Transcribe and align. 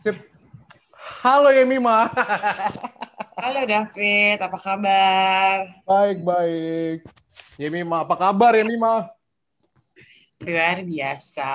Sip. 0.00 0.16
Halo 1.24 1.52
Yemima. 1.52 2.08
Halo 3.34 3.60
David, 3.66 4.38
apa 4.40 4.58
kabar? 4.60 5.56
Baik, 5.84 6.18
baik. 6.24 6.98
Yemima, 7.58 8.04
apa 8.04 8.14
kabar 8.16 8.52
Yemima? 8.56 9.10
Luar 10.40 10.80
biasa. 10.84 11.52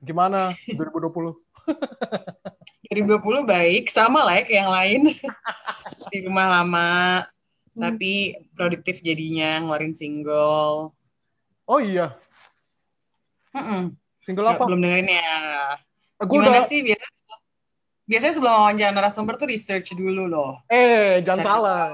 Gimana 0.00 0.54
2020? 0.66 1.34
2020 2.88 3.44
baik, 3.44 3.92
sama 3.92 4.24
lah 4.24 4.40
ya 4.40 4.44
kayak 4.44 4.58
yang 4.64 4.72
lain. 4.72 5.00
Di 6.12 6.18
rumah 6.24 6.46
lama, 6.60 6.90
Hmm. 7.78 7.94
tapi 7.94 8.34
produktif 8.58 8.98
jadinya 9.06 9.62
ngeluarin 9.62 9.94
single. 9.94 10.90
Oh 11.62 11.78
iya, 11.78 12.10
Mm-mm. 13.54 13.94
single 14.18 14.50
apa? 14.50 14.66
Belum 14.66 14.82
dengerin 14.82 15.06
ya. 15.06 15.30
Gue 16.18 16.42
Gimana 16.42 16.62
udah, 16.62 16.66
sih 16.66 16.80
biasanya? 16.82 17.36
Biasanya 18.08 18.34
sebelum 18.34 18.54
wawancara 18.58 18.90
narasumber 18.90 19.34
tuh 19.38 19.48
research 19.48 19.94
dulu 19.94 20.26
loh. 20.26 20.58
eh 20.66 21.22
jangan 21.22 21.38
Cari 21.38 21.46
salah. 21.46 21.84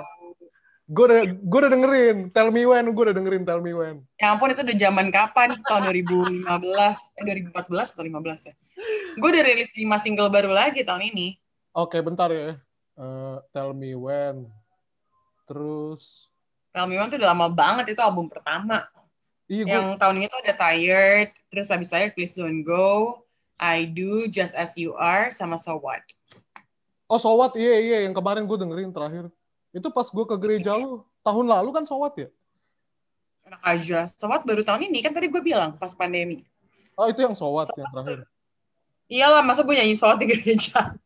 Gue 0.84 1.04
udah, 1.08 1.20
gue 1.32 1.58
udah 1.64 1.72
dengerin. 1.72 2.16
Tell 2.32 2.48
me 2.52 2.62
when, 2.68 2.84
gue 2.92 3.04
udah 3.08 3.16
dengerin 3.16 3.44
Tell 3.44 3.60
me 3.60 3.72
when. 3.72 4.04
Ya 4.20 4.32
ampun 4.32 4.52
itu 4.52 4.60
udah 4.60 4.76
zaman 4.76 5.08
kapan? 5.08 5.56
Itu 5.56 5.64
tahun 5.64 5.88
2015, 5.92 6.44
eh 7.20 7.24
2014 7.24 7.92
atau 7.96 8.04
15 8.04 8.48
ya? 8.48 8.54
Gue 9.16 9.28
udah 9.32 9.42
rilis 9.44 9.70
5 9.72 10.04
single 10.04 10.28
baru 10.28 10.52
lagi 10.52 10.84
tahun 10.84 11.08
ini. 11.08 11.40
Oke, 11.72 12.00
bentar 12.04 12.28
ya. 12.28 12.60
Eh, 12.94 13.36
tell 13.50 13.72
me 13.72 13.96
when. 13.96 14.46
Terus, 15.44 16.28
Tell 16.74 16.90
Me 16.90 16.98
When 16.98 17.06
tuh 17.06 17.22
udah 17.22 17.30
lama 17.30 17.46
banget, 17.54 17.94
itu 17.94 18.02
album 18.02 18.26
pertama. 18.26 18.82
iya 19.46 19.62
gue, 19.62 19.70
Yang 19.70 19.86
tahun 20.02 20.14
ini 20.18 20.26
tuh 20.26 20.40
ada 20.42 20.54
Tired, 20.58 21.30
terus 21.46 21.70
habis 21.70 21.86
Tired 21.86 22.12
Please 22.18 22.34
Don't 22.34 22.66
Go, 22.66 23.22
I 23.58 23.86
Do, 23.86 24.26
Just 24.26 24.54
As 24.58 24.74
You 24.74 24.98
Are, 24.98 25.30
sama 25.30 25.56
So 25.56 25.78
What. 25.78 26.02
oh 27.04 27.20
Sowat, 27.20 27.54
iya 27.54 27.78
iya 27.78 27.98
yang 28.08 28.14
kemarin 28.16 28.48
gue 28.48 28.58
dengerin 28.58 28.90
terakhir. 28.90 29.30
Itu 29.70 29.90
pas 29.90 30.06
gue 30.06 30.24
ke 30.26 30.36
gereja 30.38 30.74
lu, 30.74 31.02
tahun 31.22 31.46
lalu 31.46 31.70
kan 31.70 31.84
Sowat 31.86 32.14
ya? 32.18 32.28
Enak 33.44 33.62
aja. 33.62 33.98
So 34.10 34.26
What 34.26 34.42
baru 34.42 34.64
tahun 34.66 34.88
ini, 34.90 35.04
kan 35.04 35.12
tadi 35.14 35.30
gue 35.30 35.42
bilang 35.42 35.76
pas 35.78 35.92
pandemi. 35.94 36.42
Oh 36.98 37.06
itu 37.06 37.22
yang 37.22 37.36
Sowat 37.36 37.70
yang 37.74 37.90
terakhir. 37.90 38.18
Iyalah, 39.06 39.42
masa 39.44 39.62
gue 39.62 39.74
nyanyi 39.76 39.94
So 39.94 40.10
What 40.10 40.18
di 40.22 40.26
gereja? 40.32 40.96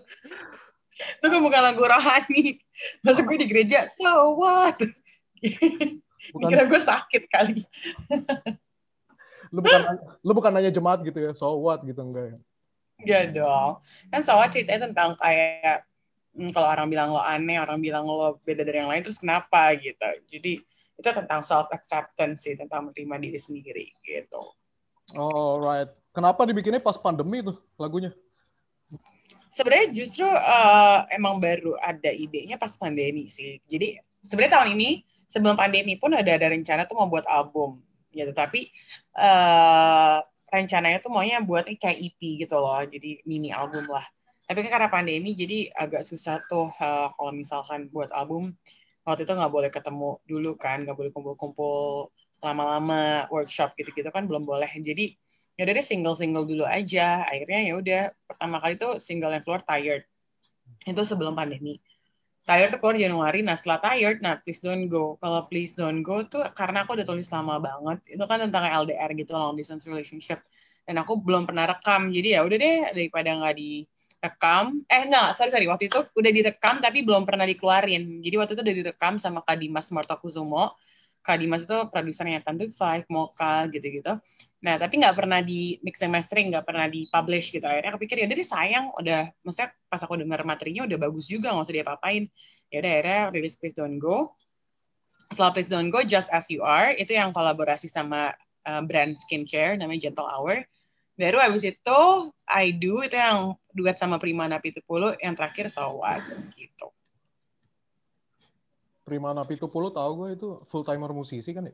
itu 1.16 1.26
kan 1.26 1.40
bukan 1.40 1.60
lagu 1.60 1.82
rohani. 1.84 2.58
Masa 3.04 3.20
gue 3.22 3.36
di 3.38 3.46
gereja, 3.46 3.86
So 3.94 4.34
What? 4.40 4.80
Bukan, 6.30 6.48
Kira 6.52 6.64
gue 6.68 6.80
sakit 6.80 7.22
kali. 7.32 7.64
Lu 9.50 9.60
bukan 9.62 9.80
lu 10.22 10.32
bukan 10.32 10.50
nanya 10.54 10.70
jemaat 10.70 11.02
gitu 11.02 11.18
ya, 11.18 11.32
Sowat 11.34 11.82
gitu 11.82 12.00
enggak 12.00 12.34
ya? 12.34 12.38
Enggak 13.00 13.24
dong. 13.34 13.70
Kan 14.12 14.20
So 14.22 14.36
What 14.36 14.52
ceritanya 14.52 14.92
tentang 14.92 15.16
kayak, 15.16 15.88
hmm, 16.36 16.50
kalau 16.54 16.68
orang 16.68 16.86
bilang 16.86 17.08
lo 17.10 17.22
aneh, 17.22 17.58
orang 17.58 17.80
bilang 17.80 18.04
lo 18.06 18.38
beda 18.44 18.62
dari 18.62 18.84
yang 18.84 18.90
lain, 18.92 19.02
terus 19.02 19.18
kenapa 19.18 19.74
gitu. 19.80 20.04
Jadi 20.30 20.60
itu 21.00 21.08
tentang 21.08 21.40
self-acceptance 21.40 22.44
sih, 22.44 22.54
tentang 22.60 22.92
menerima 22.92 23.16
diri 23.18 23.40
sendiri 23.40 23.86
gitu. 24.04 24.52
Oh, 25.16 25.58
right. 25.58 25.88
Kenapa 26.12 26.44
dibikinnya 26.44 26.78
pas 26.78 27.00
pandemi 27.00 27.40
tuh 27.40 27.56
lagunya? 27.80 28.12
Sebenarnya 29.50 29.90
justru 29.90 30.28
eh, 30.30 30.98
emang 31.16 31.42
baru 31.42 31.74
ada 31.82 32.12
idenya 32.12 32.54
pas 32.54 32.70
pandemi 32.78 33.26
sih. 33.26 33.58
Jadi 33.66 33.98
sebenarnya 34.22 34.60
tahun 34.60 34.68
ini 34.78 35.02
sebelum 35.26 35.58
pandemi 35.58 35.98
pun 35.98 36.14
ada 36.14 36.30
ada 36.30 36.46
rencana 36.52 36.86
tuh 36.86 36.94
mau 37.00 37.10
buat 37.10 37.26
album 37.26 37.82
gitu. 38.12 38.32
Tapi 38.34 38.70
eh, 39.18 40.18
rencananya 40.50 40.98
tuh 41.02 41.10
maunya 41.14 41.38
buat 41.42 41.66
kayak 41.66 41.98
EP 41.98 42.20
gitu 42.42 42.56
loh. 42.58 42.82
Jadi 42.84 43.22
mini 43.26 43.54
album 43.54 43.86
lah. 43.90 44.04
Tapi 44.50 44.66
kan 44.66 44.70
karena 44.82 44.88
pandemi 44.90 45.30
jadi 45.38 45.70
agak 45.74 46.02
susah 46.02 46.42
tuh 46.50 46.68
eh, 46.78 47.08
kalau 47.14 47.32
misalkan 47.34 47.86
buat 47.90 48.10
album 48.10 48.54
waktu 49.06 49.24
itu 49.24 49.32
nggak 49.32 49.52
boleh 49.52 49.70
ketemu 49.72 50.20
dulu 50.26 50.50
kan, 50.58 50.84
nggak 50.84 50.96
boleh 50.98 51.10
kumpul-kumpul 51.14 52.10
lama-lama 52.40 53.28
workshop 53.28 53.76
gitu-gitu 53.78 54.08
kan 54.12 54.24
belum 54.26 54.44
boleh. 54.48 54.68
Jadi 54.80 55.14
ya 55.60 55.68
udah 55.68 55.74
deh 55.76 55.86
single-single 55.86 56.46
dulu 56.48 56.64
aja. 56.64 57.24
Akhirnya 57.28 57.60
ya 57.68 57.72
udah 57.76 58.02
pertama 58.24 58.56
kali 58.64 58.74
tuh 58.80 58.96
single 58.96 59.32
yang 59.36 59.44
keluar 59.44 59.60
Tired. 59.60 60.04
Itu 60.88 61.02
sebelum 61.04 61.36
pandemi. 61.36 61.76
Tired 62.50 62.74
tuh 62.74 62.82
keluar 62.82 62.98
Januari. 62.98 63.46
Nah 63.46 63.54
setelah 63.54 63.78
Tired, 63.78 64.18
nah 64.26 64.34
Please 64.42 64.58
Don't 64.58 64.90
Go. 64.90 65.14
Kalau 65.22 65.46
Please 65.46 65.78
Don't 65.78 66.02
Go 66.02 66.26
tuh 66.26 66.42
karena 66.50 66.82
aku 66.82 66.98
udah 66.98 67.06
tulis 67.06 67.30
lama 67.30 67.62
banget. 67.62 68.18
Itu 68.18 68.26
kan 68.26 68.42
tentang 68.42 68.66
LDR 68.66 69.14
gitu, 69.14 69.38
long 69.38 69.54
distance 69.54 69.86
relationship. 69.86 70.42
Dan 70.82 70.98
aku 70.98 71.22
belum 71.22 71.46
pernah 71.46 71.70
rekam. 71.70 72.10
Jadi 72.10 72.34
ya 72.34 72.42
udah 72.42 72.56
deh 72.58 72.78
daripada 72.90 73.30
nggak 73.38 73.54
direkam. 73.54 74.82
Eh 74.90 75.06
enggak, 75.06 75.38
sorry 75.38 75.50
sorry. 75.54 75.70
Waktu 75.70 75.86
itu 75.86 76.02
udah 76.02 76.32
direkam 76.34 76.74
tapi 76.82 77.06
belum 77.06 77.22
pernah 77.22 77.46
dikeluarin. 77.46 78.18
Jadi 78.18 78.34
waktu 78.34 78.52
itu 78.58 78.62
udah 78.66 78.76
direkam 78.82 79.14
sama 79.22 79.46
Kak 79.46 79.54
Dimas 79.54 79.86
Martokusumo. 79.94 80.74
Kak 81.22 81.38
Dimas 81.38 81.62
itu 81.62 81.78
produsernya 81.86 82.42
Tantu 82.42 82.66
Five, 82.74 83.06
Mocha 83.06 83.70
gitu-gitu. 83.70 84.18
Nah, 84.60 84.76
tapi 84.76 85.00
nggak 85.00 85.16
pernah 85.16 85.40
di 85.40 85.80
mix 85.80 86.04
and 86.04 86.12
mastering, 86.12 86.52
nggak 86.52 86.68
pernah 86.68 86.84
di 86.84 87.08
publish 87.08 87.48
gitu. 87.48 87.64
Akhirnya 87.64 87.96
aku 87.96 88.00
pikir 88.04 88.20
ya 88.20 88.28
udah 88.28 88.36
deh 88.36 88.48
sayang, 88.48 88.86
udah, 88.92 89.32
maksudnya 89.40 89.72
pas 89.88 90.00
aku 90.04 90.20
dengar 90.20 90.44
materinya 90.44 90.84
udah 90.84 90.98
bagus 91.00 91.24
juga, 91.24 91.48
nggak 91.56 91.64
usah 91.64 91.74
dia 91.80 91.84
apain. 91.88 92.28
Ya 92.68 92.84
udah 92.84 92.92
akhirnya 92.92 93.20
rilis 93.32 93.56
Please 93.56 93.72
Don't 93.72 93.96
Go. 93.96 94.36
Setelah 95.32 95.52
Please 95.56 95.70
Don't 95.72 95.88
Go, 95.88 96.04
Just 96.04 96.28
As 96.28 96.52
You 96.52 96.60
Are, 96.60 96.92
itu 96.92 97.16
yang 97.16 97.32
kolaborasi 97.32 97.88
sama 97.88 98.36
uh, 98.68 98.82
brand 98.84 99.16
skincare 99.16 99.80
namanya 99.80 100.12
Gentle 100.12 100.28
Hour. 100.28 100.60
Baru 101.16 101.40
abis 101.40 101.64
itu 101.64 102.00
I 102.44 102.76
Do, 102.76 103.00
itu 103.00 103.16
yang 103.16 103.56
duet 103.72 103.96
sama 103.96 104.20
Prima 104.20 104.44
Napitupulu, 104.44 105.16
yang 105.24 105.32
terakhir 105.32 105.72
So 105.72 106.04
What, 106.04 106.20
gitu. 106.52 106.92
Prima 109.08 109.32
Napitupulu 109.32 109.88
tahu 109.88 110.10
gue 110.20 110.28
itu 110.36 110.48
full 110.68 110.84
timer 110.84 111.16
musisi 111.16 111.48
kan 111.56 111.64
ya? 111.64 111.72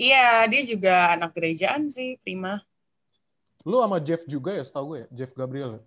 Iya, 0.00 0.48
dia 0.48 0.62
juga 0.64 1.12
anak 1.12 1.36
gerejaan 1.36 1.84
sih, 1.92 2.16
Prima. 2.24 2.64
Lu 3.68 3.84
sama 3.84 4.00
Jeff 4.00 4.24
juga 4.24 4.56
ya, 4.56 4.64
setahu 4.64 4.96
gue 4.96 4.98
ya, 5.04 5.08
Jeff 5.12 5.36
Gabriel. 5.36 5.76
ya? 5.76 5.82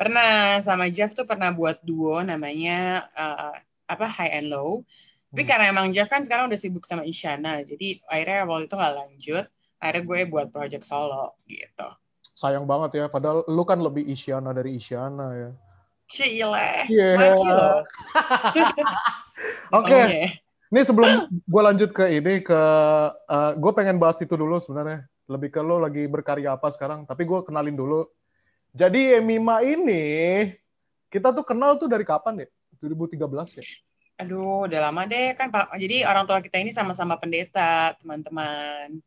Pernah 0.00 0.64
sama 0.64 0.88
Jeff 0.88 1.12
tuh 1.12 1.28
pernah 1.28 1.52
buat 1.52 1.76
duo 1.84 2.24
namanya 2.24 3.04
uh, 3.12 3.52
apa 3.84 4.08
High 4.08 4.40
and 4.40 4.48
Low. 4.48 4.80
Tapi 5.28 5.44
Hmm. 5.44 5.50
karena 5.52 5.64
emang 5.68 5.92
Jeff 5.92 6.08
kan 6.08 6.24
sekarang 6.24 6.48
udah 6.48 6.56
sibuk 6.56 6.88
sama 6.88 7.04
Isyana, 7.04 7.60
jadi 7.60 8.00
akhirnya 8.08 8.48
waktu 8.48 8.64
itu 8.64 8.74
nggak 8.80 8.94
lanjut. 8.96 9.44
Akhirnya 9.76 10.02
gue 10.08 10.20
buat 10.32 10.46
project 10.48 10.88
solo 10.88 11.36
gitu. 11.44 11.88
Sayang 12.32 12.64
banget 12.64 12.96
ya, 12.96 13.04
padahal 13.12 13.44
lu 13.44 13.62
kan 13.68 13.76
lebih 13.76 14.08
Isyana 14.08 14.56
dari 14.56 14.80
Isyana 14.80 15.26
ya. 15.36 15.50
Cile, 16.08 16.88
Yeah. 16.88 17.20
Oke, 19.76 19.92
Maunya. 19.92 20.32
Ini 20.68 20.80
sebelum 20.84 21.32
gue 21.32 21.62
lanjut 21.64 21.90
ke 21.96 22.04
ini 22.12 22.44
ke 22.44 22.60
gue 23.56 23.72
pengen 23.72 23.96
bahas 23.96 24.20
itu 24.20 24.36
dulu 24.36 24.60
sebenarnya 24.60 25.08
lebih 25.28 25.52
ke 25.52 25.60
lo 25.60 25.80
lagi 25.80 26.08
berkarya 26.08 26.56
apa 26.56 26.72
sekarang 26.72 27.04
tapi 27.04 27.28
gue 27.28 27.40
kenalin 27.44 27.76
dulu 27.76 28.08
jadi 28.72 29.20
Emima 29.20 29.60
ini 29.60 30.48
kita 31.12 31.32
tuh 31.36 31.44
kenal 31.44 31.76
tuh 31.76 31.88
dari 31.88 32.04
kapan 32.04 32.44
ya 32.44 32.48
2013 32.80 33.20
ya 33.60 33.64
Aduh, 34.18 34.66
udah 34.66 34.90
lama 34.90 35.06
deh 35.06 35.30
kan 35.38 35.46
Pak. 35.46 35.78
Jadi 35.78 36.02
orang 36.02 36.26
tua 36.26 36.42
kita 36.42 36.58
ini 36.58 36.74
sama-sama 36.74 37.14
pendeta, 37.22 37.94
teman-teman. 38.02 38.98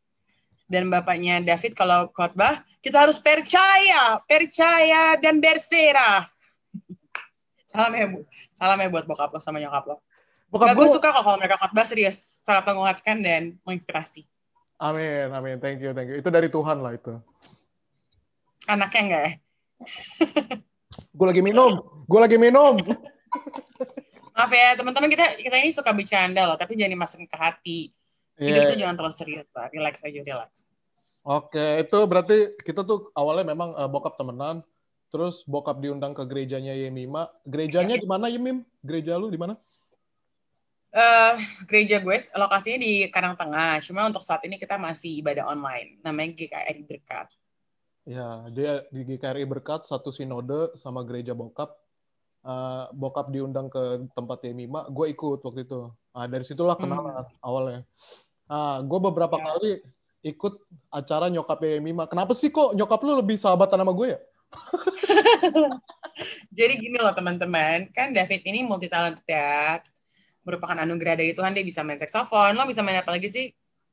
Dan 0.64 0.88
bapaknya 0.88 1.36
David 1.44 1.76
kalau 1.76 2.08
khotbah, 2.16 2.64
kita 2.80 3.04
harus 3.04 3.20
percaya, 3.20 4.16
percaya 4.24 5.20
dan 5.20 5.36
berserah. 5.36 6.32
Salam 7.68 7.92
ya, 7.92 8.08
Bu. 8.08 8.24
Salam 8.56 8.80
ya 8.80 8.88
buat 8.88 9.04
bokap 9.04 9.36
lo 9.36 9.40
sama 9.44 9.60
nyokap 9.60 9.84
lo. 9.84 10.00
Bokap 10.52 10.76
gue 10.76 10.88
suka 10.90 11.08
kok 11.10 11.24
kalau 11.24 11.38
mereka 11.40 11.56
khotbah 11.56 11.82
serius. 11.82 12.36
Sangat 12.44 12.68
menguatkan 12.68 13.24
dan 13.24 13.56
menginspirasi. 13.64 14.28
amin 14.76 15.30
amin 15.30 15.56
thank 15.56 15.78
you 15.78 15.94
thank 15.94 16.10
you 16.10 16.18
itu 16.18 16.26
dari 16.26 16.46
Tuhan 16.46 16.78
lah 16.78 16.92
itu 16.92 17.14
Anaknya 18.66 19.00
enggak 19.00 19.22
ya? 19.22 19.32
gue 21.18 21.26
lagi 21.26 21.40
minum 21.40 21.72
gue 22.04 22.20
lagi 22.20 22.36
minum 22.36 22.76
Maaf 24.32 24.48
ya, 24.48 24.72
teman-teman 24.72 25.12
kita 25.12 25.36
kita 25.36 25.56
ini 25.60 25.68
suka 25.68 25.92
bercanda 25.92 26.48
loh, 26.48 26.56
tapi 26.56 26.72
jangan 26.72 26.96
dimasukin 26.96 27.28
ke 27.28 27.36
hati. 27.36 27.80
Hidup 28.40 28.64
Iya. 28.64 28.70
tuh 28.72 28.78
jangan 28.80 28.94
terlalu 28.96 29.12
serius 29.12 29.48
lah. 29.52 29.68
Relax 29.68 30.00
aja, 30.00 30.20
relax. 30.24 30.72
Oke, 31.20 31.84
itu 31.84 31.98
berarti 32.08 32.36
kita 32.64 32.80
tuh 32.80 33.12
awalnya 33.12 33.52
memang 33.52 33.76
eh, 33.76 33.84
bokap 33.84 34.16
temenan, 34.16 34.64
terus 35.12 35.44
bokap 35.44 35.84
diundang 35.84 36.16
ke 36.16 36.24
gerejanya 36.24 36.72
Yemima. 36.72 37.28
Gerejanya 37.44 38.00
Iya. 38.00 38.02
di 38.02 38.08
mana 38.08 38.32
Yemim? 38.32 38.64
Gereja 38.80 39.20
lu 39.20 39.28
di 39.28 39.36
mana? 39.36 39.60
Eh 40.92 41.34
gereja 41.64 42.04
gue 42.04 42.16
lokasinya 42.36 42.78
di 42.84 42.92
Karangtengah. 43.08 43.80
Cuma 43.80 44.04
untuk 44.04 44.20
saat 44.20 44.44
ini 44.44 44.60
kita 44.60 44.76
masih 44.76 45.24
ibadah 45.24 45.48
online. 45.48 45.98
Namanya 46.04 46.36
GKRI 46.36 46.84
Berkat. 46.84 47.28
Ya, 48.04 48.44
dia 48.52 48.84
di 48.92 49.00
GKRI 49.08 49.48
Berkat 49.48 49.88
satu 49.88 50.12
sinode 50.12 50.76
sama 50.76 51.00
gereja 51.02 51.32
bokap. 51.32 51.72
Eh, 52.42 52.84
bokap 52.92 53.30
diundang 53.30 53.70
ke 53.70 54.02
tempat 54.18 54.42
Yemima, 54.42 54.90
gue 54.90 55.06
ikut 55.14 55.38
waktu 55.46 55.62
itu. 55.62 55.94
Nah, 56.10 56.26
dari 56.26 56.42
situlah 56.42 56.74
kenalan 56.74 57.22
awalnya. 57.38 57.86
Ah, 58.50 58.82
gue 58.82 58.98
beberapa 58.98 59.38
Yes. 59.38 59.46
kali 59.46 59.72
ikut 60.26 60.54
acara 60.90 61.30
nyokapnya 61.30 61.78
Mima. 61.78 62.10
Kenapa 62.10 62.34
sih 62.34 62.50
kok 62.50 62.74
nyokap 62.74 62.98
lu 63.06 63.22
lebih 63.22 63.38
sahabatan 63.38 63.78
sama 63.78 63.94
gue 63.94 64.18
ya? 64.18 64.20
Jadi 66.58 66.74
gini 66.82 66.98
loh 66.98 67.14
teman-teman, 67.14 67.88
kan 67.94 68.10
David 68.10 68.42
ini 68.42 68.66
multi 68.66 68.90
talented 68.90 69.24
ya. 69.24 69.78
Merupakan 70.42 70.74
anugerah 70.74 71.14
dari 71.18 71.32
Tuhan, 71.34 71.54
dia 71.54 71.62
bisa 71.62 71.86
main 71.86 71.98
saxophone. 71.98 72.58
Lo 72.58 72.66
bisa 72.66 72.82
main 72.82 72.98
apa 72.98 73.14
lagi 73.14 73.30
sih? 73.30 73.46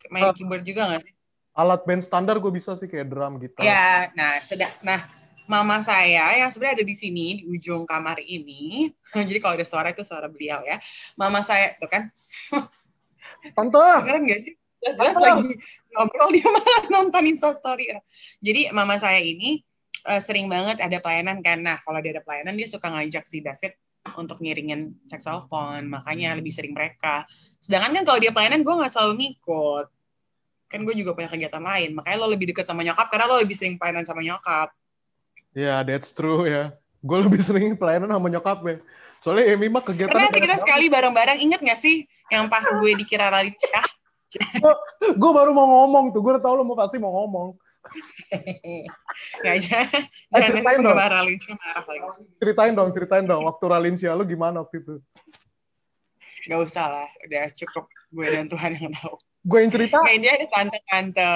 Main 0.10 0.30
Oh. 0.30 0.34
keyboard 0.34 0.66
juga 0.66 0.90
nggak 0.90 1.02
sih? 1.06 1.14
Alat 1.58 1.82
band 1.84 2.02
standar 2.06 2.40
gue 2.40 2.52
bisa 2.54 2.74
sih 2.78 2.88
kayak 2.88 3.10
drum, 3.12 3.36
gitar. 3.42 3.62
Ya, 3.62 4.08
nah 4.16 4.40
sedang 4.40 4.72
nah 4.86 5.06
mama 5.50 5.82
saya 5.82 6.30
yang 6.38 6.54
sebenarnya 6.54 6.82
ada 6.82 6.86
di 6.86 6.96
sini 6.96 7.42
di 7.42 7.44
ujung 7.50 7.84
kamar 7.90 8.22
ini. 8.22 8.94
Jadi 9.30 9.40
kalau 9.42 9.58
ada 9.58 9.66
suara 9.66 9.90
itu 9.90 10.06
suara 10.06 10.30
beliau 10.30 10.62
ya. 10.62 10.78
Mama 11.18 11.42
saya 11.42 11.74
tuh 11.82 11.90
kan 11.90 12.08
Tante, 13.58 13.82
Beneran 14.06 14.30
gak 14.30 14.42
sih? 14.46 14.54
Jelas-jelas 14.80 15.18
lagi 15.20 15.60
ngobrol 15.92 16.30
dia 16.32 16.48
malah 16.48 16.82
nonton 16.88 17.24
Instastory. 17.28 17.92
Jadi 18.40 18.72
mama 18.72 18.96
saya 18.96 19.20
ini 19.20 19.60
eh, 20.08 20.22
sering 20.24 20.48
banget 20.48 20.80
ada 20.80 21.02
pelayanan 21.04 21.44
kan. 21.44 21.60
Nah 21.60 21.82
kalau 21.84 22.00
dia 22.00 22.16
ada 22.16 22.24
pelayanan 22.24 22.56
dia 22.56 22.70
suka 22.70 22.88
ngajak 22.88 23.28
si 23.28 23.44
David 23.44 23.76
untuk 24.16 24.40
ngiringin 24.40 25.04
saxophone. 25.06 25.90
Makanya 25.92 26.38
lebih 26.38 26.54
sering 26.54 26.74
mereka. 26.74 27.28
Sedangkan 27.60 28.02
kan 28.02 28.04
kalau 28.04 28.20
dia 28.20 28.32
pelayanan 28.32 28.64
gue 28.64 28.74
nggak 28.74 28.92
selalu 28.92 29.14
ngikut. 29.20 29.86
Kan 30.70 30.86
gue 30.86 30.96
juga 30.96 31.18
punya 31.18 31.30
kegiatan 31.30 31.64
lain. 31.64 31.98
Makanya 31.98 32.18
lo 32.22 32.28
lebih 32.30 32.54
dekat 32.54 32.66
sama 32.66 32.86
nyokap 32.86 33.10
karena 33.10 33.26
lo 33.28 33.36
lebih 33.42 33.58
sering 33.58 33.76
pelayanan 33.76 34.06
sama 34.06 34.22
nyokap. 34.22 34.70
ya 35.58 35.82
that's 35.82 36.14
true 36.14 36.46
ya. 36.46 36.72
Gue 37.02 37.20
lebih 37.26 37.42
sering 37.42 37.74
pelayanan 37.74 38.12
sama 38.14 38.28
nyokap 38.30 38.60
ya. 38.68 38.78
Soalnya 39.20 39.52
Emi 39.52 39.68
mah 39.68 39.84
kegiatan. 39.84 40.12
Pernah 40.12 40.32
sih 40.32 40.40
kita 40.40 40.58
sekali 40.60 40.88
bareng-bareng. 40.88 41.44
Ingat 41.44 41.60
gak 41.60 41.80
sih 41.80 42.08
yang 42.32 42.48
pas 42.48 42.64
gue 42.64 42.92
dikira 42.96 43.28
Ralicia? 43.28 43.84
Gue 45.22 45.32
baru 45.34 45.52
mau 45.58 45.66
ngomong 45.66 46.14
tuh. 46.14 46.22
Gue 46.22 46.38
udah 46.38 46.44
tau 46.44 46.54
lo 46.54 46.62
mau 46.62 46.78
pasti 46.78 47.02
mau 47.02 47.10
ngomong. 47.10 47.58
Gak 49.44 49.54
aja. 49.60 49.78
Eh, 50.36 50.42
ceritain 50.46 50.80
dong. 50.84 50.96
Ralicia 50.96 51.54
marah 51.58 51.84
lagi. 51.88 52.04
Ceritain 52.38 52.74
dong, 52.76 52.90
ceritain 52.94 53.26
dong. 53.26 53.42
Waktu 53.48 53.66
Ralincia 53.66 54.12
lu 54.14 54.24
gimana 54.28 54.62
waktu 54.62 54.84
itu? 54.84 54.96
Gak 56.48 56.60
usah 56.64 56.86
lah, 56.88 57.10
udah 57.26 57.46
cukup 57.52 57.86
gue 58.16 58.28
dan 58.32 58.46
Tuhan 58.48 58.72
yang 58.80 58.92
tahu. 58.96 59.16
Gue 59.44 59.60
yang 59.66 59.72
cerita. 59.72 59.98
Kayak 60.04 60.20
dia 60.24 60.32
ada 60.36 60.48
tante-tante 60.48 61.34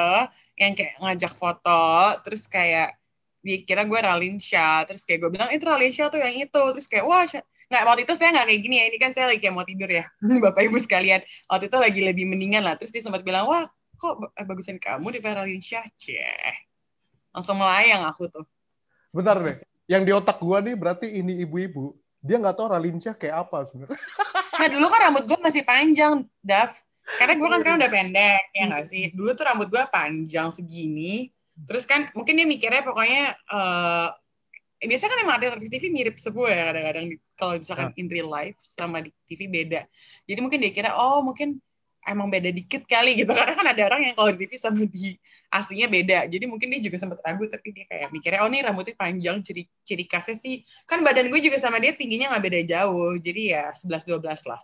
yang 0.60 0.74
kayak 0.78 0.94
ngajak 1.02 1.34
foto, 1.36 1.84
terus 2.24 2.46
kayak 2.48 2.96
dikira 3.44 3.84
gue 3.84 4.00
Ralinsha, 4.00 4.88
terus 4.88 5.04
kayak 5.04 5.20
gue 5.28 5.32
bilang 5.36 5.50
itu 5.52 5.64
Ralinsha 5.68 6.08
tuh 6.08 6.24
yang 6.24 6.48
itu, 6.48 6.64
terus 6.78 6.88
kayak 6.88 7.04
wah 7.04 7.28
nggak 7.28 7.84
waktu 7.90 8.02
itu 8.06 8.14
saya 8.16 8.30
nggak 8.38 8.48
kayak 8.54 8.62
gini 8.62 8.76
ya, 8.80 8.86
ini 8.88 8.98
kan 9.02 9.12
saya 9.12 9.26
lagi 9.34 9.42
kayak 9.44 9.56
mau 9.56 9.66
tidur 9.68 9.90
ya, 9.90 10.06
bapak 10.46 10.62
ibu 10.70 10.78
sekalian. 10.80 11.20
Waktu 11.52 11.68
itu 11.68 11.78
lagi 11.80 12.00
lebih 12.06 12.26
mendingan 12.30 12.64
lah, 12.64 12.76
terus 12.80 12.94
dia 12.96 13.04
sempat 13.04 13.26
bilang 13.26 13.50
wah 13.50 13.68
kok 14.04 14.16
ba- 14.20 14.34
bagusan 14.44 14.76
kamu 14.76 15.16
daripada 15.16 15.48
Ralinsha, 15.48 15.80
ceh. 15.96 16.58
Langsung 17.32 17.56
melayang 17.56 18.04
aku 18.04 18.28
tuh. 18.28 18.44
Bentar 19.16 19.40
deh. 19.40 19.64
Yang 19.88 20.02
di 20.04 20.12
otak 20.12 20.38
gue 20.44 20.58
nih 20.60 20.76
berarti 20.76 21.08
ini 21.08 21.40
ibu-ibu. 21.48 21.96
Dia 22.20 22.40
nggak 22.40 22.56
tahu 22.60 22.68
Ralincia 22.72 23.16
kayak 23.16 23.48
apa 23.48 23.64
sebenarnya. 23.68 23.96
Nah 24.54 24.70
dulu 24.70 24.86
kan 24.86 25.00
rambut 25.10 25.24
gue 25.26 25.40
masih 25.42 25.66
panjang, 25.66 26.24
Dav. 26.40 26.72
Karena 27.20 27.36
gue 27.36 27.48
kan 27.52 27.60
sekarang 27.60 27.80
udah 27.84 27.92
pendek, 27.92 28.44
ya 28.54 28.64
nggak 28.70 28.86
sih? 28.86 29.04
Dulu 29.12 29.34
tuh 29.34 29.44
rambut 29.50 29.68
gue 29.68 29.82
panjang 29.92 30.54
segini. 30.54 31.34
Terus 31.68 31.84
kan 31.90 32.08
mungkin 32.14 32.38
dia 32.38 32.48
mikirnya 32.48 32.86
pokoknya, 32.86 33.34
eh 33.34 34.08
biasanya 34.88 35.10
kan 35.10 35.20
emang 35.26 35.36
artis-artis 35.40 35.72
TV 35.74 35.84
mirip 35.90 36.16
semua 36.22 36.48
ya 36.52 36.70
kadang-kadang 36.72 37.06
di- 37.12 37.22
kalau 37.40 37.56
misalkan 37.56 37.92
in 37.98 38.08
real 38.08 38.30
life 38.30 38.56
sama 38.62 39.04
di 39.04 39.10
TV 39.28 39.48
beda. 39.50 39.84
Jadi 40.30 40.40
mungkin 40.40 40.60
dia 40.64 40.72
kira, 40.72 40.96
oh 40.96 41.20
mungkin 41.26 41.60
emang 42.08 42.28
beda 42.28 42.50
dikit 42.52 42.84
kali 42.86 43.20
gitu. 43.20 43.32
Karena 43.32 43.54
kan 43.56 43.68
ada 43.68 43.82
orang 43.88 44.02
yang 44.12 44.16
kalau 44.16 44.30
di 44.36 44.40
TV 44.44 44.52
sama 44.60 44.84
di 44.84 45.16
aslinya 45.54 45.88
beda. 45.88 46.20
Jadi 46.28 46.46
mungkin 46.50 46.68
dia 46.74 46.82
juga 46.82 46.98
sempat 46.98 47.22
ragu, 47.22 47.46
tapi 47.48 47.70
dia 47.72 47.86
kayak 47.86 48.10
mikirnya, 48.10 48.42
oh 48.42 48.50
nih 48.50 48.62
rambutnya 48.66 48.96
panjang, 48.98 49.38
ciri, 49.46 49.70
ciri 49.86 50.06
khasnya 50.10 50.36
sih. 50.36 50.66
Kan 50.90 51.06
badan 51.06 51.30
gue 51.30 51.40
juga 51.40 51.62
sama 51.62 51.78
dia 51.78 51.94
tingginya 51.94 52.34
nggak 52.34 52.44
beda 52.44 52.60
jauh. 52.66 53.14
Jadi 53.22 53.42
ya 53.54 53.70
11-12 53.72 54.50
lah. 54.50 54.62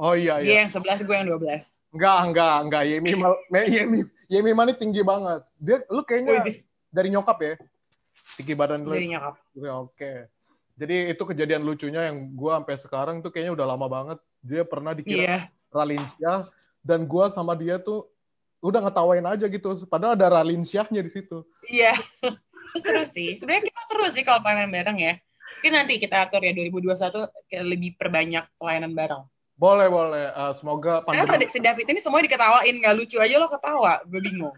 Oh 0.00 0.16
iya 0.16 0.40
Dia 0.40 0.48
iya. 0.48 0.60
yang 0.66 0.72
11, 0.72 1.04
gue 1.04 1.14
yang 1.14 1.28
12. 1.28 1.94
Enggak, 1.94 2.18
enggak, 2.26 2.56
enggak. 2.64 2.82
Yemi 2.88 3.10
Yemi 3.52 4.00
Yemi 4.32 4.50
mah 4.56 4.64
nih 4.68 4.76
tinggi 4.80 5.02
banget. 5.04 5.44
Dia 5.60 5.84
lu 5.92 6.02
kayaknya 6.02 6.42
Wih, 6.42 6.64
dari 6.88 7.08
nyokap 7.12 7.38
ya. 7.44 7.54
Tinggi 8.40 8.54
badan 8.56 8.80
lu. 8.84 8.96
dari 8.96 9.12
nyokap. 9.12 9.34
Oke. 9.84 10.12
Jadi 10.72 11.12
itu 11.12 11.22
kejadian 11.22 11.62
lucunya 11.68 12.08
yang 12.08 12.32
gua 12.32 12.58
sampai 12.58 12.76
sekarang 12.80 13.16
tuh 13.20 13.28
kayaknya 13.28 13.52
udah 13.52 13.66
lama 13.76 13.86
banget. 13.86 14.18
Dia 14.40 14.64
pernah 14.64 14.96
dikira 14.96 15.20
Iya. 15.20 15.38
Ralincia 15.72 16.46
dan 16.84 17.08
gua 17.08 17.32
sama 17.32 17.56
dia 17.56 17.80
tuh 17.80 18.06
udah 18.62 18.78
ngetawain 18.84 19.26
aja 19.26 19.50
gitu. 19.50 19.82
Padahal 19.90 20.14
ada 20.14 20.38
Ralinciahnya 20.38 21.02
di 21.02 21.10
situ. 21.10 21.42
Iya. 21.66 21.98
Terus 22.72 22.82
seru 22.84 23.04
sih. 23.04 23.34
Sebenarnya 23.34 23.68
kita 23.68 23.82
seru 23.90 24.06
sih 24.14 24.22
kalau 24.22 24.38
pelayanan 24.44 24.70
bareng 24.70 24.98
ya. 25.00 25.14
Mungkin 25.58 25.72
nanti 25.74 25.94
kita 25.98 26.26
atur 26.26 26.42
ya 26.42 26.54
2021 26.54 27.50
kita 27.50 27.64
lebih 27.66 27.90
perbanyak 27.98 28.44
pelayanan 28.56 28.92
bareng. 28.94 29.22
Boleh, 29.58 29.86
boleh. 29.90 30.26
Eh, 30.30 30.52
semoga 30.58 31.04
Karena 31.06 31.26
pandemi 31.26 31.50
si 31.50 31.60
David 31.60 31.86
ini 31.86 32.00
semuanya 32.02 32.26
diketawain, 32.30 32.74
nggak 32.82 32.94
lucu 32.98 33.16
aja 33.20 33.34
lo 33.38 33.46
ketawa. 33.46 34.02
Gue 34.08 34.20
bingung. 34.22 34.54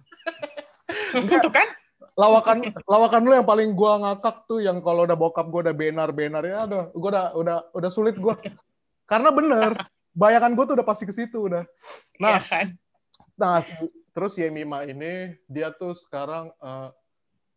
Tuh 1.44 1.52
kan? 1.52 1.68
lawakan 2.14 2.70
lawakan 2.86 3.20
lu 3.26 3.32
yang 3.34 3.46
paling 3.46 3.74
gua 3.74 3.98
ngakak 3.98 4.46
tuh 4.46 4.62
yang 4.62 4.78
kalau 4.78 5.02
udah 5.02 5.18
bokap 5.18 5.50
gua 5.50 5.66
udah 5.66 5.74
benar 5.74 6.14
benar 6.14 6.42
ya 6.46 6.62
aduh 6.62 6.94
gua 6.94 7.10
udah 7.10 7.26
udah 7.34 7.56
udah 7.74 7.90
sulit 7.90 8.14
gua 8.14 8.38
karena 9.10 9.34
bener 9.34 9.74
bayangan 10.14 10.54
gua 10.54 10.64
tuh 10.64 10.76
udah 10.78 10.86
pasti 10.86 11.04
ke 11.04 11.12
situ 11.12 11.50
udah 11.50 11.66
Nah. 12.16 12.38
kan? 12.40 12.70
nah 13.34 13.58
terus 14.14 14.38
Yemima 14.38 14.86
ini 14.86 15.34
dia 15.50 15.74
tuh 15.74 15.98
sekarang 16.06 16.54
eh, 16.54 16.88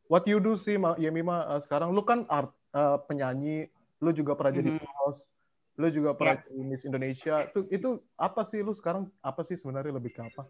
what 0.10 0.26
you 0.26 0.42
do 0.42 0.58
sih 0.58 0.76
Ma- 0.76 0.98
Yemima 0.98 1.46
eh, 1.54 1.62
sekarang 1.62 1.94
lu 1.94 2.02
kan 2.02 2.26
art 2.26 2.50
eh, 2.74 2.98
penyanyi 3.06 3.70
lu 4.02 4.10
juga 4.10 4.34
pernah 4.34 4.54
jadi 4.58 4.70
Mhm. 4.74 4.86
host 5.06 5.30
lu 5.78 5.94
juga 5.94 6.18
pernah 6.18 6.42
jadi 6.42 6.62
Miss 6.66 6.82
Indonesia 6.82 7.46
itu 7.46 7.70
itu 7.70 7.90
apa 8.18 8.42
sih 8.42 8.66
lu 8.66 8.74
sekarang 8.74 9.06
apa 9.22 9.46
sih 9.46 9.54
sebenarnya 9.54 9.94
lebih 9.94 10.18
ke 10.18 10.26
apa 10.26 10.50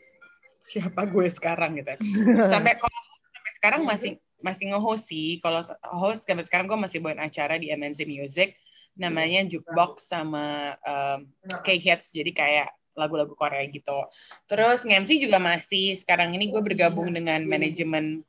Siapa 0.67 1.07
gue 1.07 1.27
sekarang 1.31 1.79
gitu. 1.79 1.95
Sampai 2.51 2.75
kalau 2.75 2.99
sampai 3.31 3.51
sekarang 3.55 3.81
masih 3.87 4.11
masih 4.43 4.67
nge-host 4.67 5.07
sih. 5.07 5.39
Kalau 5.39 5.63
host 5.95 6.27
sampai 6.27 6.43
sekarang 6.43 6.67
gue 6.67 6.75
masih 6.75 6.99
bawain 6.99 7.23
acara 7.23 7.55
di 7.55 7.71
MNC 7.71 8.03
Music 8.03 8.51
namanya 8.97 9.45
Jukebox 9.45 10.09
sama 10.09 10.75
um, 10.83 11.29
K-Hits. 11.63 12.11
Jadi 12.11 12.33
kayak 12.33 12.73
lagu-lagu 12.97 13.37
Korea 13.37 13.61
gitu. 13.69 14.09
Terus 14.49 14.81
nge-MC 14.81 15.21
juga 15.21 15.37
masih. 15.37 15.93
Sekarang 15.93 16.33
ini 16.33 16.49
gue 16.49 16.59
bergabung 16.59 17.13
dengan 17.13 17.45
manajemen 17.45 18.25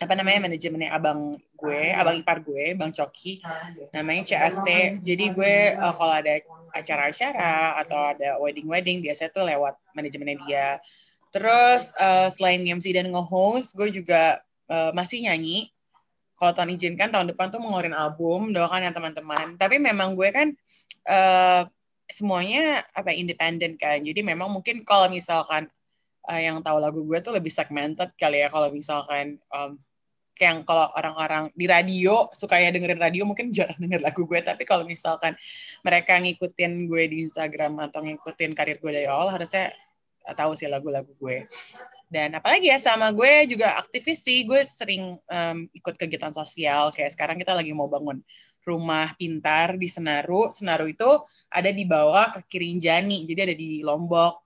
apa 0.00 0.16
namanya 0.16 0.48
manajemennya 0.48 0.96
abang 0.96 1.36
gue, 1.60 1.92
abang 1.92 2.16
ipar 2.16 2.40
gue, 2.40 2.72
bang 2.72 2.88
Coki, 2.88 3.44
namanya 3.92 4.24
CST. 4.24 5.02
Jadi 5.04 5.24
gue 5.36 5.76
uh, 5.76 5.92
kalau 5.92 6.14
ada 6.16 6.40
acara-acara 6.72 7.76
atau 7.84 8.16
ada 8.16 8.40
wedding-wedding 8.40 9.04
biasanya 9.04 9.30
tuh 9.34 9.44
lewat 9.44 9.76
manajemennya 9.92 10.36
dia. 10.48 10.68
Terus 11.30 11.92
uh, 12.00 12.32
selain 12.32 12.64
MC 12.64 12.96
dan 12.96 13.12
nge-host, 13.12 13.76
gue 13.76 13.92
juga 13.92 14.40
uh, 14.72 14.90
masih 14.96 15.28
nyanyi. 15.28 15.68
Kalau 16.40 16.56
Tuhan 16.56 16.72
izinkan 16.72 17.12
tahun 17.12 17.36
depan 17.36 17.52
tuh 17.52 17.60
mau 17.60 17.76
ngeluarin 17.76 17.92
album, 17.92 18.56
doakan 18.56 18.88
ya 18.88 18.96
teman-teman. 18.96 19.60
Tapi 19.60 19.76
memang 19.76 20.16
gue 20.16 20.32
kan 20.32 20.48
uh, 21.04 21.68
semuanya 22.08 22.80
apa 22.96 23.12
independen 23.12 23.76
kan. 23.76 24.00
Jadi 24.00 24.24
memang 24.24 24.48
mungkin 24.48 24.80
kalau 24.80 25.12
misalkan 25.12 25.68
uh, 26.24 26.40
yang 26.40 26.64
tahu 26.64 26.80
lagu 26.80 27.04
gue 27.04 27.20
tuh 27.20 27.36
lebih 27.36 27.52
segmented 27.52 28.08
kali 28.16 28.40
ya. 28.40 28.48
Kalau 28.48 28.72
misalkan 28.72 29.36
um, 29.52 29.76
kayak 30.32 30.48
yang 30.48 30.58
kalau 30.64 30.88
orang-orang 30.96 31.52
di 31.52 31.68
radio 31.68 32.32
sukanya 32.32 32.72
dengerin 32.72 32.96
radio 32.96 33.28
mungkin 33.28 33.52
jarang 33.52 33.76
denger 33.84 34.00
lagu 34.00 34.24
gue. 34.24 34.40
Tapi 34.40 34.64
kalau 34.64 34.88
misalkan 34.88 35.36
mereka 35.84 36.16
ngikutin 36.16 36.88
gue 36.88 37.02
di 37.04 37.28
Instagram 37.28 37.84
atau 37.84 38.00
ngikutin 38.00 38.56
karir 38.56 38.80
gue 38.80 38.90
dari 38.96 39.04
awal 39.04 39.28
harusnya 39.28 39.76
tahu 40.24 40.56
sih 40.56 40.72
lagu-lagu 40.72 41.12
gue. 41.20 41.44
Dan 42.10 42.34
apalagi 42.34 42.74
ya 42.74 42.78
sama 42.82 43.14
gue 43.14 43.46
juga 43.46 43.78
aktivis 43.78 44.26
sih, 44.26 44.42
gue 44.42 44.66
sering 44.66 45.14
um, 45.14 45.58
ikut 45.70 45.94
kegiatan 45.94 46.34
sosial. 46.34 46.90
Kayak 46.90 47.14
sekarang 47.14 47.38
kita 47.38 47.54
lagi 47.54 47.70
mau 47.70 47.86
bangun 47.86 48.18
rumah 48.66 49.14
pintar 49.14 49.78
di 49.78 49.86
Senaru. 49.86 50.50
Senaru 50.50 50.90
itu 50.90 51.06
ada 51.46 51.70
di 51.70 51.86
bawah 51.86 52.34
ke 52.34 52.50
Kirinjani, 52.50 53.30
jadi 53.30 53.46
ada 53.46 53.54
di 53.54 53.86
Lombok. 53.86 54.42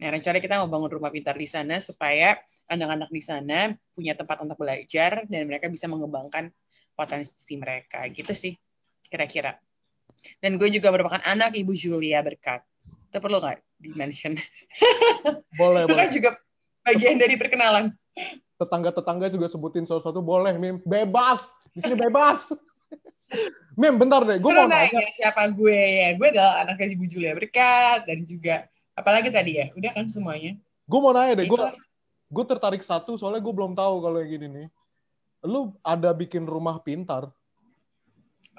Nah, 0.00 0.08
rencana 0.08 0.40
kita 0.40 0.56
mau 0.64 0.72
bangun 0.72 0.90
rumah 0.98 1.12
pintar 1.12 1.36
di 1.36 1.44
sana 1.44 1.84
supaya 1.84 2.40
anak-anak 2.72 3.12
di 3.12 3.20
sana 3.20 3.76
punya 3.92 4.16
tempat 4.16 4.40
untuk 4.40 4.56
belajar 4.56 5.28
dan 5.28 5.44
mereka 5.44 5.68
bisa 5.68 5.84
mengembangkan 5.92 6.48
potensi 6.96 7.60
mereka. 7.60 8.08
Gitu 8.08 8.32
sih, 8.32 8.56
kira-kira. 9.04 9.52
Dan 10.40 10.56
gue 10.56 10.72
juga 10.72 10.88
merupakan 10.88 11.20
anak 11.28 11.60
Ibu 11.60 11.76
Julia 11.76 12.24
Berkat. 12.24 12.64
Itu 13.12 13.20
perlu 13.20 13.36
nggak 13.36 13.60
di-mention? 13.84 14.32
boleh 15.60 15.84
Itu 15.86 15.92
boleh 15.92 16.00
kan 16.00 16.08
juga 16.08 16.30
bagian 16.82 17.16
dari 17.18 17.34
perkenalan. 17.38 17.94
tetangga-tetangga 18.60 19.26
juga 19.32 19.50
sebutin 19.50 19.82
salah 19.88 20.04
satu 20.04 20.22
boleh 20.22 20.54
Mim 20.54 20.78
bebas 20.86 21.50
di 21.74 21.82
sini 21.82 21.98
bebas 21.98 22.54
Mim 23.80 23.96
bentar 23.96 24.22
deh 24.22 24.38
gue 24.38 24.52
mau 24.52 24.68
nanya 24.68 24.92
nanya 24.92 25.10
siapa 25.16 25.48
gue 25.48 25.72
ya. 25.72 26.08
Gue 26.14 26.28
adalah 26.30 26.62
anaknya 26.62 26.92
Ibu 26.92 27.04
Julia 27.08 27.32
Berkat 27.32 28.04
dan 28.04 28.18
juga 28.28 28.68
apalagi 28.92 29.32
tadi 29.32 29.56
ya. 29.56 29.66
Udah 29.72 29.90
kan 29.96 30.04
semuanya. 30.12 30.60
gue 30.82 31.00
mau 31.00 31.16
nanya 31.16 31.40
deh 31.40 31.48
gue 31.48 31.58
gue 32.32 32.44
tertarik 32.44 32.84
satu 32.84 33.16
soalnya 33.16 33.40
gue 33.40 33.54
belum 33.54 33.72
tahu 33.72 33.94
kalau 34.04 34.20
yang 34.20 34.30
gini 34.36 34.46
nih. 34.52 34.66
Lu 35.42 35.72
ada 35.80 36.12
bikin 36.12 36.44
rumah 36.44 36.78
pintar? 36.84 37.32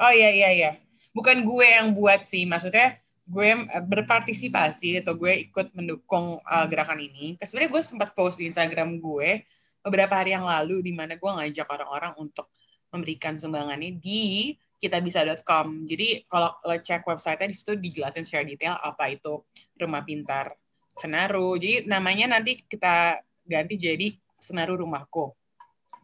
Oh 0.01 0.11
iya 0.11 0.33
iya 0.33 0.49
iya. 0.49 0.71
Bukan 1.13 1.45
gue 1.45 1.67
yang 1.69 1.93
buat 1.93 2.25
sih, 2.25 2.49
maksudnya 2.49 2.97
gue 3.23 3.49
eh, 3.55 3.83
berpartisipasi 3.83 4.99
atau 5.03 5.15
gue 5.15 5.47
ikut 5.49 5.71
mendukung 5.71 6.39
uh, 6.43 6.65
gerakan 6.67 6.99
ini. 6.99 7.39
Sebenarnya 7.39 7.71
gue 7.71 7.83
sempat 7.83 8.09
post 8.11 8.39
di 8.39 8.51
Instagram 8.51 8.99
gue 8.99 9.47
beberapa 9.83 10.15
hari 10.15 10.35
yang 10.35 10.47
lalu 10.47 10.83
di 10.83 10.91
mana 10.95 11.15
gue 11.15 11.31
ngajak 11.31 11.67
orang-orang 11.67 12.13
untuk 12.19 12.51
memberikan 12.91 13.35
sumbangannya 13.39 13.97
di 13.97 14.53
kitabisa.com. 14.77 15.87
Jadi 15.87 16.27
kalau 16.27 16.51
lo 16.67 16.75
cek 16.75 17.07
website-nya 17.07 17.47
di 17.47 17.55
situ 17.55 17.73
dijelasin 17.79 18.27
secara 18.27 18.43
detail 18.43 18.75
apa 18.77 19.07
itu 19.11 19.39
rumah 19.79 20.03
pintar 20.03 20.53
Senaru. 20.93 21.57
Jadi 21.57 21.89
namanya 21.89 22.37
nanti 22.37 22.59
kita 22.59 23.17
ganti 23.47 23.75
jadi 23.79 24.13
Senaru 24.37 24.83
Rumahku. 24.83 25.31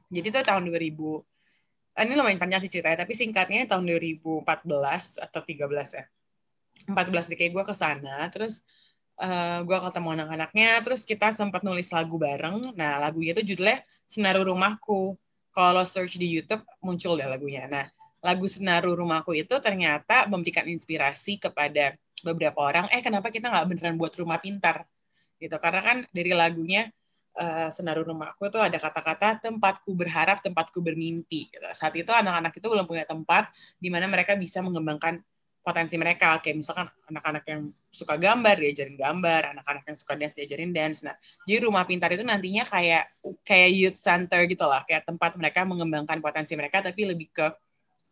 Jadi 0.10 0.28
itu 0.34 0.40
tahun 0.42 0.66
2000 0.66 0.82
eh, 2.00 2.04
ini 2.08 2.14
lumayan 2.16 2.40
panjang 2.42 2.64
sih 2.66 2.72
ceritanya, 2.72 3.06
tapi 3.06 3.14
singkatnya 3.14 3.70
tahun 3.70 3.86
2014 3.86 4.48
atau 5.20 5.42
13 5.44 6.00
ya. 6.00 6.04
14 6.88 7.30
deh 7.32 7.38
kayak 7.38 7.52
gue 7.56 7.64
ke 7.66 7.76
sana, 7.76 8.30
terus 8.32 8.64
uh, 9.20 9.60
gue 9.68 9.78
ketemu 9.78 10.10
anak-anaknya, 10.16 10.70
terus 10.82 11.02
kita 11.04 11.36
sempat 11.36 11.62
nulis 11.62 11.92
lagu 11.92 12.16
bareng. 12.16 12.74
Nah, 12.74 12.98
lagunya 13.04 13.36
itu 13.36 13.56
judulnya 13.56 13.84
Senaru 14.08 14.54
Rumahku. 14.54 15.20
Kalau 15.50 15.84
search 15.84 16.22
di 16.22 16.30
YouTube 16.30 16.62
muncul 16.80 17.18
deh 17.20 17.28
lagunya. 17.28 17.66
Nah, 17.68 17.86
lagu 18.24 18.46
Senaru 18.48 18.96
Rumahku 18.96 19.36
itu 19.36 19.56
ternyata 19.60 20.30
memberikan 20.30 20.64
inspirasi 20.70 21.42
kepada 21.42 21.98
beberapa 22.24 22.60
orang. 22.60 22.86
Eh, 22.92 23.04
kenapa 23.04 23.32
kita 23.32 23.50
nggak 23.52 23.68
beneran 23.68 23.96
buat 24.00 24.14
rumah 24.16 24.40
pintar? 24.40 24.88
Gitu. 25.40 25.56
Karena 25.58 25.82
kan 25.82 25.98
dari 26.12 26.32
lagunya 26.36 26.88
uh, 27.40 27.72
Senaru 27.72 28.08
Rumahku 28.08 28.52
itu 28.52 28.60
ada 28.60 28.78
kata-kata 28.78 29.40
tempatku 29.40 29.92
berharap, 29.96 30.44
tempatku 30.44 30.80
bermimpi. 30.84 31.50
Gitu. 31.50 31.66
Saat 31.72 31.96
itu 31.96 32.12
anak-anak 32.12 32.54
itu 32.56 32.68
belum 32.68 32.86
punya 32.86 33.08
tempat 33.08 33.52
di 33.80 33.88
mana 33.88 34.06
mereka 34.06 34.36
bisa 34.36 34.60
mengembangkan 34.60 35.24
potensi 35.70 35.94
mereka. 36.02 36.42
Kayak 36.42 36.66
misalkan 36.66 36.88
anak-anak 37.14 37.46
yang 37.46 37.62
suka 37.94 38.18
gambar 38.18 38.58
diajarin 38.58 38.98
gambar. 38.98 39.42
Anak-anak 39.54 39.84
yang 39.86 39.98
suka 39.98 40.18
dance 40.18 40.34
diajarin 40.34 40.74
dance. 40.74 41.06
Nah 41.06 41.14
jadi 41.46 41.70
rumah 41.70 41.86
pintar 41.86 42.10
itu 42.10 42.26
nantinya 42.26 42.66
kayak 42.66 43.06
kayak 43.46 43.70
youth 43.78 44.00
center 44.02 44.50
gitu 44.50 44.66
lah. 44.66 44.82
Kayak 44.90 45.06
tempat 45.06 45.38
mereka 45.38 45.62
mengembangkan 45.70 46.18
potensi 46.18 46.58
mereka 46.58 46.82
tapi 46.82 47.06
lebih 47.06 47.30
ke 47.30 47.48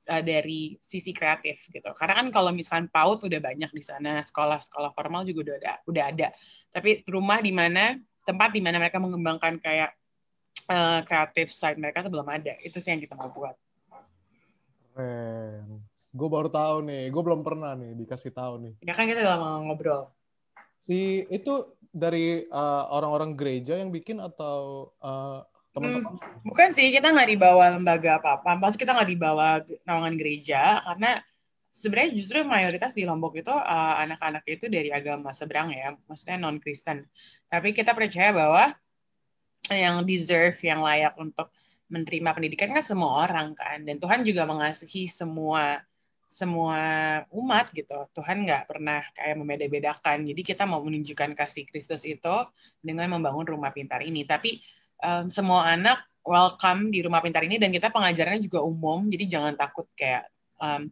uh, 0.08 0.24
dari 0.24 0.78
sisi 0.78 1.12
kreatif 1.12 1.66
gitu. 1.74 1.90
Karena 1.98 2.22
kan 2.22 2.28
kalau 2.30 2.54
misalkan 2.54 2.88
PAUD 2.88 3.26
udah 3.26 3.42
banyak 3.42 3.72
di 3.74 3.84
sana 3.84 4.22
sekolah-sekolah 4.22 4.94
formal 4.94 5.26
juga 5.26 5.52
udah 5.52 5.58
ada 5.58 5.74
udah 5.90 6.04
ada. 6.14 6.28
Tapi 6.70 7.02
rumah 7.10 7.42
di 7.42 7.52
mana 7.52 7.98
tempat 8.22 8.54
di 8.54 8.62
mana 8.62 8.78
mereka 8.78 9.00
mengembangkan 9.00 9.60
kayak 9.60 9.98
uh, 10.72 11.02
kreatif 11.04 11.52
side 11.52 11.80
mereka 11.80 12.04
tuh 12.04 12.12
belum 12.12 12.28
ada. 12.28 12.56
Itu 12.64 12.80
sih 12.80 12.96
yang 12.96 13.04
kita 13.04 13.16
mau 13.16 13.32
buat. 13.32 13.56
Gue 16.18 16.30
baru 16.34 16.50
tahu 16.50 16.90
nih, 16.90 17.14
gue 17.14 17.22
belum 17.22 17.46
pernah 17.46 17.78
nih 17.78 17.94
dikasih 17.94 18.34
tahu 18.34 18.54
nih. 18.66 18.74
Ya 18.82 18.98
kan 18.98 19.06
kita 19.06 19.22
udah 19.22 19.38
lama 19.38 19.50
ngobrol. 19.70 20.10
Si 20.82 21.30
itu 21.30 21.78
dari 21.94 22.42
eh, 22.50 22.84
orang-orang 22.90 23.38
gereja 23.38 23.78
yang 23.78 23.94
bikin 23.94 24.18
atau 24.18 24.90
uh, 24.98 25.46
teman-teman? 25.78 26.18
Hmm, 26.18 26.42
bukan 26.42 26.70
sih, 26.74 26.90
kita 26.90 27.14
nggak 27.14 27.30
dibawa 27.38 27.78
lembaga 27.78 28.18
apa-apa. 28.18 28.58
Pasti 28.58 28.82
kita 28.82 28.98
nggak 28.98 29.10
dibawa 29.14 29.62
naungan 29.86 30.18
gereja 30.18 30.82
karena 30.82 31.22
sebenarnya 31.70 32.10
justru 32.18 32.42
mayoritas 32.42 32.98
di 32.98 33.06
Lombok 33.06 33.38
itu 33.38 33.54
uh, 33.54 33.96
anak-anak 34.02 34.42
itu 34.50 34.66
dari 34.66 34.90
agama 34.90 35.30
seberang 35.30 35.70
ya, 35.70 35.94
maksudnya 36.10 36.42
non 36.42 36.58
Kristen. 36.58 37.06
Tapi 37.46 37.78
kita 37.78 37.94
percaya 37.94 38.34
bahwa 38.34 38.74
yang 39.70 40.02
deserve, 40.02 40.58
yang 40.66 40.82
layak 40.82 41.14
untuk 41.22 41.54
menerima 41.88 42.36
pendidikan 42.36 42.74
kan 42.74 42.84
semua 42.84 43.30
orang 43.30 43.54
kan, 43.54 43.86
dan 43.86 44.02
Tuhan 44.02 44.26
juga 44.26 44.44
mengasihi 44.44 45.08
semua 45.08 45.80
semua 46.28 46.80
umat 47.32 47.72
gitu. 47.72 47.96
Tuhan 48.12 48.44
nggak 48.44 48.68
pernah 48.68 49.00
kayak 49.16 49.36
membeda-bedakan. 49.40 50.28
Jadi 50.28 50.42
kita 50.44 50.68
mau 50.68 50.84
menunjukkan 50.84 51.34
kasih 51.34 51.64
Kristus 51.64 52.04
itu 52.04 52.36
dengan 52.84 53.08
membangun 53.08 53.48
rumah 53.48 53.72
pintar 53.72 54.04
ini. 54.04 54.28
Tapi 54.28 54.60
um, 55.02 55.32
semua 55.32 55.72
anak 55.72 56.04
welcome 56.28 56.92
di 56.92 57.00
rumah 57.00 57.24
pintar 57.24 57.48
ini 57.48 57.56
dan 57.56 57.72
kita 57.72 57.88
pengajarannya 57.90 58.44
juga 58.44 58.60
umum. 58.62 59.08
Jadi 59.08 59.26
jangan 59.32 59.56
takut 59.56 59.88
kayak 59.96 60.28
um, 60.60 60.92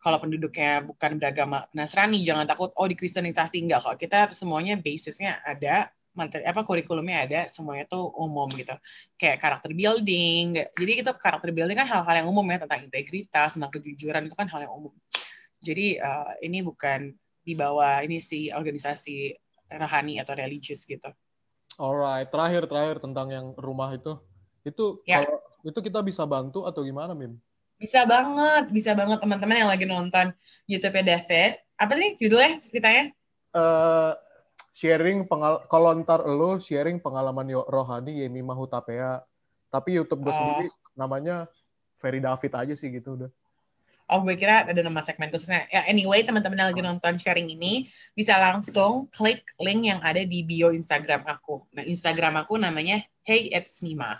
kalau 0.00 0.16
penduduknya 0.16 0.80
bukan 0.80 1.20
beragama 1.20 1.68
Nasrani 1.76 2.24
jangan 2.24 2.48
takut 2.48 2.72
oh 2.72 2.88
di 2.88 2.96
Kristenisasi 2.96 3.60
enggak 3.60 3.84
kok. 3.84 3.96
Kita 4.00 4.32
semuanya 4.32 4.80
basisnya 4.80 5.44
ada 5.44 5.92
materi 6.20 6.44
apa 6.44 6.60
kurikulumnya 6.60 7.24
ada 7.24 7.40
semuanya 7.48 7.88
tuh 7.88 8.12
umum 8.20 8.44
gitu. 8.52 8.76
Kayak 9.16 9.40
karakter 9.40 9.72
building 9.72 10.60
jadi 10.76 10.92
itu 11.00 11.10
karakter 11.16 11.48
building 11.48 11.80
kan 11.80 11.88
hal-hal 11.88 12.14
yang 12.20 12.28
umum 12.28 12.44
ya 12.52 12.60
tentang 12.60 12.84
integritas 12.84 13.56
tentang 13.56 13.72
kejujuran 13.72 14.28
itu 14.28 14.36
kan 14.36 14.44
hal 14.52 14.68
yang 14.68 14.74
umum. 14.76 14.92
Jadi 15.64 15.96
uh, 15.96 16.36
ini 16.44 16.60
bukan 16.60 17.16
di 17.40 17.56
bawah 17.56 18.04
ini 18.04 18.20
sih 18.20 18.52
organisasi 18.52 19.32
rohani 19.72 20.20
atau 20.20 20.36
religius 20.36 20.84
gitu. 20.84 21.08
Alright 21.80 22.28
terakhir 22.28 22.68
terakhir 22.68 23.00
tentang 23.00 23.32
yang 23.32 23.46
rumah 23.56 23.88
itu. 23.96 24.20
Itu 24.60 25.00
ya. 25.08 25.24
kalau 25.24 25.40
itu 25.64 25.78
kita 25.80 26.04
bisa 26.04 26.28
bantu 26.28 26.68
atau 26.68 26.84
gimana 26.84 27.16
Mim 27.16 27.40
bisa 27.80 28.04
banget 28.04 28.68
bisa 28.68 28.92
banget 28.92 29.24
teman-teman 29.24 29.56
yang 29.56 29.70
lagi 29.72 29.88
nonton 29.88 30.36
YouTube 30.68 31.00
David. 31.00 31.56
Apa 31.80 31.96
sih 31.96 32.12
judulnya 32.20 32.60
ceritanya? 32.60 33.08
Uh, 33.56 34.12
sharing 34.80 35.28
pengal 35.28 35.60
kalau 35.68 35.92
ntar 36.00 36.24
lo 36.24 36.56
sharing 36.56 36.96
pengalaman 37.04 37.52
rohani 37.68 38.24
Yemi 38.24 38.40
Mahutapea 38.40 39.20
tapi 39.68 40.00
YouTube 40.00 40.24
gue 40.24 40.32
oh. 40.32 40.36
sendiri 40.36 40.72
namanya 40.96 41.44
Ferry 42.00 42.24
David 42.24 42.52
aja 42.56 42.72
sih 42.72 42.88
gitu 42.88 43.20
udah 43.20 43.30
Oh, 44.10 44.26
gue 44.26 44.34
kira 44.34 44.66
ada 44.66 44.82
nama 44.82 45.06
segmen 45.06 45.30
khususnya. 45.30 45.70
Ya, 45.70 45.86
anyway, 45.86 46.26
teman-teman 46.26 46.58
yang 46.58 46.74
lagi 46.74 46.82
nonton 46.82 47.14
sharing 47.14 47.46
ini 47.46 47.86
bisa 48.10 48.34
langsung 48.42 49.06
klik 49.14 49.46
link 49.62 49.86
yang 49.86 50.02
ada 50.02 50.26
di 50.26 50.42
bio 50.42 50.74
Instagram 50.74 51.22
aku. 51.30 51.62
Nah, 51.78 51.86
Instagram 51.86 52.42
aku 52.42 52.58
namanya 52.58 53.06
Hey 53.22 53.54
It's 53.54 53.78
Mima. 53.86 54.18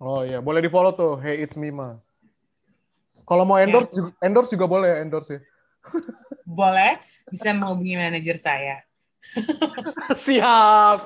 Oh 0.00 0.24
iya, 0.24 0.40
boleh 0.40 0.64
di 0.64 0.72
follow 0.72 0.96
tuh 0.96 1.20
Hey 1.20 1.44
It's 1.44 1.60
Mima. 1.60 2.00
Kalau 3.28 3.44
mau 3.44 3.60
endorse, 3.60 3.92
yes. 3.92 3.96
juga, 4.00 4.10
endorse 4.24 4.50
juga 4.56 4.64
boleh 4.64 4.90
endorse 5.04 5.36
ya. 5.36 5.40
boleh, 6.48 6.96
bisa 7.28 7.52
menghubungi 7.52 8.00
manajer 8.00 8.40
saya. 8.40 8.87
Siap. 10.26 10.98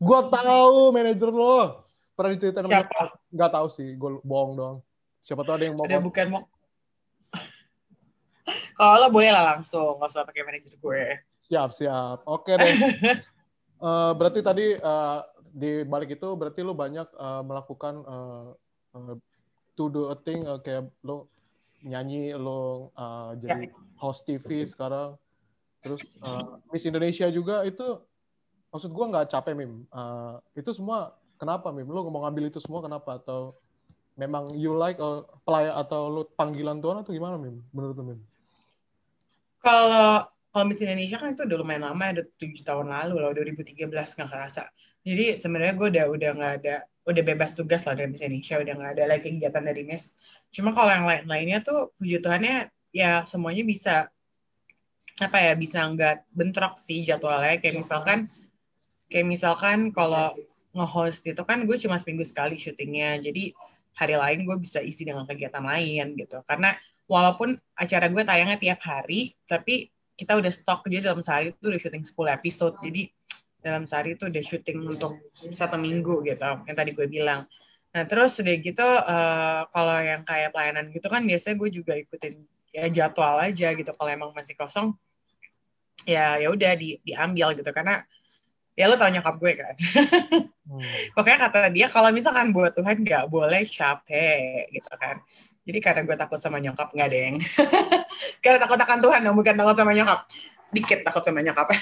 Gue 0.00 0.20
tahu 0.32 0.92
manajer 0.92 1.30
lo. 1.30 1.84
Pernah 2.16 2.30
diceritain 2.36 2.66
Siapa? 2.68 3.16
Gak 3.32 3.50
tahu 3.52 3.66
sih, 3.72 3.96
gue 3.96 4.10
bohong 4.20 4.52
dong. 4.56 4.76
Siapa 5.20 5.44
tahu 5.44 5.54
ada 5.56 5.64
yang 5.68 5.76
mau. 5.76 5.84
Ada 5.84 6.00
bukan 6.00 6.26
mau. 6.28 6.42
Kalau 8.76 8.94
lo 9.00 9.08
boleh 9.12 9.30
lah 9.32 9.56
langsung, 9.56 10.00
nggak 10.00 10.10
usah 10.10 10.24
pakai 10.24 10.42
manajer 10.44 10.74
gue. 10.76 11.04
Siap, 11.40 11.72
siap. 11.72 12.24
Oke 12.28 12.56
deh. 12.56 12.74
uh, 13.80 14.12
berarti 14.18 14.40
tadi 14.44 14.76
uh, 14.76 15.20
di 15.50 15.84
balik 15.84 16.16
itu 16.16 16.28
berarti 16.36 16.60
lo 16.60 16.76
banyak 16.76 17.08
uh, 17.16 17.42
melakukan 17.44 17.94
uh, 18.04 18.48
uh, 18.96 19.14
to 19.76 19.88
do 19.88 20.12
a 20.12 20.16
thing 20.16 20.44
uh, 20.44 20.60
kayak 20.60 20.88
lo 21.04 21.28
nyanyi, 21.80 22.36
lo 22.36 22.92
uh, 22.92 23.32
jadi 23.40 23.68
ya. 23.68 23.76
host 23.96 24.28
TV 24.28 24.68
sekarang 24.68 25.16
terus 25.80 26.04
uh, 26.20 26.60
Miss 26.68 26.84
Indonesia 26.84 27.26
juga 27.32 27.64
itu 27.64 28.00
maksud 28.70 28.90
gue 28.90 29.04
nggak 29.10 29.28
capek 29.32 29.54
mim. 29.56 29.84
Uh, 29.90 30.38
itu 30.54 30.70
semua 30.70 31.16
kenapa 31.40 31.72
mim? 31.74 31.88
Lo 31.88 32.06
mau 32.08 32.24
ngambil 32.28 32.52
itu 32.52 32.62
semua 32.62 32.80
kenapa? 32.84 33.18
Atau 33.18 33.58
memang 34.14 34.52
you 34.54 34.76
like 34.76 35.00
uh, 35.00 35.26
pelayan 35.42 35.74
atau 35.74 36.12
lo 36.12 36.22
panggilan 36.36 36.78
Tuhan 36.78 37.02
atau 37.02 37.12
gimana 37.12 37.40
mim? 37.40 37.60
Menurut 37.72 37.94
lo 37.96 38.04
mim? 38.04 38.20
Kalau 39.60 40.28
kalau 40.50 40.64
Miss 40.66 40.82
Indonesia 40.82 41.16
kan 41.16 41.32
itu 41.32 41.46
udah 41.46 41.58
lumayan 41.58 41.86
lama 41.86 42.04
udah 42.10 42.26
tujuh 42.36 42.64
tahun 42.66 42.90
lalu 42.90 43.14
loh 43.22 43.32
2013 43.32 43.86
nggak 43.86 44.30
kerasa. 44.30 44.66
Jadi 45.00 45.40
sebenarnya 45.40 45.74
gue 45.78 45.88
udah 45.96 46.04
udah 46.10 46.30
nggak 46.36 46.52
ada 46.62 46.76
udah 47.08 47.22
bebas 47.24 47.56
tugas 47.56 47.88
lah 47.88 47.96
dari 47.96 48.12
Miss 48.12 48.22
Indonesia 48.22 48.60
udah 48.60 48.74
nggak 48.76 48.92
ada 48.98 49.04
lagi 49.08 49.26
kegiatan 49.32 49.64
dari 49.64 49.82
Miss. 49.86 50.18
Cuma 50.52 50.74
kalau 50.76 50.90
yang 50.92 51.06
lain 51.06 51.24
lainnya 51.26 51.58
tuh 51.64 51.94
puji 51.96 52.20
Tuhannya 52.20 52.68
ya 52.90 53.22
semuanya 53.22 53.62
bisa 53.62 54.10
apa 55.20 55.38
ya 55.40 55.52
bisa 55.54 55.84
nggak 55.84 56.32
bentrok 56.32 56.80
sih 56.80 57.04
jadwalnya. 57.04 57.60
Kayak 57.60 57.84
misalkan 57.84 58.18
kayak 59.10 59.26
misalkan 59.26 59.78
kalau 59.92 60.32
nge-host 60.70 61.26
itu 61.26 61.42
kan 61.42 61.66
gue 61.66 61.76
cuma 61.76 61.98
seminggu 61.98 62.24
sekali 62.24 62.56
syutingnya. 62.56 63.20
Jadi 63.20 63.52
hari 63.98 64.14
lain 64.16 64.46
gue 64.46 64.56
bisa 64.56 64.78
isi 64.80 65.04
dengan 65.04 65.26
kegiatan 65.26 65.62
lain 65.62 66.14
gitu. 66.16 66.40
Karena 66.46 66.72
walaupun 67.10 67.58
acara 67.74 68.06
gue 68.06 68.22
tayangnya 68.22 68.58
tiap 68.58 68.80
hari 68.86 69.34
tapi 69.44 69.90
kita 70.14 70.36
udah 70.36 70.52
stok 70.52 70.86
jadi 70.86 71.10
dalam 71.10 71.24
sehari 71.24 71.50
itu 71.50 71.66
udah 71.66 71.80
syuting 71.80 72.04
10 72.06 72.36
episode. 72.38 72.74
Jadi 72.80 73.02
dalam 73.60 73.84
sehari 73.84 74.16
itu 74.16 74.24
udah 74.28 74.42
syuting 74.44 74.78
untuk 74.88 75.20
satu 75.52 75.76
minggu 75.76 76.24
gitu 76.24 76.48
yang 76.64 76.76
tadi 76.76 76.90
gue 76.96 77.06
bilang. 77.10 77.44
Nah 77.90 78.04
terus 78.06 78.38
udah 78.38 78.56
gitu 78.62 78.86
uh, 78.86 79.66
kalau 79.74 79.96
yang 79.98 80.22
kayak 80.22 80.54
pelayanan 80.54 80.94
gitu 80.94 81.10
kan 81.10 81.26
biasanya 81.26 81.56
gue 81.58 81.70
juga 81.74 81.92
ikutin 81.98 82.34
ya 82.70 82.86
jadwal 82.88 83.42
aja 83.42 83.74
gitu. 83.74 83.90
Kalau 83.90 84.10
emang 84.10 84.30
masih 84.30 84.54
kosong 84.54 84.94
ya 86.08 86.40
ya 86.40 86.48
udah 86.52 86.72
di, 86.76 87.00
diambil 87.04 87.56
gitu. 87.56 87.70
Karena 87.72 88.04
ya 88.78 88.88
lo 88.88 88.96
tau 88.96 89.10
nyokap 89.12 89.36
gue 89.36 89.52
kan. 89.58 89.74
Hmm. 90.64 90.82
pokoknya 91.16 91.38
kata 91.48 91.58
dia 91.68 91.86
kalau 91.90 92.08
misalkan 92.14 92.54
buat 92.54 92.72
Tuhan 92.72 93.02
nggak 93.02 93.28
boleh 93.28 93.66
capek 93.68 94.70
gitu 94.72 94.90
kan. 94.96 95.20
Jadi 95.68 95.78
karena 95.78 96.02
gue 96.08 96.16
takut 96.16 96.40
sama 96.40 96.56
nyokap 96.58 96.90
nggak 96.96 97.10
deng 97.12 97.36
karena 98.42 98.58
takut 98.58 98.80
akan 98.80 98.98
Tuhan 99.04 99.20
dong 99.22 99.36
bukan 99.36 99.54
takut 99.54 99.76
sama 99.76 99.92
nyokap. 99.92 100.24
Dikit 100.70 101.00
takut 101.04 101.22
sama 101.22 101.44
nyokap. 101.44 101.68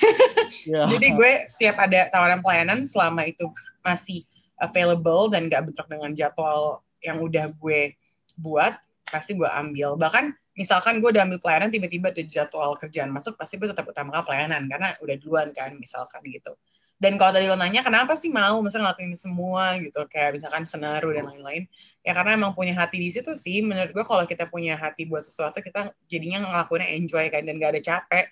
Yeah. 0.65 0.89
jadi 0.89 1.13
gue 1.13 1.33
setiap 1.45 1.77
ada 1.77 2.09
tawaran 2.09 2.41
pelayanan 2.41 2.81
selama 2.89 3.21
itu 3.29 3.53
masih 3.85 4.25
available 4.57 5.29
dan 5.29 5.45
nggak 5.45 5.61
bentrok 5.61 5.89
dengan 5.93 6.17
jadwal 6.17 6.81
yang 7.05 7.21
udah 7.21 7.53
gue 7.53 7.93
buat 8.33 8.81
pasti 9.05 9.37
gue 9.37 9.45
ambil. 9.45 10.01
Bahkan 10.01 10.33
misalkan 10.59 10.99
gue 10.99 11.15
udah 11.15 11.23
ambil 11.23 11.39
pelayanan 11.39 11.71
tiba-tiba 11.71 12.11
ada 12.11 12.23
jadwal 12.27 12.75
kerjaan 12.75 13.15
masuk 13.15 13.39
pasti 13.39 13.63
gue 13.63 13.71
tetap 13.71 13.87
utamakan 13.87 14.27
pelayanan 14.27 14.67
karena 14.67 14.99
udah 14.99 15.17
duluan 15.23 15.49
kan 15.55 15.79
misalkan 15.79 16.19
gitu. 16.27 16.59
Dan 16.99 17.15
kalau 17.15 17.31
tadi 17.31 17.47
lo 17.47 17.55
nanya 17.55 17.87
kenapa 17.87 18.19
sih 18.19 18.27
mau 18.27 18.59
misalnya 18.59 18.91
ngelakuin 18.91 19.15
semua 19.15 19.79
gitu? 19.79 20.03
Kayak 20.11 20.43
misalkan 20.43 20.67
senaru 20.67 21.15
dan 21.15 21.31
lain-lain. 21.31 21.71
Ya 22.03 22.11
karena 22.11 22.35
emang 22.35 22.59
punya 22.59 22.75
hati 22.75 22.99
di 22.99 23.07
situ 23.15 23.39
sih. 23.39 23.63
Menurut 23.63 23.95
gue 23.95 24.03
kalau 24.03 24.27
kita 24.27 24.51
punya 24.51 24.75
hati 24.75 25.07
buat 25.07 25.23
sesuatu 25.23 25.63
kita 25.63 25.95
jadinya 26.11 26.43
ngelakuinnya 26.43 26.91
enjoy 26.99 27.31
kan 27.31 27.47
dan 27.47 27.55
gak 27.63 27.79
ada 27.79 27.83
capek. 27.87 28.25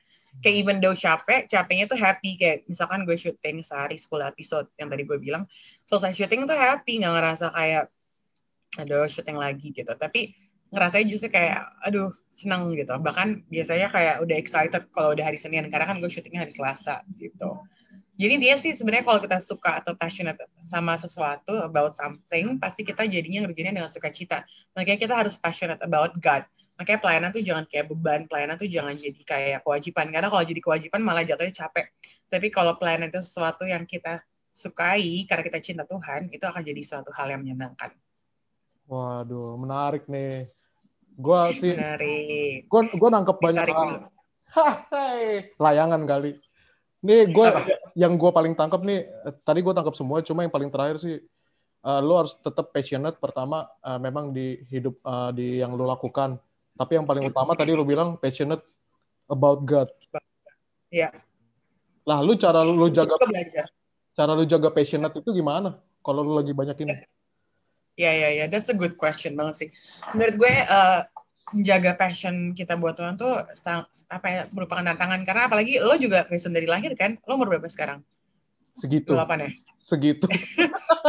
Kayak 0.43 0.57
even 0.59 0.77
though 0.83 0.99
capek 0.99 1.47
capeknya 1.47 1.87
tuh 1.87 1.95
happy. 1.95 2.35
Kayak 2.43 2.67
misalkan 2.67 3.07
gue 3.07 3.15
syuting 3.15 3.63
sehari 3.63 3.95
10 4.03 4.35
episode 4.35 4.67
yang 4.75 4.91
tadi 4.91 5.03
gue 5.07 5.19
bilang. 5.23 5.47
Selesai 5.87 6.19
syuting 6.19 6.51
tuh 6.51 6.59
happy 6.59 7.07
nggak 7.07 7.15
ngerasa 7.15 7.55
kayak 7.55 7.87
aduh 8.83 9.07
syuting 9.07 9.39
lagi 9.39 9.71
gitu. 9.71 9.95
Tapi 9.95 10.35
ngerasanya 10.75 11.07
justru 11.07 11.29
kayak 11.31 11.63
aduh 11.83 12.11
seneng 12.31 12.75
gitu 12.75 12.93
bahkan 13.01 13.43
biasanya 13.49 13.89
kayak 13.89 14.21
udah 14.21 14.37
excited 14.37 14.83
kalau 14.91 15.15
udah 15.15 15.25
hari 15.25 15.39
Senin 15.39 15.71
karena 15.71 15.87
kan 15.87 16.03
gue 16.03 16.11
syutingnya 16.11 16.45
hari 16.45 16.53
Selasa 16.53 17.07
gitu 17.17 17.63
jadi 18.17 18.35
dia 18.41 18.57
sih 18.57 18.73
sebenarnya 18.73 19.05
kalau 19.05 19.21
kita 19.21 19.37
suka 19.45 19.77
atau 19.85 19.93
passionate 19.93 20.41
sama 20.57 20.97
sesuatu 20.97 21.53
about 21.61 21.93
something, 21.93 22.57
pasti 22.57 22.81
kita 22.81 23.05
jadinya 23.05 23.45
ngerjainnya 23.45 23.77
dengan 23.77 23.93
sukacita. 23.93 24.41
Makanya 24.73 24.97
kita 24.97 25.15
harus 25.21 25.37
passionate 25.37 25.85
about 25.85 26.17
God. 26.17 26.49
Makanya 26.81 27.01
pelayanan 27.05 27.29
tuh 27.29 27.45
jangan 27.45 27.69
kayak 27.69 27.93
beban, 27.93 28.25
pelayanan 28.25 28.57
tuh 28.57 28.73
jangan 28.73 28.97
jadi 28.97 29.21
kayak 29.21 29.61
kewajiban. 29.69 30.09
Karena 30.09 30.29
kalau 30.33 30.45
jadi 30.49 30.61
kewajiban 30.65 31.01
malah 31.05 31.29
jatuhnya 31.29 31.53
capek. 31.53 31.93
Tapi 32.33 32.49
kalau 32.49 32.73
pelayanan 32.81 33.13
itu 33.13 33.21
sesuatu 33.21 33.69
yang 33.69 33.85
kita 33.85 34.25
sukai 34.49 35.29
karena 35.29 35.45
kita 35.45 35.61
cinta 35.61 35.85
Tuhan, 35.85 36.33
itu 36.33 36.45
akan 36.49 36.63
jadi 36.65 36.81
suatu 36.89 37.13
hal 37.13 37.37
yang 37.37 37.45
menyenangkan. 37.45 37.93
Waduh, 38.87 39.59
menarik 39.59 40.07
nih. 40.07 40.47
Gua 41.17 41.51
sih, 41.51 41.75
menarik. 41.75 42.71
Gua, 42.71 42.87
gua 42.95 43.09
nangkep 43.19 43.37
banyak 43.41 43.67
hal. 43.75 43.91
Layangan 45.59 46.03
kali. 46.07 46.39
Nih 47.07 47.29
gue 47.31 47.47
yang 47.95 48.19
gue 48.19 48.31
paling 48.35 48.59
tangkap 48.59 48.83
nih 48.83 49.07
tadi 49.47 49.63
gue 49.63 49.71
tangkap 49.71 49.95
semua 49.95 50.25
cuma 50.27 50.43
yang 50.43 50.51
paling 50.51 50.73
terakhir 50.73 50.99
sih 50.99 51.23
uh, 51.87 52.01
lo 52.03 52.19
harus 52.19 52.35
tetap 52.43 52.75
passionate 52.75 53.21
pertama 53.23 53.69
uh, 53.85 54.01
memang 54.01 54.35
di 54.35 54.59
hidup 54.67 54.99
uh, 55.07 55.31
di 55.31 55.63
yang 55.63 55.79
lo 55.79 55.87
lakukan 55.87 56.35
tapi 56.75 56.99
yang 56.99 57.07
paling 57.07 57.31
utama 57.31 57.55
tadi 57.55 57.73
lo 57.73 57.87
bilang 57.87 58.19
passionate 58.19 58.65
about 59.31 59.63
God. 59.63 59.89
Iya. 60.91 61.15
Lah 62.07 62.21
lu 62.23 62.35
cara 62.35 62.63
lu 62.67 62.91
jaga 62.91 63.17
cara 64.17 64.33
lu 64.35 64.45
jaga 64.45 64.69
passionate 64.75 65.15
itu 65.21 65.31
gimana 65.31 65.79
kalau 66.03 66.27
lu 66.27 66.33
lagi 66.37 66.53
banyak 66.53 66.77
ini? 66.85 66.95
Ya 67.97 68.13
ya 68.13 68.29
ya, 68.29 68.45
that's 68.47 68.69
a 68.69 68.77
good 68.77 69.01
question 69.01 69.35
banget 69.35 69.55
sih. 69.57 69.69
Menurut 70.13 70.37
gue 70.37 70.53
uh, 70.69 71.01
menjaga 71.57 71.97
passion 71.97 72.53
kita 72.53 72.77
buat 72.77 72.93
Tuhan 72.97 73.17
tuh 73.17 73.41
apa 74.13 74.27
ya 74.29 74.43
merupakan 74.53 74.85
tantangan. 74.85 75.25
Karena 75.25 75.49
apalagi 75.49 75.81
lo 75.81 75.97
juga 75.97 76.29
Kristen 76.29 76.53
dari 76.53 76.69
lahir 76.69 76.93
kan? 76.93 77.17
Lo 77.25 77.41
umur 77.41 77.57
berapa 77.57 77.69
sekarang 77.73 78.05
segitu. 78.77 79.11
Delapan 79.13 79.49
ya? 79.49 79.51
Segitu. 79.77 80.27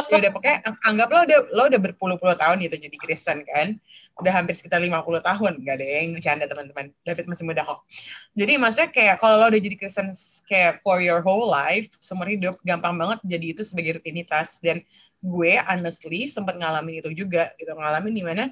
Ya 0.07 0.23
udah 0.23 0.31
pokoknya 0.31 0.57
anggap 0.87 1.07
lo 1.11 1.19
udah 1.27 1.39
lo 1.51 1.63
udah 1.67 1.81
berpuluh-puluh 1.83 2.39
tahun 2.39 2.63
gitu 2.63 2.79
jadi 2.79 2.95
Kristen 2.95 3.43
kan. 3.43 3.75
Udah 4.15 4.31
hampir 4.39 4.55
sekitar 4.55 4.79
50 4.79 5.03
tahun 5.19 5.51
nggak 5.59 5.75
ada 5.75 5.85
yang 5.85 6.15
bercanda 6.15 6.45
teman-teman. 6.47 6.95
David 7.03 7.27
masih 7.27 7.43
muda 7.43 7.67
kok. 7.67 7.83
Jadi 8.31 8.55
maksudnya 8.55 8.89
kayak 8.89 9.15
kalau 9.19 9.35
lo 9.43 9.51
udah 9.51 9.59
jadi 9.59 9.75
Kristen 9.75 10.15
kayak 10.47 10.79
for 10.79 11.03
your 11.03 11.19
whole 11.19 11.51
life 11.51 11.91
seumur 11.99 12.25
hidup 12.31 12.55
gampang 12.63 12.95
banget 12.95 13.19
jadi 13.27 13.45
itu 13.51 13.67
sebagai 13.67 13.99
rutinitas. 13.99 14.63
Dan 14.63 14.79
gue 15.19 15.59
honestly 15.59 16.31
sempat 16.31 16.55
ngalamin 16.55 17.03
itu 17.03 17.11
juga 17.11 17.51
gitu. 17.59 17.75
Ngalamin 17.75 18.13
di 18.15 18.23
mana 18.23 18.43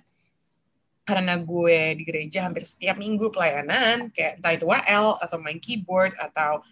karena 1.05 1.37
gue 1.37 2.01
di 2.01 2.03
gereja 2.03 2.49
hampir 2.49 2.65
setiap 2.65 2.97
minggu 2.97 3.29
pelayanan 3.29 4.09
kayak 4.09 4.41
entah 4.41 4.53
itu 4.57 4.65
WL 4.65 5.21
atau 5.21 5.37
main 5.37 5.61
keyboard 5.61 6.17
atau 6.17 6.65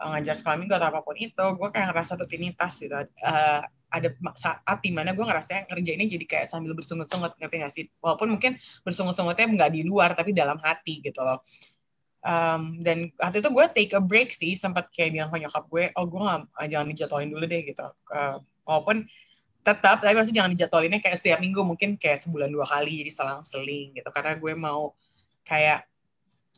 ngajar 0.00 0.34
sekolah 0.38 0.56
minggu 0.56 0.74
atau 0.76 0.88
apa 0.88 1.00
pun 1.04 1.16
itu 1.20 1.44
gue 1.60 1.68
kayak 1.68 1.92
ngerasa 1.92 2.12
rutinitas 2.16 2.72
gitu. 2.80 2.96
Uh, 3.20 3.60
ada 3.90 4.08
saat 4.38 4.78
di 4.80 4.94
mana 4.94 5.10
gue 5.10 5.26
ngerasa 5.26 5.66
ini 5.66 6.06
jadi 6.06 6.24
kayak 6.24 6.46
sambil 6.46 6.72
bersungut-sungut 6.78 7.34
ngerti 7.36 7.56
gak 7.58 7.72
sih? 7.74 7.84
Walaupun 7.98 8.38
mungkin 8.38 8.54
bersungut-sungutnya 8.86 9.50
nggak 9.50 9.70
di 9.74 9.82
luar 9.82 10.14
tapi 10.14 10.30
dalam 10.30 10.62
hati 10.62 11.02
gitu 11.02 11.20
loh. 11.20 11.42
Um, 12.20 12.78
dan 12.84 13.10
waktu 13.18 13.40
itu 13.42 13.48
gue 13.50 13.66
take 13.74 13.92
a 13.96 14.00
break 14.00 14.30
sih 14.30 14.52
sempat 14.54 14.92
kayak 14.92 15.16
bilang 15.16 15.32
ke 15.32 15.40
nyokap 15.40 15.64
gue 15.72 15.88
oh 15.96 16.04
gue 16.04 16.20
nggak 16.20 16.68
jangan 16.68 16.86
dijadwalin 16.86 17.30
dulu 17.34 17.44
deh 17.50 17.62
gitu. 17.66 17.86
Uh, 18.08 18.38
walaupun 18.62 19.04
tetap 19.60 20.00
tapi 20.00 20.14
masih 20.16 20.32
jangan 20.32 20.54
dijadwalinnya 20.54 21.00
kayak 21.02 21.18
setiap 21.20 21.38
minggu 21.42 21.60
mungkin 21.60 21.98
kayak 22.00 22.16
sebulan 22.22 22.48
dua 22.48 22.64
kali 22.64 23.02
jadi 23.02 23.12
selang-seling 23.12 23.98
gitu. 23.98 24.08
Karena 24.14 24.38
gue 24.38 24.52
mau 24.54 24.94
kayak 25.42 25.89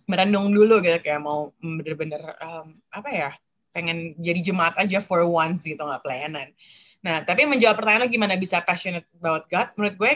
merenung 0.07 0.51
dulu 0.51 0.83
gitu 0.83 0.99
kayak 1.01 1.21
mau 1.23 1.55
bener-bener 1.61 2.21
um, 2.43 2.79
apa 2.91 3.09
ya 3.11 3.31
pengen 3.73 4.13
jadi 4.21 4.53
jemaat 4.53 4.77
aja 4.77 5.01
for 5.01 5.25
once 5.25 5.65
gitu 5.65 5.81
nggak 5.81 6.03
pelayanan. 6.05 6.53
Nah 7.03 7.25
tapi 7.25 7.49
menjawab 7.49 7.81
pertanyaan 7.81 8.11
gimana 8.11 8.35
bisa 8.37 8.61
passionate 8.63 9.09
about 9.17 9.49
God? 9.49 9.73
Menurut 9.79 9.97
gue 9.97 10.13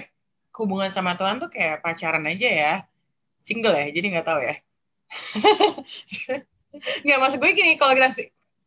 hubungan 0.56 0.90
sama 0.92 1.16
Tuhan 1.16 1.40
tuh 1.40 1.48
kayak 1.48 1.80
pacaran 1.80 2.24
aja 2.28 2.48
ya. 2.48 2.74
Single 3.40 3.76
ya 3.76 3.86
jadi 3.94 4.06
nggak 4.16 4.26
tahu 4.26 4.40
ya. 4.42 4.54
Nggak 7.06 7.18
maksud 7.22 7.38
gue 7.40 7.50
gini 7.56 7.78
kalau 7.80 7.96
kita 7.96 8.10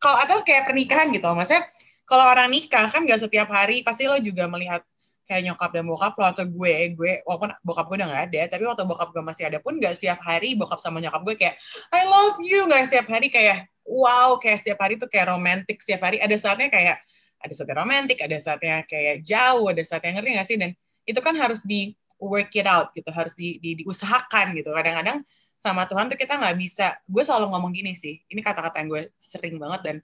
kalau 0.00 0.16
atau 0.18 0.42
kayak 0.42 0.66
pernikahan 0.66 1.12
gitu 1.14 1.28
maksudnya 1.30 1.68
kalau 2.08 2.26
orang 2.26 2.50
nikah 2.50 2.90
kan 2.90 3.06
gak 3.06 3.22
setiap 3.22 3.46
hari 3.54 3.86
pasti 3.86 4.10
lo 4.10 4.18
juga 4.18 4.50
melihat 4.50 4.82
kayak 5.30 5.46
nyokap 5.46 5.70
dan 5.70 5.86
bokap 5.86 6.18
lo 6.18 6.26
atau 6.26 6.42
gue 6.42 6.74
gue 6.98 7.12
walaupun 7.22 7.54
bokap 7.62 7.86
gue 7.86 7.96
udah 8.02 8.08
gak 8.10 8.24
ada 8.34 8.40
tapi 8.50 8.62
waktu 8.66 8.82
bokap 8.82 9.14
gue 9.14 9.22
masih 9.22 9.46
ada 9.46 9.62
pun 9.62 9.78
gak 9.78 9.94
setiap 9.94 10.18
hari 10.26 10.58
bokap 10.58 10.82
sama 10.82 10.98
nyokap 10.98 11.22
gue 11.22 11.38
kayak 11.38 11.54
I 11.94 12.02
love 12.02 12.42
you 12.42 12.66
gak 12.66 12.90
setiap 12.90 13.06
hari 13.06 13.30
kayak 13.30 13.70
wow 13.90 14.38
kayak 14.38 14.62
setiap 14.62 14.78
hari 14.86 14.94
tuh 14.94 15.10
kayak 15.10 15.34
romantis 15.34 15.82
setiap 15.82 16.06
hari. 16.06 16.22
Ada 16.22 16.38
saatnya 16.38 16.70
kayak 16.70 17.02
ada 17.40 17.52
saatnya 17.56 17.76
romantis 17.82 18.18
ada 18.22 18.36
saatnya 18.38 18.76
kayak 18.86 19.26
jauh 19.26 19.66
ada 19.66 19.82
saatnya 19.82 20.10
ngerti 20.22 20.30
gak 20.38 20.48
sih? 20.48 20.56
Dan 20.56 20.70
itu 21.02 21.20
kan 21.20 21.34
harus 21.34 21.66
di 21.66 21.98
work 22.20 22.52
it 22.54 22.68
out 22.68 22.92
gitu 22.92 23.08
harus 23.10 23.34
di, 23.34 23.58
di 23.58 23.82
diusahakan 23.82 24.54
gitu. 24.54 24.70
Kadang-kadang 24.70 25.26
sama 25.60 25.84
Tuhan 25.84 26.08
tuh 26.08 26.16
kita 26.16 26.38
nggak 26.40 26.56
bisa. 26.56 26.96
Gue 27.04 27.26
selalu 27.26 27.52
ngomong 27.52 27.72
gini 27.74 27.92
sih 27.98 28.22
ini 28.30 28.40
kata-kata 28.40 28.80
yang 28.80 28.88
gue 28.88 29.02
sering 29.18 29.58
banget 29.58 29.80
dan 29.82 29.96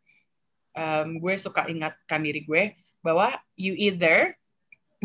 um, 0.76 1.08
gue 1.22 1.34
suka 1.38 1.70
ingatkan 1.70 2.20
diri 2.20 2.42
gue 2.42 2.74
bahwa 3.00 3.30
you 3.54 3.72
either 3.78 4.34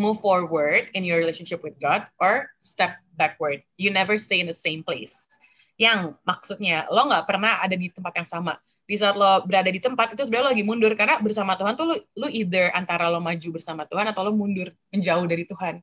move 0.02 0.18
forward 0.18 0.90
in 0.98 1.06
your 1.06 1.22
relationship 1.22 1.62
with 1.62 1.78
God 1.78 2.10
or 2.18 2.50
step 2.58 2.98
backward. 3.14 3.62
You 3.78 3.94
never 3.94 4.18
stay 4.18 4.42
in 4.42 4.50
the 4.50 4.58
same 4.58 4.82
place. 4.82 5.30
Yang 5.78 6.18
maksudnya 6.26 6.90
lo 6.90 7.06
nggak 7.06 7.30
pernah 7.30 7.62
ada 7.62 7.78
di 7.78 7.94
tempat 7.94 8.14
yang 8.18 8.26
sama. 8.26 8.58
Di 8.90 8.98
saat 8.98 9.14
lo 9.14 9.46
berada 9.46 9.70
di 9.70 9.78
tempat 9.78 10.18
itu 10.18 10.26
sebenarnya 10.26 10.46
lo 10.50 10.52
lagi 10.58 10.66
mundur 10.66 10.92
karena 10.98 11.22
bersama 11.22 11.54
Tuhan 11.54 11.78
tuh 11.78 11.86
lo, 11.86 11.96
lo 12.18 12.28
either 12.34 12.74
antara 12.74 13.08
lo 13.14 13.22
maju 13.22 13.50
bersama 13.54 13.86
Tuhan 13.86 14.10
atau 14.10 14.26
lo 14.26 14.34
mundur 14.34 14.74
menjauh 14.90 15.26
dari 15.30 15.46
Tuhan. 15.46 15.78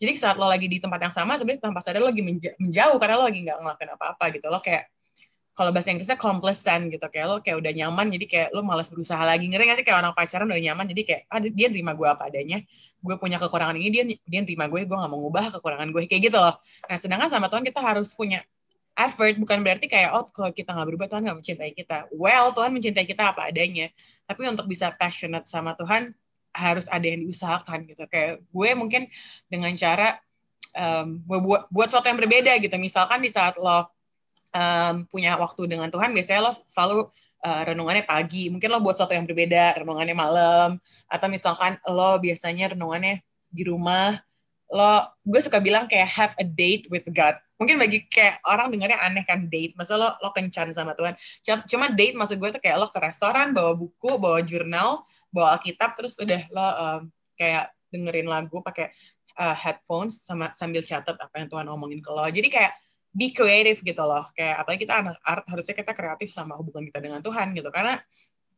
Jadi 0.00 0.12
saat 0.16 0.40
lo 0.40 0.48
lagi 0.48 0.66
di 0.66 0.80
tempat 0.80 0.98
yang 1.04 1.14
sama 1.14 1.36
sebenarnya 1.36 1.68
tanpa 1.68 1.84
sadar 1.84 2.00
lo 2.00 2.08
lagi 2.08 2.24
menjauh 2.56 2.96
karena 2.96 3.14
lo 3.20 3.24
lagi 3.28 3.44
nggak 3.44 3.58
ngelakuin 3.60 3.90
apa-apa 3.94 4.24
gitu. 4.32 4.46
Lo 4.48 4.58
kayak 4.64 4.88
kalau 5.58 5.74
bahasa 5.74 5.90
Inggrisnya 5.90 6.14
complacent 6.14 6.86
gitu. 6.94 7.02
Kayak 7.10 7.26
lo 7.26 7.36
kayak 7.42 7.58
udah 7.58 7.72
nyaman 7.74 8.06
jadi 8.14 8.26
kayak 8.30 8.48
lo 8.54 8.62
malas 8.62 8.86
berusaha 8.86 9.18
lagi. 9.26 9.50
Ngerti 9.50 9.64
gak 9.66 9.76
sih 9.82 9.86
kayak 9.90 9.98
orang 10.06 10.14
pacaran 10.14 10.46
udah 10.46 10.62
nyaman 10.62 10.86
jadi 10.86 11.02
kayak 11.02 11.22
ah, 11.26 11.42
dia 11.42 11.66
terima 11.66 11.98
gue 11.98 12.06
apa 12.06 12.30
adanya. 12.30 12.62
Gue 13.02 13.18
punya 13.18 13.42
kekurangan 13.42 13.74
ini 13.74 13.90
dia 13.90 14.04
dia 14.06 14.40
terima 14.46 14.70
gue 14.70 14.86
gue 14.86 14.94
gak 14.94 15.10
mau 15.10 15.18
ngubah 15.18 15.58
kekurangan 15.58 15.90
gue. 15.90 16.06
Kayak 16.06 16.22
gitu 16.30 16.38
loh. 16.38 16.54
Nah 16.86 16.96
sedangkan 17.02 17.26
sama 17.26 17.50
Tuhan 17.50 17.66
kita 17.66 17.80
harus 17.82 18.14
punya 18.14 18.46
effort. 18.94 19.34
Bukan 19.34 19.58
berarti 19.66 19.90
kayak 19.90 20.14
oh 20.14 20.22
kalau 20.30 20.54
kita 20.54 20.70
nggak 20.78 20.88
berubah 20.94 21.06
Tuhan 21.10 21.22
nggak 21.26 21.38
mencintai 21.42 21.72
kita. 21.74 21.96
Well 22.14 22.54
Tuhan 22.54 22.70
mencintai 22.70 23.06
kita 23.10 23.34
apa 23.34 23.50
adanya. 23.50 23.90
Tapi 24.30 24.46
untuk 24.46 24.70
bisa 24.70 24.94
passionate 24.94 25.50
sama 25.50 25.74
Tuhan 25.74 26.14
harus 26.54 26.86
ada 26.86 27.02
yang 27.02 27.26
diusahakan 27.26 27.82
gitu. 27.90 28.06
Kayak 28.06 28.46
gue 28.46 28.70
mungkin 28.78 29.10
dengan 29.50 29.74
cara 29.74 30.22
um, 30.78 31.18
buat 31.26 31.66
buat 31.66 31.90
sesuatu 31.90 32.06
yang 32.06 32.18
berbeda 32.22 32.62
gitu. 32.62 32.78
Misalkan 32.78 33.18
di 33.26 33.30
saat 33.34 33.58
lo 33.58 33.97
um, 34.52 35.04
punya 35.08 35.36
waktu 35.36 35.68
dengan 35.68 35.88
Tuhan, 35.92 36.12
biasanya 36.12 36.40
lo 36.48 36.52
selalu 36.66 36.98
uh, 37.44 37.62
renungannya 37.66 38.04
pagi. 38.04 38.48
Mungkin 38.48 38.68
lo 38.68 38.82
buat 38.82 38.96
sesuatu 38.98 39.14
yang 39.14 39.26
berbeda, 39.26 39.82
renungannya 39.82 40.16
malam. 40.16 40.70
Atau 41.06 41.28
misalkan 41.30 41.78
lo 41.86 42.18
biasanya 42.18 42.74
renungannya 42.74 43.22
di 43.48 43.62
rumah, 43.64 44.18
lo 44.68 45.08
gue 45.24 45.40
suka 45.40 45.58
bilang 45.62 45.88
kayak 45.88 46.08
have 46.08 46.34
a 46.36 46.46
date 46.46 46.86
with 46.92 47.08
God. 47.12 47.36
Mungkin 47.58 47.74
bagi 47.74 48.06
kayak 48.06 48.38
orang 48.46 48.70
dengarnya 48.70 49.02
aneh 49.02 49.26
kan 49.26 49.50
date. 49.50 49.74
Masa 49.74 49.98
lo 49.98 50.14
lo 50.22 50.30
kencan 50.30 50.70
sama 50.70 50.94
Tuhan? 50.94 51.18
Cuma 51.66 51.90
date 51.90 52.14
maksud 52.14 52.38
gue 52.38 52.50
tuh 52.54 52.62
kayak 52.62 52.76
lo 52.78 52.86
ke 52.92 53.00
restoran 53.02 53.50
bawa 53.50 53.74
buku 53.74 54.20
bawa 54.20 54.38
jurnal 54.44 55.02
bawa 55.34 55.58
kitab 55.58 55.98
terus 55.98 56.14
udah 56.22 56.42
lo 56.54 56.62
um, 56.62 57.00
kayak 57.34 57.74
dengerin 57.88 58.28
lagu 58.28 58.60
pakai 58.60 58.92
uh, 59.40 59.56
headphones 59.56 60.22
sama 60.22 60.52
sambil 60.52 60.84
catat 60.84 61.16
apa 61.16 61.34
yang 61.40 61.48
Tuhan 61.48 61.66
ngomongin 61.66 61.98
ke 62.04 62.10
lo. 62.12 62.26
Jadi 62.28 62.48
kayak 62.52 62.72
be 63.12 63.32
creative 63.32 63.80
gitu 63.80 64.02
loh. 64.04 64.28
Kayak 64.36 64.64
apalagi 64.64 64.80
kita 64.84 64.94
anak 65.00 65.16
art 65.24 65.44
harusnya 65.48 65.74
kita 65.74 65.92
kreatif 65.96 66.28
sama 66.32 66.54
hubungan 66.56 66.86
kita 66.88 66.98
dengan 67.00 67.20
Tuhan 67.24 67.56
gitu. 67.56 67.68
Karena 67.72 67.96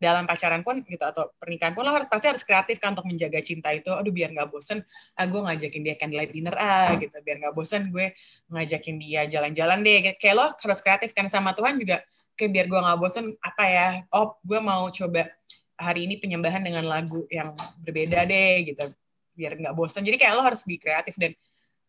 dalam 0.00 0.24
pacaran 0.24 0.64
pun 0.64 0.80
gitu 0.80 1.04
atau 1.04 1.28
pernikahan 1.36 1.76
pun 1.76 1.84
lo 1.84 1.92
harus 1.92 2.08
pasti 2.08 2.24
harus 2.24 2.40
kreatif 2.40 2.80
kan 2.80 2.96
untuk 2.96 3.04
menjaga 3.04 3.36
cinta 3.44 3.68
itu. 3.68 3.92
Aduh 3.92 4.08
biar 4.08 4.32
nggak 4.32 4.48
bosen 4.48 4.80
ah 5.12 5.28
gue 5.28 5.40
ngajakin 5.44 5.82
dia 5.84 5.94
candlelight 6.00 6.32
dinner 6.32 6.56
ah 6.56 6.96
gitu. 6.96 7.12
Biar 7.20 7.36
nggak 7.36 7.54
bosen 7.54 7.92
gue 7.92 8.16
ngajakin 8.48 8.96
dia 8.96 9.28
jalan-jalan 9.28 9.84
deh. 9.84 10.16
Kayak 10.16 10.34
lo 10.40 10.46
harus 10.56 10.80
kreatif 10.80 11.12
kan 11.12 11.28
sama 11.28 11.52
Tuhan 11.52 11.76
juga. 11.76 12.00
Kayak 12.32 12.50
biar 12.56 12.66
gue 12.72 12.80
nggak 12.80 12.98
bosen 12.98 13.36
apa 13.44 13.64
ya? 13.68 13.88
Oh 14.16 14.40
gue 14.40 14.60
mau 14.64 14.88
coba 14.88 15.28
hari 15.76 16.08
ini 16.08 16.16
penyembahan 16.16 16.64
dengan 16.64 16.88
lagu 16.88 17.28
yang 17.28 17.52
berbeda 17.84 18.24
deh 18.24 18.72
gitu. 18.72 18.88
Biar 19.36 19.52
nggak 19.60 19.76
bosen. 19.76 20.00
Jadi 20.00 20.16
kayak 20.16 20.32
lo 20.32 20.42
harus 20.44 20.64
be 20.64 20.80
kreatif 20.80 21.12
dan 21.20 21.36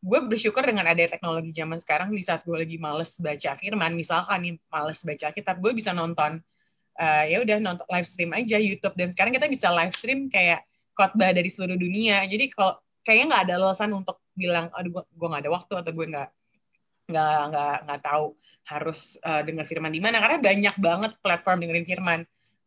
gue 0.01 0.19
bersyukur 0.25 0.65
dengan 0.65 0.89
ada 0.89 1.05
teknologi 1.05 1.53
zaman 1.53 1.77
sekarang 1.77 2.09
di 2.09 2.25
saat 2.25 2.41
gue 2.41 2.57
lagi 2.57 2.81
males 2.81 3.21
baca 3.21 3.53
firman. 3.53 3.93
Misalkan 3.93 4.41
nih 4.41 4.53
males 4.73 4.99
baca 5.05 5.27
kitab 5.29 5.61
gue 5.61 5.71
bisa 5.77 5.93
nonton 5.93 6.41
uh, 6.97 7.23
ya 7.29 7.37
udah 7.45 7.57
nonton 7.61 7.85
live 7.85 8.09
stream 8.09 8.33
aja 8.33 8.57
YouTube. 8.57 8.97
Dan 8.97 9.13
sekarang 9.13 9.29
kita 9.29 9.45
bisa 9.45 9.69
live 9.69 9.93
stream 9.93 10.25
kayak 10.27 10.65
khotbah 10.97 11.29
dari 11.37 11.47
seluruh 11.53 11.77
dunia. 11.77 12.25
Jadi 12.25 12.49
kalau 12.49 12.81
kayaknya 13.05 13.25
nggak 13.29 13.43
ada 13.45 13.53
alasan 13.61 13.93
untuk 13.93 14.17
bilang 14.33 14.73
aduh 14.73 15.05
gue 15.05 15.27
nggak 15.29 15.41
ada 15.45 15.51
waktu 15.53 15.73
atau 15.85 15.91
gue 15.93 16.05
nggak 16.17 16.29
nggak 17.11 17.39
nggak 17.53 17.75
nggak 17.85 18.01
tahu 18.01 18.25
harus 18.61 19.21
uh, 19.21 19.41
dengar 19.45 19.69
firman 19.69 19.93
di 19.93 20.01
mana. 20.01 20.17
Karena 20.17 20.41
banyak 20.41 20.75
banget 20.81 21.11
platform 21.21 21.61
dengerin 21.61 21.85
firman 21.85 22.19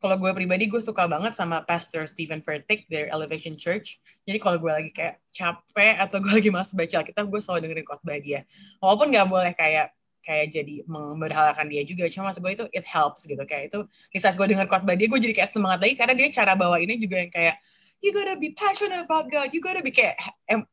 kalau 0.05 0.21
gue 0.21 0.37
pribadi 0.37 0.69
gue 0.69 0.85
suka 0.85 1.09
banget 1.09 1.33
sama 1.33 1.65
Pastor 1.65 2.05
Stephen 2.05 2.45
Furtick 2.45 2.85
dari 2.93 3.09
Elevation 3.09 3.57
Church. 3.57 3.97
Jadi 4.29 4.37
kalau 4.37 4.61
gue 4.61 4.69
lagi 4.69 4.93
kayak 4.93 5.17
capek 5.33 5.97
atau 5.97 6.21
gue 6.21 6.29
lagi 6.29 6.53
malas 6.53 6.77
baca 6.77 7.01
Alkitab, 7.01 7.33
gue 7.33 7.41
selalu 7.41 7.59
dengerin 7.65 7.87
khotbah 7.89 8.21
dia. 8.21 8.45
Walaupun 8.85 9.09
nggak 9.09 9.29
boleh 9.33 9.57
kayak 9.57 9.97
kayak 10.21 10.53
jadi 10.53 10.85
memberhalakan 10.85 11.73
dia 11.73 11.89
juga 11.89 12.05
cuma 12.13 12.29
maksud 12.29 12.45
gue 12.45 12.53
itu 12.53 12.67
it 12.77 12.85
helps 12.85 13.25
gitu 13.29 13.41
kayak 13.45 13.73
itu 13.73 13.85
di 14.09 14.19
saat 14.21 14.37
gue 14.37 14.45
dengar 14.49 14.69
khotbah 14.69 14.97
dia 14.97 15.09
gue 15.09 15.21
jadi 15.21 15.37
kayak 15.37 15.51
semangat 15.53 15.85
lagi 15.85 15.95
karena 16.01 16.17
dia 16.17 16.29
cara 16.33 16.53
bawa 16.57 16.81
ini 16.81 16.97
juga 16.97 17.21
yang 17.21 17.33
kayak 17.33 17.61
you 18.05 18.13
gotta 18.13 18.37
be 18.37 18.53
passionate 18.53 19.01
about 19.01 19.33
God. 19.33 19.49
You 19.57 19.65
gotta 19.65 19.81
be 19.81 19.89
kayak 19.89 20.21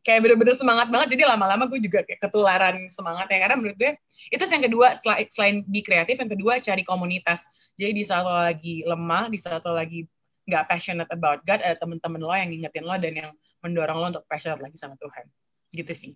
kayak 0.03 0.19
bener-bener 0.19 0.51
semangat 0.51 0.91
banget. 0.91 1.15
Jadi 1.15 1.23
lama-lama 1.23 1.63
gue 1.71 1.79
juga 1.79 2.03
kayak 2.03 2.19
ketularan 2.19 2.75
semangat 2.91 3.31
ya. 3.31 3.47
Karena 3.47 3.55
menurut 3.55 3.79
gue 3.79 3.95
itu 4.27 4.43
yang 4.43 4.63
kedua 4.67 4.91
selain 4.99 5.25
selain 5.31 5.55
be 5.63 5.79
kreatif 5.79 6.19
yang 6.19 6.27
kedua 6.27 6.59
cari 6.59 6.83
komunitas. 6.83 7.47
Jadi 7.79 7.91
di 7.95 8.03
saat 8.03 8.27
lo 8.27 8.35
lagi 8.35 8.83
lemah 8.83 9.31
di 9.31 9.39
saat 9.39 9.63
lo 9.63 9.79
lagi 9.79 10.03
nggak 10.43 10.67
passionate 10.67 11.07
about 11.15 11.39
God 11.47 11.63
ada 11.63 11.79
temen-temen 11.79 12.19
lo 12.19 12.35
yang 12.35 12.51
ngingetin 12.51 12.83
lo 12.83 12.95
dan 12.99 13.13
yang 13.15 13.31
mendorong 13.63 13.97
lo 14.03 14.05
untuk 14.11 14.27
passionate 14.27 14.59
lagi 14.59 14.75
sama 14.75 14.99
Tuhan. 14.99 15.23
Gitu 15.71 15.93
sih. 15.95 16.11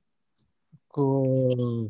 Cool. 0.92 1.88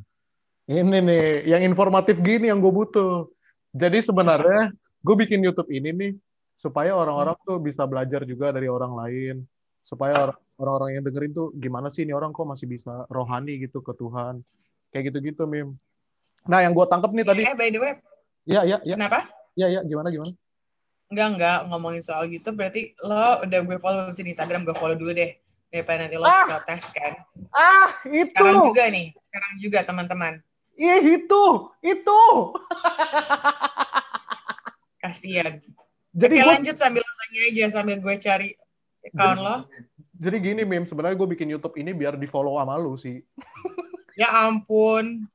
Ini 0.65 0.81
nih, 0.81 1.45
yang 1.45 1.61
informatif 1.61 2.21
gini 2.21 2.49
yang 2.49 2.61
gue 2.61 2.73
butuh. 2.73 3.29
Jadi 3.73 4.01
sebenarnya 4.01 4.73
gue 5.01 5.15
bikin 5.17 5.41
YouTube 5.45 5.69
ini 5.69 5.89
nih 5.93 6.11
supaya 6.55 6.95
orang-orang 6.95 7.35
tuh 7.43 7.59
bisa 7.59 7.83
belajar 7.83 8.23
juga 8.23 8.55
dari 8.55 8.71
orang 8.71 8.95
lain. 8.95 9.35
Supaya 9.85 10.33
orang-orang 10.57 10.97
yang 10.97 11.03
dengerin 11.05 11.31
tuh 11.35 11.53
gimana 11.53 11.93
sih 11.93 12.07
ini 12.07 12.15
orang 12.15 12.33
kok 12.33 12.47
masih 12.47 12.65
bisa 12.65 13.05
rohani 13.11 13.61
gitu 13.61 13.85
ke 13.85 13.93
Tuhan. 13.93 14.41
Kayak 14.89 15.13
gitu-gitu, 15.13 15.45
Mim. 15.45 15.77
Nah, 16.49 16.63
yang 16.63 16.73
gue 16.73 16.85
tangkap 16.89 17.11
nih 17.13 17.25
tadi. 17.27 17.43
Eh, 17.45 17.53
by 17.53 17.69
the 17.69 17.79
way. 17.83 17.93
Iya, 18.49 18.61
iya, 18.65 18.77
iya. 18.81 18.95
Kenapa? 18.97 19.29
Iya, 19.53 19.67
iya. 19.77 19.81
Gimana, 19.85 20.09
gimana? 20.09 20.31
Enggak, 21.11 21.27
enggak. 21.37 21.59
Ngomongin 21.69 22.01
soal 22.01 22.25
gitu, 22.31 22.49
berarti 22.55 22.97
lo 23.03 23.45
udah 23.45 23.59
gue 23.61 23.77
follow 23.77 24.09
di 24.09 24.31
Instagram, 24.31 24.65
gue 24.65 24.73
follow 24.73 24.97
dulu 24.97 25.13
deh. 25.13 25.37
Daripada 25.69 26.07
nanti 26.07 26.17
lo 26.17 26.25
ah. 26.25 26.45
protes 26.49 26.89
kan. 26.95 27.13
Ah, 27.53 27.93
itu. 28.09 28.31
Sekarang 28.31 28.73
juga 28.73 28.83
nih. 28.89 29.13
Sekarang 29.21 29.53
juga, 29.61 29.79
teman-teman. 29.85 30.33
Iya 30.75 30.97
itu, 31.03 31.43
itu. 31.85 32.21
Kasian. 35.01 35.61
Jadi 36.15 36.35
Oke, 36.39 36.43
gua... 36.47 36.51
lanjut 36.55 36.75
sambil 36.79 37.03
tanya 37.03 37.41
aja 37.51 37.65
sambil 37.75 37.97
gue 37.99 38.15
cari 38.23 38.49
account 39.03 39.39
lo. 39.43 39.55
Jadi 40.15 40.37
gini 40.39 40.63
Mim, 40.63 40.87
sebenarnya 40.87 41.19
gue 41.19 41.29
bikin 41.35 41.51
YouTube 41.51 41.75
ini 41.75 41.91
biar 41.91 42.15
di 42.15 42.23
follow 42.23 42.55
sama 42.55 42.79
lu 42.79 42.95
sih. 42.95 43.19
ya 44.21 44.47
ampun. 44.47 45.27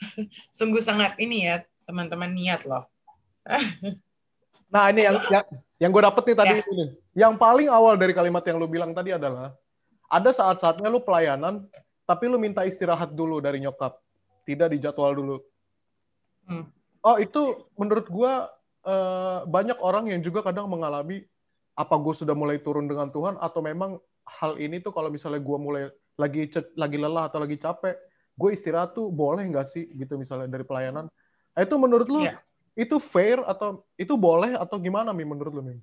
Sungguh 0.56 0.84
sangat 0.84 1.16
ini 1.16 1.48
ya, 1.48 1.64
teman-teman 1.88 2.28
niat 2.28 2.68
loh. 2.68 2.84
nah 4.74 4.92
ini 4.92 5.08
yang 5.08 5.16
yang, 5.32 5.44
yang 5.80 5.90
gue 5.90 6.02
dapet 6.04 6.22
nih 6.28 6.36
tadi 6.36 6.56
ya. 6.60 6.64
ini. 6.68 6.86
Yang 7.16 7.34
paling 7.40 7.68
awal 7.72 7.96
dari 7.96 8.12
kalimat 8.12 8.44
yang 8.44 8.60
lu 8.60 8.68
bilang 8.68 8.92
tadi 8.92 9.16
adalah 9.16 9.56
ada 10.12 10.30
saat-saatnya 10.36 10.92
lu 10.92 11.00
pelayanan, 11.00 11.64
tapi 12.04 12.28
lu 12.28 12.36
minta 12.36 12.68
istirahat 12.68 13.16
dulu 13.16 13.40
dari 13.40 13.64
nyokap 13.64 13.96
tidak 14.44 14.68
dijadwal 14.76 15.16
dulu. 15.16 15.36
Hmm. 16.44 16.68
Oh 17.00 17.16
itu 17.16 17.64
menurut 17.80 18.04
gue 18.04 18.32
uh, 18.84 19.44
banyak 19.48 19.76
orang 19.80 20.08
yang 20.08 20.20
juga 20.20 20.44
kadang 20.44 20.68
mengalami 20.68 21.24
apa 21.76 21.94
gue 21.96 22.14
sudah 22.14 22.36
mulai 22.36 22.60
turun 22.60 22.84
dengan 22.84 23.08
Tuhan 23.08 23.40
atau 23.40 23.60
memang 23.64 23.96
hal 24.28 24.60
ini 24.60 24.78
tuh 24.84 24.92
kalau 24.92 25.08
misalnya 25.08 25.40
gue 25.40 25.58
mulai 25.58 25.82
lagi 26.20 26.52
lagi 26.76 26.96
lelah 27.00 27.32
atau 27.32 27.40
lagi 27.40 27.56
capek, 27.56 27.96
gue 28.36 28.50
istirahat 28.52 28.92
tuh 28.92 29.08
boleh 29.08 29.48
nggak 29.48 29.66
sih 29.66 29.88
gitu 29.96 30.20
misalnya 30.20 30.46
dari 30.52 30.64
pelayanan? 30.68 31.08
Nah, 31.56 31.60
itu 31.64 31.74
menurut 31.80 32.08
lu 32.08 32.28
yeah. 32.28 32.36
itu 32.76 33.00
fair 33.00 33.40
atau 33.48 33.82
itu 33.96 34.12
boleh 34.14 34.54
atau 34.54 34.76
gimana 34.76 35.10
mi 35.16 35.24
menurut 35.24 35.52
lu 35.52 35.62
mi? 35.64 35.76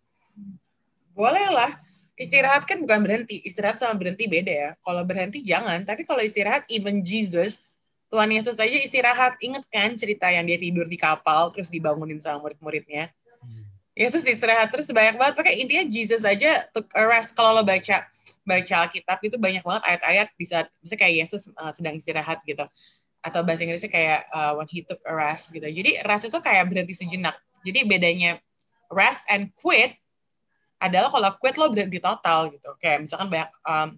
Boleh 1.17 1.49
lah. 1.49 1.81
Istirahat 2.17 2.65
kan 2.65 2.81
bukan 2.81 3.01
berhenti. 3.05 3.41
Istirahat 3.45 3.77
sama 3.77 3.93
berhenti 3.93 4.25
beda 4.25 4.49
ya. 4.49 4.69
Kalau 4.81 5.05
berhenti 5.05 5.45
jangan. 5.45 5.85
Tapi 5.85 6.01
kalau 6.01 6.21
istirahat, 6.25 6.65
even 6.69 7.05
Jesus 7.05 7.76
Tuhan 8.07 8.29
Yesus 8.31 8.55
aja 8.57 8.77
istirahat. 8.79 9.35
Ingat 9.43 9.63
kan 9.67 9.91
cerita 9.99 10.31
yang 10.31 10.47
dia 10.47 10.55
tidur 10.55 10.87
di 10.87 10.95
kapal 10.95 11.51
terus 11.51 11.67
dibangunin 11.67 12.19
sama 12.23 12.47
murid-muridnya? 12.47 13.11
Hmm. 13.43 13.67
Yesus 13.97 14.23
istirahat 14.23 14.71
terus 14.71 14.87
banyak 14.87 15.19
banget. 15.19 15.33
Pakai 15.35 15.59
intinya 15.59 15.83
Jesus 15.87 16.23
aja 16.23 16.63
took 16.71 16.87
a 16.95 17.03
rest. 17.03 17.35
Kalau 17.35 17.59
lo 17.59 17.63
baca 17.67 18.07
baca 18.47 18.75
Alkitab 18.87 19.19
itu 19.27 19.35
banyak 19.35 19.59
banget 19.59 19.83
ayat-ayat 19.83 20.27
bisa 20.39 20.71
bisa 20.79 20.95
kayak 20.95 21.27
Yesus 21.27 21.51
uh, 21.59 21.71
sedang 21.75 21.99
istirahat 21.99 22.39
gitu. 22.47 22.63
Atau 23.19 23.43
bahasa 23.43 23.67
Inggrisnya 23.67 23.91
kayak 23.91 24.31
uh, 24.31 24.55
when 24.55 24.71
he 24.71 24.87
took 24.87 25.03
a 25.03 25.11
rest 25.11 25.51
gitu. 25.51 25.67
Jadi 25.67 25.99
rest 26.07 26.31
itu 26.31 26.39
kayak 26.39 26.63
berhenti 26.71 26.95
sejenak. 26.95 27.35
Jadi 27.67 27.83
bedanya 27.83 28.39
rest 28.87 29.27
and 29.27 29.51
quit 29.51 29.99
adalah 30.79 31.11
kalau 31.11 31.29
quit 31.41 31.59
lo 31.59 31.67
berhenti 31.67 31.99
total 31.99 32.55
gitu. 32.55 32.71
Kayak 32.79 33.03
misalkan 33.03 33.27
banyak 33.27 33.51
um, 33.67 33.89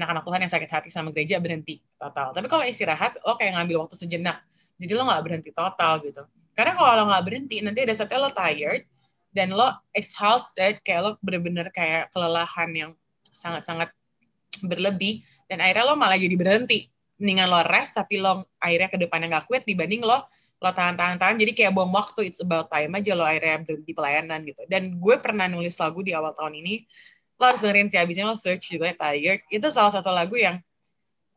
anak-anak 0.00 0.24
Tuhan 0.24 0.40
yang 0.40 0.52
sakit 0.56 0.70
hati 0.72 0.88
sama 0.88 1.12
gereja 1.12 1.36
berhenti 1.36 1.76
total. 2.00 2.32
Tapi 2.32 2.48
kalau 2.48 2.64
istirahat, 2.64 3.20
lo 3.20 3.36
kayak 3.36 3.60
ngambil 3.60 3.84
waktu 3.84 4.00
sejenak. 4.00 4.40
Jadi 4.80 4.92
lo 4.96 5.04
nggak 5.04 5.22
berhenti 5.22 5.50
total 5.52 6.00
gitu. 6.00 6.24
Karena 6.56 6.72
kalau 6.72 6.92
lo 6.96 7.04
nggak 7.12 7.24
berhenti, 7.28 7.60
nanti 7.60 7.84
ada 7.84 7.92
saatnya 7.92 8.18
lo 8.24 8.32
tired, 8.32 8.82
dan 9.30 9.52
lo 9.52 9.68
exhausted, 9.92 10.80
kayak 10.80 11.00
lo 11.04 11.10
bener-bener 11.20 11.68
kayak 11.70 12.08
kelelahan 12.10 12.70
yang 12.72 12.90
sangat-sangat 13.28 13.92
berlebih, 14.64 15.22
dan 15.46 15.60
akhirnya 15.60 15.84
lo 15.84 15.94
malah 15.94 16.16
jadi 16.16 16.34
berhenti. 16.34 16.88
Mendingan 17.20 17.52
lo 17.52 17.60
rest, 17.68 18.00
tapi 18.00 18.16
lo 18.16 18.48
akhirnya 18.56 18.88
ke 18.88 18.98
depannya 18.98 19.28
nggak 19.36 19.46
quit, 19.46 19.62
dibanding 19.68 20.00
lo 20.00 20.24
lo 20.60 20.76
tahan-tahan-tahan, 20.76 21.40
jadi 21.40 21.56
kayak 21.56 21.72
bom 21.72 21.88
waktu, 21.88 22.28
it's 22.28 22.44
about 22.44 22.68
time 22.68 22.92
aja 22.92 23.16
lo 23.16 23.24
akhirnya 23.24 23.64
berhenti 23.64 23.96
pelayanan 23.96 24.44
gitu. 24.44 24.60
Dan 24.68 25.00
gue 25.00 25.16
pernah 25.16 25.48
nulis 25.48 25.72
lagu 25.80 26.04
di 26.04 26.12
awal 26.12 26.36
tahun 26.36 26.52
ini, 26.60 26.84
lo 27.40 27.44
harus 27.48 27.60
dengerin 27.64 27.88
sih 27.88 27.96
abisnya 27.96 28.28
lo 28.28 28.36
search 28.36 28.76
juga 28.76 28.92
Tired 28.92 29.40
itu 29.48 29.66
salah 29.72 29.88
satu 29.88 30.12
lagu 30.12 30.36
yang 30.36 30.60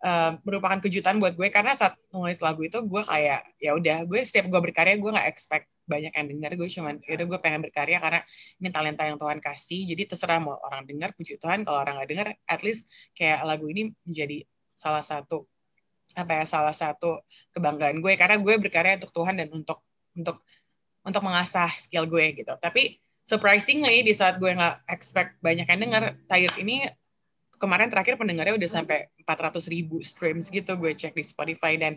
uh, 0.03 0.35
merupakan 0.43 0.83
kejutan 0.83 1.15
buat 1.17 1.33
gue 1.39 1.47
karena 1.47 1.71
saat 1.79 1.95
nulis 2.11 2.43
lagu 2.43 2.67
itu 2.67 2.83
gue 2.83 3.01
kayak 3.07 3.47
ya 3.63 3.71
udah 3.71 4.03
gue 4.03 4.19
setiap 4.27 4.51
gue 4.51 4.59
berkarya 4.59 4.99
gue 4.99 5.11
nggak 5.15 5.27
expect 5.31 5.71
banyak 5.83 6.11
yang 6.15 6.27
denger. 6.31 6.51
Gue 6.59 6.69
cuman 6.71 6.95
itu 7.03 7.23
gue 7.23 7.39
pengen 7.39 7.61
berkarya 7.63 7.97
karena 7.99 8.21
ini 8.59 8.69
talenta 8.71 9.03
yang 9.07 9.19
Tuhan 9.19 9.39
kasih. 9.43 9.81
Jadi 9.95 10.03
terserah 10.15 10.39
mau 10.39 10.55
orang 10.63 10.87
denger 10.87 11.09
puji 11.15 11.39
Tuhan. 11.39 11.67
Kalau 11.67 11.79
orang 11.79 11.99
nggak 11.99 12.09
denger 12.09 12.27
at 12.47 12.61
least 12.63 12.87
kayak 13.15 13.43
lagu 13.43 13.67
ini 13.67 13.91
menjadi 14.07 14.47
salah 14.73 15.03
satu 15.03 15.47
apa 16.13 16.43
ya 16.43 16.45
salah 16.47 16.75
satu 16.75 17.23
kebanggaan 17.55 17.99
gue. 17.99 18.13
Karena 18.15 18.39
gue 18.39 18.53
berkarya 18.59 18.99
untuk 18.99 19.11
Tuhan 19.11 19.35
dan 19.39 19.47
untuk 19.51 19.79
untuk 20.15 20.37
untuk 21.03 21.21
mengasah 21.23 21.71
skill 21.75 22.07
gue 22.07 22.25
gitu. 22.43 22.53
Tapi 22.59 22.99
surprisingly 23.23 24.03
di 24.03 24.12
saat 24.12 24.38
gue 24.38 24.51
nggak 24.51 24.88
expect 24.91 25.39
banyak 25.39 25.67
yang 25.67 25.79
denger 25.88 26.03
Tired 26.27 26.55
ini 26.59 26.83
kemarin 27.57 27.88
terakhir 27.88 28.19
pendengarnya 28.19 28.59
udah 28.59 28.69
sampai 28.69 29.07
400 29.23 29.63
ribu 29.71 30.03
streams 30.03 30.51
gitu 30.51 30.75
gue 30.75 30.91
cek 30.91 31.15
di 31.15 31.23
Spotify. 31.23 31.79
Dan 31.79 31.95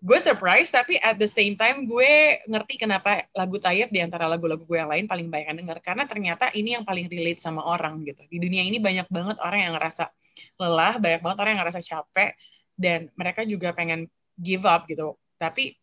gue 0.00 0.18
surprise 0.18 0.74
tapi 0.74 0.98
at 0.98 1.14
the 1.14 1.30
same 1.30 1.54
time 1.54 1.86
gue 1.86 2.42
ngerti 2.50 2.74
kenapa 2.82 3.30
lagu 3.30 3.62
Tired 3.62 3.94
di 3.94 4.02
antara 4.02 4.26
lagu-lagu 4.26 4.66
gue 4.66 4.78
yang 4.82 4.90
lain 4.90 5.06
paling 5.06 5.30
banyak 5.30 5.46
yang 5.54 5.58
denger. 5.62 5.78
Karena 5.78 6.04
ternyata 6.10 6.50
ini 6.58 6.74
yang 6.74 6.82
paling 6.82 7.06
relate 7.06 7.38
sama 7.38 7.62
orang 7.62 8.02
gitu. 8.02 8.26
Di 8.26 8.42
dunia 8.42 8.66
ini 8.66 8.82
banyak 8.82 9.06
banget 9.06 9.38
orang 9.38 9.70
yang 9.70 9.72
ngerasa 9.78 10.10
lelah 10.58 10.98
banyak 10.98 11.20
banget 11.22 11.38
orang 11.38 11.50
yang 11.54 11.62
ngerasa 11.62 11.80
capek 11.86 12.30
dan 12.74 13.00
mereka 13.14 13.46
juga 13.46 13.70
pengen 13.70 14.10
give 14.34 14.66
up 14.66 14.90
gitu. 14.90 15.14
Tapi 15.38 15.78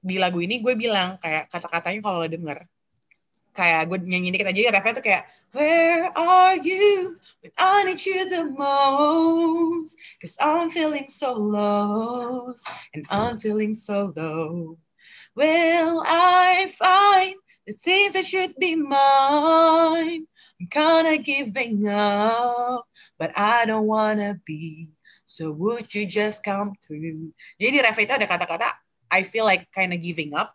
di 0.00 0.16
lagu 0.18 0.42
ini 0.42 0.58
gue 0.58 0.74
bilang 0.74 1.20
kayak 1.20 1.52
kata-katanya 1.52 2.00
kalau 2.02 2.24
lo 2.24 2.28
denger 2.28 2.64
kayak 3.50 3.90
gue 3.90 3.98
nyanyi 4.06 4.34
dikit 4.34 4.48
aja 4.50 4.70
refnya 4.74 4.92
tuh 4.96 5.04
kayak 5.04 5.24
Where 5.50 6.14
are 6.14 6.54
you? 6.62 7.18
When 7.42 7.50
I 7.58 7.82
need 7.82 7.98
you 8.06 8.22
the 8.30 8.46
most 8.46 9.98
Cause 10.22 10.38
I'm 10.38 10.70
feeling 10.70 11.10
so 11.10 11.34
lost 11.34 12.62
and 12.94 13.02
I'm 13.10 13.42
feeling 13.42 13.74
so 13.74 14.14
low. 14.14 14.78
Will 15.34 16.06
I 16.06 16.70
find 16.78 17.34
the 17.66 17.74
things 17.74 18.14
that 18.14 18.30
should 18.30 18.54
be 18.62 18.78
mine? 18.78 20.30
I'm 20.62 20.68
kinda 20.70 21.18
giving 21.18 21.90
up 21.90 22.86
but 23.18 23.34
I 23.34 23.66
don't 23.66 23.90
wanna 23.90 24.38
be. 24.46 24.94
So 25.26 25.50
would 25.50 25.90
you 25.90 26.06
just 26.06 26.46
come 26.46 26.78
through? 26.82 27.34
Jadi 27.58 27.70
di 27.74 27.80
ref 27.82 27.98
itu 27.98 28.14
ada 28.14 28.30
kata-kata 28.30 28.70
I 29.10 29.26
feel 29.26 29.42
like 29.42 29.66
kinda 29.74 29.98
giving 29.98 30.38
up 30.38 30.54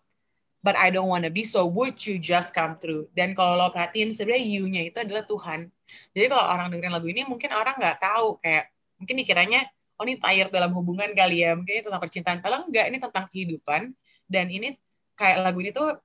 but 0.65 0.73
I 0.73 0.89
don't 0.89 1.05
wanna 1.05 1.29
be, 1.29 1.45
so 1.45 1.69
would 1.69 2.01
you 2.01 2.17
just 2.17 2.49
come 2.57 2.81
through? 2.81 3.05
Dan 3.13 3.37
kalau 3.37 3.53
lo 3.53 3.69
perhatiin, 3.69 4.17
sebenarnya 4.17 4.41
you-nya 4.41 4.81
itu 4.89 4.97
adalah 4.97 5.21
Tuhan. 5.29 5.69
Jadi 6.17 6.25
kalau 6.25 6.41
orang 6.41 6.73
dengerin 6.73 6.89
lagu 6.97 7.05
ini, 7.05 7.21
mungkin 7.29 7.53
orang 7.53 7.77
nggak 7.77 8.01
tahu, 8.01 8.41
kayak 8.41 8.73
mungkin 8.97 9.15
dikiranya, 9.21 9.61
oh 10.01 10.03
ini 10.09 10.17
tired 10.17 10.49
dalam 10.49 10.73
hubungan 10.73 11.13
kali 11.13 11.45
ya, 11.45 11.53
mungkin 11.53 11.77
ini 11.77 11.83
tentang 11.85 12.01
percintaan. 12.01 12.37
Padahal 12.41 12.65
enggak, 12.65 12.85
ini 12.89 12.97
tentang 12.97 13.29
kehidupan. 13.29 13.93
Dan 14.25 14.49
ini 14.49 14.73
kayak 15.13 15.45
lagu 15.45 15.61
ini 15.61 15.69
tuh 15.69 16.01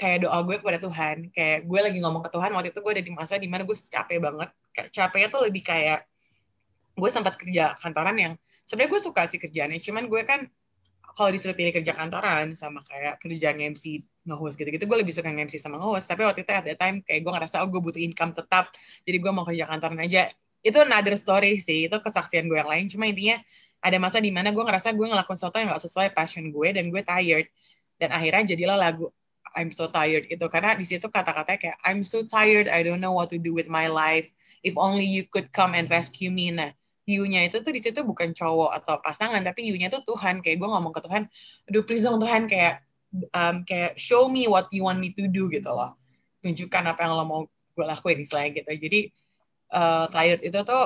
kayak 0.00 0.24
doa 0.24 0.40
gue 0.40 0.56
kepada 0.56 0.80
Tuhan. 0.80 1.28
Kayak 1.28 1.68
gue 1.68 1.80
lagi 1.84 1.98
ngomong 2.00 2.24
ke 2.24 2.30
Tuhan, 2.32 2.50
waktu 2.56 2.72
itu 2.72 2.80
gue 2.80 2.92
ada 2.96 3.04
di 3.04 3.12
masa 3.12 3.36
di 3.36 3.48
mana 3.52 3.68
gue 3.68 3.76
capek 3.76 4.18
banget. 4.24 4.48
Capeknya 4.88 5.28
tuh 5.28 5.44
lebih 5.44 5.60
kayak, 5.60 6.08
gue 6.96 7.10
sempat 7.12 7.36
kerja 7.36 7.76
kantoran 7.76 8.16
yang, 8.16 8.32
sebenarnya 8.64 8.90
gue 8.96 9.00
suka 9.04 9.28
sih 9.28 9.36
kerjaannya, 9.36 9.84
cuman 9.84 10.08
gue 10.08 10.22
kan 10.24 10.48
kalau 11.12 11.30
disuruh 11.32 11.56
pilih 11.56 11.72
kerja 11.72 11.92
kantoran 11.92 12.56
sama 12.56 12.80
kayak 12.84 13.20
kerjaan 13.20 13.58
MC 13.60 14.00
nge-host 14.22 14.54
gitu-gitu 14.54 14.84
gue 14.86 14.98
lebih 15.02 15.12
suka 15.14 15.28
nge-MC 15.28 15.60
sama 15.60 15.76
nge-host. 15.78 16.06
Tapi 16.08 16.22
waktu 16.24 16.40
itu 16.46 16.52
at 16.52 16.66
time 16.78 17.02
kayak 17.04 17.20
gue 17.22 17.32
ngerasa 17.32 17.62
oh 17.62 17.68
gue 17.68 17.80
butuh 17.80 18.00
income 18.00 18.32
tetap 18.32 18.72
jadi 19.04 19.18
gue 19.20 19.32
mau 19.32 19.44
kerja 19.44 19.64
kantoran 19.68 19.98
aja. 20.00 20.30
Itu 20.62 20.78
another 20.82 21.18
story 21.18 21.58
sih 21.58 21.90
itu 21.90 21.96
kesaksian 21.98 22.46
gue 22.46 22.58
yang 22.58 22.70
lain. 22.70 22.86
Cuma 22.88 23.04
intinya 23.10 23.40
ada 23.82 23.96
masa 23.98 24.22
di 24.22 24.30
mana 24.30 24.54
gue 24.54 24.62
ngerasa 24.62 24.94
gue 24.94 25.06
ngelakuin 25.10 25.36
sesuatu 25.36 25.56
yang 25.58 25.74
gak 25.74 25.82
sesuai 25.82 26.08
passion 26.14 26.44
gue 26.48 26.68
dan 26.70 26.84
gue 26.88 27.02
tired. 27.02 27.46
Dan 27.98 28.08
akhirnya 28.14 28.54
jadilah 28.54 28.78
lagu 28.78 29.10
I'm 29.52 29.70
so 29.74 29.90
tired 29.90 30.30
itu. 30.30 30.46
Karena 30.48 30.72
di 30.78 30.86
situ 30.88 31.10
kata-katanya 31.10 31.58
kayak 31.58 31.78
I'm 31.84 32.02
so 32.06 32.24
tired 32.24 32.70
I 32.70 32.80
don't 32.86 33.02
know 33.02 33.12
what 33.12 33.28
to 33.34 33.38
do 33.38 33.52
with 33.52 33.68
my 33.68 33.90
life. 33.90 34.30
If 34.62 34.78
only 34.78 35.04
you 35.04 35.26
could 35.26 35.50
come 35.50 35.74
and 35.74 35.90
rescue 35.90 36.30
me 36.30 36.54
nah 36.54 36.70
you-nya 37.06 37.46
itu 37.50 37.58
tuh 37.58 37.72
di 37.74 37.82
situ 37.82 38.06
bukan 38.06 38.30
cowok 38.30 38.70
atau 38.82 39.02
pasangan 39.02 39.42
tapi 39.42 39.66
you-nya 39.66 39.90
tuh 39.90 40.02
Tuhan. 40.06 40.38
Kayak 40.40 40.62
gue 40.62 40.68
ngomong 40.68 40.92
ke 40.94 41.00
Tuhan 41.02 41.22
aduh 41.70 41.82
please 41.86 42.04
dong 42.06 42.22
Tuhan 42.22 42.46
kayak 42.46 42.82
um, 43.34 43.56
kayak 43.66 43.98
show 43.98 44.30
me 44.30 44.48
what 44.48 44.70
you 44.70 44.86
want 44.86 44.98
me 45.02 45.10
to 45.12 45.26
do 45.28 45.50
gitu 45.50 45.70
loh. 45.70 45.98
Tunjukkan 46.42 46.82
apa 46.94 47.00
yang 47.06 47.12
lo 47.18 47.24
mau 47.26 47.40
gue 47.46 47.84
lakuin 47.86 48.22
istilahnya 48.22 48.50
gitu. 48.62 48.70
Jadi 48.70 49.00
uh, 49.74 50.06
Tired 50.08 50.42
itu 50.42 50.58
tuh 50.62 50.84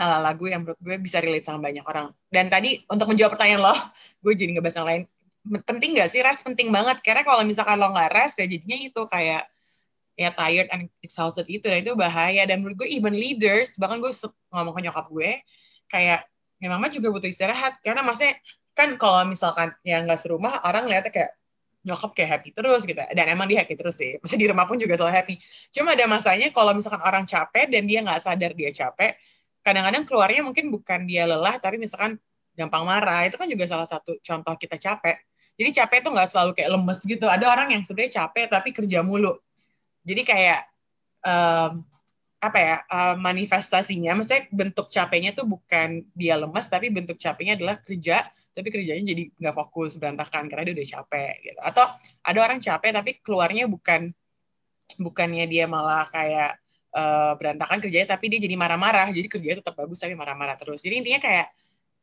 uh, 0.00 0.18
lagu 0.20 0.44
yang 0.48 0.64
menurut 0.64 0.80
gue 0.80 0.96
bisa 1.00 1.18
relate 1.20 1.46
sama 1.46 1.70
banyak 1.70 1.84
orang. 1.84 2.12
Dan 2.28 2.50
tadi 2.52 2.82
untuk 2.90 3.08
menjawab 3.10 3.36
pertanyaan 3.36 3.62
lo 3.64 3.74
gue 4.24 4.32
jadi 4.36 4.50
ngebahas 4.58 4.76
yang 4.82 4.88
lain. 4.88 5.02
Penting 5.44 6.00
gak 6.00 6.08
sih 6.08 6.24
rest 6.24 6.44
penting 6.44 6.72
banget. 6.72 7.04
Karena 7.04 7.20
kalau 7.24 7.44
misalkan 7.44 7.76
lo 7.76 7.92
nggak 7.92 8.10
rest 8.12 8.40
ya 8.40 8.48
jadinya 8.48 8.76
itu 8.80 9.00
kayak 9.08 9.44
ya 10.14 10.30
tired 10.30 10.70
and 10.70 10.86
exhausted 11.02 11.46
itu 11.50 11.66
dan 11.66 11.82
itu 11.82 11.94
bahaya. 11.98 12.46
Dan 12.46 12.62
menurut 12.62 12.86
gue 12.86 12.88
even 12.90 13.14
leaders 13.14 13.74
bahkan 13.78 13.98
gue 13.98 14.10
ngomong 14.50 14.74
ke 14.74 14.80
nyokap 14.86 15.06
gue 15.10 15.30
kayak 15.90 16.26
ya 16.62 16.68
mama 16.70 16.86
juga 16.90 17.10
butuh 17.10 17.28
istirahat. 17.28 17.78
Karena 17.82 18.02
maksudnya 18.06 18.38
kan 18.74 18.94
kalau 18.98 19.26
misalkan 19.26 19.74
yang 19.86 20.06
nggak 20.06 20.18
serumah 20.18 20.62
orang 20.66 20.86
lihatnya 20.90 21.12
kayak 21.14 21.30
nyokap 21.84 22.10
kayak 22.16 22.30
happy 22.40 22.50
terus 22.56 22.82
gitu. 22.88 22.98
Dan 22.98 23.26
emang 23.28 23.46
dia 23.46 23.62
happy 23.62 23.74
terus 23.76 24.00
sih. 24.00 24.16
Maksudnya 24.22 24.42
di 24.42 24.48
rumah 24.50 24.64
pun 24.64 24.80
juga 24.80 24.96
selalu 24.96 25.14
happy. 25.14 25.34
Cuma 25.74 25.92
ada 25.92 26.06
masanya 26.08 26.48
kalau 26.54 26.72
misalkan 26.72 27.02
orang 27.04 27.28
capek 27.28 27.68
dan 27.68 27.84
dia 27.84 28.00
nggak 28.00 28.20
sadar 28.22 28.52
dia 28.56 28.72
capek 28.72 29.14
kadang-kadang 29.64 30.04
keluarnya 30.04 30.44
mungkin 30.44 30.68
bukan 30.68 31.08
dia 31.08 31.24
lelah 31.24 31.56
tapi 31.56 31.80
misalkan 31.80 32.20
gampang 32.54 32.84
marah. 32.84 33.24
Itu 33.26 33.40
kan 33.40 33.48
juga 33.48 33.64
salah 33.64 33.88
satu 33.88 34.20
contoh 34.20 34.54
kita 34.60 34.76
capek. 34.76 35.16
Jadi 35.56 35.70
capek 35.72 35.96
itu 36.04 36.08
nggak 36.12 36.28
selalu 36.30 36.50
kayak 36.52 36.70
lemes 36.70 37.00
gitu. 37.02 37.26
Ada 37.26 37.46
orang 37.48 37.72
yang 37.72 37.82
sebenarnya 37.82 38.28
capek 38.28 38.44
tapi 38.52 38.68
kerja 38.76 39.00
mulu 39.00 39.40
jadi 40.04 40.22
kayak 40.22 40.60
um, 41.24 41.82
apa 42.44 42.58
ya 42.60 42.76
uh, 42.92 43.16
manifestasinya, 43.16 44.12
maksudnya 44.12 44.44
bentuk 44.52 44.92
capeknya 44.92 45.32
tuh 45.32 45.48
bukan 45.48 46.04
dia 46.12 46.36
lemas, 46.36 46.68
tapi 46.68 46.92
bentuk 46.92 47.16
capeknya 47.16 47.56
adalah 47.56 47.80
kerja, 47.80 48.28
tapi 48.52 48.68
kerjanya 48.68 49.00
jadi 49.00 49.32
nggak 49.32 49.54
fokus, 49.56 49.96
berantakan 49.96 50.52
karena 50.52 50.68
dia 50.68 50.74
udah 50.76 50.88
capek 51.00 51.34
gitu. 51.40 51.60
Atau 51.64 51.84
ada 52.20 52.38
orang 52.44 52.60
capek 52.60 52.90
tapi 52.92 53.10
keluarnya 53.24 53.64
bukan 53.64 54.12
bukannya 55.00 55.48
dia 55.48 55.64
malah 55.64 56.04
kayak 56.12 56.60
uh, 56.92 57.32
berantakan 57.40 57.80
kerjanya, 57.80 58.12
tapi 58.12 58.28
dia 58.28 58.40
jadi 58.44 58.60
marah-marah, 58.60 59.08
jadi 59.08 59.24
kerjanya 59.24 59.64
tetap 59.64 59.80
bagus 59.80 59.96
tapi 59.96 60.12
marah-marah 60.12 60.60
terus. 60.60 60.84
Jadi 60.84 61.00
intinya 61.00 61.24
kayak 61.24 61.48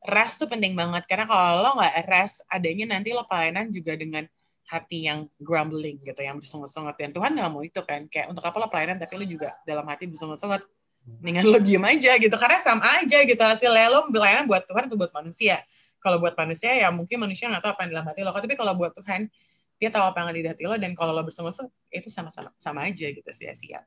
rest 0.09 0.41
tuh 0.41 0.49
penting 0.49 0.73
banget 0.73 1.05
karena 1.05 1.29
kalau 1.29 1.61
lo 1.61 1.71
nggak 1.77 1.93
rest, 2.09 2.41
adanya 2.49 2.97
nanti 2.97 3.13
lo 3.13 3.29
pelayanan 3.29 3.69
juga 3.69 3.93
dengan 3.93 4.25
hati 4.71 5.11
yang 5.11 5.27
grumbling 5.35 5.99
gitu, 5.99 6.23
yang 6.23 6.39
bersungut-sungut. 6.39 6.95
Dan 6.95 7.11
Tuhan 7.11 7.35
nggak 7.35 7.51
mau 7.51 7.59
itu 7.59 7.83
kan. 7.83 8.07
Kayak 8.07 8.31
untuk 8.31 8.39
apa 8.47 8.55
lo 8.55 8.71
pelayanan 8.71 9.03
tapi 9.03 9.19
lo 9.19 9.27
juga 9.27 9.51
dalam 9.67 9.83
hati 9.83 10.07
bersungut-sungut. 10.07 10.63
Dengan 11.01 11.43
lo 11.43 11.59
diem 11.59 11.83
aja 11.83 12.15
gitu. 12.15 12.31
Karena 12.39 12.55
sama 12.63 13.03
aja 13.03 13.19
gitu 13.27 13.41
hasilnya 13.43 13.91
lo 13.91 14.07
pelayanan 14.07 14.47
buat 14.47 14.63
Tuhan 14.63 14.87
atau 14.87 14.95
buat 14.95 15.11
manusia. 15.11 15.59
Kalau 15.99 16.23
buat 16.23 16.33
manusia 16.39 16.71
ya 16.71 16.87
mungkin 16.87 17.19
manusia 17.19 17.51
nggak 17.51 17.61
tahu 17.67 17.71
apa 17.75 17.81
yang 17.83 17.91
dalam 17.99 18.05
hati 18.07 18.19
lo. 18.23 18.31
Tapi 18.31 18.55
kalau 18.55 18.73
buat 18.79 18.95
Tuhan, 18.95 19.27
dia 19.75 19.89
tahu 19.91 20.03
apa 20.07 20.17
yang 20.23 20.27
ada 20.31 20.39
di 20.39 20.49
hati 20.55 20.63
lo. 20.63 20.75
Dan 20.79 20.95
kalau 20.95 21.11
lo 21.11 21.21
bersungut-sungut, 21.27 21.73
itu 21.91 22.07
sama-sama 22.07 22.55
sama 22.55 22.87
aja 22.87 23.11
gitu 23.11 23.27
sia-sia. 23.35 23.83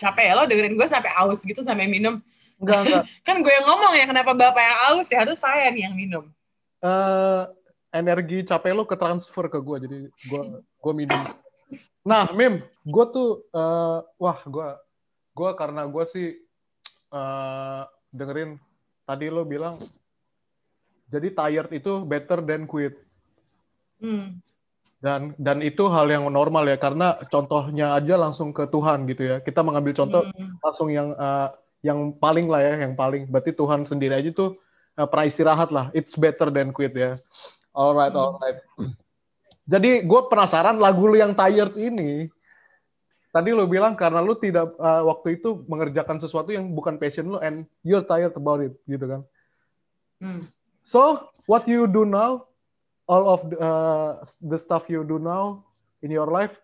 Capek 0.00 0.24
ya 0.28 0.34
lo 0.36 0.48
dengerin 0.48 0.72
gue 0.72 0.88
sampai 0.88 1.12
aus 1.20 1.44
gitu 1.44 1.60
sampai 1.60 1.84
minum. 1.84 2.16
Enggak, 2.60 2.80
enggak. 2.84 3.04
kan 3.28 3.36
gue 3.44 3.52
yang 3.52 3.66
ngomong 3.68 3.92
ya 3.96 4.04
kenapa 4.08 4.32
bapak 4.32 4.62
yang 4.64 4.78
aus 4.92 5.08
ya 5.12 5.20
harus 5.24 5.36
saya 5.36 5.68
nih 5.68 5.84
yang 5.88 5.96
minum. 5.96 6.24
Uh, 6.84 7.48
energi 7.96 8.44
capek 8.44 8.72
lo 8.76 8.84
ke 8.84 8.96
transfer 8.96 9.48
ke 9.48 9.58
gue 9.58 9.76
jadi 9.88 9.98
gue 10.08 10.42
gue 10.60 10.92
minum. 10.92 11.22
Nah 12.06 12.30
mim 12.30 12.62
gue 12.84 13.04
tuh 13.10 13.42
uh, 13.50 14.04
wah 14.20 14.38
gue 14.44 14.68
gue 15.36 15.50
karena 15.58 15.82
gue 15.88 16.04
sih 16.12 16.28
uh, 17.10 17.82
dengerin 18.12 18.60
tadi 19.08 19.26
lo 19.32 19.42
bilang 19.42 19.80
jadi 21.10 21.30
tired 21.30 21.70
itu 21.74 22.02
better 22.04 22.44
than 22.44 22.68
quit. 22.68 23.02
Hmm. 23.96 24.44
dan 25.00 25.32
dan 25.40 25.64
itu 25.64 25.88
hal 25.88 26.04
yang 26.12 26.28
normal 26.28 26.68
ya 26.68 26.76
karena 26.76 27.16
contohnya 27.32 27.96
aja 27.96 28.20
langsung 28.20 28.52
ke 28.52 28.68
Tuhan 28.68 29.08
gitu 29.08 29.22
ya. 29.24 29.36
Kita 29.40 29.64
mengambil 29.64 29.96
contoh 29.96 30.28
hmm. 30.28 30.60
langsung 30.60 30.92
yang 30.92 31.16
uh, 31.16 31.48
yang 31.80 32.12
paling 32.12 32.44
lah 32.44 32.60
ya 32.60 32.84
yang 32.84 32.92
paling. 32.92 33.24
Berarti 33.24 33.56
Tuhan 33.56 33.88
sendiri 33.88 34.20
aja 34.20 34.28
tuh 34.36 34.60
uh, 35.00 35.08
pernah 35.08 35.24
istirahat 35.24 35.72
lah. 35.72 35.88
It's 35.96 36.12
better 36.12 36.52
than 36.52 36.76
quit 36.76 36.92
ya 36.92 37.16
Alright, 37.76 38.16
alright. 38.16 38.58
Jadi 39.68 40.00
gue 40.08 40.20
penasaran 40.32 40.80
lagu 40.80 41.04
lu 41.04 41.20
yang 41.20 41.36
tired 41.36 41.76
ini, 41.76 42.32
tadi 43.34 43.52
lu 43.52 43.68
bilang 43.68 43.92
karena 43.92 44.24
lu 44.24 44.32
tidak 44.32 44.72
uh, 44.80 45.04
waktu 45.04 45.36
itu 45.36 45.60
mengerjakan 45.68 46.16
sesuatu 46.16 46.56
yang 46.56 46.72
bukan 46.72 46.96
passion 46.96 47.28
lu 47.28 47.38
and 47.44 47.68
you're 47.84 48.06
tired 48.06 48.32
about 48.32 48.64
it, 48.64 48.72
gitu 48.88 49.04
kan? 49.04 49.20
Hmm. 50.22 50.48
So 50.80 51.28
what 51.44 51.68
you 51.68 51.84
do 51.84 52.08
now, 52.08 52.48
all 53.04 53.28
of 53.28 53.44
the, 53.52 53.60
uh, 53.60 54.24
the 54.40 54.56
stuff 54.56 54.88
you 54.88 55.04
do 55.04 55.20
now 55.20 55.68
in 56.00 56.08
your 56.08 56.32
life, 56.32 56.56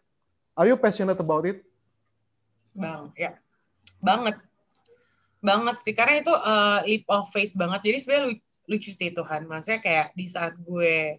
are 0.57 0.65
you 0.65 0.81
passionate 0.81 1.21
about 1.21 1.45
it? 1.45 1.61
Bang, 2.73 3.13
ya, 3.21 3.37
banget, 4.01 4.41
banget 5.45 5.77
sih. 5.85 5.93
Karena 5.93 6.25
itu 6.25 6.33
uh, 6.33 6.81
leap 6.89 7.05
of 7.11 7.29
faith 7.35 7.53
banget. 7.53 7.85
Jadi 7.85 7.99
sebenarnya 8.01 8.41
lucu 8.71 8.95
sih 8.95 9.11
Tuhan. 9.11 9.47
Maksudnya 9.47 9.81
kayak 9.83 10.07
di 10.15 10.27
saat 10.31 10.55
gue 10.59 11.19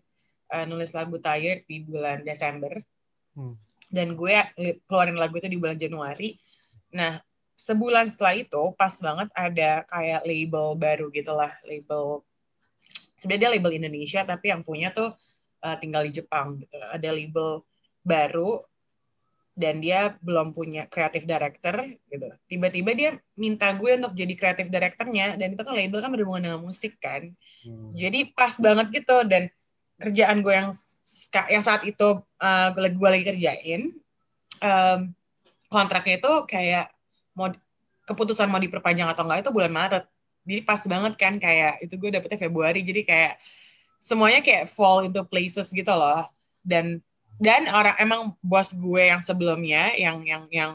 uh, 0.53 0.65
nulis 0.67 0.91
lagu 0.95 1.19
Tired 1.19 1.67
di 1.67 1.83
bulan 1.83 2.23
Desember, 2.23 2.77
hmm. 3.35 3.55
dan 3.91 4.15
gue 4.15 4.35
keluarin 4.87 5.19
lagu 5.19 5.35
itu 5.37 5.49
di 5.51 5.59
bulan 5.59 5.75
Januari. 5.75 6.37
Nah, 6.93 7.19
sebulan 7.57 8.09
setelah 8.11 8.35
itu 8.37 8.63
pas 8.77 8.93
banget 9.01 9.29
ada 9.33 9.85
kayak 9.87 10.21
label 10.25 10.75
baru 10.77 11.07
gitulah, 11.13 11.53
label 11.65 12.21
sebenarnya 13.17 13.55
label 13.55 13.71
Indonesia 13.71 14.27
tapi 14.27 14.51
yang 14.51 14.67
punya 14.67 14.91
tuh 14.91 15.15
uh, 15.63 15.77
tinggal 15.79 16.03
di 16.03 16.11
Jepang 16.11 16.59
gitu. 16.59 16.75
Ada 16.75 17.09
label 17.13 17.63
baru 18.03 18.59
dan 19.53 19.77
dia 19.77 20.17
belum 20.25 20.49
punya 20.51 20.89
creative 20.89 21.29
director 21.29 21.85
gitu. 22.09 22.27
Tiba-tiba 22.49 22.91
dia 22.97 23.09
minta 23.37 23.69
gue 23.77 23.97
untuk 23.97 24.17
jadi 24.17 24.33
creative 24.33 24.69
directornya 24.73 25.37
dan 25.37 25.53
itu 25.53 25.61
kan 25.61 25.73
label 25.77 25.99
kan 26.01 26.09
berhubungan 26.09 26.43
dengan 26.49 26.61
musik 26.65 26.97
kan. 26.97 27.29
Hmm. 27.61 27.93
Jadi 27.93 28.33
pas 28.33 28.57
banget 28.57 28.89
gitu 28.89 29.21
dan 29.29 29.53
kerjaan 30.01 30.41
gue 30.41 30.53
yang 30.53 30.69
yang 31.53 31.63
saat 31.63 31.85
itu 31.85 32.21
uh, 32.41 32.69
gue 32.73 33.09
lagi 33.09 33.25
kerjain 33.25 33.93
um, 34.59 34.99
kontraknya 35.69 36.17
itu 36.17 36.33
kayak 36.49 36.89
mau 37.37 37.53
keputusan 38.09 38.49
mau 38.49 38.59
diperpanjang 38.59 39.07
atau 39.09 39.23
enggak 39.25 39.47
itu 39.47 39.51
bulan 39.53 39.71
Maret 39.73 40.05
jadi 40.43 40.61
pas 40.67 40.81
banget 40.83 41.13
kan 41.15 41.33
kayak 41.39 41.79
itu 41.85 41.95
gue 41.95 42.09
dapetnya 42.13 42.39
Februari 42.41 42.83
jadi 42.83 43.01
kayak 43.07 43.33
semuanya 44.03 44.43
kayak 44.43 44.67
fall 44.67 45.07
into 45.07 45.23
places 45.23 45.71
gitu 45.71 45.93
loh 45.93 46.27
dan 46.65 46.99
dan 47.41 47.69
orang 47.69 47.95
emang 47.97 48.21
bos 48.41 48.73
gue 48.73 49.09
yang 49.09 49.21
sebelumnya 49.21 49.93
yang 49.97 50.21
yang 50.25 50.43
yang 50.53 50.71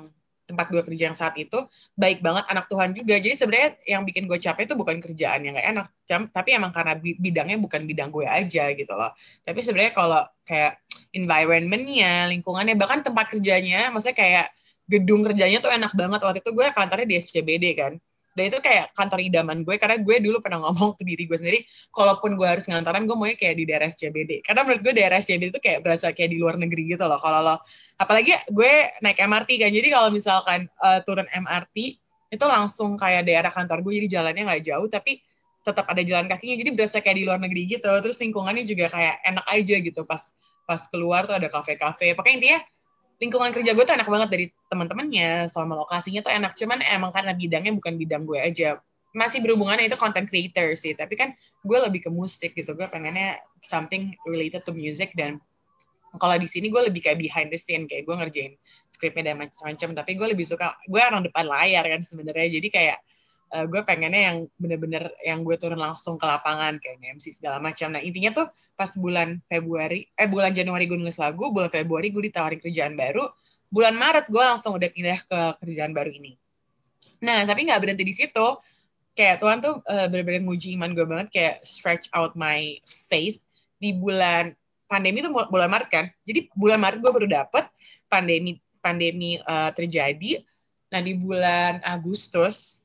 tempat 0.49 0.73
gue 0.73 0.81
kerja 0.81 1.13
yang 1.13 1.19
saat 1.19 1.37
itu 1.37 1.61
baik 1.93 2.25
banget 2.25 2.49
anak 2.49 2.73
Tuhan 2.73 2.97
juga. 2.97 3.21
Jadi 3.21 3.37
sebenarnya 3.37 3.71
yang 3.85 4.03
bikin 4.09 4.25
gue 4.25 4.41
capek 4.41 4.65
itu 4.65 4.75
bukan 4.81 4.97
kerjaan 4.97 5.45
yang 5.45 5.61
gak 5.61 5.69
enak 5.77 5.87
tapi 6.33 6.57
emang 6.57 6.73
karena 6.73 6.97
bidangnya 6.97 7.61
bukan 7.61 7.85
bidang 7.85 8.09
gue 8.09 8.25
aja 8.25 8.73
gitu 8.73 8.93
loh. 8.97 9.13
Tapi 9.45 9.61
sebenarnya 9.61 9.93
kalau 9.93 10.25
kayak 10.49 10.81
environmentnya 11.13 12.33
lingkungannya 12.33 12.81
bahkan 12.81 13.05
tempat 13.05 13.29
kerjanya 13.29 13.93
maksudnya 13.93 14.17
kayak 14.17 14.47
gedung 14.89 15.21
kerjanya 15.21 15.61
tuh 15.61 15.69
enak 15.69 15.93
banget. 15.93 16.21
Waktu 16.25 16.41
itu 16.41 16.51
gue 16.57 16.67
kantornya 16.73 17.05
di 17.05 17.17
SCBD 17.21 17.65
kan 17.77 17.93
dan 18.39 18.55
itu 18.55 18.63
kayak 18.63 18.95
kantor 18.95 19.19
idaman 19.19 19.67
gue 19.67 19.75
karena 19.75 19.99
gue 19.99 20.17
dulu 20.23 20.39
pernah 20.39 20.63
ngomong 20.71 20.95
ke 20.95 21.03
diri 21.03 21.27
gue 21.27 21.35
sendiri 21.35 21.59
kalaupun 21.91 22.39
gue 22.39 22.47
harus 22.47 22.71
ngantaran 22.71 23.03
gue 23.03 23.17
maunya 23.19 23.35
kayak 23.35 23.59
di 23.59 23.65
daerah 23.67 23.91
SCBD 23.91 24.47
karena 24.47 24.63
menurut 24.63 24.81
gue 24.87 24.95
daerah 24.95 25.19
SCBD 25.19 25.51
itu 25.51 25.61
kayak 25.61 25.83
berasa 25.83 26.15
kayak 26.15 26.31
di 26.31 26.39
luar 26.39 26.55
negeri 26.55 26.95
gitu 26.95 27.03
loh 27.03 27.19
kalau 27.19 27.43
lo 27.43 27.57
apalagi 27.99 28.33
gue 28.49 28.73
naik 29.03 29.19
MRT 29.19 29.51
kan. 29.59 29.71
Jadi 29.75 29.89
kalau 29.91 30.09
misalkan 30.15 30.71
uh, 30.79 31.03
turun 31.03 31.27
MRT 31.27 31.77
itu 32.29 32.45
langsung 32.47 32.95
kayak 32.95 33.27
daerah 33.27 33.51
kantor 33.51 33.83
gue 33.83 33.93
jadi 34.05 34.09
jalannya 34.21 34.43
nggak 34.47 34.63
jauh 34.65 34.87
tapi 34.87 35.21
tetap 35.67 35.85
ada 35.91 36.03
jalan 36.07 36.31
kakinya. 36.31 36.57
Jadi 36.63 36.71
berasa 36.73 36.97
kayak 37.03 37.17
di 37.19 37.25
luar 37.27 37.43
negeri 37.43 37.63
gitu. 37.67 37.91
Terus 37.91 38.17
lingkungannya 38.23 38.65
juga 38.65 38.87
kayak 38.89 39.15
enak 39.27 39.47
aja 39.51 39.77
gitu 39.83 40.01
pas 40.07 40.23
pas 40.65 40.81
keluar 40.89 41.27
tuh 41.27 41.37
ada 41.37 41.51
kafe-kafe. 41.51 42.15
Pokoknya 42.15 42.37
intinya 42.39 42.61
lingkungan 43.19 43.51
kerja 43.51 43.75
gue 43.75 43.85
tuh 43.85 43.95
enak 43.99 44.09
banget 44.09 44.29
dari 44.31 44.47
teman-temannya 44.71 45.51
selama 45.51 45.85
lokasinya 45.85 46.23
tuh 46.23 46.33
enak. 46.33 46.53
Cuman 46.55 46.79
emang 46.87 47.11
karena 47.11 47.35
bidangnya 47.35 47.73
bukan 47.75 47.95
bidang 47.99 48.23
gue 48.25 48.39
aja. 48.39 48.79
Masih 49.11 49.43
berhubungan 49.43 49.81
itu 49.83 49.99
content 49.99 50.29
creator 50.29 50.77
sih 50.79 50.95
tapi 50.95 51.19
kan 51.19 51.35
gue 51.67 51.79
lebih 51.79 52.07
ke 52.07 52.11
musik 52.11 52.55
gitu. 52.55 52.79
Gue 52.79 52.87
pengennya 52.87 53.43
something 53.67 54.15
related 54.23 54.63
to 54.63 54.71
music 54.71 55.13
dan 55.19 55.43
kalau 56.17 56.41
di 56.41 56.49
sini 56.49 56.73
gue 56.73 56.89
lebih 56.89 57.05
kayak 57.05 57.19
behind 57.21 57.49
the 57.53 57.61
scene 57.61 57.85
kayak 57.85 58.09
gue 58.09 58.15
ngerjain 58.17 58.53
skripnya 58.89 59.35
dan 59.35 59.37
macam-macam. 59.43 59.89
Tapi 59.99 60.11
gue 60.15 60.27
lebih 60.39 60.47
suka 60.47 60.79
gue 60.87 61.01
orang 61.03 61.27
depan 61.27 61.45
layar 61.45 61.85
kan 61.85 62.01
sebenarnya. 62.07 62.49
Jadi 62.63 62.69
kayak 62.71 62.99
uh, 63.53 63.67
gue 63.69 63.81
pengennya 63.85 64.23
yang 64.33 64.39
bener-bener 64.57 65.11
yang 65.25 65.41
gue 65.45 65.57
turun 65.57 65.81
langsung 65.81 66.21
ke 66.21 66.25
lapangan 66.25 66.77
kayak 66.81 67.19
MC 67.19 67.33
segala 67.37 67.59
macam. 67.59 67.93
Nah 67.93 68.03
intinya 68.03 68.45
tuh 68.45 68.47
pas 68.77 68.91
bulan 68.97 69.41
Februari, 69.49 70.09
eh 70.15 70.29
bulan 70.29 70.53
Januari 70.53 70.85
gue 70.89 70.99
nulis 70.99 71.17
lagu, 71.17 71.51
bulan 71.53 71.73
Februari 71.73 72.13
gue 72.13 72.23
ditawarin 72.29 72.61
kerjaan 72.61 72.95
baru, 72.95 73.29
bulan 73.69 73.95
Maret 73.97 74.27
gue 74.29 74.43
langsung 74.43 74.77
udah 74.77 74.91
pindah 74.93 75.19
ke 75.25 75.41
kerjaan 75.65 75.93
baru 75.93 76.13
ini. 76.13 76.37
Nah 77.25 77.45
tapi 77.45 77.69
nggak 77.69 77.81
berhenti 77.81 78.05
di 78.05 78.15
situ, 78.15 78.47
kayak 79.19 79.43
Tuhan 79.43 79.59
tuh 79.59 79.81
uh, 79.85 80.07
bener-bener 80.07 80.45
nguji 80.45 80.79
iman 80.79 80.91
gue 80.95 81.07
banget, 81.09 81.29
kayak 81.33 81.55
stretch 81.67 82.07
out 82.15 82.39
my 82.39 82.79
faith 82.87 83.43
di 83.79 83.95
bulan 83.95 84.55
pandemi 84.89 85.21
tuh 85.21 85.31
bulan 85.31 85.69
Maret 85.69 85.89
kan. 85.93 86.07
Jadi 86.25 86.49
bulan 86.57 86.81
Maret 86.81 86.99
gue 87.03 87.13
baru 87.13 87.29
dapet 87.29 87.69
pandemi 88.09 88.57
pandemi 88.81 89.37
uh, 89.45 89.71
terjadi. 89.75 90.41
Nah 90.89 91.01
di 91.05 91.13
bulan 91.13 91.85
Agustus 91.85 92.78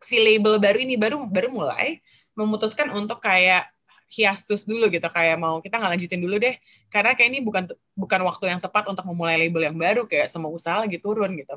si 0.00 0.16
label 0.18 0.56
baru 0.56 0.78
ini 0.80 0.96
baru 0.96 1.28
baru 1.28 1.48
mulai 1.52 2.00
memutuskan 2.34 2.88
untuk 2.96 3.20
kayak 3.20 3.68
hiastus 4.10 4.66
dulu 4.66 4.90
gitu 4.90 5.06
kayak 5.06 5.38
mau 5.38 5.62
kita 5.62 5.78
nggak 5.78 5.92
lanjutin 5.96 6.20
dulu 6.20 6.36
deh. 6.42 6.58
Karena 6.90 7.14
kayak 7.14 7.30
ini 7.30 7.40
bukan 7.46 7.70
bukan 7.94 8.20
waktu 8.26 8.50
yang 8.50 8.58
tepat 8.58 8.90
untuk 8.90 9.06
memulai 9.06 9.38
label 9.38 9.70
yang 9.70 9.76
baru 9.78 10.02
kayak 10.10 10.26
semua 10.26 10.50
usaha 10.50 10.82
lagi 10.82 10.98
turun 10.98 11.38
gitu. 11.38 11.54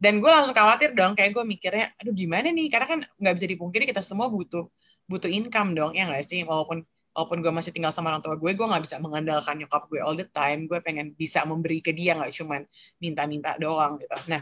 Dan 0.00 0.18
gue 0.18 0.30
langsung 0.32 0.56
khawatir 0.56 0.96
dong 0.96 1.12
kayak 1.14 1.36
gue 1.36 1.44
mikirnya 1.44 1.92
aduh 2.00 2.16
gimana 2.16 2.48
nih? 2.48 2.66
Karena 2.72 2.86
kan 2.88 3.00
nggak 3.20 3.34
bisa 3.36 3.46
dipungkiri 3.52 3.84
kita 3.84 4.00
semua 4.00 4.32
butuh 4.32 4.64
butuh 5.04 5.28
income 5.28 5.76
dong 5.76 5.92
ya 5.92 6.08
nggak 6.08 6.24
sih? 6.24 6.40
Walaupun 6.48 6.82
walaupun 7.14 7.38
gue 7.44 7.52
masih 7.52 7.70
tinggal 7.70 7.92
sama 7.94 8.10
orang 8.10 8.24
tua 8.24 8.34
gue 8.34 8.50
gue 8.56 8.66
nggak 8.66 8.82
bisa 8.82 8.96
mengandalkan 8.98 9.60
nyokap 9.60 9.84
gue 9.92 10.00
all 10.00 10.16
the 10.16 10.26
time. 10.32 10.64
Gue 10.64 10.80
pengen 10.80 11.12
bisa 11.12 11.44
memberi 11.44 11.84
ke 11.84 11.92
dia 11.92 12.16
nggak 12.16 12.32
cuman 12.32 12.64
minta-minta 12.96 13.60
doang 13.60 14.00
gitu. 14.00 14.16
Nah 14.32 14.40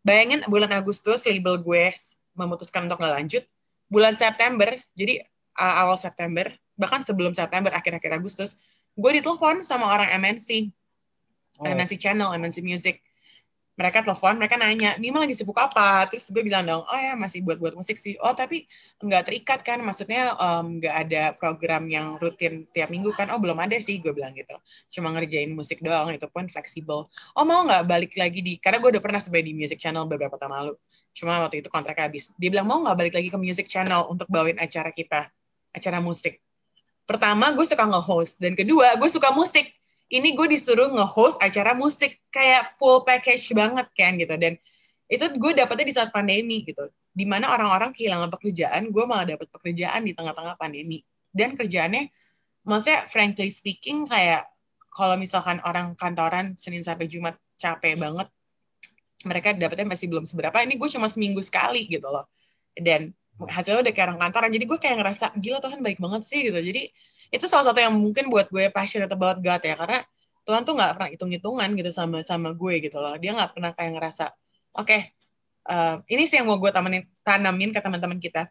bayangin 0.00 0.40
bulan 0.48 0.72
Agustus 0.72 1.28
label 1.28 1.60
gue 1.60 1.92
memutuskan 2.38 2.86
untuk 2.86 3.02
nggak 3.02 3.14
lanjut 3.18 3.42
bulan 3.90 4.14
September 4.14 4.70
jadi 4.94 5.26
uh, 5.58 5.74
awal 5.84 5.98
September 5.98 6.46
bahkan 6.78 7.02
sebelum 7.02 7.34
September 7.34 7.74
akhir-akhir 7.74 8.22
Agustus 8.22 8.54
gue 8.94 9.10
ditelepon 9.18 9.66
sama 9.66 9.90
orang 9.90 10.14
MNC 10.22 10.70
oh. 11.58 11.66
MNC 11.66 11.98
Channel 11.98 12.30
MNC 12.38 12.62
Music 12.62 13.02
mereka 13.78 14.02
telepon, 14.02 14.34
mereka 14.42 14.58
nanya, 14.58 14.98
Mima 14.98 15.22
lagi 15.22 15.38
sibuk 15.38 15.54
apa? 15.54 16.02
Terus 16.10 16.26
gue 16.34 16.42
bilang 16.42 16.66
dong, 16.66 16.82
oh 16.82 16.98
ya 16.98 17.14
masih 17.14 17.46
buat-buat 17.46 17.78
musik 17.78 18.02
sih. 18.02 18.18
Oh 18.18 18.34
tapi 18.34 18.66
nggak 18.98 19.30
terikat 19.30 19.62
kan, 19.62 19.78
maksudnya 19.86 20.34
nggak 20.66 20.94
um, 20.98 21.02
ada 21.06 21.22
program 21.38 21.86
yang 21.86 22.18
rutin 22.18 22.66
tiap 22.74 22.90
minggu 22.90 23.14
kan? 23.14 23.30
Oh 23.30 23.38
belum 23.38 23.54
ada 23.54 23.78
sih, 23.78 24.02
gue 24.02 24.10
bilang 24.10 24.34
gitu. 24.34 24.58
Cuma 24.90 25.14
ngerjain 25.14 25.54
musik 25.54 25.78
doang, 25.78 26.10
itu 26.10 26.26
pun 26.26 26.50
fleksibel. 26.50 27.06
Oh 27.38 27.44
mau 27.46 27.62
nggak 27.62 27.86
balik 27.86 28.12
lagi 28.18 28.42
di, 28.42 28.58
karena 28.58 28.82
gue 28.82 28.98
udah 28.98 29.02
pernah 29.06 29.22
sebagai 29.22 29.46
di 29.46 29.54
music 29.54 29.78
channel 29.78 30.10
beberapa 30.10 30.34
tahun 30.34 30.58
lalu. 30.58 30.74
Cuma 31.18 31.42
waktu 31.42 31.58
itu 31.58 31.66
kontraknya 31.66 32.06
habis. 32.06 32.30
Dia 32.38 32.54
bilang 32.54 32.70
mau 32.70 32.78
nggak 32.78 32.94
balik 32.94 33.14
lagi 33.18 33.28
ke 33.34 33.38
music 33.38 33.66
channel 33.66 34.06
untuk 34.06 34.30
bawain 34.30 34.54
acara 34.62 34.94
kita, 34.94 35.26
acara 35.74 35.98
musik. 35.98 36.38
Pertama 37.02 37.50
gue 37.50 37.66
suka 37.66 37.82
nge-host, 37.82 38.38
dan 38.38 38.54
kedua 38.54 38.94
gue 38.94 39.10
suka 39.10 39.34
musik. 39.34 39.66
Ini 40.06 40.38
gue 40.38 40.46
disuruh 40.54 40.94
nge-host 40.94 41.42
acara 41.42 41.74
musik. 41.74 42.22
Kayak 42.30 42.78
full 42.78 43.02
package 43.02 43.50
banget 43.50 43.90
kan 43.98 44.14
gitu. 44.14 44.38
Dan 44.38 44.54
itu 45.10 45.24
gue 45.26 45.52
dapetnya 45.58 45.84
di 45.90 45.94
saat 45.98 46.14
pandemi 46.14 46.62
gitu. 46.62 46.86
Di 47.10 47.26
mana 47.26 47.50
orang-orang 47.50 47.90
kehilangan 47.90 48.30
pekerjaan 48.30 48.94
gue 48.94 49.04
malah 49.04 49.26
dapet 49.26 49.50
pekerjaan 49.50 50.06
di 50.06 50.14
tengah-tengah 50.14 50.54
pandemi. 50.54 51.02
Dan 51.34 51.58
kerjaannya 51.58 52.14
maksudnya 52.62 53.10
frankly 53.10 53.50
speaking 53.50 54.06
kayak 54.06 54.46
kalau 54.94 55.18
misalkan 55.18 55.58
orang 55.66 55.98
kantoran 55.98 56.54
Senin 56.54 56.86
sampai 56.86 57.10
Jumat 57.10 57.34
capek 57.58 57.98
banget 57.98 58.28
mereka 59.26 59.50
dapetnya 59.54 59.86
masih 59.88 60.06
belum 60.06 60.24
seberapa 60.28 60.54
ini 60.62 60.78
gue 60.78 60.88
cuma 60.90 61.10
seminggu 61.10 61.42
sekali 61.42 61.90
gitu 61.90 62.06
loh. 62.06 62.26
Dan 62.78 63.10
hasilnya 63.38 63.86
udah 63.86 63.92
kayak 63.94 64.06
orang 64.14 64.20
kantoran 64.28 64.50
jadi 64.50 64.64
gue 64.66 64.78
kayak 64.78 64.96
ngerasa 64.98 65.24
gila 65.38 65.58
Tuhan 65.62 65.78
baik 65.82 65.98
banget 65.98 66.22
sih 66.26 66.40
gitu. 66.46 66.58
Jadi 66.58 66.90
itu 67.28 67.44
salah 67.50 67.70
satu 67.70 67.78
yang 67.82 67.94
mungkin 67.94 68.30
buat 68.30 68.50
gue 68.50 68.70
passionate 68.70 69.10
about 69.10 69.42
God 69.42 69.62
ya 69.62 69.74
karena 69.74 69.98
Tuhan 70.46 70.64
tuh 70.64 70.74
nggak 70.80 70.90
pernah 70.96 71.08
hitung-hitungan 71.12 71.68
gitu 71.76 71.90
sama 71.92 72.24
sama 72.24 72.54
gue 72.54 72.74
gitu 72.82 72.98
loh. 73.02 73.14
Dia 73.18 73.34
nggak 73.34 73.50
pernah 73.58 73.70
kayak 73.74 73.92
ngerasa 73.98 74.24
oke 74.78 74.86
okay, 74.86 75.00
uh, 75.68 76.00
ini 76.08 76.24
sih 76.24 76.40
yang 76.40 76.48
mau 76.48 76.58
gue 76.58 76.70
tanamin 76.70 77.02
tanamin 77.26 77.70
ke 77.74 77.80
teman-teman 77.82 78.18
kita. 78.22 78.48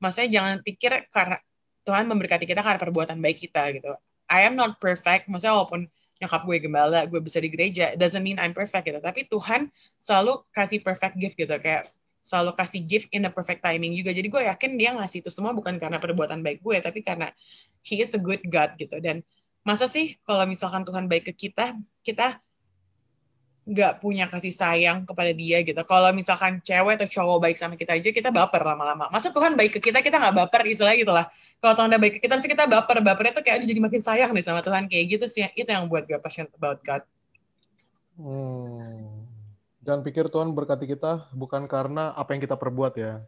Maksudnya 0.00 0.28
jangan 0.40 0.54
pikir 0.64 0.92
karena 1.12 1.36
Tuhan 1.84 2.04
memberkati 2.08 2.44
kita 2.44 2.60
karena 2.60 2.80
perbuatan 2.80 3.18
baik 3.20 3.38
kita 3.50 3.72
gitu. 3.76 3.92
I 4.30 4.46
am 4.46 4.54
not 4.54 4.78
perfect 4.78 5.26
maksudnya 5.26 5.58
walaupun 5.58 5.90
nyokap 6.20 6.44
gue 6.44 6.56
gembala, 6.60 7.08
gue 7.08 7.20
bisa 7.24 7.40
di 7.40 7.48
gereja, 7.48 7.96
doesn't 7.96 8.20
mean 8.20 8.36
I'm 8.36 8.52
perfect 8.52 8.84
gitu. 8.84 9.00
Tapi 9.00 9.24
Tuhan 9.26 9.72
selalu 9.96 10.44
kasih 10.52 10.84
perfect 10.84 11.16
gift 11.16 11.34
gitu, 11.40 11.56
kayak 11.56 11.88
selalu 12.20 12.52
kasih 12.52 12.80
gift 12.84 13.08
in 13.16 13.24
the 13.24 13.32
perfect 13.32 13.64
timing 13.64 13.96
juga. 13.96 14.12
Jadi 14.12 14.28
gue 14.28 14.42
yakin 14.44 14.70
dia 14.76 14.92
ngasih 14.92 15.24
itu 15.24 15.32
semua 15.32 15.56
bukan 15.56 15.80
karena 15.80 15.96
perbuatan 15.96 16.44
baik 16.44 16.60
gue, 16.60 16.76
tapi 16.84 17.00
karena 17.00 17.32
He 17.80 17.96
is 18.04 18.12
a 18.12 18.20
good 18.20 18.44
God 18.44 18.76
gitu. 18.76 19.00
Dan 19.00 19.24
masa 19.64 19.88
sih 19.88 20.20
kalau 20.28 20.44
misalkan 20.44 20.84
Tuhan 20.84 21.08
baik 21.08 21.32
ke 21.32 21.48
kita, 21.48 21.80
kita 22.04 22.44
nggak 23.68 24.00
punya 24.00 24.26
kasih 24.26 24.50
sayang 24.50 25.04
kepada 25.04 25.30
dia 25.30 25.60
gitu. 25.60 25.78
Kalau 25.84 26.10
misalkan 26.16 26.58
cewek 26.64 27.00
atau 27.00 27.08
cowok 27.08 27.38
baik 27.44 27.56
sama 27.60 27.76
kita 27.76 27.96
aja, 27.96 28.08
kita 28.10 28.28
baper 28.32 28.62
lama-lama. 28.64 29.12
Masa 29.12 29.30
Tuhan 29.30 29.54
baik 29.54 29.78
ke 29.78 29.90
kita, 29.90 30.00
kita 30.00 30.16
nggak 30.16 30.34
baper 30.46 30.64
istilahnya 30.66 30.98
gitu 31.00 31.12
lah. 31.12 31.26
Kalau 31.60 31.76
Tuhan 31.76 31.88
udah 31.92 32.00
baik 32.00 32.14
ke 32.18 32.20
kita, 32.24 32.40
sih 32.40 32.50
kita 32.50 32.64
baper. 32.66 33.04
Bapernya 33.04 33.32
tuh 33.36 33.44
kayak 33.44 33.62
jadi 33.62 33.80
makin 33.80 34.00
sayang 34.00 34.30
nih 34.32 34.44
sama 34.44 34.64
Tuhan. 34.64 34.88
Kayak 34.88 35.04
gitu 35.20 35.26
sih, 35.28 35.44
itu 35.52 35.68
yang 35.68 35.86
buat 35.86 36.08
gue 36.08 36.18
passionate 36.18 36.52
about 36.56 36.80
God. 36.80 37.04
Hmm 38.16 39.20
jangan 39.80 40.00
pikir 40.04 40.28
Tuhan 40.28 40.52
berkati 40.52 40.86
kita 40.86 41.32
bukan 41.32 41.64
karena 41.66 42.12
apa 42.14 42.36
yang 42.36 42.40
kita 42.44 42.56
perbuat 42.56 42.94
ya. 42.94 43.24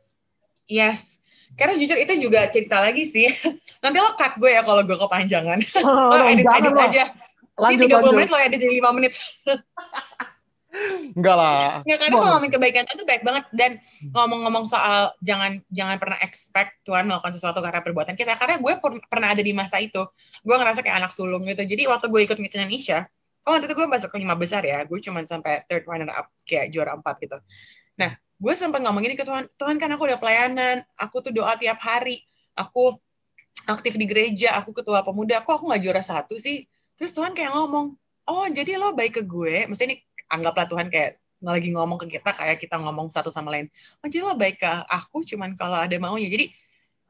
Yes. 0.70 1.18
Karena 1.58 1.76
jujur 1.76 1.98
itu 1.98 2.30
juga 2.30 2.48
cerita 2.48 2.80
lagi 2.80 3.02
sih. 3.02 3.28
Nanti 3.82 3.98
lo 3.98 4.14
cut 4.14 4.38
gue 4.38 4.52
ya 4.52 4.62
kalau 4.62 4.86
gue 4.86 4.94
kepanjangan. 4.94 5.58
Oh, 5.82 6.14
lo 6.22 6.24
edit 6.30 6.46
edit 6.46 6.72
aja. 6.78 7.04
Lanjut, 7.52 7.84
Ini 7.84 7.92
30 7.92 7.98
lanjut. 7.98 8.12
menit 8.16 8.30
lo 8.30 8.38
edit 8.40 8.58
jadi 8.62 8.74
5 8.80 8.96
menit. 8.96 9.12
Enggak 11.12 11.36
lah. 11.36 11.84
Ya 11.84 12.00
karena 12.00 12.16
kalau 12.16 12.40
ngomongin 12.40 12.52
kebaikan 12.56 12.84
itu 12.88 13.04
baik 13.04 13.22
banget. 13.22 13.44
Dan 13.52 13.70
ngomong-ngomong 14.08 14.64
soal 14.64 15.12
jangan 15.20 15.60
jangan 15.68 15.96
pernah 16.00 16.18
expect 16.24 16.80
Tuhan 16.88 17.04
melakukan 17.04 17.36
sesuatu 17.36 17.60
karena 17.60 17.84
perbuatan 17.84 18.16
kita. 18.16 18.32
Karena 18.40 18.56
gue 18.56 18.72
pernah 19.04 19.28
ada 19.36 19.42
di 19.44 19.52
masa 19.52 19.76
itu. 19.84 20.00
Gue 20.40 20.56
ngerasa 20.56 20.80
kayak 20.80 21.04
anak 21.04 21.12
sulung 21.12 21.44
gitu. 21.44 21.60
Jadi 21.60 21.84
waktu 21.84 22.08
gue 22.08 22.20
ikut 22.24 22.38
Miss 22.40 22.56
Indonesia, 22.56 23.04
oh 23.44 23.52
waktu 23.52 23.68
itu 23.68 23.76
gue 23.76 23.86
masuk 23.86 24.08
ke 24.08 24.16
lima 24.16 24.32
besar 24.32 24.64
ya. 24.64 24.80
Gue 24.88 24.98
cuma 25.04 25.20
sampai 25.28 25.68
third 25.68 25.84
runner 25.84 26.08
up 26.08 26.32
kayak 26.48 26.72
juara 26.72 26.96
empat 26.96 27.20
gitu. 27.20 27.36
Nah 28.00 28.16
gue 28.16 28.54
sempat 28.56 28.80
ngomong 28.80 29.04
gini 29.04 29.14
ke 29.14 29.28
Tuhan 29.28 29.46
Tuhan 29.60 29.76
kan 29.76 29.92
aku 29.92 30.08
udah 30.08 30.18
pelayanan. 30.18 30.80
Aku 30.96 31.20
tuh 31.20 31.36
doa 31.36 31.52
tiap 31.60 31.78
hari. 31.84 32.24
Aku 32.56 32.96
aktif 33.68 34.00
di 34.00 34.08
gereja. 34.08 34.56
Aku 34.56 34.72
ketua 34.72 35.04
pemuda. 35.04 35.44
Kok 35.44 35.52
aku 35.52 35.64
nggak 35.68 35.82
juara 35.84 36.00
satu 36.00 36.40
sih? 36.40 36.64
Terus 36.96 37.12
Tuhan 37.12 37.36
kayak 37.36 37.52
ngomong 37.52 37.92
oh 38.22 38.46
jadi 38.48 38.78
lo 38.80 38.96
baik 38.96 39.20
ke 39.20 39.22
gue. 39.26 39.68
Maksudnya 39.68 39.92
ini 39.92 39.96
anggaplah 40.32 40.64
Tuhan 40.64 40.88
kayak 40.88 41.20
lagi 41.42 41.74
ngomong 41.74 41.98
ke 42.06 42.18
kita 42.18 42.30
kayak 42.32 42.56
kita 42.62 42.78
ngomong 42.78 43.10
satu 43.10 43.28
sama 43.28 43.50
lain 43.50 43.66
oh 44.00 44.08
lo 44.08 44.34
baik 44.38 44.62
ke 44.62 44.72
aku 44.88 45.26
cuman 45.26 45.58
kalau 45.58 45.76
ada 45.76 45.94
maunya 45.98 46.30
jadi 46.30 46.46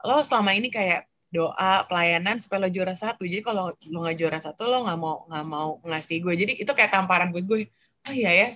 lo 0.03 0.25
selama 0.25 0.57
ini 0.57 0.73
kayak 0.73 1.07
doa 1.29 1.85
pelayanan 1.85 2.41
supaya 2.41 2.65
lo 2.65 2.69
juara 2.69 2.97
satu 2.97 3.23
jadi 3.23 3.45
kalau 3.45 3.71
lo 3.73 3.97
nggak 4.03 4.17
juara 4.17 4.41
satu 4.41 4.65
lo 4.65 4.85
nggak 4.89 4.99
mau 4.99 5.15
nggak 5.29 5.45
mau 5.45 5.69
ngasih 5.85 6.17
gue 6.19 6.33
jadi 6.33 6.51
itu 6.57 6.71
kayak 6.73 6.91
tamparan 6.91 7.29
buat 7.29 7.45
gue 7.45 7.69
oh 8.09 8.13
iya 8.13 8.33
ya 8.45 8.49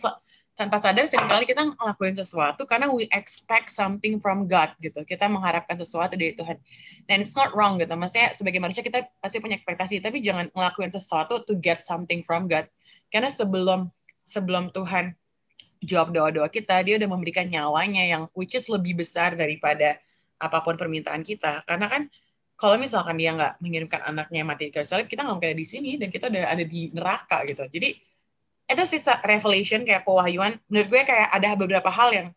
tanpa 0.57 0.81
sadar 0.81 1.05
sering 1.05 1.29
kali 1.29 1.45
kita 1.45 1.61
ngelakuin 1.61 2.17
sesuatu 2.17 2.65
karena 2.65 2.89
we 2.89 3.05
expect 3.13 3.69
something 3.69 4.17
from 4.17 4.49
God 4.49 4.73
gitu. 4.81 5.05
Kita 5.05 5.29
mengharapkan 5.29 5.77
sesuatu 5.77 6.17
dari 6.17 6.33
Tuhan. 6.33 6.57
Dan 7.05 7.21
it's 7.21 7.37
not 7.37 7.53
wrong 7.53 7.77
gitu. 7.77 7.93
Maksudnya 7.93 8.33
sebagai 8.33 8.57
manusia 8.57 8.81
kita 8.81 9.05
pasti 9.21 9.37
punya 9.37 9.53
ekspektasi, 9.53 10.01
tapi 10.01 10.17
jangan 10.17 10.49
ngelakuin 10.49 10.89
sesuatu 10.89 11.45
to 11.45 11.53
get 11.61 11.85
something 11.85 12.25
from 12.25 12.49
God. 12.49 12.65
Karena 13.13 13.29
sebelum 13.29 13.93
sebelum 14.27 14.75
Tuhan 14.75 15.15
jawab 15.79 16.11
doa-doa 16.11 16.51
kita, 16.51 16.83
dia 16.83 16.99
udah 16.99 17.07
memberikan 17.07 17.47
nyawanya 17.47 18.03
yang 18.03 18.23
which 18.35 18.59
is 18.59 18.67
lebih 18.67 18.99
besar 18.99 19.39
daripada 19.39 19.95
apa 20.35 20.59
pun 20.59 20.75
permintaan 20.75 21.23
kita. 21.23 21.63
Karena 21.63 21.87
kan 21.87 22.11
kalau 22.59 22.75
misalkan 22.75 23.15
dia 23.15 23.31
nggak 23.31 23.63
mengirimkan 23.63 24.03
anaknya 24.03 24.43
mati 24.43 24.67
di 24.67 24.71
kayu 24.75 24.83
salib, 24.83 25.07
kita 25.07 25.23
nggak 25.23 25.35
mungkin 25.39 25.51
ada 25.55 25.59
di 25.63 25.67
sini 25.67 25.95
dan 25.95 26.11
kita 26.11 26.27
udah 26.27 26.43
ada 26.51 26.65
di 26.67 26.91
neraka 26.91 27.47
gitu. 27.47 27.63
Jadi 27.71 27.89
itu 28.67 28.83
sih 28.83 28.99
revelation 29.23 29.87
kayak 29.87 30.03
pewahyuan 30.03 30.59
menurut 30.67 30.87
gue 30.91 31.01
kayak 31.07 31.31
ada 31.31 31.55
beberapa 31.55 31.87
hal 31.87 32.11
yang 32.11 32.27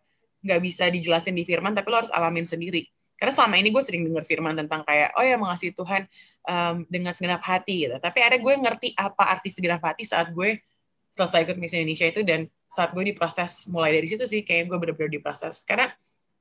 nggak 0.46 0.60
bisa 0.62 0.86
dijelasin 0.86 1.34
di 1.34 1.42
firman 1.42 1.74
tapi 1.74 1.90
lo 1.90 2.00
harus 2.00 2.12
alamin 2.14 2.46
sendiri 2.46 2.86
karena 3.18 3.34
selama 3.34 3.60
ini 3.60 3.68
gue 3.74 3.82
sering 3.82 4.06
dengar 4.06 4.24
firman 4.24 4.54
tentang 4.56 4.86
kayak 4.86 5.12
oh 5.18 5.24
ya 5.26 5.36
mengasihi 5.36 5.74
Tuhan 5.74 6.06
um, 6.46 6.86
dengan 6.88 7.12
segenap 7.12 7.42
hati 7.42 7.84
gitu 7.84 7.98
tapi 7.98 8.22
ada 8.22 8.38
gue 8.38 8.54
ngerti 8.56 8.94
apa 8.94 9.26
arti 9.26 9.50
segenap 9.50 9.82
hati 9.82 10.06
saat 10.06 10.30
gue 10.30 10.62
selesai 11.10 11.46
ikut 11.46 11.56
Miss 11.58 11.74
Indonesia 11.74 12.06
itu 12.06 12.22
dan 12.22 12.46
saat 12.70 12.94
gue 12.94 13.02
diproses 13.02 13.66
mulai 13.66 13.90
dari 13.98 14.06
situ 14.06 14.24
sih 14.30 14.46
kayak 14.46 14.70
gue 14.70 14.78
bener-bener 14.78 15.10
diproses 15.10 15.66
karena 15.66 15.90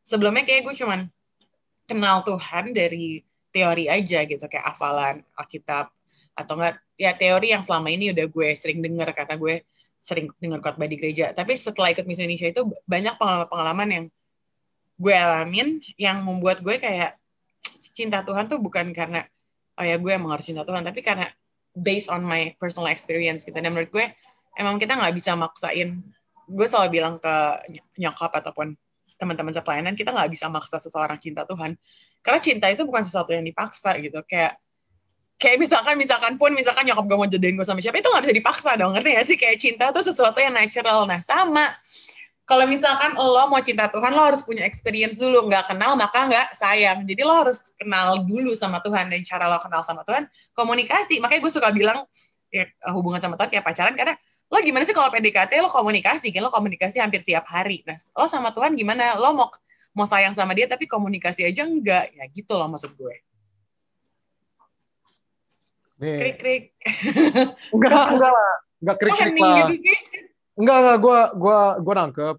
sebelumnya 0.05 0.45
kayak 0.45 0.69
gue 0.69 0.75
cuman 0.77 1.09
kenal 1.89 2.21
Tuhan 2.21 2.71
dari 2.71 3.25
teori 3.49 3.89
aja 3.89 4.21
gitu 4.29 4.45
kayak 4.45 4.65
hafalan 4.73 5.25
Alkitab 5.33 5.89
atau 6.37 6.53
enggak 6.55 6.79
ya 6.95 7.11
teori 7.17 7.51
yang 7.51 7.65
selama 7.65 7.89
ini 7.89 8.13
udah 8.13 8.25
gue 8.29 8.49
sering 8.53 8.79
dengar 8.79 9.09
karena 9.11 9.35
gue 9.35 9.65
sering 9.99 10.31
dengar 10.39 10.63
khotbah 10.63 10.87
di 10.87 10.95
gereja. 10.95 11.35
Tapi 11.35 11.59
setelah 11.59 11.91
ikut 11.91 12.07
Miss 12.07 12.23
Indonesia 12.23 12.47
itu 12.47 12.63
banyak 12.87 13.19
pengalaman-pengalaman 13.19 13.87
yang 13.91 14.05
gue 14.99 15.15
alamin 15.15 15.67
yang 15.99 16.23
membuat 16.23 16.63
gue 16.63 16.79
kayak 16.79 17.19
cinta 17.91 18.23
Tuhan 18.23 18.47
tuh 18.47 18.63
bukan 18.63 18.95
karena 18.95 19.27
oh 19.75 19.83
ya 19.83 19.99
gue 19.99 20.11
emang 20.11 20.35
harus 20.35 20.47
cinta 20.47 20.63
Tuhan, 20.63 20.83
tapi 20.87 21.03
karena 21.03 21.27
based 21.75 22.07
on 22.07 22.23
my 22.23 22.55
personal 22.55 22.87
experience 22.87 23.43
gitu. 23.43 23.55
Dan 23.59 23.75
menurut 23.75 23.91
gue 23.91 24.05
emang 24.59 24.75
kita 24.75 24.99
nggak 24.99 25.15
bisa 25.15 25.39
maksain. 25.39 26.03
Gue 26.43 26.67
selalu 26.67 26.99
bilang 26.99 27.15
ke 27.15 27.35
nyokap 27.95 28.35
ataupun 28.43 28.75
teman-teman 29.15 29.55
sepelayanan 29.55 29.95
kita 29.95 30.11
nggak 30.11 30.31
bisa 30.31 30.51
maksa 30.51 30.75
seseorang 30.75 31.15
cinta 31.15 31.47
Tuhan. 31.47 31.79
Karena 32.19 32.39
cinta 32.43 32.67
itu 32.67 32.83
bukan 32.83 33.07
sesuatu 33.07 33.31
yang 33.31 33.47
dipaksa 33.47 33.95
gitu. 34.03 34.19
Kayak 34.27 34.59
kayak 35.39 35.55
misalkan 35.55 35.95
misalkan 35.95 36.35
pun 36.35 36.51
misalkan 36.51 36.83
nyokap 36.83 37.07
gue 37.07 37.17
mau 37.17 37.29
jodohin 37.31 37.55
gue 37.55 37.63
sama 37.63 37.79
siapa 37.79 38.03
itu 38.03 38.11
nggak 38.11 38.23
bisa 38.27 38.35
dipaksa 38.35 38.69
dong. 38.75 38.91
Ngerti 38.91 39.09
gak 39.15 39.25
sih? 39.27 39.37
Kayak 39.39 39.57
cinta 39.63 39.85
tuh 39.95 40.03
sesuatu 40.03 40.35
yang 40.43 40.51
natural. 40.51 41.07
Nah 41.07 41.23
sama. 41.23 41.63
Kalau 42.49 42.65
misalkan 42.65 43.13
lo 43.13 43.45
mau 43.45 43.61
cinta 43.61 43.85
Tuhan 43.93 44.09
lo 44.09 44.25
harus 44.25 44.41
punya 44.41 44.65
experience 44.65 45.21
dulu. 45.21 45.47
Nggak 45.47 45.69
kenal 45.69 45.93
maka 45.95 46.25
nggak 46.25 46.47
sayang. 46.57 47.05
Jadi 47.05 47.21
lo 47.23 47.45
harus 47.45 47.71
kenal 47.77 48.25
dulu 48.25 48.57
sama 48.57 48.81
Tuhan 48.81 49.07
dan 49.07 49.21
cara 49.23 49.45
lo 49.47 49.61
kenal 49.61 49.85
sama 49.85 50.01
Tuhan. 50.03 50.25
Komunikasi. 50.57 51.21
Makanya 51.21 51.45
gue 51.45 51.53
suka 51.53 51.69
bilang 51.69 52.03
ya, 52.49 52.65
hubungan 52.91 53.21
sama 53.21 53.37
Tuhan 53.37 53.53
kayak 53.53 53.63
pacaran. 53.63 53.93
Karena 53.93 54.17
lo 54.49 54.57
gimana 54.65 54.83
sih 54.83 54.97
kalau 54.97 55.13
PDKT 55.13 55.61
lo 55.61 55.69
komunikasi 55.69 56.33
kan 56.33 56.41
lo 56.41 56.49
komunikasi 56.49 56.97
hampir 56.97 57.21
tiap 57.21 57.45
hari 57.45 57.85
nah 57.85 57.95
lo 57.95 58.25
sama 58.25 58.49
Tuhan 58.49 58.73
gimana 58.73 59.13
lo 59.15 59.31
mau 59.37 59.47
mau 59.93 60.05
sayang 60.09 60.33
sama 60.33 60.57
dia 60.57 60.65
tapi 60.65 60.89
komunikasi 60.89 61.45
aja 61.45 61.65
enggak 61.65 62.13
ya 62.13 62.25
gitu 62.33 62.57
loh 62.57 62.69
maksud 62.69 62.93
gue 62.97 63.15
Nih. 65.99 66.15
Krik 66.15 66.35
krik. 66.39 66.63
enggak, 67.75 68.05
enggak 68.15 68.31
lah. 68.31 68.53
Enggak 68.79 68.97
krik 69.03 69.13
krik 69.19 69.35
lah. 69.35 69.67
Gitu 69.75 69.95
enggak, 70.55 70.77
enggak. 70.79 70.97
Gue 71.03 71.19
gua, 71.35 71.59
gua 71.83 71.93
nangkep. 71.99 72.37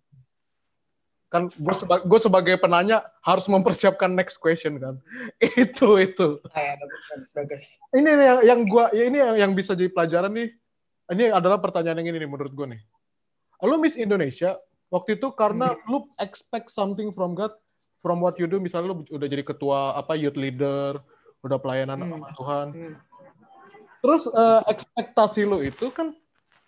Kan 1.31 1.43
gue 1.47 1.75
seba 1.77 2.03
gue 2.03 2.21
sebagai 2.25 2.55
penanya 2.59 3.07
harus 3.23 3.47
mempersiapkan 3.47 4.11
next 4.11 4.41
question 4.41 4.81
kan. 4.81 4.97
itu, 5.61 5.89
itu. 6.01 6.29
Ah, 6.57 6.73
ya, 6.73 6.75
bagus, 6.81 7.03
bagus, 7.13 7.31
bagus. 7.37 7.63
Ini 7.95 8.09
yang, 8.09 8.41
yang 8.43 8.61
gue, 8.65 8.85
ya 8.97 9.05
ini 9.07 9.19
yang, 9.21 9.35
yang 9.37 9.53
bisa 9.53 9.77
jadi 9.77 9.93
pelajaran 9.93 10.33
nih. 10.33 10.51
Ini 11.11 11.35
adalah 11.35 11.59
pertanyaan 11.59 11.99
yang 12.01 12.15
ini 12.15 12.23
nih 12.23 12.31
menurut 12.31 12.53
gue 12.55 12.67
nih. 12.79 12.83
Lu 13.67 13.77
Miss 13.83 13.99
Indonesia, 13.99 14.57
waktu 14.89 15.19
itu 15.19 15.35
karena 15.35 15.75
hmm. 15.75 15.91
lu 15.91 15.99
expect 16.23 16.71
something 16.71 17.11
from 17.11 17.35
God, 17.35 17.53
from 17.99 18.23
what 18.23 18.39
you 18.39 18.47
do, 18.47 18.63
misalnya 18.63 18.95
lu 18.95 19.03
udah 19.05 19.29
jadi 19.29 19.43
ketua 19.43 19.99
apa 19.99 20.15
youth 20.17 20.39
leader, 20.39 21.03
udah 21.43 21.59
pelayanan 21.59 21.99
hmm. 21.99 22.11
sama 22.15 22.29
Tuhan. 22.39 22.67
Hmm 22.73 23.11
Terus 24.01 24.25
uh, 24.33 24.65
ekspektasi 24.65 25.45
lo 25.45 25.61
itu 25.61 25.93
kan 25.93 26.17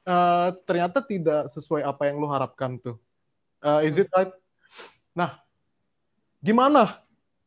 uh, 0.04 0.52
ternyata 0.68 1.00
tidak 1.00 1.48
sesuai 1.48 1.80
apa 1.80 2.08
yang 2.08 2.20
lo 2.20 2.28
harapkan 2.28 2.76
tuh. 2.76 3.00
Uh, 3.64 3.80
is 3.80 3.96
it 3.96 4.08
right? 4.12 4.32
Nah, 5.16 5.40
gimana? 6.44 7.00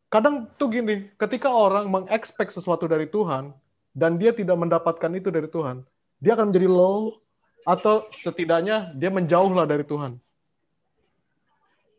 Kadang 0.10 0.50
tuh 0.58 0.74
gini, 0.74 1.12
ketika 1.22 1.54
orang 1.54 1.90
mengekspek 1.90 2.50
sesuatu 2.50 2.90
dari 2.90 3.06
Tuhan 3.06 3.54
dan 3.94 4.18
dia 4.18 4.34
tidak 4.34 4.58
mendapatkan 4.58 5.12
itu 5.14 5.30
dari 5.30 5.50
Tuhan, 5.50 5.86
dia 6.22 6.34
akan 6.34 6.52
menjadi 6.52 6.68
low 6.70 7.20
atau 7.66 8.06
setidaknya 8.14 8.94
dia 8.94 9.10
menjauh 9.10 9.52
lah 9.52 9.66
dari 9.66 9.84
Tuhan. 9.84 10.18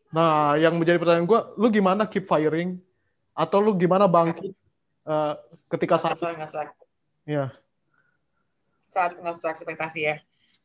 Nah, 0.07 0.55
yang 0.55 0.79
menjadi 0.79 0.97
pertanyaan 0.97 1.27
gue, 1.27 1.39
lu 1.59 1.67
gimana 1.67 2.07
keep 2.07 2.23
firing? 2.25 2.79
Atau 3.35 3.59
lu 3.59 3.75
gimana 3.75 4.07
bangkit 4.07 4.55
uh, 5.03 5.35
ketika 5.67 5.99
saat... 5.99 6.15
Ya 7.27 7.51
saat 8.97 9.13
nggak 9.13 9.45
ekspektasi 9.45 9.99
ya 10.01 10.15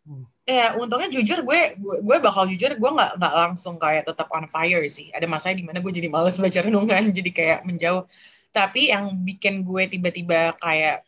hmm. 0.09 0.25
ya 0.49 0.67
untungnya 0.81 1.13
jujur 1.13 1.45
gue 1.45 1.77
gue, 1.77 2.17
bakal 2.25 2.49
jujur 2.49 2.73
gue 2.73 2.91
nggak 2.97 3.21
nggak 3.21 3.35
langsung 3.37 3.77
kayak 3.77 4.09
tetap 4.09 4.33
on 4.33 4.49
fire 4.49 4.81
sih 4.89 5.13
ada 5.13 5.29
masanya 5.29 5.61
di 5.61 5.65
mana 5.69 5.85
gue 5.85 5.93
jadi 5.93 6.09
males 6.09 6.41
baca 6.41 6.59
renungan 6.65 7.13
jadi 7.21 7.31
kayak 7.31 7.59
menjauh 7.69 8.09
tapi 8.49 8.89
yang 8.89 9.13
bikin 9.21 9.61
gue 9.61 9.85
tiba-tiba 9.93 10.57
kayak 10.57 11.05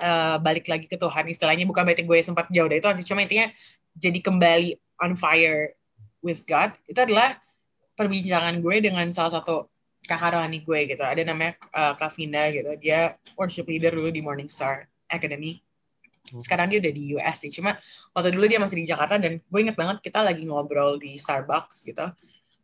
uh, 0.00 0.36
balik 0.42 0.66
lagi 0.66 0.86
ke 0.90 0.96
Tuhan. 0.98 1.24
Istilahnya 1.28 1.64
bukan 1.68 1.82
berarti 1.86 2.04
gue 2.06 2.18
sempat 2.22 2.50
jauh 2.50 2.68
dari 2.68 2.80
Tuhan 2.82 2.96
sih. 2.98 3.06
Cuma 3.06 3.22
intinya 3.22 3.50
jadi 3.94 4.18
kembali 4.18 4.68
on 5.02 5.14
fire 5.14 5.74
with 6.24 6.42
God 6.48 6.74
itu 6.88 6.98
adalah 6.98 7.38
perbincangan 7.94 8.58
gue 8.58 8.76
dengan 8.82 9.06
salah 9.14 9.38
satu 9.38 9.70
kakak 10.04 10.36
rohani 10.36 10.64
gue 10.64 10.80
gitu. 10.90 11.02
Ada 11.04 11.22
namanya 11.22 11.60
uh, 11.72 11.94
Kavina 11.94 12.50
gitu. 12.50 12.74
Dia 12.80 13.14
worship 13.38 13.68
leader 13.68 13.94
dulu 13.94 14.10
di 14.10 14.20
Morningstar 14.24 14.88
Academy. 15.10 15.60
Hmm. 16.24 16.40
sekarang 16.40 16.72
dia 16.72 16.80
udah 16.80 16.92
di 16.96 17.02
US 17.20 17.36
sih. 17.44 17.52
Cuma 17.52 17.76
waktu 18.16 18.32
dulu 18.32 18.48
dia 18.48 18.56
masih 18.56 18.80
di 18.80 18.88
Jakarta 18.88 19.20
dan 19.20 19.44
gue 19.44 19.60
inget 19.60 19.76
banget 19.76 20.00
kita 20.00 20.24
lagi 20.24 20.48
ngobrol 20.48 20.96
di 20.96 21.20
Starbucks 21.20 21.84
gitu. 21.84 22.08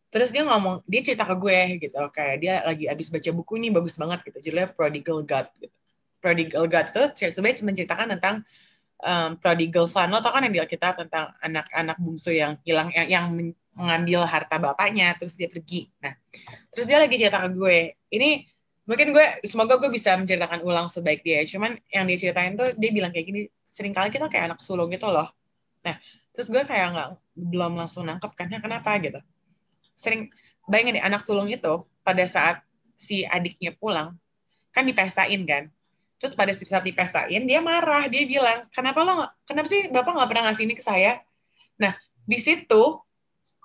Terus 0.09 0.33
dia 0.33 0.49
ngomong 0.49 0.81
dia 0.89 1.05
cerita 1.05 1.29
ke 1.29 1.37
gue 1.37 1.77
gitu. 1.77 2.01
Kayak 2.09 2.37
dia 2.41 2.55
lagi 2.65 2.89
abis 2.89 3.13
baca 3.13 3.31
buku 3.37 3.61
ini 3.61 3.69
bagus 3.69 4.01
banget 4.01 4.25
gitu. 4.25 4.49
Judulnya 4.49 4.73
Prodigal 4.73 5.21
God 5.29 5.47
gitu 5.61 5.77
Prodigal 6.21 6.69
God 6.69 6.87
itu 6.93 7.03
sebenarnya 7.33 7.65
menceritakan 7.65 8.07
tentang 8.17 8.45
um, 9.05 9.37
prodigal 9.41 9.89
son. 9.89 10.13
Lo 10.13 10.21
tau 10.21 10.33
kan 10.33 10.45
yang 10.45 10.55
di 10.55 10.61
Alkitab 10.61 11.01
tentang 11.01 11.33
anak-anak 11.41 11.97
bungsu 12.01 12.33
yang 12.33 12.61
hilang 12.65 12.93
yang, 12.93 13.09
yang 13.09 13.25
mengambil 13.77 14.27
harta 14.29 14.61
bapaknya 14.61 15.17
terus 15.17 15.35
dia 15.35 15.49
pergi. 15.49 15.89
Nah 16.05 16.15
terus 16.73 16.87
dia 16.87 17.01
lagi 17.01 17.17
cerita 17.17 17.41
ke 17.41 17.49
gue. 17.57 17.79
Ini 18.13 18.45
mungkin 18.85 19.15
gue 19.15 19.27
semoga 19.47 19.79
gue 19.79 19.91
bisa 19.93 20.15
menceritakan 20.19 20.61
ulang 20.61 20.87
sebaik 20.93 21.25
dia. 21.25 21.43
Cuman 21.49 21.77
yang 21.89 22.05
dia 22.05 22.19
ceritain 22.21 22.53
tuh 22.55 22.77
dia 22.77 22.91
bilang 22.93 23.11
kayak 23.11 23.27
gini 23.27 23.41
sering 23.65 23.97
kali 23.97 24.13
kita 24.13 24.29
kayak 24.29 24.53
anak 24.53 24.61
sulung 24.61 24.93
gitu 24.93 25.09
loh. 25.09 25.29
Nah 25.87 25.97
terus 26.37 26.53
gue 26.53 26.63
kayak 26.63 26.87
nggak 26.95 27.09
belum 27.37 27.73
langsung 27.81 28.05
nangkep 28.07 28.33
kan 28.37 28.47
kenapa? 28.53 28.91
gitu. 29.01 29.21
Sering 29.97 30.29
bayangin 30.69 31.01
deh 31.01 31.05
anak 31.05 31.25
sulung 31.25 31.49
itu 31.49 31.85
pada 32.05 32.25
saat 32.29 32.63
si 33.01 33.25
adiknya 33.25 33.73
pulang 33.73 34.13
kan 34.71 34.85
dipestain 34.85 35.43
kan 35.49 35.73
terus 36.21 36.37
pada 36.37 36.53
saat 36.53 36.85
dipestain 36.85 37.43
dia 37.49 37.65
marah. 37.65 38.05
Dia 38.07 38.29
bilang 38.29 38.61
kenapa 38.69 39.01
lo 39.01 39.25
kenapa 39.49 39.67
sih 39.73 39.89
bapak 39.89 40.13
nggak 40.13 40.29
pernah 40.29 40.45
ngasih 40.53 40.65
ini 40.69 40.75
ke 40.77 40.85
saya? 40.85 41.25
Nah 41.81 41.97
di 42.29 42.37
situ 42.37 43.01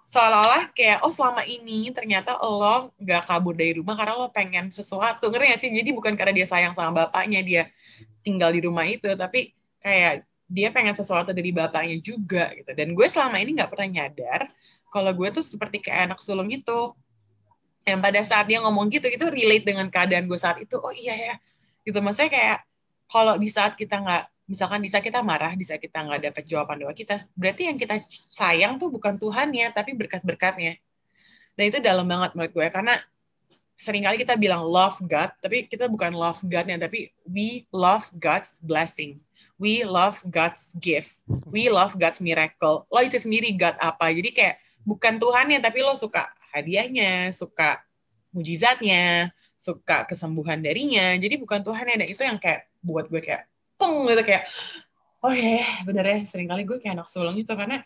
seolah-olah 0.08 0.72
kayak 0.72 1.04
oh 1.04 1.12
selama 1.12 1.44
ini 1.44 1.92
ternyata 1.92 2.40
lo 2.40 2.96
nggak 2.96 3.28
kabur 3.28 3.52
dari 3.60 3.76
rumah 3.76 4.00
karena 4.00 4.16
lo 4.16 4.32
pengen 4.32 4.72
sesuatu. 4.72 5.28
Ngerti 5.28 5.46
gak 5.52 5.60
sih? 5.60 5.70
Jadi 5.76 5.90
bukan 5.92 6.16
karena 6.16 6.32
dia 6.32 6.48
sayang 6.48 6.72
sama 6.72 7.06
bapaknya 7.06 7.44
dia 7.44 7.68
tinggal 8.24 8.56
di 8.56 8.64
rumah 8.64 8.88
itu 8.88 9.12
tapi 9.20 9.52
kayak 9.84 10.24
dia 10.48 10.72
pengen 10.72 10.96
sesuatu 10.96 11.36
dari 11.36 11.52
bapaknya 11.52 12.00
juga 12.00 12.56
gitu. 12.56 12.72
Dan 12.72 12.96
gue 12.96 13.08
selama 13.12 13.36
ini 13.44 13.60
nggak 13.60 13.68
pernah 13.68 14.00
nyadar 14.00 14.48
kalau 14.88 15.12
gue 15.12 15.28
tuh 15.36 15.44
seperti 15.44 15.84
kayak 15.84 16.08
anak 16.08 16.24
sulung 16.24 16.48
itu. 16.48 16.96
Yang 17.86 18.00
pada 18.02 18.22
saat 18.26 18.46
dia 18.50 18.64
ngomong 18.64 18.90
gitu 18.90 19.06
itu 19.12 19.28
relate 19.30 19.62
dengan 19.68 19.92
keadaan 19.92 20.26
gue 20.26 20.40
saat 20.40 20.58
itu. 20.64 20.80
Oh 20.80 20.96
iya 20.96 21.14
ya 21.14 21.36
gitu 21.86 22.02
maksudnya 22.02 22.34
kayak 22.34 22.60
kalau 23.06 23.38
di 23.38 23.48
saat 23.48 23.78
kita 23.78 24.02
nggak 24.02 24.24
misalkan 24.46 24.82
di 24.82 24.90
saat 24.90 25.02
kita 25.02 25.26
marah, 25.26 25.54
di 25.58 25.66
saat 25.66 25.82
kita 25.82 26.06
nggak 26.06 26.22
dapat 26.32 26.44
jawaban 26.46 26.78
doa 26.78 26.94
kita, 26.94 27.18
berarti 27.34 27.66
yang 27.70 27.78
kita 27.78 27.98
sayang 28.30 28.78
tuh 28.78 28.94
bukan 28.94 29.18
Tuhan 29.18 29.50
ya, 29.54 29.74
tapi 29.74 29.98
berkat-berkatnya. 29.98 30.78
Dan 31.58 31.64
itu 31.72 31.82
dalam 31.82 32.06
banget 32.06 32.38
menurut 32.38 32.54
gue, 32.54 32.68
karena 32.70 33.02
sering 33.76 34.06
kali 34.06 34.22
kita 34.22 34.38
bilang 34.38 34.64
love 34.64 35.02
God, 35.04 35.34
tapi 35.42 35.66
kita 35.66 35.90
bukan 35.90 36.14
love 36.14 36.40
God-nya, 36.46 36.78
tapi 36.78 37.12
we 37.26 37.66
love 37.74 38.06
God's 38.16 38.62
blessing. 38.62 39.20
We 39.58 39.84
love 39.84 40.22
God's 40.30 40.78
gift. 40.78 41.20
We 41.48 41.68
love 41.68 41.98
God's 41.98 42.22
miracle. 42.22 42.88
Lo 42.88 43.00
isi 43.02 43.20
sendiri 43.20 43.56
God 43.56 43.76
apa. 43.82 44.14
Jadi 44.14 44.30
kayak 44.32 44.56
bukan 44.86 45.18
Tuhan 45.18 45.52
ya, 45.52 45.60
tapi 45.60 45.82
lo 45.84 45.98
suka 45.98 46.30
hadiahnya, 46.54 47.34
suka 47.34 47.84
mujizatnya, 48.36 49.32
suka 49.66 50.06
kesembuhan 50.06 50.62
darinya. 50.62 51.18
Jadi 51.18 51.42
bukan 51.42 51.66
Tuhan 51.66 51.86
ya, 51.90 52.06
itu 52.06 52.22
yang 52.22 52.38
kayak 52.38 52.70
buat 52.86 53.10
gue 53.10 53.18
kayak 53.18 53.50
peng 53.82 54.06
gitu 54.06 54.22
kayak 54.22 54.46
oh 55.26 55.34
ya 55.34 55.66
yeah, 55.66 55.70
bener 55.82 56.06
ya. 56.06 56.18
Seringkali 56.30 56.62
gue 56.70 56.78
kayak 56.78 57.02
anak 57.02 57.10
sulung 57.10 57.34
gitu 57.34 57.58
karena 57.58 57.82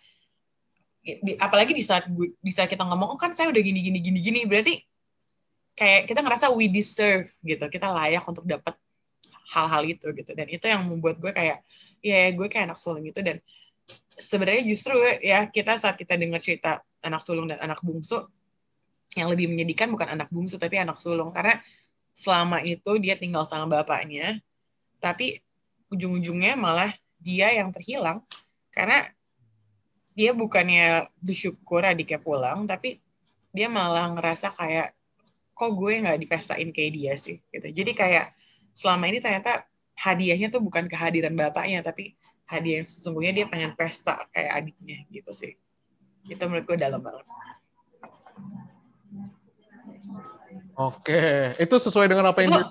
di, 1.00 1.40
apalagi 1.40 1.72
di 1.72 1.80
saat 1.80 2.12
gue 2.12 2.36
di 2.44 2.52
saat 2.52 2.68
kita 2.68 2.84
ngomong 2.84 3.16
oh 3.16 3.20
kan 3.20 3.32
saya 3.32 3.48
udah 3.48 3.62
gini 3.64 3.80
gini 3.80 4.00
gini 4.04 4.20
gini. 4.20 4.40
Berarti 4.44 4.84
kayak 5.80 6.12
kita 6.12 6.20
ngerasa 6.20 6.52
we 6.52 6.68
deserve 6.68 7.32
gitu. 7.40 7.64
Kita 7.72 7.88
layak 7.88 8.28
untuk 8.28 8.44
dapat 8.44 8.76
hal-hal 9.56 9.84
itu 9.88 10.12
gitu. 10.12 10.32
Dan 10.36 10.52
itu 10.52 10.66
yang 10.68 10.84
membuat 10.84 11.16
gue 11.24 11.32
kayak 11.32 11.64
ya 12.04 12.28
yeah, 12.28 12.28
gue 12.36 12.48
kayak 12.52 12.76
anak 12.76 12.80
sulung 12.80 13.08
gitu 13.08 13.24
dan 13.24 13.40
sebenarnya 14.20 14.64
justru 14.68 15.00
ya 15.24 15.48
kita 15.48 15.80
saat 15.80 15.96
kita 15.96 16.20
dengar 16.20 16.44
cerita 16.44 16.84
anak 17.04 17.24
sulung 17.24 17.48
dan 17.48 17.60
anak 17.64 17.80
bungsu 17.80 18.28
yang 19.18 19.30
lebih 19.32 19.50
menyedihkan 19.50 19.90
bukan 19.90 20.14
anak 20.14 20.30
bungsu 20.30 20.62
tapi 20.62 20.78
anak 20.78 21.02
sulung. 21.02 21.34
Karena 21.34 21.58
selama 22.14 22.62
itu 22.62 23.00
dia 23.02 23.16
tinggal 23.16 23.48
sama 23.48 23.66
bapaknya 23.70 24.38
tapi 25.00 25.40
ujung-ujungnya 25.90 26.60
malah 26.60 26.94
dia 27.18 27.50
yang 27.54 27.74
terhilang. 27.74 28.22
Karena 28.70 29.10
dia 30.14 30.36
bukannya 30.36 31.10
bersyukur 31.24 31.82
adiknya 31.82 32.20
pulang 32.20 32.68
tapi 32.68 33.00
dia 33.50 33.72
malah 33.72 34.14
ngerasa 34.14 34.54
kayak 34.54 34.94
kok 35.56 35.72
gue 35.76 35.92
nggak 36.06 36.20
dipestain 36.22 36.70
kayak 36.70 36.92
dia 36.94 37.14
sih? 37.18 37.42
Gitu. 37.50 37.68
Jadi 37.74 37.92
kayak 37.98 38.36
selama 38.78 39.10
ini 39.10 39.20
ternyata 39.20 39.66
hadiahnya 39.98 40.54
tuh 40.54 40.62
bukan 40.64 40.88
kehadiran 40.88 41.36
bapaknya 41.36 41.84
tapi 41.84 42.16
hadiah 42.48 42.82
yang 42.82 42.88
sesungguhnya 42.88 43.34
dia 43.36 43.46
pengen 43.46 43.74
pesta 43.74 44.30
kayak 44.32 44.52
adiknya 44.64 45.04
gitu 45.10 45.32
sih. 45.34 45.54
Itu 46.30 46.46
menurut 46.46 46.66
gue 46.70 46.78
dalam 46.78 47.02
banget 47.02 47.26
oke. 50.80 51.22
Itu 51.60 51.76
sesuai 51.76 52.08
dengan 52.08 52.32
apa 52.32 52.40
yang 52.40 52.56
dia, 52.56 52.66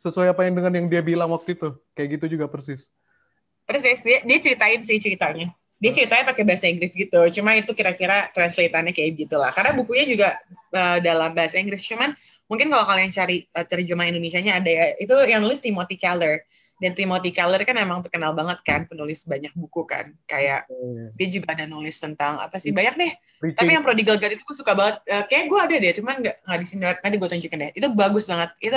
sesuai 0.00 0.32
apa 0.32 0.48
yang 0.48 0.56
dengan 0.56 0.72
yang 0.72 0.86
dia 0.88 1.04
bilang 1.04 1.28
waktu 1.36 1.52
itu. 1.52 1.76
Kayak 1.92 2.08
gitu 2.18 2.40
juga 2.40 2.48
persis. 2.48 2.88
Persis. 3.68 4.00
Dia, 4.00 4.24
dia 4.24 4.38
ceritain 4.40 4.80
sih 4.80 4.96
ceritanya. 4.96 5.52
Dia 5.78 5.92
ceritanya 5.92 6.24
pakai 6.32 6.48
bahasa 6.48 6.64
Inggris 6.64 6.96
gitu. 6.96 7.20
Cuma 7.36 7.52
itu 7.52 7.76
kira-kira 7.76 8.32
translatannya 8.32 8.96
kayak 8.96 9.20
gitulah 9.20 9.52
karena 9.52 9.76
bukunya 9.76 10.04
juga 10.08 10.28
uh, 10.72 10.98
dalam 11.04 11.36
bahasa 11.36 11.60
Inggris. 11.60 11.84
Cuman 11.84 12.16
mungkin 12.48 12.72
kalau 12.72 12.88
kalian 12.88 13.12
cari 13.12 13.44
uh, 13.52 13.66
terjemah 13.68 14.08
Indonesia-nya 14.08 14.64
ada 14.64 14.70
ya. 14.70 14.84
Itu 14.96 15.12
yang 15.28 15.44
nulis 15.44 15.60
Timothy 15.60 16.00
Keller 16.00 16.48
dan 16.84 16.92
Timothy 16.92 17.32
Keller 17.32 17.64
kan 17.64 17.80
emang 17.80 18.04
terkenal 18.04 18.36
banget 18.36 18.60
kan 18.60 18.84
penulis 18.84 19.24
banyak 19.24 19.56
buku 19.56 19.88
kan 19.88 20.12
kayak 20.28 20.68
hmm. 20.68 21.16
dia 21.16 21.28
juga 21.32 21.56
ada 21.56 21.64
nulis 21.64 21.96
tentang 21.96 22.36
apa 22.36 22.60
sih 22.60 22.76
banyak 22.76 22.92
deh 23.00 23.12
Preaching. 23.40 23.56
tapi 23.56 23.70
yang 23.72 23.80
Prodigal 23.80 24.20
God 24.20 24.36
itu 24.36 24.44
gue 24.44 24.56
suka 24.60 24.76
banget 24.76 25.00
uh, 25.08 25.24
kayak 25.24 25.48
gue 25.48 25.58
ada 25.64 25.76
deh 25.80 25.92
cuman 25.96 26.14
nggak 26.20 26.36
nggak 26.44 26.58
di 26.60 26.66
sini 26.68 26.84
nanti 26.84 27.16
gue 27.16 27.28
tunjukin 27.32 27.58
deh 27.64 27.70
itu 27.72 27.86
bagus 27.96 28.28
banget 28.28 28.52
itu 28.60 28.76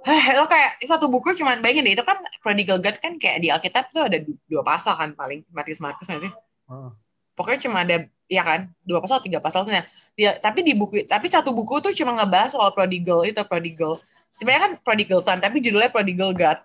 Hah, 0.00 0.32
lo 0.32 0.48
kayak 0.48 0.80
satu 0.80 1.12
buku 1.12 1.36
cuman 1.36 1.60
bayangin 1.60 1.84
deh 1.84 1.94
itu 1.98 2.04
kan 2.06 2.16
Prodigal 2.40 2.80
God 2.80 2.96
kan 3.02 3.20
kayak 3.20 3.44
di 3.44 3.52
Alkitab 3.52 3.92
tuh 3.92 4.08
ada 4.08 4.16
dua 4.48 4.62
pasal 4.64 4.96
kan 4.96 5.12
paling 5.12 5.44
Matius 5.52 5.76
Markus 5.76 6.08
nanti. 6.08 6.32
Uh. 6.64 6.88
Pokoknya 7.36 7.60
cuma 7.68 7.84
ada 7.84 8.08
ya 8.24 8.40
kan 8.40 8.72
dua 8.80 9.04
pasal 9.04 9.20
tiga 9.20 9.44
pasalnya. 9.44 9.84
Ya, 10.16 10.40
tapi 10.40 10.64
di 10.64 10.72
buku 10.72 11.04
tapi 11.04 11.28
satu 11.28 11.52
buku 11.52 11.84
tuh 11.84 11.92
cuma 11.92 12.16
ngebahas 12.16 12.56
soal 12.56 12.72
prodigal 12.72 13.28
itu 13.28 13.44
prodigal. 13.44 14.00
Sebenarnya 14.36 14.62
kan 14.66 14.72
prodigal 14.80 15.20
son 15.20 15.38
tapi 15.42 15.60
judulnya 15.60 15.90
Prodigal 15.92 16.30
God 16.32 16.58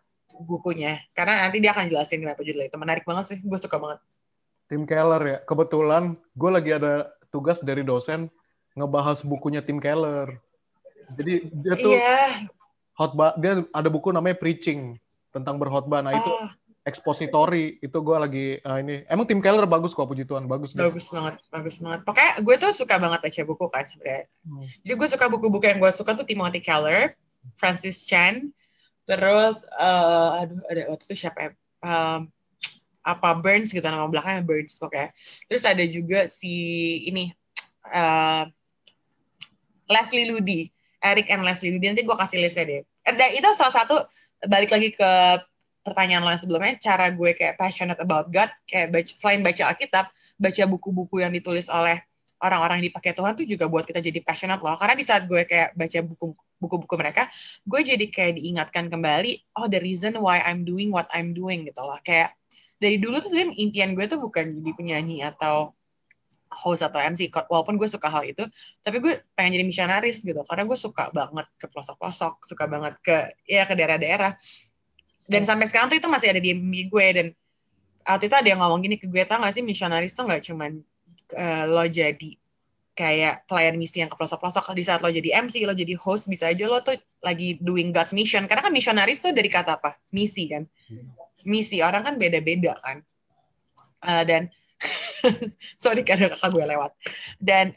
bukunya. 0.46 1.02
Karena 1.12 1.48
nanti 1.48 1.60
dia 1.60 1.72
akan 1.76 1.92
jelasin 1.92 2.22
kenapa 2.24 2.42
judulnya 2.46 2.70
itu 2.72 2.80
menarik 2.80 3.04
banget 3.04 3.36
sih. 3.36 3.38
Gue 3.44 3.60
suka 3.60 3.82
banget. 3.82 4.00
Tim 4.70 4.84
Keller 4.88 5.24
ya. 5.24 5.38
Kebetulan 5.44 6.18
gue 6.34 6.52
lagi 6.52 6.72
ada 6.74 7.10
tugas 7.30 7.60
dari 7.62 7.84
dosen 7.84 8.32
ngebahas 8.78 9.24
bukunya 9.26 9.60
Tim 9.66 9.82
Keller. 9.82 10.40
Jadi 11.16 11.34
dia 11.54 11.74
tuh 11.78 11.94
yeah 11.94 12.50
khotbah 12.96 13.36
dia 13.38 13.64
ada 13.76 13.90
buku 13.92 14.10
namanya 14.10 14.40
preaching 14.40 14.96
tentang 15.36 15.60
berkhotbah 15.60 16.00
nah 16.00 16.16
itu 16.16 16.32
oh. 16.32 16.48
expository 16.88 17.78
itu 17.84 17.98
gue 18.00 18.18
lagi 18.18 18.48
uh, 18.64 18.80
ini 18.80 19.04
emang 19.12 19.28
tim 19.28 19.44
Keller 19.44 19.68
bagus 19.68 19.92
kok 19.92 20.08
puji 20.08 20.24
Tuhan 20.24 20.48
bagus 20.48 20.72
bagus 20.72 21.12
deh. 21.12 21.20
banget 21.20 21.36
bagus 21.52 21.76
banget 21.84 22.00
pokoknya 22.08 22.32
gue 22.40 22.56
tuh 22.56 22.72
suka 22.72 22.96
banget 22.96 23.20
baca 23.20 23.42
buku 23.44 23.66
kan 23.68 23.86
sebenarnya 23.92 24.24
hmm. 24.48 24.66
jadi 24.88 24.94
gue 24.96 25.08
suka 25.12 25.26
buku-buku 25.28 25.66
yang 25.68 25.80
gue 25.84 25.92
suka 25.92 26.16
tuh 26.16 26.26
Timothy 26.26 26.64
Keller 26.64 27.20
Francis 27.54 28.04
Chan 28.10 28.50
terus 29.06 29.62
uh, 29.78 30.42
aduh 30.42 30.60
ada 30.66 30.82
waktu 30.90 31.04
itu 31.06 31.16
siapa 31.26 31.38
ya 31.38 31.50
um, 31.86 32.26
apa 33.06 33.30
Burns 33.38 33.70
gitu 33.70 33.86
nama 33.86 34.10
belakangnya 34.10 34.42
Burns 34.42 34.82
pokoknya 34.82 35.14
terus 35.46 35.62
ada 35.62 35.86
juga 35.86 36.26
si 36.26 36.54
ini 37.06 37.30
uh, 37.94 38.50
Leslie 39.86 40.26
Ludy 40.26 40.74
Eric 41.06 41.30
and 41.30 41.46
Leslie 41.46 41.70
Ludi 41.70 41.86
nanti 41.86 42.02
gue 42.02 42.18
kasih 42.18 42.42
listnya 42.42 42.66
deh. 42.66 42.82
Dan 43.06 43.32
itu 43.38 43.46
salah 43.54 43.86
satu 43.86 43.96
balik 44.50 44.74
lagi 44.74 44.90
ke 44.90 45.12
pertanyaan 45.86 46.26
lo 46.26 46.34
sebelumnya, 46.34 46.74
cara 46.82 47.14
gue 47.14 47.38
kayak 47.38 47.62
passionate 47.62 48.02
about 48.02 48.34
God, 48.34 48.50
kayak 48.66 48.90
baca, 48.90 49.12
selain 49.14 49.46
baca 49.46 49.70
Alkitab, 49.70 50.10
baca 50.42 50.64
buku-buku 50.66 51.22
yang 51.22 51.30
ditulis 51.30 51.70
oleh 51.70 52.02
orang-orang 52.42 52.82
yang 52.82 52.90
dipakai 52.90 53.14
Tuhan 53.14 53.38
tuh 53.38 53.46
juga 53.46 53.70
buat 53.70 53.86
kita 53.86 54.02
jadi 54.02 54.18
passionate 54.26 54.66
loh. 54.66 54.74
Karena 54.82 54.98
di 54.98 55.06
saat 55.06 55.30
gue 55.30 55.46
kayak 55.46 55.78
baca 55.78 56.00
buku 56.02 56.34
buku-buku 56.62 56.96
mereka, 56.96 57.28
gue 57.68 57.82
jadi 57.84 58.06
kayak 58.08 58.40
diingatkan 58.40 58.88
kembali, 58.88 59.56
oh 59.60 59.68
the 59.68 59.80
reason 59.80 60.18
why 60.20 60.40
I'm 60.42 60.64
doing 60.64 60.90
what 60.90 61.10
I'm 61.12 61.36
doing 61.36 61.68
gitu 61.68 61.82
loh. 61.84 62.00
Kayak 62.02 62.36
dari 62.80 63.00
dulu 63.00 63.20
tuh 63.24 63.32
sebenarnya 63.32 63.56
impian 63.60 63.92
gue 63.96 64.06
tuh 64.08 64.20
bukan 64.20 64.60
jadi 64.60 64.72
penyanyi 64.76 65.24
atau 65.24 65.76
host 66.56 66.86
atau 66.88 67.00
MC 67.04 67.28
walaupun 67.52 67.76
gue 67.76 67.90
suka 67.90 68.08
hal 68.08 68.24
itu 68.24 68.48
tapi 68.80 69.04
gue 69.04 69.20
pengen 69.36 69.60
jadi 69.60 69.66
misionaris 69.68 70.24
gitu 70.24 70.40
karena 70.48 70.64
gue 70.64 70.78
suka 70.80 71.12
banget 71.12 71.48
ke 71.60 71.68
pelosok-pelosok 71.68 72.48
suka 72.48 72.64
banget 72.70 72.96
ke 73.04 73.16
ya 73.44 73.68
ke 73.68 73.76
daerah-daerah 73.76 74.32
dan 75.28 75.42
hmm. 75.44 75.50
sampai 75.50 75.66
sekarang 75.68 75.92
tuh 75.92 76.00
itu 76.00 76.08
masih 76.08 76.32
ada 76.32 76.40
di 76.40 76.56
mimpi 76.56 76.88
gue 76.88 77.08
dan 77.12 77.28
waktu 78.06 78.26
itu 78.30 78.36
ada 78.38 78.48
yang 78.48 78.62
ngomong 78.64 78.80
gini 78.86 78.96
ke 78.96 79.10
gue 79.10 79.24
tau 79.28 79.42
gak 79.42 79.52
sih 79.52 79.66
misionaris 79.66 80.16
tuh 80.16 80.30
gak 80.30 80.46
cuman 80.46 80.80
uh, 81.36 81.64
lo 81.68 81.84
jadi 81.90 82.32
kayak 82.96 83.44
pelayan 83.44 83.76
misi 83.76 84.00
yang 84.00 84.08
ke 84.08 84.16
pelosok-pelosok 84.16 84.72
di 84.72 84.84
saat 84.88 85.04
lo 85.04 85.12
jadi 85.12 85.44
MC 85.44 85.68
lo 85.68 85.76
jadi 85.76 85.94
host 86.00 86.32
bisa 86.32 86.48
aja 86.48 86.64
lo 86.64 86.80
tuh 86.80 86.96
lagi 87.20 87.60
doing 87.60 87.92
God's 87.92 88.16
mission. 88.16 88.48
Karena 88.48 88.64
kan 88.64 88.72
misionaris 88.72 89.20
tuh 89.20 89.36
dari 89.36 89.52
kata 89.52 89.76
apa? 89.78 90.00
Misi 90.16 90.48
kan? 90.48 90.64
Hmm. 90.88 91.12
misi. 91.46 91.84
Orang 91.84 92.08
kan 92.08 92.16
beda-beda 92.16 92.74
kan? 92.80 93.04
Uh, 94.00 94.24
dan 94.24 94.48
sorry 95.84 96.08
karena 96.08 96.32
kakak 96.32 96.50
gue 96.56 96.66
lewat. 96.66 96.92
Dan 97.36 97.76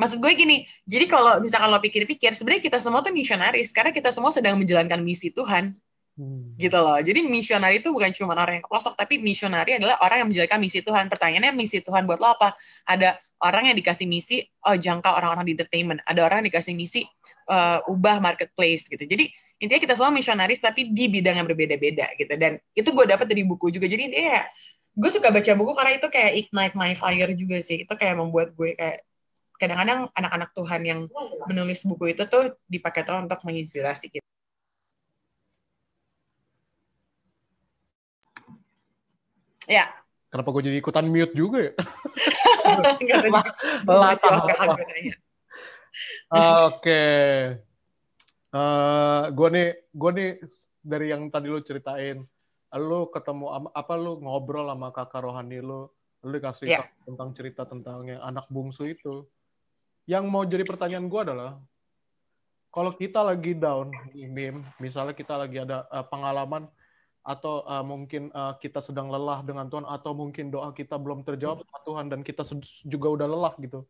maksud 0.00 0.18
gue 0.18 0.32
gini 0.34 0.66
jadi 0.88 1.06
kalau 1.06 1.38
misalkan 1.38 1.70
lo 1.70 1.78
pikir-pikir 1.78 2.34
sebenarnya 2.34 2.64
kita 2.66 2.82
semua 2.82 3.04
tuh 3.04 3.14
misionaris 3.14 3.70
karena 3.70 3.94
kita 3.94 4.10
semua 4.10 4.34
sedang 4.34 4.58
menjalankan 4.58 4.98
misi 5.04 5.28
Tuhan. 5.30 5.76
Hmm. 6.14 6.54
gitu 6.54 6.78
loh. 6.78 6.94
Jadi 7.02 7.26
misionari 7.26 7.82
itu 7.82 7.90
bukan 7.90 8.14
cuma 8.14 8.38
orang 8.38 8.62
yang 8.62 8.64
ke 8.64 8.70
pelosok 8.70 8.94
tapi 8.94 9.18
misionari 9.18 9.82
adalah 9.82 9.98
orang 9.98 10.22
yang 10.22 10.28
menjalankan 10.30 10.62
misi 10.62 10.78
Tuhan. 10.78 11.10
Pertanyaannya 11.10 11.52
misi 11.58 11.82
Tuhan 11.82 12.06
buat 12.06 12.22
lo 12.22 12.38
apa? 12.38 12.54
Ada 12.86 13.18
orang 13.44 13.70
yang 13.70 13.76
dikasih 13.76 14.08
misi 14.08 14.40
oh 14.64 14.74
jangka 14.74 15.12
orang-orang 15.20 15.44
di 15.44 15.52
entertainment. 15.60 16.00
Ada 16.08 16.24
orang 16.24 16.42
yang 16.42 16.48
dikasih 16.48 16.72
misi 16.72 17.04
uh, 17.52 17.84
ubah 17.92 18.18
marketplace 18.24 18.88
gitu. 18.88 19.04
Jadi 19.04 19.28
intinya 19.60 19.80
kita 19.84 19.94
semua 19.94 20.10
misionaris 20.10 20.60
tapi 20.64 20.88
di 20.90 21.12
bidang 21.12 21.36
yang 21.36 21.46
berbeda-beda 21.46 22.08
gitu. 22.16 22.32
Dan 22.40 22.56
itu 22.72 22.88
gue 22.88 23.04
dapat 23.04 23.28
dari 23.28 23.44
buku 23.44 23.68
juga. 23.68 23.84
Jadi 23.84 24.02
intinya 24.08 24.40
ya 24.40 24.44
gue 24.96 25.10
suka 25.12 25.28
baca 25.28 25.52
buku 25.52 25.72
karena 25.76 25.92
itu 26.00 26.06
kayak 26.08 26.32
ignite 26.40 26.74
my 26.74 26.92
fire 26.96 27.32
juga 27.36 27.60
sih. 27.60 27.84
Itu 27.84 27.92
kayak 28.00 28.16
membuat 28.16 28.56
gue 28.56 28.72
kayak 28.72 29.04
kadang-kadang 29.60 30.10
anak-anak 30.16 30.50
Tuhan 30.56 30.82
yang 30.82 31.00
menulis 31.46 31.84
buku 31.84 32.16
itu 32.16 32.24
tuh 32.26 32.56
dipakai 32.66 33.04
Tuhan 33.04 33.28
untuk 33.28 33.44
menginspirasi 33.44 34.08
kita. 34.08 34.28
Ya 39.64 40.03
kenapa 40.34 40.50
gue 40.50 40.66
jadi 40.66 40.82
ikutan 40.82 41.06
mute 41.06 41.30
juga 41.30 41.70
ya? 41.70 41.72
Oke. 46.66 47.06
Uh, 48.50 49.30
gue 49.30 49.48
nih 49.54 49.68
gue 49.94 50.10
nih 50.10 50.30
dari 50.82 51.06
yang 51.14 51.30
tadi 51.30 51.46
lo 51.46 51.62
ceritain 51.62 52.18
lu 52.74 53.06
ketemu 53.14 53.70
apa 53.70 53.94
lu 53.94 54.18
ngobrol 54.18 54.66
sama 54.66 54.90
kakak 54.90 55.22
rohani 55.22 55.62
lu 55.62 55.86
lu 56.26 56.30
dikasih 56.34 56.66
yeah. 56.66 56.82
tentang 57.06 57.30
cerita 57.38 57.62
tentang 57.62 58.10
yang 58.10 58.18
anak 58.18 58.50
bungsu 58.50 58.90
itu. 58.90 59.22
Yang 60.10 60.24
mau 60.26 60.42
jadi 60.42 60.66
pertanyaan 60.66 61.06
gue 61.06 61.20
adalah 61.22 61.62
kalau 62.74 62.90
kita 62.90 63.22
lagi 63.22 63.54
down 63.54 63.94
misalnya 64.82 65.14
kita 65.14 65.38
lagi 65.38 65.62
ada 65.62 65.86
uh, 65.94 66.02
pengalaman 66.02 66.66
atau 67.24 67.64
uh, 67.64 67.80
mungkin 67.80 68.28
uh, 68.36 68.52
kita 68.60 68.84
sedang 68.84 69.08
lelah 69.08 69.40
dengan 69.40 69.64
Tuhan 69.72 69.88
atau 69.88 70.12
mungkin 70.12 70.52
doa 70.52 70.68
kita 70.76 71.00
belum 71.00 71.24
terjawab 71.24 71.64
sama 71.64 71.80
Tuhan 71.80 72.06
dan 72.12 72.20
kita 72.20 72.44
juga 72.84 73.08
udah 73.16 73.26
lelah 73.26 73.54
gitu. 73.64 73.80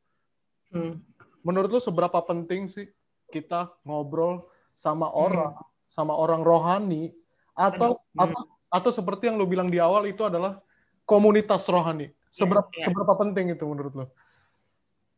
Hmm. 0.70 1.02
Menurut 1.42 1.68
lu 1.74 1.82
seberapa 1.82 2.22
penting 2.22 2.70
sih 2.70 2.86
kita 3.34 3.74
ngobrol 3.82 4.46
sama 4.78 5.10
hmm. 5.10 5.18
orang, 5.18 5.52
hmm. 5.58 5.66
sama 5.90 6.14
orang 6.14 6.46
rohani 6.46 7.10
atau 7.58 7.98
hmm. 8.14 8.22
atau 8.22 8.40
atau 8.70 8.90
seperti 8.94 9.26
yang 9.26 9.36
lu 9.38 9.50
bilang 9.50 9.66
di 9.66 9.82
awal 9.82 10.06
itu 10.06 10.22
adalah 10.22 10.62
komunitas 11.02 11.66
rohani. 11.66 12.14
Seberapa 12.30 12.70
yeah, 12.70 12.78
yeah. 12.78 12.86
seberapa 12.86 13.12
penting 13.18 13.50
itu 13.50 13.66
menurut 13.66 13.92
lu? 13.98 14.06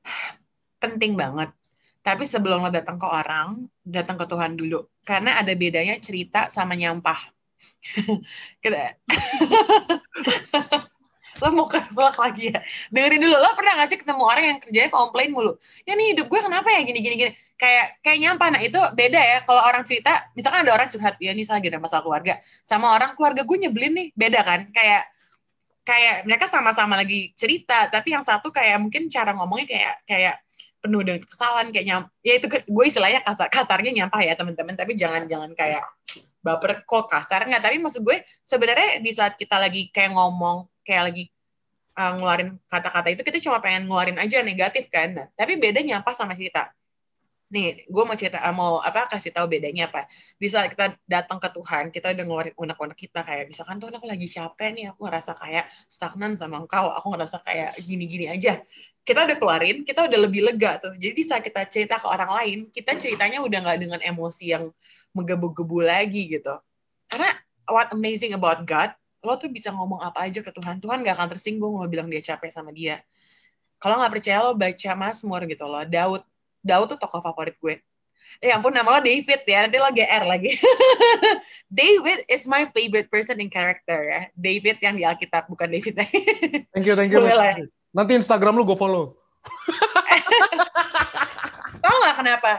Penting 0.83 1.21
banget. 1.21 1.53
Tapi 2.01 2.23
sebelum 2.23 2.62
lo 2.62 2.71
datang 2.71 2.97
ke 3.03 3.09
orang, 3.09 3.67
datang 3.83 4.14
ke 4.14 4.25
Tuhan 4.31 4.55
dulu. 4.55 4.87
Karena 5.03 5.43
ada 5.43 5.51
bedanya 5.59 5.99
cerita 5.99 6.47
sama 6.53 6.79
nyampah 6.79 7.36
lo 11.43 11.49
mau 11.53 11.67
keselak 11.69 12.17
lagi 12.17 12.53
ya? 12.53 12.59
Dengerin 12.89 13.21
dulu. 13.21 13.37
Lo 13.37 13.51
pernah 13.57 13.73
gak 13.83 13.89
sih 13.93 13.99
ketemu 14.01 14.23
orang 14.25 14.45
yang 14.45 14.59
kerjanya 14.61 14.91
komplain 14.93 15.31
mulu? 15.33 15.53
Ya 15.85 15.93
nih 15.97 16.17
hidup 16.17 16.27
gue 16.33 16.41
kenapa 16.41 16.69
ya? 16.73 16.81
Gini 16.85 17.01
gini 17.05 17.15
gini. 17.17 17.33
Kayak 17.57 18.01
kayak 18.01 18.19
nyampah 18.21 18.49
nah 18.53 18.63
itu 18.63 18.81
beda 18.97 19.21
ya. 19.21 19.39
Kalau 19.45 19.63
orang 19.63 19.83
cerita 19.85 20.13
misalkan 20.33 20.65
ada 20.65 20.73
orang 20.73 20.89
curhat 20.89 21.17
ya 21.21 21.33
nih 21.37 21.45
lagi 21.45 21.67
ada 21.69 21.81
masalah 21.81 22.03
keluarga. 22.05 22.41
Sama 22.65 22.97
orang 22.97 23.13
keluarga 23.17 23.43
gue 23.45 23.57
nyebelin 23.69 23.93
nih. 23.93 24.09
Beda 24.17 24.41
kan? 24.45 24.61
Kayak 24.73 25.03
kayak 25.87 26.27
mereka 26.27 26.51
sama-sama 26.51 26.99
lagi 26.99 27.31
cerita 27.39 27.87
tapi 27.87 28.11
yang 28.11 28.27
satu 28.27 28.51
kayak 28.51 28.75
mungkin 28.83 29.07
cara 29.07 29.31
ngomongnya 29.39 29.71
kayak 29.71 29.95
kayak 30.03 30.35
penuh 30.83 30.99
dengan 31.07 31.23
kesalahan 31.23 31.71
kayak 31.71 31.87
nyam 31.87 32.03
ya 32.27 32.43
itu 32.43 32.51
gue 32.51 32.85
istilahnya 32.91 33.23
kasar 33.23 33.47
kasarnya 33.47 33.93
nyampah 33.93 34.21
ya 34.25 34.35
teman-teman. 34.35 34.75
Tapi 34.75 34.97
jangan 34.97 35.29
jangan 35.29 35.53
kayak 35.53 35.85
baper 36.47 36.87
kok 36.87 37.11
kasar. 37.11 37.51
Nggak 37.51 37.63
tapi 37.67 37.77
maksud 37.83 38.07
gue 38.07 38.23
sebenarnya 38.39 39.03
di 39.03 39.11
saat 39.11 39.35
kita 39.35 39.59
lagi 39.59 39.91
kayak 39.91 40.15
ngomong 40.15 40.71
kayak 40.87 41.03
lagi 41.11 41.25
uh, 41.97 42.13
ngeluarin 42.15 42.49
kata-kata 42.69 43.09
itu 43.11 43.23
kita 43.27 43.39
cuma 43.43 43.59
pengen 43.59 43.89
ngeluarin 43.89 44.19
aja 44.21 44.45
negatif 44.45 44.87
kan. 44.93 45.11
Nah, 45.17 45.27
tapi 45.35 45.57
bedanya 45.57 46.05
apa 46.05 46.13
sama 46.13 46.37
kita? 46.37 46.71
Nih 47.47 47.87
gue 47.87 48.03
mau 48.03 48.19
cerita 48.19 48.43
eh, 48.43 48.55
mau 48.55 48.83
apa 48.83 49.09
kasih 49.11 49.33
tahu 49.33 49.47
bedanya 49.51 49.89
apa. 49.89 50.07
Di 50.37 50.47
saat 50.51 50.71
kita 50.71 50.95
datang 51.09 51.39
ke 51.41 51.49
Tuhan 51.51 51.85
kita 51.91 52.13
udah 52.13 52.25
ngeluarin 52.27 52.55
unek-unek 52.55 52.99
kita 52.99 53.21
kayak 53.25 53.51
misalkan 53.51 53.81
Tuhan 53.81 53.95
aku 53.97 54.07
lagi 54.07 54.27
capek 54.29 54.69
nih 54.77 54.85
aku 54.93 55.01
ngerasa 55.09 55.33
kayak 55.35 55.65
stagnan 55.89 56.35
sama 56.37 56.63
engkau 56.63 56.93
aku 56.93 57.07
ngerasa 57.17 57.41
kayak 57.43 57.75
gini-gini 57.83 58.31
aja. 58.31 58.61
Kita 59.07 59.23
udah 59.23 59.39
keluarin, 59.39 59.87
kita 59.87 60.03
udah 60.11 60.19
lebih 60.19 60.43
lega 60.43 60.83
tuh. 60.83 60.99
Jadi 60.99 61.21
saat 61.23 61.47
kita 61.47 61.63
cerita 61.71 62.03
ke 62.03 62.11
orang 62.11 62.27
lain, 62.43 62.59
kita 62.75 62.99
ceritanya 62.99 63.39
udah 63.39 63.59
nggak 63.63 63.79
dengan 63.79 64.01
emosi 64.03 64.45
yang 64.51 64.67
menggebu-gebu 65.17 65.81
lagi 65.81 66.29
gitu. 66.29 66.53
Karena 67.09 67.33
what 67.64 67.89
amazing 67.97 68.37
about 68.37 68.62
God, 68.69 68.93
lo 69.25 69.35
tuh 69.41 69.49
bisa 69.49 69.73
ngomong 69.73 70.05
apa 70.05 70.29
aja 70.29 70.45
ke 70.45 70.53
Tuhan. 70.53 70.79
Tuhan 70.79 71.01
nggak 71.01 71.17
akan 71.17 71.29
tersinggung 71.33 71.81
lo 71.81 71.89
bilang 71.89 72.07
dia 72.12 72.21
capek 72.21 72.53
sama 72.53 72.71
dia. 72.71 73.01
Kalau 73.81 73.97
nggak 73.97 74.12
percaya 74.21 74.39
lo 74.45 74.53
baca 74.53 74.91
Mazmur 74.93 75.43
gitu 75.49 75.64
loh. 75.64 75.85
Daud, 75.89 76.23
Daud 76.61 76.87
tuh 76.93 76.99
tokoh 77.01 77.25
favorit 77.25 77.57
gue. 77.57 77.81
Eh 78.45 78.53
ampun 78.53 78.69
nama 78.69 78.99
lo 78.99 79.01
David 79.01 79.49
ya, 79.49 79.64
nanti 79.64 79.81
lo 79.81 79.89
GR 79.89 80.25
lagi. 80.29 80.53
David 81.81 82.29
is 82.29 82.45
my 82.45 82.69
favorite 82.69 83.09
person 83.09 83.41
in 83.41 83.49
character 83.49 83.97
ya. 83.97 84.21
David 84.37 84.77
yang 84.85 84.95
di 84.97 85.05
Alkitab, 85.09 85.49
bukan 85.49 85.73
David. 85.73 85.97
thank 86.73 86.85
you, 86.85 86.93
thank 86.93 87.09
you. 87.09 87.25
Nanti 87.97 88.12
Instagram 88.12 88.61
lu 88.61 88.69
gue 88.69 88.77
follow. 88.77 89.17
Tahu 91.85 91.97
nggak 92.03 92.17
kenapa? 92.19 92.53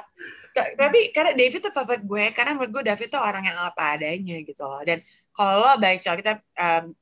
Tapi 0.58 1.14
karena 1.14 1.32
David 1.38 1.60
tuh 1.70 1.74
favorit 1.74 2.04
gue, 2.04 2.26
karena 2.34 2.58
menurut 2.58 2.72
gue 2.80 2.84
David 2.90 3.08
tuh 3.14 3.22
orang 3.22 3.44
yang 3.46 3.58
apa 3.58 3.98
adanya 3.98 4.38
gitu 4.42 4.64
loh. 4.64 4.82
Dan 4.82 5.04
kalau 5.32 5.78
baik 5.78 6.02
soal 6.02 6.18
kita, 6.18 6.42
um, 6.58 6.94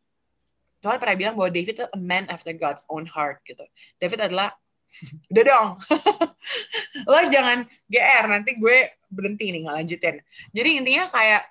Tuhan 0.84 0.98
pernah 1.02 1.16
bilang 1.18 1.34
bahwa 1.40 1.50
David 1.50 1.76
tuh 1.82 1.88
a 1.90 2.00
man 2.00 2.30
after 2.30 2.54
God's 2.54 2.86
own 2.92 3.08
heart 3.08 3.42
gitu. 3.48 3.64
David 3.98 4.32
adalah 4.32 4.54
udah 5.34 5.44
dong 5.44 5.70
lo 7.12 7.20
jangan 7.28 7.68
GR 7.90 8.26
nanti 8.32 8.56
gue 8.56 8.96
berhenti 9.12 9.52
nih 9.52 9.68
ngelanjutin 9.68 10.24
jadi 10.56 10.70
intinya 10.72 11.12
kayak 11.12 11.44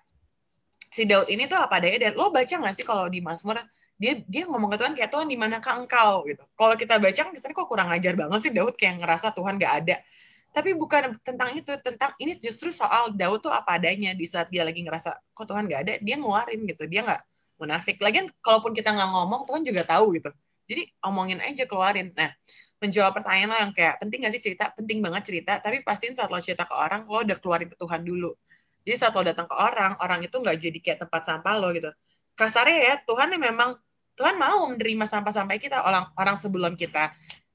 si 0.89 1.05
Daud 1.05 1.27
ini 1.27 1.51
tuh 1.51 1.59
apa 1.59 1.83
adanya 1.83 2.09
dan 2.09 2.13
lo 2.15 2.31
baca 2.31 2.55
nggak 2.55 2.73
sih 2.79 2.87
kalau 2.87 3.11
di 3.11 3.19
Mazmur 3.19 3.59
dia 3.95 4.23
dia 4.27 4.43
ngomong 4.47 4.75
ke 4.75 4.77
Tuhan 4.79 4.93
kayak 4.99 5.11
Tuhan 5.11 5.27
di 5.31 5.39
manakah 5.39 5.79
engkau 5.79 6.27
gitu. 6.27 6.43
Kalau 6.59 6.75
kita 6.75 6.99
baca 6.99 7.21
kan 7.27 7.31
kesannya 7.31 7.55
kok 7.55 7.69
kurang 7.71 7.89
ajar 7.95 8.15
banget 8.19 8.39
sih 8.43 8.53
Daud 8.53 8.75
kayak 8.75 8.99
ngerasa 8.99 9.31
Tuhan 9.31 9.55
gak 9.55 9.75
ada. 9.87 9.97
Tapi 10.55 10.71
bukan 10.79 11.19
tentang 11.27 11.51
itu, 11.59 11.75
tentang 11.83 12.15
ini 12.23 12.39
justru 12.39 12.71
soal 12.71 13.11
Daud 13.11 13.43
tuh 13.43 13.51
apa 13.51 13.75
adanya 13.75 14.15
di 14.15 14.23
saat 14.31 14.47
dia 14.55 14.63
lagi 14.63 14.87
ngerasa 14.87 15.11
kok 15.35 15.45
Tuhan 15.51 15.67
gak 15.67 15.81
ada, 15.83 15.95
dia 15.99 16.15
ngeluarin 16.15 16.63
gitu. 16.71 16.87
Dia 16.87 17.03
nggak 17.03 17.21
munafik. 17.59 17.99
Lagian 17.99 18.31
kalaupun 18.39 18.71
kita 18.71 18.95
nggak 18.95 19.11
ngomong, 19.11 19.41
Tuhan 19.51 19.63
juga 19.67 19.83
tahu 19.83 20.15
gitu. 20.15 20.31
Jadi 20.71 20.83
omongin 21.03 21.43
aja 21.43 21.67
keluarin. 21.67 22.15
Nah, 22.15 22.31
menjawab 22.79 23.13
pertanyaan 23.19 23.51
lo 23.51 23.57
yang 23.69 23.73
kayak 23.75 23.95
penting 23.99 24.19
gak 24.23 24.33
sih 24.39 24.43
cerita? 24.43 24.71
Penting 24.79 25.03
banget 25.03 25.23
cerita, 25.27 25.59
tapi 25.59 25.83
pastiin 25.83 26.15
saat 26.15 26.31
lo 26.31 26.39
cerita 26.39 26.65
ke 26.65 26.75
orang, 26.79 27.03
lo 27.11 27.19
udah 27.27 27.37
keluarin 27.43 27.69
ke 27.69 27.77
Tuhan 27.77 28.07
dulu. 28.07 28.31
Jadi 28.87 28.97
saat 28.97 29.13
lo 29.19 29.27
datang 29.27 29.51
ke 29.51 29.57
orang, 29.59 29.99
orang 29.99 30.23
itu 30.23 30.37
nggak 30.39 30.57
jadi 30.63 30.79
kayak 30.79 30.99
tempat 31.09 31.23
sampah 31.27 31.55
lo 31.59 31.75
gitu 31.75 31.91
kasarnya 32.35 32.79
ya 32.83 32.95
Tuhan 33.07 33.35
memang 33.39 33.79
Tuhan 34.15 34.39
mau 34.39 34.71
menerima 34.71 35.07
sampah-sampah 35.11 35.59
kita 35.59 35.83
orang 35.83 36.07
orang 36.19 36.37
sebelum 36.39 36.75
kita 36.79 37.15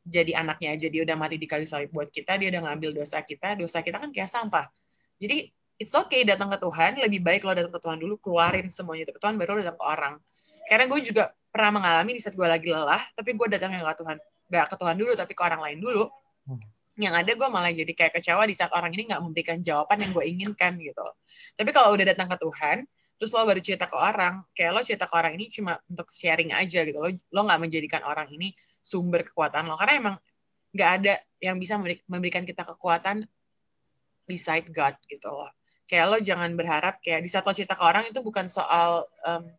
jadi 0.10 0.41
anaknya 0.41 0.74
aja 0.74 0.88
dia 0.89 1.01
udah 1.05 1.16
mati 1.16 1.38
di 1.38 1.45
kayu 1.45 1.70
salib 1.70 1.93
buat 1.93 2.10
kita 2.10 2.41
dia 2.41 2.49
udah 2.49 2.62
ngambil 2.66 3.05
dosa 3.05 3.22
kita 3.22 3.53
dosa 3.53 3.86
kita 3.86 4.01
kan 4.01 4.10
kayak 4.10 4.28
sampah. 4.28 4.66
Jadi 5.22 5.53
it's 5.80 5.93
okay 5.95 6.26
datang 6.26 6.49
ke 6.49 6.57
Tuhan 6.57 6.97
lebih 6.99 7.22
baik 7.22 7.45
lo 7.45 7.53
datang 7.53 7.72
ke 7.72 7.80
Tuhan 7.80 7.97
dulu 8.01 8.18
keluarin 8.20 8.68
semuanya 8.68 9.07
ke 9.07 9.22
Tuhan 9.22 9.38
baru 9.38 9.55
lo 9.55 9.62
datang 9.62 9.80
ke 9.80 9.86
orang. 9.86 10.14
Karena 10.68 10.86
gue 10.89 10.99
juga 11.05 11.24
pernah 11.49 11.72
mengalami 11.82 12.12
di 12.18 12.22
saat 12.22 12.36
gue 12.36 12.47
lagi 12.49 12.68
lelah 12.68 13.01
tapi 13.14 13.38
gue 13.38 13.47
datang 13.47 13.72
ke 13.74 13.95
Tuhan 14.01 14.18
gak 14.49 14.66
ke 14.74 14.76
Tuhan 14.82 14.95
dulu 14.97 15.12
tapi 15.14 15.32
ke 15.38 15.41
orang 15.45 15.62
lain 15.62 15.80
dulu. 15.80 16.05
Hmm. 16.49 16.57
yang 16.99 17.16
ada 17.16 17.32
gue 17.32 17.47
malah 17.47 17.72
jadi 17.72 17.95
kayak 17.95 18.20
kecewa 18.20 18.43
di 18.43 18.51
saat 18.51 18.76
orang 18.76 18.91
ini 18.91 19.07
nggak 19.07 19.24
memberikan 19.24 19.64
jawaban 19.64 20.03
yang 20.03 20.12
gue 20.12 20.26
inginkan 20.36 20.76
gitu. 20.84 21.07
Tapi 21.55 21.72
kalau 21.72 21.95
udah 21.95 22.03
datang 22.12 22.28
ke 22.28 22.36
Tuhan 22.36 22.84
terus 23.16 23.32
lo 23.32 23.43
baru 23.47 23.60
cerita 23.64 23.88
ke 23.88 23.95
orang 23.95 24.43
kayak 24.51 24.72
lo 24.76 24.84
cerita 24.84 25.07
ke 25.07 25.16
orang 25.16 25.39
ini 25.39 25.47
cuma 25.47 25.80
untuk 25.88 26.12
sharing 26.12 26.51
aja 26.51 26.84
gitu. 26.84 26.99
Lo 26.99 27.07
lo 27.07 27.39
nggak 27.47 27.60
menjadikan 27.64 28.03
orang 28.03 28.28
ini 28.36 28.51
sumber 28.80 29.28
kekuatan 29.28 29.68
lo. 29.68 29.76
Karena 29.76 29.94
emang 30.00 30.16
nggak 30.70 30.90
ada 31.02 31.14
yang 31.42 31.58
bisa 31.58 31.80
memberikan 32.06 32.46
kita 32.46 32.62
kekuatan 32.64 33.26
beside 34.30 34.70
God 34.70 34.96
gitu 35.10 35.30
loh. 35.30 35.50
Kayak 35.90 36.06
lo 36.14 36.18
jangan 36.22 36.54
berharap 36.54 37.02
kayak 37.02 37.26
di 37.26 37.30
saat 37.32 37.44
lo 37.50 37.54
cerita 37.56 37.74
ke 37.74 37.82
orang 37.82 38.06
itu 38.14 38.22
bukan 38.22 38.46
soal 38.46 39.10
um, 39.26 39.50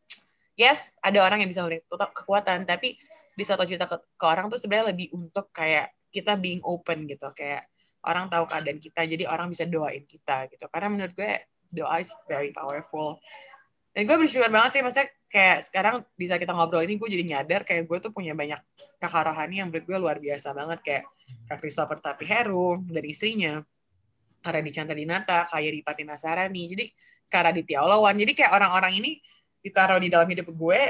yes 0.54 0.94
ada 1.02 1.26
orang 1.26 1.42
yang 1.42 1.50
bisa 1.50 1.66
memberikan 1.66 2.10
kekuatan. 2.14 2.62
Tapi 2.68 2.94
di 3.34 3.42
saat 3.42 3.58
lo 3.58 3.66
cerita 3.66 3.90
ke, 3.90 3.98
ke 4.14 4.26
orang 4.26 4.46
tuh 4.46 4.62
sebenarnya 4.62 4.94
lebih 4.94 5.10
untuk 5.10 5.50
kayak 5.50 5.90
kita 6.14 6.38
being 6.38 6.62
open 6.62 7.10
gitu. 7.10 7.26
Kayak 7.34 7.66
orang 8.06 8.30
tahu 8.30 8.46
keadaan 8.46 8.78
kita 8.78 9.00
jadi 9.10 9.24
orang 9.26 9.50
bisa 9.50 9.66
doain 9.66 10.06
kita 10.06 10.46
gitu. 10.54 10.70
Karena 10.70 10.88
menurut 10.88 11.12
gue 11.18 11.32
doa 11.70 12.02
is 12.02 12.10
very 12.26 12.50
powerful 12.54 13.18
dan 13.90 14.02
gue 14.06 14.16
bersyukur 14.22 14.50
banget 14.54 14.70
sih 14.78 14.82
maksudnya 14.86 15.08
kayak 15.30 15.58
sekarang 15.66 15.94
bisa 16.14 16.38
kita 16.38 16.50
ngobrol 16.54 16.82
ini 16.82 16.98
gue 16.98 17.08
jadi 17.10 17.24
nyadar 17.26 17.62
kayak 17.62 17.86
gue 17.86 17.98
tuh 18.02 18.10
punya 18.10 18.34
banyak 18.34 18.58
kakak 18.98 19.30
rohani 19.30 19.62
yang 19.62 19.70
menurut 19.70 19.86
gue 19.86 19.98
luar 19.98 20.16
biasa 20.18 20.50
banget. 20.54 20.78
Kayak 20.82 21.04
Kak 21.46 21.58
Christopher 21.62 21.98
Tapi 22.02 22.26
Heru 22.26 22.82
dari 22.86 23.14
istrinya 23.14 23.62
Kak 24.42 24.58
di 24.58 24.70
Chandra 24.74 24.94
Dinata 24.94 25.46
kayak 25.46 25.70
di 25.70 25.80
Pati 25.86 26.02
Nasarani 26.02 26.62
jadi 26.74 26.84
Kak 27.30 27.54
di 27.54 27.74
Olowan 27.78 28.18
jadi 28.18 28.32
kayak 28.34 28.52
orang-orang 28.54 28.92
ini 28.98 29.10
ditaruh 29.62 30.02
di 30.02 30.10
dalam 30.10 30.26
hidup 30.26 30.50
gue 30.50 30.80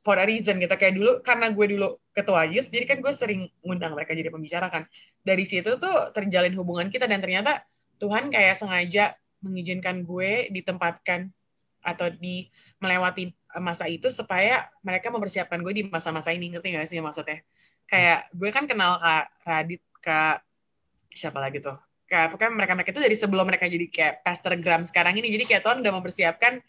for 0.00 0.16
a 0.16 0.24
reason 0.24 0.56
gitu. 0.56 0.72
Kayak 0.76 0.94
dulu 0.96 1.12
karena 1.20 1.52
gue 1.52 1.66
dulu 1.76 1.88
ketua 2.16 2.48
Yus 2.48 2.68
jadi 2.68 2.84
kan 2.84 3.04
gue 3.04 3.12
sering 3.12 3.48
ngundang 3.64 3.92
mereka 3.96 4.12
jadi 4.12 4.32
pembicara 4.32 4.68
kan. 4.68 4.88
Dari 5.20 5.44
situ 5.44 5.76
tuh 5.76 6.12
terjalin 6.16 6.52
hubungan 6.56 6.88
kita 6.88 7.04
dan 7.04 7.20
ternyata 7.20 7.64
Tuhan 8.00 8.32
kayak 8.32 8.56
sengaja 8.56 9.16
mengizinkan 9.44 10.04
gue 10.04 10.48
ditempatkan 10.52 11.32
atau 11.80 12.12
di 12.12 12.48
melewati 12.78 13.32
masa 13.58 13.90
itu 13.90 14.12
supaya 14.12 14.70
mereka 14.84 15.10
mempersiapkan 15.10 15.58
gue 15.58 15.74
di 15.74 15.84
masa-masa 15.88 16.30
ini. 16.30 16.52
Ngerti 16.54 16.76
gak 16.76 16.88
sih 16.88 17.00
maksudnya? 17.02 17.42
Kayak 17.88 18.30
gue 18.30 18.50
kan 18.54 18.64
kenal 18.70 19.00
kak 19.02 19.24
Radit 19.42 19.82
kak 19.98 20.44
siapa 21.10 21.42
lagi 21.42 21.58
tuh? 21.58 21.74
Kayak 22.06 22.34
pokoknya 22.34 22.52
mereka 22.54 22.72
mereka 22.78 22.90
itu 22.94 23.02
dari 23.02 23.16
sebelum 23.18 23.46
mereka 23.46 23.66
jadi 23.66 23.86
kayak 23.90 24.14
pastor 24.22 24.54
gram 24.60 24.82
sekarang 24.86 25.18
ini. 25.18 25.28
Jadi 25.32 25.44
kayak 25.50 25.62
Tuhan 25.66 25.78
udah 25.82 25.92
mempersiapkan 25.98 26.62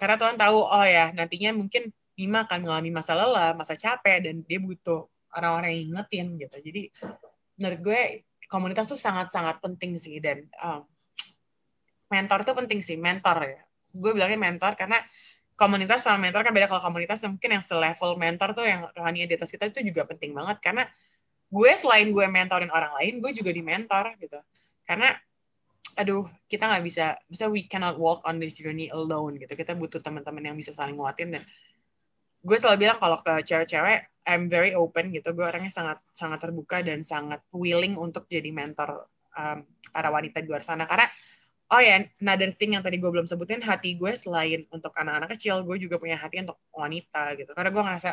karena 0.00 0.16
Tuhan 0.18 0.36
tahu 0.40 0.58
oh 0.58 0.86
ya 0.86 1.14
nantinya 1.14 1.54
mungkin 1.54 1.92
Bima 2.12 2.44
akan 2.44 2.68
mengalami 2.68 2.90
masa 2.92 3.16
lelah 3.16 3.56
masa 3.56 3.72
capek 3.72 4.28
dan 4.28 4.44
dia 4.44 4.60
butuh 4.60 5.08
orang-orang 5.32 5.70
yang 5.72 5.84
ingetin 5.96 6.26
gitu. 6.36 6.56
Jadi 6.60 6.82
menurut 7.56 7.80
gue 7.80 8.00
komunitas 8.52 8.84
tuh 8.84 9.00
sangat-sangat 9.00 9.64
penting 9.64 9.96
sih. 9.96 10.20
Dan 10.20 10.44
um, 10.60 10.84
mentor 12.12 12.44
tuh 12.44 12.52
penting 12.52 12.84
sih 12.84 13.00
mentor 13.00 13.48
ya 13.48 13.62
gue 13.92 14.10
bilangnya 14.16 14.40
mentor 14.40 14.74
karena 14.74 14.98
komunitas 15.62 16.02
sama 16.02 16.18
mentor 16.18 16.42
kan 16.42 16.52
beda. 16.52 16.66
Kalau 16.66 16.82
komunitas 16.82 17.22
mungkin 17.28 17.60
yang 17.60 17.64
selevel 17.64 18.18
mentor 18.18 18.56
tuh 18.56 18.64
yang 18.66 18.88
rohani 18.96 19.28
di 19.28 19.36
atas 19.36 19.52
kita 19.52 19.70
itu 19.70 19.84
juga 19.92 20.08
penting 20.08 20.34
banget. 20.34 20.58
Karena 20.58 20.82
gue 21.52 21.70
selain 21.76 22.08
gue 22.08 22.26
mentorin 22.26 22.72
orang 22.72 22.96
lain 22.98 23.20
gue 23.20 23.30
juga 23.36 23.50
di 23.52 23.62
mentor 23.62 24.16
gitu. 24.18 24.40
Karena 24.82 25.12
aduh 25.92 26.24
kita 26.48 26.64
nggak 26.64 26.84
bisa 26.88 27.20
bisa 27.28 27.52
we 27.52 27.68
cannot 27.68 28.00
walk 28.00 28.24
on 28.24 28.40
this 28.40 28.56
journey 28.56 28.88
alone 28.90 29.38
gitu. 29.38 29.52
Kita 29.54 29.76
butuh 29.76 30.00
teman-teman 30.00 30.50
yang 30.50 30.56
bisa 30.56 30.72
saling 30.72 30.96
nguatin. 30.96 31.38
Dan 31.38 31.42
gue 32.42 32.56
selalu 32.58 32.88
bilang 32.88 32.98
kalau 32.98 33.20
ke 33.20 33.46
cewek-cewek 33.46 34.26
I'm 34.26 34.50
very 34.50 34.74
open 34.74 35.14
gitu. 35.14 35.30
Gue 35.36 35.46
orangnya 35.46 35.70
sangat 35.70 36.02
sangat 36.10 36.42
terbuka 36.42 36.82
dan 36.82 37.04
sangat 37.06 37.44
willing 37.54 37.94
untuk 38.00 38.26
jadi 38.26 38.48
mentor 38.50 39.06
um, 39.36 39.62
para 39.92 40.08
wanita 40.08 40.40
di 40.40 40.48
luar 40.48 40.64
sana. 40.64 40.88
Karena 40.88 41.06
oh 41.72 41.80
ya 41.80 41.88
yeah, 41.88 42.00
another 42.20 42.52
thing 42.52 42.76
yang 42.76 42.84
tadi 42.84 43.00
gue 43.00 43.08
belum 43.08 43.24
sebutin 43.24 43.64
hati 43.64 43.96
gue 43.96 44.12
selain 44.12 44.68
untuk 44.68 44.92
anak-anak 44.92 45.32
kecil 45.36 45.64
gue 45.64 45.76
juga 45.80 45.96
punya 45.96 46.20
hati 46.20 46.44
untuk 46.44 46.60
wanita 46.68 47.32
gitu. 47.40 47.56
Karena 47.56 47.72
gue 47.72 47.82
ngerasa 47.82 48.10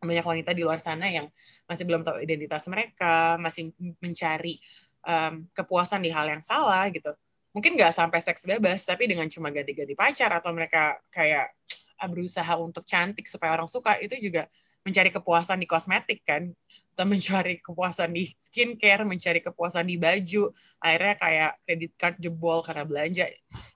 banyak 0.00 0.24
wanita 0.24 0.50
di 0.56 0.64
luar 0.64 0.80
sana 0.80 1.12
yang 1.12 1.28
masih 1.68 1.84
belum 1.84 2.00
tahu 2.00 2.24
identitas 2.24 2.64
mereka 2.72 3.36
masih 3.36 3.68
mencari 4.00 4.56
um, 5.04 5.44
kepuasan 5.52 6.00
di 6.00 6.08
hal 6.08 6.24
yang 6.24 6.40
salah 6.40 6.88
gitu. 6.88 7.12
Mungkin 7.52 7.76
nggak 7.76 7.92
sampai 7.92 8.24
seks 8.24 8.48
bebas 8.48 8.88
tapi 8.88 9.04
dengan 9.04 9.28
cuma 9.28 9.52
ganti-ganti 9.52 9.92
pacar 9.92 10.32
atau 10.40 10.56
mereka 10.56 10.96
kayak 11.12 11.52
ah, 12.00 12.08
berusaha 12.08 12.52
untuk 12.56 12.88
cantik 12.88 13.28
supaya 13.28 13.52
orang 13.52 13.68
suka 13.68 14.00
itu 14.00 14.16
juga 14.16 14.48
mencari 14.80 15.12
kepuasan 15.12 15.60
di 15.60 15.68
kosmetik 15.68 16.24
kan 16.24 16.48
atau 16.94 17.06
mencari 17.06 17.62
kepuasan 17.62 18.12
di 18.12 18.28
skincare 18.36 19.06
mencari 19.06 19.40
kepuasan 19.40 19.88
di 19.88 19.96
baju. 19.96 20.52
Akhirnya 20.82 21.14
kayak 21.16 21.50
kredit 21.64 21.92
card 21.96 22.16
jebol 22.20 22.60
karena 22.60 22.84
belanja. 22.84 23.24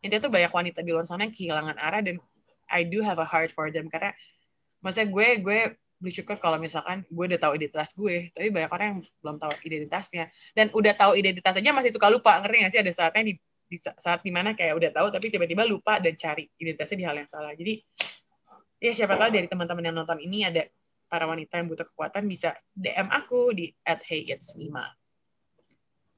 Intinya 0.04 0.28
tuh 0.28 0.32
banyak 0.34 0.52
wanita 0.52 0.80
di 0.84 0.90
luar 0.92 1.06
sana 1.08 1.24
yang 1.24 1.34
kehilangan 1.34 1.76
arah 1.78 2.02
dan 2.04 2.20
I 2.68 2.84
do 2.84 3.00
have 3.00 3.16
a 3.16 3.26
heart 3.26 3.54
for 3.54 3.70
them. 3.70 3.88
Karena 3.88 4.12
maksudnya 4.84 5.08
gue 5.08 5.28
gue 5.40 5.58
bersyukur 6.02 6.36
kalau 6.36 6.60
misalkan 6.60 7.06
gue 7.08 7.24
udah 7.32 7.40
tahu 7.40 7.52
identitas 7.56 7.96
gue. 7.96 8.28
Tapi 8.34 8.48
banyak 8.52 8.70
orang 8.70 8.86
yang 8.92 9.00
belum 9.24 9.36
tahu 9.40 9.52
identitasnya. 9.64 10.24
Dan 10.52 10.68
udah 10.74 10.92
tahu 10.92 11.12
identitas 11.16 11.54
aja 11.56 11.70
masih 11.72 11.94
suka 11.94 12.12
lupa. 12.12 12.36
Ngerti 12.44 12.56
gak 12.60 12.72
sih? 12.76 12.80
Ada 12.84 12.92
saatnya 12.92 13.32
di, 13.32 13.34
di 13.40 13.76
saat 13.80 14.20
di 14.20 14.32
mana 14.34 14.52
kayak 14.52 14.74
udah 14.76 14.90
tahu 14.92 15.06
tapi 15.08 15.32
tiba-tiba 15.32 15.64
lupa 15.64 15.96
dan 15.96 16.12
cari 16.12 16.44
identitasnya 16.60 16.98
di 17.00 17.06
hal 17.08 17.16
yang 17.24 17.30
salah. 17.30 17.56
Jadi 17.56 17.80
ya 18.84 18.92
siapa 18.92 19.16
tahu 19.16 19.32
dari 19.32 19.48
teman-teman 19.48 19.80
yang 19.80 19.96
nonton 19.96 20.20
ini 20.20 20.44
ada 20.44 20.60
para 21.06 21.28
wanita 21.28 21.60
yang 21.60 21.68
butuh 21.70 21.86
kekuatan 21.88 22.26
bisa 22.26 22.56
DM 22.74 23.08
aku 23.12 23.54
di 23.54 23.70
at 23.84 24.02
@heyitsmima 24.02 24.88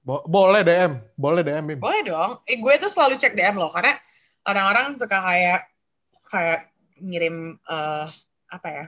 Bo 0.07 0.22
boleh 0.22 0.62
DM, 0.62 1.03
boleh 1.18 1.43
DM 1.43 1.64
Mim. 1.66 1.78
Boleh 1.82 2.07
dong. 2.07 2.39
Eh, 2.47 2.62
gue 2.62 2.74
tuh 2.78 2.87
selalu 2.87 3.18
cek 3.18 3.34
DM 3.34 3.59
loh 3.59 3.66
karena 3.74 3.99
orang-orang 4.47 4.95
suka 4.95 5.18
kayak 5.18 5.66
kayak 6.30 6.61
ngirim 7.03 7.59
uh, 7.66 8.07
apa 8.47 8.68
ya 8.70 8.84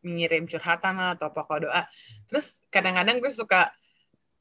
mengirim 0.00 0.48
curhatan 0.48 0.96
lah 0.96 1.12
atau 1.12 1.28
pokok 1.28 1.68
doa. 1.68 1.84
Terus 2.24 2.64
kadang-kadang 2.72 3.20
gue 3.20 3.28
suka 3.28 3.68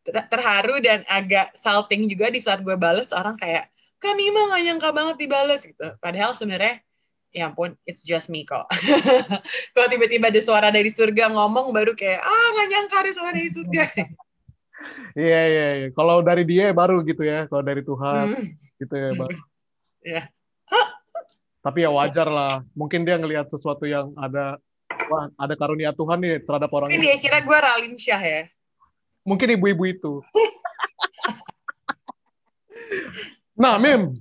terharu 0.07 0.79
dan 0.79 1.03
agak 1.05 1.51
salting 1.51 2.07
juga 2.07 2.31
di 2.31 2.39
saat 2.39 2.63
gue 2.63 2.79
bales 2.79 3.11
orang 3.11 3.35
kayak 3.35 3.69
kami 4.01 4.33
mah 4.33 4.55
gak 4.55 4.61
nyangka 4.65 4.89
banget 4.95 5.15
dibales 5.19 5.61
gitu. 5.67 5.87
Padahal 5.99 6.31
sebenarnya 6.31 6.79
ya 7.31 7.47
ampun 7.47 7.73
it's 7.87 8.03
just 8.03 8.27
me 8.27 8.43
kok. 8.43 8.67
Kalau 9.75 9.87
tiba-tiba 9.87 10.27
ada 10.27 10.41
suara 10.43 10.67
dari 10.69 10.91
surga 10.91 11.31
ngomong 11.31 11.71
baru 11.71 11.95
kayak 11.95 12.19
ah 12.19 12.47
gak 12.59 12.67
nyangka 12.67 12.95
ada 13.07 13.11
suara 13.15 13.31
dari 13.33 13.49
surga. 13.49 13.83
Iya 15.13 15.41
iya 15.45 15.67
iya. 15.77 15.87
Kalau 15.93 16.25
dari 16.25 16.41
dia 16.41 16.73
baru 16.73 17.05
gitu 17.05 17.21
ya. 17.21 17.45
Kalau 17.45 17.61
dari 17.61 17.85
Tuhan 17.85 18.33
hmm. 18.33 18.45
gitu 18.81 18.93
ya 18.97 19.09
baru. 19.13 19.37
Iya. 20.01 20.23
Tapi 21.61 21.85
ya 21.85 21.93
wajar 21.93 22.25
lah. 22.25 22.65
Mungkin 22.73 23.05
dia 23.05 23.21
ngelihat 23.21 23.45
sesuatu 23.53 23.85
yang 23.85 24.09
ada 24.17 24.57
wah 25.05 25.29
ada 25.37 25.53
karunia 25.53 25.93
Tuhan 25.93 26.17
nih 26.17 26.41
terhadap 26.41 26.73
orang 26.73 26.89
Mungkin 26.89 27.05
dia 27.05 27.13
kira 27.21 27.45
gue 27.45 27.53
Ralin 27.53 27.93
Syah 27.93 28.21
ya. 28.25 28.41
Mungkin 29.21 29.53
ibu-ibu 29.53 29.85
itu. 29.85 30.13
nah, 33.53 33.77
Mim. 33.77 34.17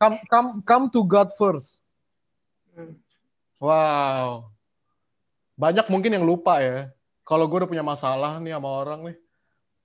Ya. 0.00 0.08
Come, 0.08 0.16
come, 0.32 0.50
come 0.64 0.86
to 0.88 1.00
God 1.04 1.28
first. 1.36 1.76
Hmm. 2.72 2.96
Wow. 3.60 4.48
Banyak 5.60 5.92
mungkin 5.92 6.16
yang 6.16 6.24
lupa 6.24 6.64
ya. 6.64 6.88
Kalau 7.28 7.44
gue 7.44 7.60
udah 7.60 7.68
punya 7.68 7.84
masalah 7.84 8.40
nih 8.40 8.56
sama 8.56 8.68
orang 8.80 9.00
nih. 9.12 9.16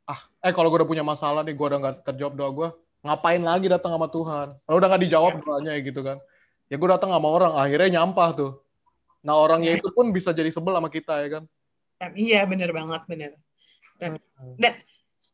Ah, 0.07 0.24
eh 0.39 0.55
kalau 0.55 0.72
gue 0.72 0.80
udah 0.80 0.89
punya 0.89 1.03
masalah 1.03 1.43
nih, 1.43 1.51
gue 1.51 1.68
udah 1.68 1.80
nggak 1.84 1.95
terjawab 2.07 2.34
doa 2.39 2.49
gue. 2.55 2.70
Ngapain 3.03 3.43
lagi 3.43 3.68
datang 3.68 3.91
sama 3.91 4.07
Tuhan? 4.07 4.47
Kalau 4.55 4.78
udah 4.80 4.88
nggak 4.88 5.03
dijawab 5.03 5.34
ya. 5.36 5.41
doanya 5.43 5.72
ya 5.76 5.82
gitu 5.84 6.01
kan. 6.01 6.18
Ya 6.72 6.76
gue 6.80 6.89
datang 6.89 7.11
sama 7.11 7.28
orang, 7.30 7.53
akhirnya 7.59 8.01
nyampah 8.01 8.30
tuh. 8.34 8.51
Nah 9.22 9.36
orangnya 9.36 9.76
iya. 9.76 9.82
itu 9.84 9.89
pun 9.91 10.09
bisa 10.16 10.32
jadi 10.32 10.49
sebel 10.49 10.74
sama 10.74 10.89
kita 10.89 11.22
ya 11.22 11.30
kan? 11.38 11.43
Iya 12.16 12.47
bener 12.47 12.72
banget 12.72 13.01
bener. 13.05 13.32
Dan 13.99 14.18
hmm. 14.18 14.55
dan, 14.57 14.74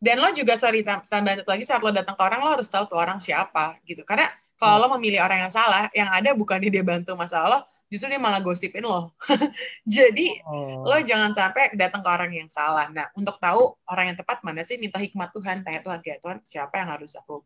dan 0.02 0.16
lo 0.20 0.30
juga 0.34 0.58
sorry 0.58 0.84
tambah 0.84 1.44
satu 1.44 1.52
lagi 1.52 1.66
saat 1.68 1.84
lo 1.86 1.94
datang 1.94 2.18
ke 2.18 2.24
orang 2.24 2.40
lo 2.42 2.50
harus 2.56 2.68
tahu 2.68 2.90
tuh 2.90 2.98
orang 3.00 3.20
siapa 3.24 3.80
gitu. 3.88 4.04
Karena 4.08 4.32
kalau 4.62 4.78
hmm. 4.78 4.84
lo 4.86 4.88
memilih 5.02 5.26
orang 5.26 5.50
yang 5.50 5.54
salah, 5.54 5.90
yang 5.90 6.06
ada 6.14 6.38
bukan 6.38 6.62
dia 6.62 6.86
bantu 6.86 7.18
masalah 7.18 7.50
lo, 7.50 7.60
justru 7.90 8.14
dia 8.14 8.22
malah 8.22 8.38
gosipin 8.46 8.86
lo. 8.86 9.10
Jadi 9.90 10.38
oh. 10.46 10.86
lo 10.86 11.02
jangan 11.02 11.34
sampai 11.34 11.74
datang 11.74 12.06
ke 12.06 12.10
orang 12.14 12.30
yang 12.30 12.46
salah. 12.46 12.86
Nah 12.94 13.10
untuk 13.18 13.42
tahu 13.42 13.74
orang 13.90 14.14
yang 14.14 14.18
tepat 14.22 14.46
mana 14.46 14.62
sih 14.62 14.78
minta 14.78 15.02
hikmat 15.02 15.34
Tuhan, 15.34 15.66
tanya 15.66 15.82
Tuhan 15.82 16.06
kayak 16.06 16.22
Tuhan 16.22 16.38
siapa 16.46 16.78
yang 16.78 16.94
harus 16.94 17.18
aku 17.18 17.42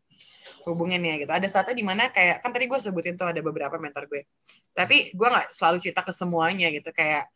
hubungin 0.68 1.00
ya 1.00 1.16
gitu. 1.16 1.32
Ada 1.32 1.48
saatnya 1.48 1.72
di 1.72 1.88
mana 1.88 2.12
kayak 2.12 2.44
kan 2.44 2.52
tadi 2.52 2.68
gue 2.68 2.76
sebutin 2.76 3.16
tuh 3.16 3.32
ada 3.32 3.40
beberapa 3.40 3.80
mentor 3.80 4.12
gue. 4.12 4.28
Tapi 4.76 5.16
gue 5.16 5.28
nggak 5.32 5.56
selalu 5.56 5.80
cerita 5.80 6.04
ke 6.04 6.12
semuanya 6.12 6.68
gitu 6.68 6.92
kayak 6.92 7.32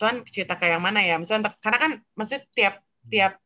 Tuhan 0.00 0.24
cerita 0.24 0.56
kayak 0.56 0.80
yang 0.80 0.84
mana 0.88 1.04
ya. 1.04 1.20
Misalnya 1.20 1.52
karena 1.60 1.76
kan 1.76 1.90
maksudnya 2.16 2.48
tiap 2.56 2.74
tiap 3.04 3.36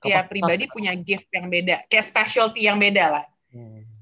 tiap 0.00 0.24
pribadi 0.30 0.64
punya 0.72 0.96
gift 0.96 1.28
yang 1.36 1.52
beda, 1.52 1.84
kayak 1.90 2.06
specialty 2.06 2.64
yang 2.64 2.80
beda 2.80 3.12
lah. 3.12 3.24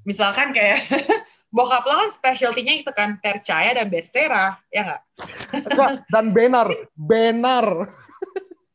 Misalkan 0.07 0.55
kayak 0.55 0.87
bokap 1.55 1.83
lo 1.83 1.99
kan 1.99 2.09
specialty-nya 2.11 2.79
itu 2.79 2.91
kan 2.95 3.19
percaya 3.19 3.75
dan 3.75 3.91
bersera, 3.91 4.55
ya 4.71 4.87
nggak? 4.87 5.01
dan 6.07 6.25
benar, 6.31 6.67
benar. 6.95 7.91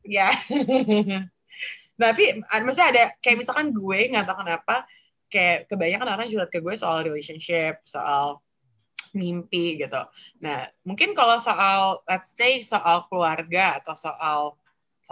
ya. 0.05 0.29
Tapi 2.01 2.23
maksudnya 2.41 2.89
ada 2.89 3.03
kayak 3.17 3.37
misalkan 3.41 3.73
gue 3.73 3.99
nggak 4.13 4.25
tahu 4.29 4.37
kenapa 4.45 4.85
kayak 5.29 5.65
kebanyakan 5.65 6.09
orang 6.13 6.29
curhat 6.29 6.49
ke 6.53 6.61
gue 6.61 6.75
soal 6.77 7.01
relationship, 7.01 7.81
soal 7.85 8.41
mimpi 9.13 9.77
gitu. 9.77 10.01
Nah, 10.41 10.69
mungkin 10.85 11.13
kalau 11.13 11.37
soal 11.37 12.01
let's 12.09 12.33
say 12.33 12.61
soal 12.61 13.05
keluarga 13.09 13.81
atau 13.81 13.93
soal 13.93 14.57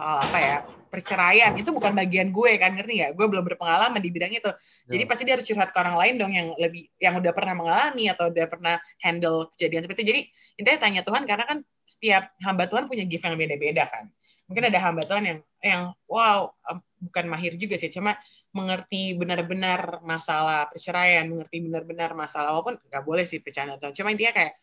soal 0.01 0.17
apa 0.17 0.37
ya 0.41 0.57
perceraian. 0.89 1.53
Itu 1.53 1.69
bukan 1.69 1.93
bagian 1.93 2.33
gue 2.33 2.51
kan 2.57 2.73
ngerti 2.73 2.91
nggak? 2.97 3.11
Gue 3.13 3.25
belum 3.29 3.45
berpengalaman 3.45 4.01
di 4.01 4.09
bidang 4.09 4.33
itu. 4.33 4.49
Jadi 4.89 5.03
ya. 5.05 5.07
pasti 5.07 5.21
dia 5.23 5.33
harus 5.37 5.45
curhat 5.45 5.69
ke 5.69 5.77
orang 5.77 5.95
lain 5.95 6.13
dong 6.17 6.33
yang 6.33 6.47
lebih 6.57 6.89
yang 6.97 7.13
udah 7.21 7.31
pernah 7.31 7.53
mengalami 7.53 8.09
atau 8.09 8.33
udah 8.33 8.45
pernah 8.49 8.75
handle 8.99 9.47
kejadian 9.53 9.85
seperti 9.85 10.01
itu. 10.01 10.09
Jadi 10.09 10.21
intinya 10.57 10.79
tanya 10.81 11.01
Tuhan 11.05 11.23
karena 11.29 11.45
kan 11.45 11.57
setiap 11.85 12.33
hamba 12.41 12.65
Tuhan 12.65 12.89
punya 12.89 13.05
gift 13.05 13.23
yang 13.23 13.37
beda-beda 13.37 13.85
kan. 13.87 14.09
Mungkin 14.49 14.63
ada 14.67 14.79
hamba 14.81 15.05
Tuhan 15.05 15.23
yang 15.23 15.39
yang 15.61 15.81
wow 16.09 16.49
bukan 16.97 17.25
mahir 17.29 17.53
juga 17.55 17.77
sih 17.77 17.93
cuma 17.93 18.17
mengerti 18.51 19.15
benar-benar 19.15 20.03
masalah 20.03 20.67
perceraian 20.67 21.23
mengerti 21.23 21.63
benar-benar 21.63 22.11
masalah 22.11 22.51
walaupun 22.51 22.75
nggak 22.83 23.03
boleh 23.05 23.23
sih 23.23 23.39
percaya 23.39 23.79
Tuhan. 23.79 23.95
Cuma 23.95 24.11
intinya 24.11 24.35
kayak 24.35 24.59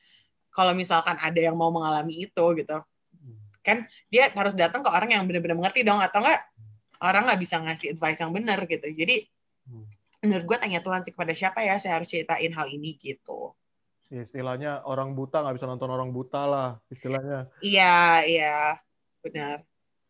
kalau 0.53 0.77
misalkan 0.77 1.17
ada 1.17 1.41
yang 1.41 1.57
mau 1.57 1.73
mengalami 1.73 2.29
itu 2.29 2.45
gitu 2.59 2.85
kan 3.69 3.79
dia 4.09 4.33
harus 4.33 4.57
datang 4.57 4.81
ke 4.81 4.89
orang 4.89 5.13
yang 5.13 5.29
benar-benar 5.29 5.61
mengerti 5.61 5.85
dong 5.85 6.01
atau 6.01 6.25
enggak 6.25 6.41
orang 7.05 7.29
nggak 7.29 7.41
bisa 7.45 7.61
ngasih 7.61 7.93
advice 7.93 8.21
yang 8.25 8.33
benar 8.33 8.59
gitu 8.65 8.89
jadi 8.89 9.17
hmm. 9.69 9.87
menurut 10.25 10.45
gue 10.49 10.57
tanya 10.57 10.81
Tuhan 10.81 11.01
sih 11.05 11.13
kepada 11.13 11.37
siapa 11.37 11.61
ya 11.61 11.77
saya 11.77 12.01
harus 12.01 12.09
ceritain 12.09 12.51
hal 12.57 12.67
ini 12.73 12.97
gitu 12.97 13.53
ya, 14.09 14.25
istilahnya 14.25 14.83
orang 14.89 15.13
buta 15.13 15.45
nggak 15.45 15.61
bisa 15.61 15.69
nonton 15.69 15.93
orang 15.93 16.09
buta 16.09 16.43
lah 16.49 16.71
istilahnya 16.89 17.53
iya 17.61 18.25
iya 18.25 18.57
benar 19.21 19.61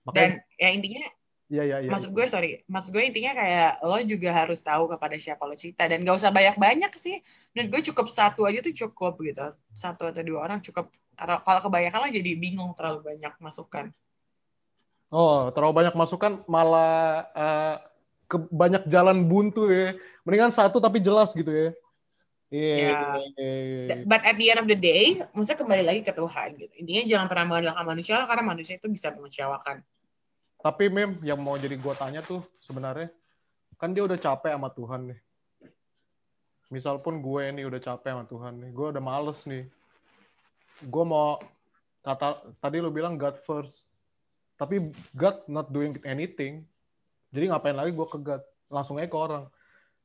Makanya, 0.07 0.15
dan 0.15 0.31
ya 0.57 0.71
intinya 0.71 1.09
Iya, 1.49 1.65
iya, 1.65 1.77
iya. 1.81 1.89
Maksud 1.89 2.13
gue, 2.13 2.29
sorry. 2.29 2.61
Maksud 2.69 2.93
gue 2.93 3.09
intinya 3.09 3.33
kayak 3.33 3.81
lo 3.81 3.97
juga 4.05 4.31
harus 4.37 4.61
tahu 4.61 4.85
kepada 4.93 5.17
siapa 5.17 5.49
lo 5.49 5.57
cerita. 5.57 5.89
Dan 5.89 6.05
gak 6.05 6.21
usah 6.21 6.29
banyak-banyak 6.29 6.93
sih. 7.01 7.25
Dan 7.57 7.73
gue 7.73 7.81
cukup 7.89 8.05
satu 8.13 8.45
aja 8.45 8.61
tuh 8.61 8.77
cukup 8.77 9.17
gitu. 9.25 9.57
Satu 9.73 10.13
atau 10.13 10.21
dua 10.21 10.45
orang 10.45 10.61
cukup 10.61 10.93
kalau 11.19 11.61
kebanyakan 11.67 11.99
lo 12.07 12.09
jadi 12.15 12.31
bingung 12.39 12.71
terlalu 12.79 13.03
banyak 13.03 13.35
masukan. 13.43 13.91
Oh, 15.11 15.51
terlalu 15.51 15.83
banyak 15.83 15.95
masukan 15.99 16.47
malah 16.47 17.27
uh, 17.35 17.77
ke 18.31 18.37
banyak 18.49 18.87
jalan 18.87 19.27
buntu 19.27 19.67
ya. 19.67 19.99
Mendingan 20.23 20.55
satu 20.55 20.79
tapi 20.79 21.03
jelas 21.03 21.35
gitu 21.35 21.51
ya. 21.51 21.69
Iya. 22.49 22.77
Yeah. 22.77 23.17
Yeah. 23.37 24.01
But 24.07 24.23
at 24.25 24.39
the 24.39 24.47
end 24.49 24.61
of 24.63 24.69
the 24.71 24.79
day, 24.79 25.21
maksudnya 25.37 25.59
kembali 25.59 25.83
lagi 25.85 26.01
ke 26.07 26.13
Tuhan 26.15 26.49
gitu. 26.57 26.73
Intinya 26.81 27.03
jangan 27.05 27.27
pernah 27.27 27.45
mengandalkan 27.45 27.85
manusia 27.85 28.15
lah, 28.17 28.27
karena 28.31 28.45
manusia 28.47 28.75
itu 28.79 28.89
bisa 28.89 29.13
mengecewakan. 29.13 29.85
Tapi 30.59 30.85
Mem, 30.89 31.21
yang 31.25 31.41
mau 31.41 31.59
jadi 31.59 31.77
gua 31.77 31.93
tanya 31.97 32.25
tuh 32.25 32.41
sebenarnya, 32.61 33.13
kan 33.77 33.93
dia 33.93 34.05
udah 34.05 34.17
capek 34.17 34.57
sama 34.57 34.69
Tuhan 34.73 35.13
nih. 35.13 35.21
Misal 36.69 37.01
pun 37.01 37.25
gue 37.25 37.49
nih 37.49 37.65
udah 37.65 37.81
capek 37.81 38.13
sama 38.13 38.25
Tuhan 38.29 38.61
nih, 38.61 38.71
gue 38.77 38.87
udah 38.93 39.01
males 39.01 39.41
nih 39.49 39.65
gue 40.85 41.05
mau 41.05 41.41
kata 42.07 42.55
tadi 42.63 42.79
lo 42.79 42.93
bilang 42.95 43.19
God 43.19 43.39
first 43.43 43.87
tapi 44.59 44.91
God 45.15 45.47
not 45.51 45.71
doing 45.75 45.99
anything 46.07 46.63
jadi 47.35 47.51
ngapain 47.51 47.75
lagi 47.75 47.91
gue 47.95 48.07
ke 48.07 48.19
God 48.19 48.43
langsung 48.71 48.99
aja 49.01 49.11
ke 49.11 49.19
orang 49.19 49.47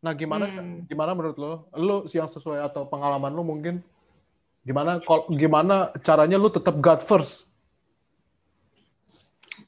Nah, 0.03 0.11
gimana 0.11 0.45
hmm. 0.51 0.83
gimana 0.91 1.15
menurut 1.15 1.37
lo? 1.39 1.53
Lo 1.79 2.03
yang 2.11 2.27
sesuai 2.27 2.59
atau 2.59 2.83
pengalaman 2.83 3.31
lo 3.31 3.39
mungkin 3.47 3.79
gimana 4.67 4.99
gimana 5.31 5.95
caranya 6.03 6.35
lo 6.35 6.51
tetap 6.51 6.75
God 6.83 6.99
first? 7.07 7.47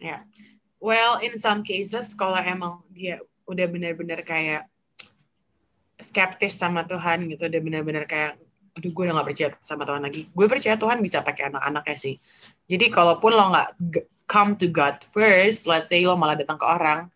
Ya. 0.03 0.19
Yeah. 0.19 0.21
Well, 0.83 1.23
in 1.23 1.39
some 1.39 1.63
cases 1.63 2.11
kalau 2.11 2.35
emang 2.35 2.83
dia 2.91 3.23
udah 3.47 3.63
benar-benar 3.63 4.27
kayak 4.27 4.67
skeptis 6.03 6.59
sama 6.59 6.83
Tuhan 6.83 7.31
gitu, 7.31 7.47
udah 7.47 7.61
benar-benar 7.63 8.03
kayak 8.03 8.35
aduh 8.75 8.91
gue 8.91 9.03
udah 9.07 9.15
gak 9.23 9.27
percaya 9.31 9.49
sama 9.63 9.87
Tuhan 9.87 10.03
lagi. 10.03 10.27
Gue 10.35 10.45
percaya 10.51 10.75
Tuhan 10.75 10.99
bisa 10.99 11.23
pakai 11.23 11.47
anak-anaknya 11.47 11.97
sih. 11.97 12.15
Jadi 12.67 12.85
kalaupun 12.91 13.31
lo 13.31 13.45
nggak 13.55 13.69
come 14.27 14.59
to 14.59 14.67
God 14.67 14.99
first, 15.07 15.63
let's 15.69 15.87
say 15.87 16.03
lo 16.03 16.19
malah 16.19 16.35
datang 16.35 16.59
ke 16.59 16.65
orang, 16.67 17.07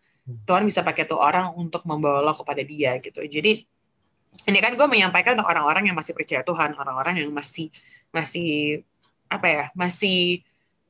Tuhan 0.46 0.62
bisa 0.64 0.80
pakai 0.80 1.04
tuh 1.04 1.20
orang 1.20 1.52
untuk 1.58 1.84
membawa 1.84 2.24
lo 2.24 2.32
kepada 2.32 2.62
dia 2.64 2.96
gitu. 3.02 3.20
Jadi 3.20 3.60
ini 4.46 4.58
kan 4.62 4.72
gue 4.78 4.86
menyampaikan 4.86 5.36
untuk 5.36 5.50
orang-orang 5.50 5.90
yang 5.90 5.96
masih 5.98 6.14
percaya 6.14 6.40
Tuhan, 6.46 6.78
orang-orang 6.78 7.20
yang 7.20 7.30
masih 7.34 7.68
masih 8.14 8.80
apa 9.28 9.46
ya, 9.46 9.64
masih 9.76 10.40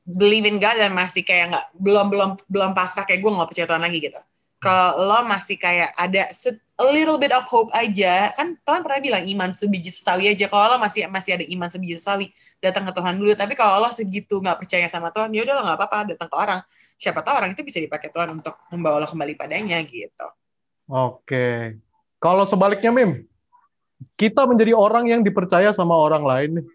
believe 0.05 0.47
in 0.47 0.57
God 0.61 0.77
dan 0.77 0.93
masih 0.93 1.25
kayak 1.25 1.51
nggak 1.51 1.65
belum 1.77 2.07
belum 2.09 2.29
belum 2.47 2.71
pasrah 2.77 3.03
kayak 3.03 3.19
gue 3.19 3.31
nggak 3.33 3.49
percaya 3.49 3.67
Tuhan 3.67 3.83
lagi 3.83 3.97
gitu. 3.99 4.21
Kalau 4.61 5.25
masih 5.25 5.57
kayak 5.57 5.89
ada 5.97 6.29
a 6.77 6.85
little 6.85 7.17
bit 7.17 7.33
of 7.33 7.41
hope 7.49 7.73
aja, 7.73 8.29
kan 8.37 8.53
Tuhan 8.61 8.85
pernah 8.85 9.01
bilang 9.01 9.25
iman 9.25 9.49
sebiji 9.49 9.89
sawi 9.89 10.29
aja. 10.29 10.45
Kalau 10.45 10.65
lo 10.69 10.77
masih 10.77 11.09
masih 11.09 11.41
ada 11.41 11.45
iman 11.49 11.65
sebiji 11.65 11.97
sawi, 11.97 12.29
datang 12.61 12.85
ke 12.85 12.93
Tuhan 12.93 13.17
dulu. 13.17 13.33
Tapi 13.33 13.57
kalau 13.57 13.81
lo 13.81 13.89
segitu 13.89 14.37
nggak 14.37 14.61
percaya 14.61 14.85
sama 14.85 15.09
Tuhan, 15.09 15.33
ya 15.33 15.41
udah 15.41 15.53
lo 15.57 15.61
nggak 15.65 15.77
apa-apa 15.81 16.13
datang 16.13 16.29
ke 16.29 16.37
orang. 16.37 16.61
Siapa 17.01 17.25
tahu 17.25 17.41
orang 17.41 17.57
itu 17.57 17.65
bisa 17.65 17.81
dipakai 17.81 18.13
Tuhan 18.13 18.37
untuk 18.37 18.53
membawa 18.69 19.01
lo 19.01 19.09
kembali 19.09 19.33
padanya 19.33 19.81
gitu. 19.81 20.27
Oke. 20.85 21.81
Kalau 22.21 22.45
sebaliknya 22.45 22.93
Mim, 22.93 23.25
kita 24.13 24.45
menjadi 24.45 24.77
orang 24.77 25.09
yang 25.09 25.25
dipercaya 25.25 25.73
sama 25.73 25.97
orang 25.97 26.21
lain 26.21 26.49
nih. 26.61 26.65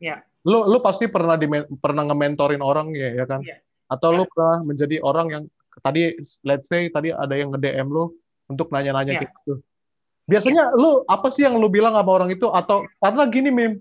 Ya. 0.00 0.16
Lu 0.48 0.64
lu 0.64 0.80
pasti 0.80 1.12
pernah 1.12 1.36
di 1.36 1.44
pernah 1.76 2.08
nge-mentorin 2.08 2.64
orang 2.64 2.88
ya, 2.96 3.20
ya 3.20 3.24
kan? 3.28 3.44
Ya. 3.44 3.60
Atau 3.92 4.16
ya. 4.16 4.16
lu 4.16 4.24
pernah 4.32 4.64
menjadi 4.64 4.96
orang 5.04 5.28
yang 5.28 5.44
tadi 5.82 6.16
let's 6.46 6.66
say 6.70 6.88
tadi 6.88 7.10
ada 7.10 7.34
yang 7.34 7.50
nge-DM 7.52 7.90
lu 7.90 8.14
untuk 8.46 8.70
nanya-nanya 8.70 9.18
ya. 9.18 9.22
gitu. 9.26 9.60
Biasanya 10.30 10.72
ya. 10.72 10.78
lu 10.78 11.02
apa 11.10 11.28
sih 11.34 11.42
yang 11.42 11.58
lu 11.58 11.66
bilang 11.66 11.98
sama 11.98 12.10
orang 12.14 12.30
itu 12.30 12.46
atau 12.46 12.86
karena 13.02 13.22
gini 13.26 13.50
Mim, 13.50 13.72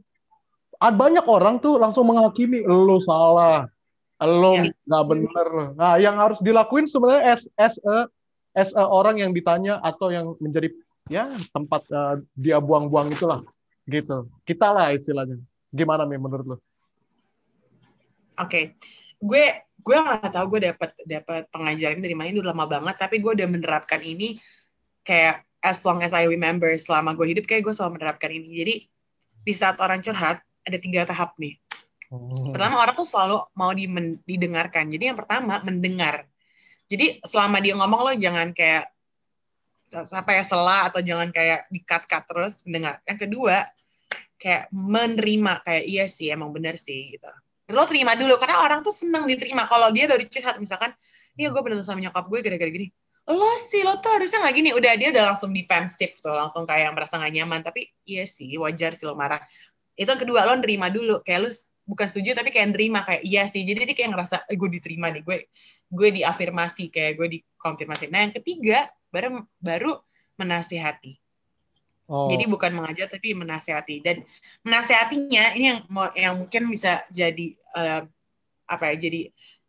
banyak 0.81 1.25
orang 1.29 1.61
tuh 1.61 1.77
langsung 1.77 2.09
menghakimi 2.09 2.65
lu 2.65 2.97
salah, 3.05 3.69
lu 4.17 4.53
ya. 4.57 4.73
nggak 4.89 5.03
ya. 5.05 5.07
bener. 5.07 5.47
Nah, 5.77 5.93
yang 6.01 6.17
harus 6.17 6.41
dilakuin 6.41 6.89
sebenarnya 6.89 7.37
as 7.37 7.45
as 7.55 7.77
a 7.85 8.09
as 8.57 8.69
a 8.73 8.83
orang 8.83 9.21
yang 9.21 9.31
ditanya 9.31 9.77
atau 9.85 10.09
yang 10.09 10.33
menjadi 10.41 10.73
ya 11.07 11.29
tempat 11.53 11.85
uh, 11.93 12.17
dia 12.33 12.57
buang-buang 12.57 13.13
itulah 13.13 13.45
gitu. 13.85 14.25
Kita 14.45 14.73
lah 14.73 14.93
istilahnya. 14.93 15.37
Gimana 15.71 16.03
nih 16.03 16.19
menurut 16.19 16.45
lu? 16.45 16.57
Oke, 16.57 18.47
okay. 18.47 18.63
gue 19.19 19.45
gue 19.81 19.97
nggak 19.97 20.31
tahu 20.31 20.45
gue 20.57 20.71
dapat 20.71 20.89
dapat 21.03 21.43
pengajaran 21.49 21.99
dari 21.99 22.15
mana 22.15 22.29
ini 22.29 22.39
udah 22.39 22.53
lama 22.53 22.65
banget, 22.69 22.95
tapi 23.01 23.17
gue 23.17 23.31
udah 23.33 23.47
menerapkan 23.49 23.99
ini 24.01 24.37
kayak 25.01 25.43
as 25.61 25.81
long 25.85 26.01
as 26.01 26.13
I 26.13 26.25
remember 26.25 26.73
selama 26.77 27.13
gue 27.17 27.33
hidup 27.33 27.45
kayak 27.49 27.65
gue 27.65 27.73
selalu 27.73 28.01
menerapkan 28.01 28.29
ini. 28.29 28.49
Jadi 28.61 28.75
di 29.41 29.53
saat 29.53 29.81
orang 29.81 30.01
curhat 30.01 30.41
ada 30.61 30.77
tiga 30.77 31.05
tahap 31.05 31.33
nih. 31.41 31.57
Hmm. 32.11 32.51
Pertama 32.51 32.81
orang 32.81 32.93
tuh 32.93 33.07
selalu 33.07 33.37
mau 33.55 33.71
di, 33.71 33.87
didengarkan. 34.25 34.91
Jadi 34.91 35.03
yang 35.13 35.17
pertama 35.17 35.63
mendengar. 35.63 36.27
Jadi 36.91 37.23
selama 37.23 37.63
dia 37.63 37.73
ngomong 37.79 38.01
lo 38.03 38.13
jangan 38.19 38.51
kayak 38.51 38.91
apa 39.91 40.31
ya 40.31 40.43
salah 40.43 40.87
atau 40.87 40.99
jangan 41.03 41.31
kayak 41.31 41.67
dikat-kat 41.71 42.23
terus 42.27 42.63
mendengar. 42.67 42.99
Yang 43.07 43.27
kedua 43.27 43.55
kayak 44.35 44.73
menerima 44.73 45.53
kayak 45.63 45.83
iya 45.87 46.05
sih 46.09 46.27
emang 46.33 46.51
benar 46.51 46.75
sih 46.75 47.15
gitu. 47.15 47.31
Lo 47.73 47.83
terima 47.87 48.13
dulu. 48.13 48.35
Karena 48.37 48.63
orang 48.63 48.79
tuh 48.85 48.93
senang 48.93 49.23
diterima. 49.25 49.65
Kalau 49.65 49.89
dia 49.89 50.05
dari 50.05 50.27
curhat 50.27 50.59
misalkan, 50.59 50.91
iya 51.39 51.47
gue 51.49 51.61
bener 51.63 51.81
sama 51.87 52.03
nyokap 52.03 52.25
gue 52.27 52.39
gara-gara 52.43 52.71
gini. 52.71 52.87
Lo 53.31 53.51
sih 53.61 53.85
lo 53.85 54.01
tuh 54.03 54.11
harusnya 54.19 54.43
nggak 54.43 54.55
gini. 54.55 54.69
Udah 54.75 54.93
dia 54.99 55.09
udah 55.13 55.23
langsung 55.33 55.51
defensif 55.55 56.19
tuh, 56.19 56.33
langsung 56.33 56.67
kayak 56.67 56.91
merasa 56.91 57.15
nggak 57.21 57.33
nyaman. 57.41 57.59
Tapi 57.63 57.87
iya 58.03 58.25
sih 58.25 58.51
wajar 58.59 58.97
sih 58.97 59.05
lo 59.05 59.15
marah. 59.15 59.39
Itu 59.95 60.09
yang 60.11 60.21
kedua 60.21 60.43
lo 60.49 60.57
nerima 60.59 60.89
dulu. 60.89 61.23
Kayak 61.23 61.39
lo 61.45 61.49
bukan 61.87 62.07
setuju 62.09 62.35
tapi 62.35 62.49
kayak 62.49 62.73
nerima. 62.73 63.05
Kayak 63.05 63.21
iya 63.23 63.43
sih. 63.47 63.61
Jadi 63.63 63.87
dia 63.87 63.95
kayak 63.95 64.11
ngerasa 64.17 64.35
eh, 64.49 64.57
gue 64.57 64.69
diterima 64.73 65.07
nih. 65.13 65.21
Gue 65.23 65.37
gue 65.87 66.09
diafirmasi. 66.17 66.89
Kayak 66.89 67.11
gue 67.21 67.27
dikonfirmasi. 67.39 68.09
Nah 68.09 68.19
yang 68.25 68.33
ketiga 68.33 68.89
baru 69.13 69.45
baru 69.61 70.01
menasihati 70.41 71.20
oh. 72.11 72.27
jadi 72.27 72.43
bukan 72.51 72.75
mengajar 72.75 73.07
tapi 73.07 73.31
menasihati 73.31 74.03
dan 74.03 74.27
menasihatinya 74.67 75.55
ini 75.55 75.65
yang 75.71 75.79
yang 76.13 76.33
mungkin 76.35 76.67
bisa 76.67 77.07
jadi 77.07 77.55
uh, 77.71 78.03
apa 78.67 78.83
ya 78.91 79.07
jadi 79.07 79.21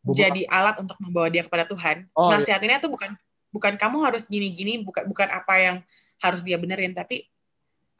jadi 0.03 0.51
alat 0.51 0.83
untuk 0.83 0.99
membawa 0.99 1.31
dia 1.31 1.47
kepada 1.47 1.63
Tuhan 1.71 2.11
oh, 2.19 2.35
menasihatinya 2.35 2.83
iya. 2.83 2.83
tuh 2.83 2.91
bukan 2.91 3.15
bukan 3.55 3.79
kamu 3.79 4.03
harus 4.03 4.27
gini-gini 4.27 4.83
bukan 4.83 5.07
bukan 5.07 5.31
apa 5.31 5.55
yang 5.63 5.77
harus 6.19 6.43
dia 6.43 6.59
benerin 6.59 6.91
tapi 6.91 7.31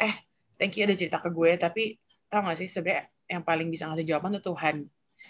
eh 0.01 0.15
thank 0.59 0.75
you 0.75 0.83
udah 0.83 0.99
cerita 0.99 1.23
ke 1.23 1.31
gue 1.31 1.51
tapi 1.61 1.83
tau 2.27 2.43
gak 2.43 2.59
sih 2.59 2.67
sebenarnya 2.67 3.07
yang 3.31 3.43
paling 3.47 3.71
bisa 3.71 3.87
ngasih 3.87 4.07
jawaban 4.09 4.35
tuh 4.41 4.51
Tuhan 4.55 4.83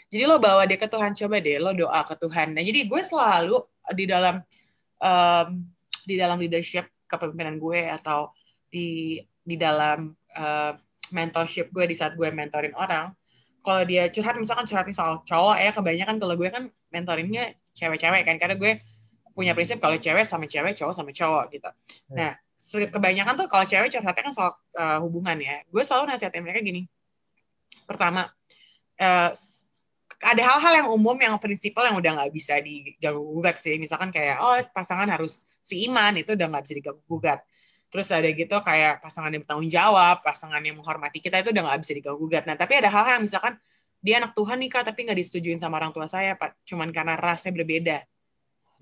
jadi 0.08 0.24
lo 0.24 0.40
bawa 0.40 0.64
dia 0.64 0.80
ke 0.80 0.88
Tuhan 0.88 1.12
coba 1.12 1.36
deh 1.42 1.60
lo 1.60 1.76
doa 1.76 2.00
ke 2.08 2.14
Tuhan 2.16 2.56
nah 2.56 2.62
jadi 2.64 2.88
gue 2.88 3.02
selalu 3.04 3.60
di 3.92 4.04
dalam 4.08 4.40
um, 5.02 5.48
di 6.06 6.14
dalam 6.16 6.38
leadership 6.40 6.88
kepemimpinan 7.10 7.60
gue 7.60 7.90
atau 7.92 8.32
di 8.72 9.20
di 9.44 9.56
dalam 9.60 10.16
uh, 10.32 10.72
mentorship 11.12 11.68
gue 11.68 11.84
di 11.84 11.92
saat 11.92 12.16
gue 12.16 12.24
mentorin 12.32 12.72
orang 12.72 13.12
kalau 13.60 13.84
dia 13.84 14.08
curhat 14.08 14.34
misalkan 14.40 14.64
curhatin 14.64 14.96
soal 14.96 15.20
cowok 15.28 15.56
ya 15.60 15.70
kebanyakan 15.76 16.16
kalau 16.16 16.34
gue 16.40 16.48
kan 16.48 16.72
mentoringnya 16.88 17.52
cewek-cewek 17.76 18.24
kan 18.24 18.40
karena 18.40 18.56
gue 18.56 18.80
punya 19.36 19.52
prinsip 19.52 19.76
kalau 19.76 20.00
cewek 20.00 20.24
sama 20.24 20.48
cewek 20.48 20.72
cowok 20.72 20.94
sama 20.96 21.12
cowok 21.12 21.44
gitu 21.52 21.68
hmm. 21.68 22.16
nah 22.16 22.32
kebanyakan 22.70 23.34
tuh 23.34 23.46
kalau 23.50 23.64
cewek 23.66 23.90
curhatnya 23.90 24.22
kan 24.22 24.34
soal 24.34 24.52
uh, 24.78 24.98
hubungan 25.02 25.36
ya. 25.42 25.60
Gue 25.68 25.82
selalu 25.82 26.14
nasihatin 26.14 26.42
mereka 26.46 26.62
gini. 26.62 26.86
Pertama, 27.84 28.30
uh, 29.02 29.30
ada 30.22 30.42
hal-hal 30.54 30.72
yang 30.84 30.88
umum 30.94 31.18
yang 31.18 31.34
prinsipal 31.42 31.82
yang 31.82 31.98
udah 31.98 32.22
nggak 32.22 32.30
bisa 32.30 32.62
diganggu 32.62 33.18
gugat 33.18 33.58
sih. 33.58 33.74
Misalkan 33.82 34.14
kayak 34.14 34.38
oh 34.38 34.54
pasangan 34.70 35.10
harus 35.10 35.50
seiman 35.62 36.14
itu 36.14 36.38
udah 36.38 36.46
nggak 36.46 36.62
bisa 36.62 36.74
diganggu 36.78 37.02
gugat. 37.10 37.42
Terus 37.92 38.08
ada 38.08 38.24
gitu 38.32 38.56
kayak 38.64 39.04
pasangan 39.04 39.28
yang 39.28 39.44
bertanggung 39.44 39.68
jawab, 39.68 40.24
pasangan 40.24 40.64
yang 40.64 40.80
menghormati 40.80 41.20
kita 41.20 41.44
itu 41.44 41.52
udah 41.52 41.62
nggak 41.68 41.80
bisa 41.84 41.92
diganggu 41.92 42.24
gugat. 42.24 42.48
Nah 42.48 42.56
tapi 42.56 42.80
ada 42.80 42.88
hal-hal 42.88 43.20
yang 43.20 43.24
misalkan 43.28 43.60
dia 44.00 44.18
anak 44.18 44.32
Tuhan 44.32 44.56
nih 44.58 44.70
kak, 44.72 44.82
tapi 44.88 45.04
nggak 45.06 45.18
disetujuin 45.20 45.60
sama 45.60 45.76
orang 45.76 45.92
tua 45.92 46.08
saya, 46.08 46.34
pak. 46.34 46.56
Cuman 46.64 46.88
karena 46.90 47.14
rasnya 47.14 47.52
berbeda. 47.52 48.02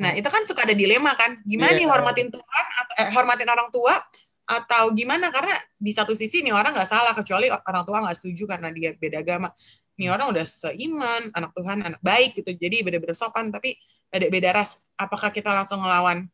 Nah, 0.00 0.16
itu 0.16 0.24
kan 0.32 0.42
suka 0.48 0.64
ada 0.64 0.72
dilema 0.72 1.12
kan. 1.12 1.44
Gimana 1.44 1.76
yeah. 1.76 1.84
nih 1.84 1.88
hormatin 1.92 2.28
Tuhan 2.32 2.66
atau 2.80 2.94
eh, 2.96 3.08
hormatin 3.12 3.48
orang 3.52 3.68
tua 3.68 4.00
atau 4.48 4.90
gimana 4.96 5.30
karena 5.30 5.54
di 5.78 5.92
satu 5.94 6.16
sisi 6.16 6.42
nih 6.42 6.50
orang 6.50 6.74
nggak 6.74 6.88
salah 6.88 7.12
kecuali 7.14 7.52
orang 7.52 7.84
tua 7.86 8.02
nggak 8.02 8.16
setuju 8.16 8.48
karena 8.48 8.72
dia 8.72 8.96
beda 8.96 9.20
agama. 9.20 9.52
Nih 10.00 10.08
orang 10.08 10.32
udah 10.32 10.42
seiman, 10.48 11.28
anak 11.36 11.52
Tuhan, 11.52 11.84
anak 11.84 12.00
baik 12.00 12.40
gitu. 12.40 12.56
Jadi 12.56 12.80
beda-beda 12.80 13.12
sopan 13.12 13.52
tapi 13.52 13.76
beda-beda 14.08 14.56
ras. 14.56 14.80
Apakah 14.96 15.28
kita 15.28 15.52
langsung 15.52 15.84
ngelawan 15.84 16.24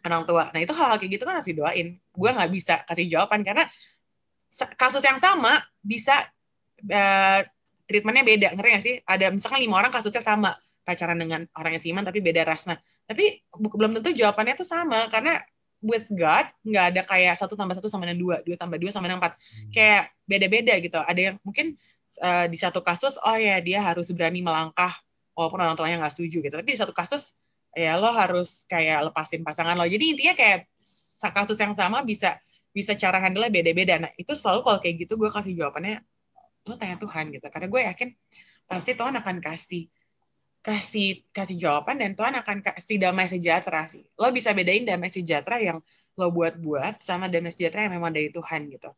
orang 0.00 0.24
tua? 0.24 0.44
Nah, 0.54 0.60
itu 0.62 0.72
hal-hal 0.72 0.96
kayak 0.96 1.12
gitu 1.20 1.24
kan 1.28 1.34
harus 1.36 1.48
didoain. 1.48 1.88
Gue 2.12 2.30
nggak 2.32 2.50
bisa 2.50 2.74
kasih 2.88 3.06
jawaban 3.08 3.44
karena 3.44 3.68
kasus 4.76 5.02
yang 5.04 5.16
sama 5.16 5.60
bisa 5.80 6.28
uh, 6.88 7.40
treatmentnya 7.88 8.24
beda. 8.24 8.48
Ngerti 8.56 8.68
nggak 8.72 8.84
sih? 8.84 8.94
Ada 9.04 9.32
misalkan 9.32 9.60
lima 9.60 9.80
orang 9.80 9.92
kasusnya 9.92 10.24
sama 10.24 10.56
pacaran 10.82 11.14
dengan 11.14 11.46
orang 11.54 11.78
yang 11.78 11.82
seiman 11.82 12.04
tapi 12.04 12.18
beda 12.18 12.42
ras. 12.42 12.66
Nah, 12.66 12.78
tapi 13.06 13.40
belum 13.54 13.98
tentu 14.00 14.10
jawabannya 14.12 14.54
tuh 14.58 14.66
sama 14.66 15.06
karena 15.08 15.38
with 15.82 16.06
God 16.14 16.46
nggak 16.62 16.84
ada 16.94 17.02
kayak 17.02 17.34
satu 17.34 17.58
tambah 17.58 17.74
satu 17.74 17.90
sama 17.90 18.06
dengan 18.06 18.22
dua, 18.22 18.36
dua 18.46 18.54
tambah 18.54 18.78
dua 18.78 18.90
sama 18.94 19.10
dengan 19.10 19.22
empat. 19.22 19.34
Hmm. 19.34 19.70
Kayak 19.74 20.02
beda-beda 20.26 20.74
gitu. 20.78 20.98
Ada 21.02 21.20
yang 21.20 21.36
mungkin 21.42 21.74
uh, 22.22 22.46
di 22.46 22.58
satu 22.58 22.80
kasus, 22.80 23.18
oh 23.18 23.36
ya 23.36 23.58
dia 23.58 23.82
harus 23.82 24.08
berani 24.14 24.40
melangkah 24.40 24.94
walaupun 25.34 25.58
orang 25.58 25.74
tuanya 25.74 25.96
nggak 26.02 26.14
setuju 26.14 26.38
gitu. 26.44 26.54
Tapi 26.54 26.70
di 26.70 26.78
satu 26.78 26.94
kasus 26.94 27.34
ya 27.72 27.96
lo 27.96 28.12
harus 28.12 28.68
kayak 28.68 29.10
lepasin 29.10 29.40
pasangan 29.42 29.76
lo. 29.76 29.88
Jadi 29.88 30.04
intinya 30.16 30.34
kayak 30.36 30.68
kasus 31.32 31.56
yang 31.56 31.72
sama 31.72 32.04
bisa 32.04 32.36
bisa 32.72 32.96
cara 32.96 33.20
handle 33.20 33.48
beda-beda. 33.48 34.00
Nah 34.00 34.12
itu 34.16 34.32
selalu 34.32 34.60
kalau 34.64 34.78
kayak 34.80 34.96
gitu 35.06 35.20
gue 35.20 35.28
kasih 35.32 35.52
jawabannya 35.56 36.00
lo 36.68 36.74
tanya 36.76 36.96
Tuhan 37.00 37.32
gitu. 37.32 37.46
Karena 37.48 37.68
gue 37.68 37.80
yakin 37.92 38.08
pasti 38.68 38.96
Tuhan 38.96 39.14
akan 39.18 39.36
kasih 39.40 39.88
kasih 40.62 41.26
kasih 41.34 41.56
jawaban 41.58 41.98
dan 41.98 42.14
Tuhan 42.14 42.38
akan 42.38 42.62
kasih 42.62 42.96
damai 43.02 43.26
sejahtera 43.26 43.90
sih. 43.90 44.06
Lo 44.14 44.30
bisa 44.30 44.54
bedain 44.54 44.86
damai 44.86 45.10
sejahtera 45.10 45.58
yang 45.58 45.82
lo 46.16 46.26
buat-buat 46.30 47.02
sama 47.02 47.26
damai 47.26 47.50
sejahtera 47.50 47.90
yang 47.90 47.98
memang 47.98 48.14
dari 48.14 48.30
Tuhan 48.30 48.70
gitu. 48.70 48.92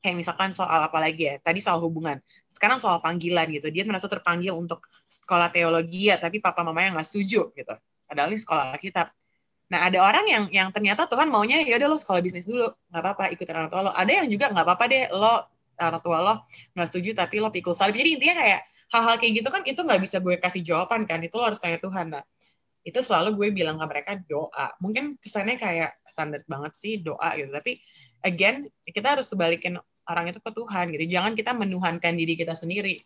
Kayak 0.00 0.16
misalkan 0.16 0.50
soal 0.56 0.80
apa 0.88 0.96
lagi 0.96 1.28
ya? 1.28 1.36
Tadi 1.40 1.60
soal 1.60 1.80
hubungan. 1.84 2.16
Sekarang 2.48 2.80
soal 2.80 3.04
panggilan 3.04 3.46
gitu. 3.52 3.68
Dia 3.68 3.84
merasa 3.84 4.08
terpanggil 4.08 4.56
untuk 4.56 4.88
sekolah 5.06 5.52
teologi 5.52 6.08
ya, 6.08 6.16
tapi 6.16 6.40
papa 6.40 6.64
mamanya 6.64 6.96
nggak 6.96 7.08
setuju 7.08 7.52
gitu. 7.52 7.74
Padahal 8.08 8.32
ini 8.32 8.40
sekolah 8.40 8.74
Alkitab. 8.74 9.12
Nah 9.70 9.86
ada 9.86 9.98
orang 10.02 10.26
yang 10.26 10.44
yang 10.50 10.68
ternyata 10.74 11.06
Tuhan 11.06 11.30
maunya 11.30 11.62
ya 11.62 11.78
udah 11.78 11.88
lo 11.94 11.96
sekolah 12.00 12.18
bisnis 12.18 12.42
dulu 12.42 12.74
nggak 12.90 13.02
apa-apa 13.06 13.24
ikutin 13.36 13.54
orang 13.54 13.70
tua 13.70 13.80
lo. 13.86 13.92
Ada 13.94 14.24
yang 14.24 14.26
juga 14.26 14.50
nggak 14.50 14.64
apa-apa 14.66 14.84
deh 14.90 15.04
lo 15.14 15.34
orang 15.78 16.02
tua 16.02 16.18
lo 16.18 16.34
nggak 16.74 16.88
setuju 16.90 17.10
tapi 17.14 17.38
lo 17.38 17.52
pikul 17.54 17.76
salib. 17.76 17.94
Jadi 17.94 18.18
intinya 18.18 18.42
kayak 18.42 18.60
hal-hal 18.90 19.16
kayak 19.22 19.32
gitu 19.40 19.48
kan 19.48 19.62
itu 19.62 19.80
nggak 19.80 20.00
bisa 20.02 20.16
gue 20.18 20.34
kasih 20.42 20.62
jawaban 20.66 21.06
kan 21.06 21.22
itu 21.22 21.34
lo 21.38 21.46
harus 21.46 21.62
tanya 21.62 21.78
Tuhan 21.78 22.10
nah 22.10 22.24
itu 22.82 22.98
selalu 22.98 23.38
gue 23.38 23.48
bilang 23.54 23.78
ke 23.78 23.86
mereka 23.86 24.12
doa 24.26 24.74
mungkin 24.82 25.14
kesannya 25.22 25.56
kayak 25.60 26.02
standar 26.08 26.42
banget 26.48 26.72
sih 26.74 26.98
doa 26.98 27.38
gitu 27.38 27.52
tapi 27.54 27.78
again 28.24 28.68
kita 28.86 29.18
harus 29.18 29.28
sebalikin 29.28 29.76
orang 30.08 30.32
itu 30.32 30.40
ke 30.42 30.50
Tuhan 30.50 30.84
gitu. 30.96 31.04
Jangan 31.06 31.32
kita 31.38 31.52
menuhankan 31.54 32.18
diri 32.18 32.34
kita 32.34 32.56
sendiri. 32.58 32.98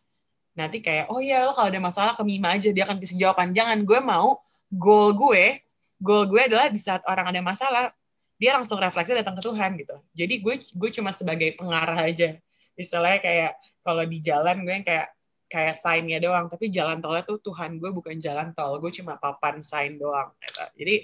Nanti 0.55 0.81
kayak 0.81 1.11
oh 1.11 1.19
ya 1.19 1.45
lo 1.45 1.53
kalau 1.53 1.69
ada 1.69 1.83
masalah 1.83 2.13
ke 2.15 2.23
Mima 2.23 2.55
aja 2.55 2.71
dia 2.71 2.85
akan 2.87 3.03
kasih 3.03 3.19
jawaban. 3.21 3.53
Jangan 3.53 3.83
gue 3.85 4.01
mau 4.01 4.39
goal 4.73 5.13
gue 5.15 5.61
goal 6.01 6.27
gue 6.31 6.43
adalah 6.47 6.71
di 6.73 6.81
saat 6.81 7.03
orang 7.07 7.31
ada 7.31 7.41
masalah 7.45 7.91
dia 8.35 8.51
langsung 8.55 8.79
refleksi 8.83 9.15
datang 9.15 9.39
ke 9.39 9.43
Tuhan 9.45 9.71
gitu. 9.79 9.97
Jadi 10.15 10.35
gue 10.43 10.55
gue 10.63 10.91
cuma 10.95 11.11
sebagai 11.11 11.55
pengarah 11.59 12.07
aja. 12.07 12.39
Istilahnya 12.75 13.21
kayak 13.23 13.53
kalau 13.85 14.03
di 14.07 14.19
jalan 14.25 14.65
gue 14.67 14.83
kayak 14.83 15.09
kayak 15.51 15.75
sign-nya 15.79 16.19
doang. 16.19 16.51
Tapi 16.51 16.71
jalan 16.71 16.99
tolnya 16.99 17.23
tuh 17.23 17.39
Tuhan 17.43 17.79
gue 17.79 17.91
bukan 17.95 18.19
jalan 18.19 18.51
tol. 18.57 18.79
Gue 18.83 18.91
cuma 18.91 19.19
papan 19.21 19.63
sign 19.63 20.01
doang 20.01 20.35
gitu. 20.43 20.63
jadi 20.83 20.95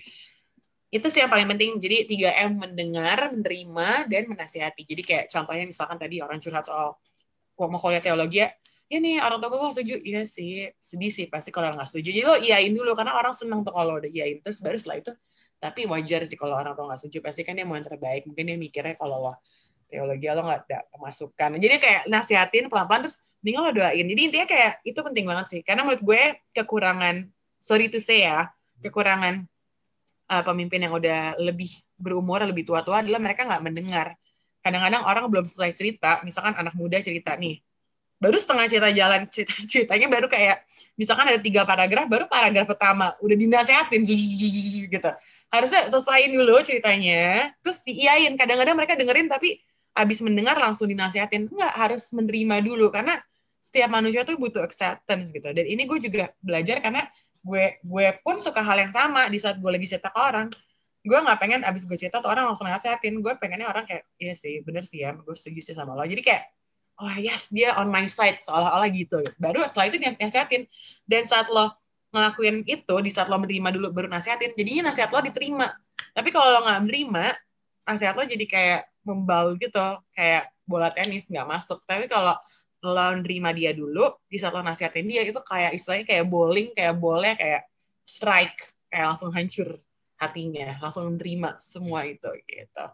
itu 0.90 1.06
sih 1.06 1.22
yang 1.22 1.30
paling 1.30 1.46
penting. 1.46 1.78
Jadi 1.78 2.10
3 2.10 2.50
M 2.50 2.52
mendengar 2.58 3.30
menerima 3.30 4.10
dan 4.10 4.22
menasihati. 4.26 4.82
Jadi 4.82 5.02
kayak 5.06 5.24
contohnya 5.30 5.64
misalkan 5.70 5.96
tadi 5.96 6.18
orang 6.18 6.42
curhat 6.42 6.66
soal 6.66 6.98
mau 7.54 7.78
kuliah 7.78 8.02
teologi 8.02 8.42
ya? 8.42 8.50
Ya 8.90 8.98
nih 8.98 9.22
orang 9.22 9.38
tua 9.38 9.54
gue 9.54 9.58
gak 9.62 9.74
setuju. 9.78 9.96
Iya 10.02 10.22
sih. 10.26 10.66
Sedih 10.82 11.14
sih 11.14 11.30
pasti 11.30 11.54
kalau 11.54 11.70
orang 11.70 11.86
gak 11.86 11.94
setuju. 11.94 12.10
Jadi 12.10 12.26
lo 12.26 12.34
iyain 12.42 12.74
dulu 12.74 12.90
karena 12.98 13.14
orang 13.14 13.30
seneng 13.30 13.62
tuh 13.62 13.70
kalau 13.70 14.02
udah 14.02 14.10
iyain. 14.10 14.42
Terus 14.42 14.58
baru 14.58 14.76
setelah 14.82 14.98
itu 14.98 15.12
tapi 15.60 15.84
wajar 15.86 16.26
sih 16.26 16.34
kalau 16.34 16.58
orang 16.58 16.74
tua 16.74 16.90
gak 16.90 17.06
setuju. 17.06 17.22
Pasti 17.22 17.46
kan 17.46 17.54
dia 17.54 17.62
mau 17.62 17.78
yang 17.78 17.86
terbaik. 17.86 18.26
Mungkin 18.26 18.44
dia 18.50 18.58
mikirnya 18.58 18.98
kalau 18.98 19.30
lo 19.30 19.34
teologi 19.86 20.26
lo 20.26 20.42
gak 20.42 20.66
ada 20.66 20.78
pemasukan. 20.90 21.48
Jadi 21.62 21.76
kayak 21.78 22.02
nasihatin 22.10 22.66
pelan-pelan 22.66 23.06
terus 23.06 23.22
mending 23.46 23.56
lo 23.62 23.70
doain. 23.70 24.06
Jadi 24.10 24.20
intinya 24.26 24.46
kayak 24.50 24.72
itu 24.82 24.98
penting 25.06 25.22
banget 25.22 25.46
sih. 25.46 25.60
Karena 25.62 25.86
menurut 25.86 26.02
gue 26.02 26.22
kekurangan 26.50 27.30
sorry 27.62 27.86
to 27.86 28.02
say 28.02 28.26
ya 28.26 28.50
kekurangan 28.82 29.46
uh, 30.30 30.44
pemimpin 30.46 30.86
yang 30.86 30.94
udah 30.94 31.34
lebih 31.42 31.74
berumur 31.98 32.40
lebih 32.46 32.62
tua-tua 32.62 33.02
adalah 33.02 33.18
mereka 33.18 33.44
nggak 33.44 33.62
mendengar. 33.66 34.14
Kadang-kadang 34.62 35.02
orang 35.02 35.24
belum 35.26 35.44
selesai 35.50 35.74
cerita 35.74 36.22
misalkan 36.22 36.54
anak 36.54 36.78
muda 36.78 37.02
cerita 37.02 37.34
nih 37.34 37.58
baru 38.20 38.36
setengah 38.36 38.66
cerita 38.68 38.88
jalan 38.92 39.20
cerita, 39.32 39.52
ceritanya 39.72 40.06
baru 40.12 40.28
kayak 40.28 40.62
misalkan 41.00 41.26
ada 41.32 41.40
tiga 41.40 41.64
paragraf 41.64 42.04
baru 42.06 42.28
paragraf 42.28 42.68
pertama 42.68 43.16
udah 43.24 43.36
dinasehatin 43.36 44.04
gitu. 44.04 45.10
Harusnya 45.50 45.88
selesaiin 45.90 46.30
dulu 46.30 46.60
ceritanya 46.62 47.50
terus 47.64 47.82
diiyain. 47.82 48.36
Kadang-kadang 48.36 48.76
mereka 48.76 48.94
dengerin 48.94 49.26
tapi 49.26 49.58
abis 49.96 50.22
mendengar 50.22 50.54
langsung 50.60 50.86
dinasehatin. 50.86 51.50
Enggak 51.50 51.72
harus 51.74 52.12
menerima 52.14 52.62
dulu 52.62 52.92
karena 52.92 53.18
setiap 53.58 53.90
manusia 53.90 54.22
tuh 54.22 54.38
butuh 54.38 54.62
acceptance 54.62 55.34
gitu. 55.34 55.50
Dan 55.50 55.66
ini 55.66 55.88
gue 55.88 55.98
juga 55.98 56.30
belajar 56.38 56.78
karena 56.78 57.02
gue 57.40 57.80
gue 57.80 58.06
pun 58.20 58.36
suka 58.36 58.60
hal 58.60 58.76
yang 58.76 58.92
sama 58.92 59.28
di 59.32 59.40
saat 59.40 59.56
gue 59.56 59.70
lagi 59.70 59.88
cerita 59.88 60.12
ke 60.12 60.20
orang. 60.20 60.48
Gue 61.00 61.16
nggak 61.16 61.38
pengen 61.40 61.60
abis 61.64 61.88
gue 61.88 61.96
cerita 61.96 62.20
tuh 62.20 62.28
orang 62.28 62.52
langsung 62.52 62.68
nasehatin. 62.68 63.20
Gue 63.24 63.32
pengennya 63.40 63.68
orang 63.68 63.88
kayak 63.88 64.04
iya 64.20 64.36
sih 64.36 64.60
bener 64.60 64.84
sih 64.84 65.00
ya 65.04 65.16
gue 65.16 65.36
setuju 65.36 65.72
sih 65.72 65.74
sama 65.76 65.96
lo. 65.96 66.04
Jadi 66.04 66.20
kayak 66.20 66.44
oh 67.00 67.16
yes 67.16 67.48
dia 67.48 67.72
on 67.80 67.88
my 67.88 68.04
side 68.04 68.38
seolah-olah 68.44 68.88
gitu. 68.92 69.24
Baru 69.40 69.64
setelah 69.64 69.88
itu 69.88 69.96
nasehatin. 70.20 70.68
Dan 71.08 71.24
saat 71.24 71.48
lo 71.48 71.72
ngelakuin 72.10 72.66
itu 72.66 72.94
di 73.00 73.10
saat 73.14 73.30
lo 73.30 73.38
menerima 73.38 73.70
dulu 73.70 73.88
baru 73.94 74.08
nasehatin 74.10 74.52
jadinya 74.58 74.92
nasihat 74.92 75.08
lo 75.08 75.24
diterima. 75.24 75.72
Tapi 76.12 76.28
kalau 76.28 76.60
lo 76.60 76.60
nggak 76.68 76.80
menerima 76.84 77.24
nasihat 77.88 78.14
lo 78.20 78.24
jadi 78.28 78.44
kayak 78.44 78.80
membal 79.00 79.56
gitu 79.56 79.80
kayak 80.12 80.52
bola 80.68 80.92
tenis 80.92 81.26
nggak 81.32 81.48
masuk. 81.48 81.80
Tapi 81.88 82.04
kalau 82.06 82.36
lo 82.80 83.08
nerima 83.20 83.52
dia 83.52 83.76
dulu 83.76 84.08
di 84.24 84.40
saat 84.40 84.56
lo 84.56 84.64
nasihatin 84.64 85.04
dia 85.04 85.20
itu 85.24 85.36
kayak 85.44 85.76
istilahnya 85.76 86.06
kayak 86.08 86.24
bowling 86.26 86.72
kayak 86.72 86.96
boleh 86.96 87.36
kayak 87.36 87.68
strike 88.04 88.72
kayak 88.88 89.12
langsung 89.12 89.30
hancur 89.30 89.76
hatinya 90.16 90.76
langsung 90.80 91.08
nerima 91.16 91.56
semua 91.60 92.04
itu 92.08 92.28
gitu. 92.48 92.86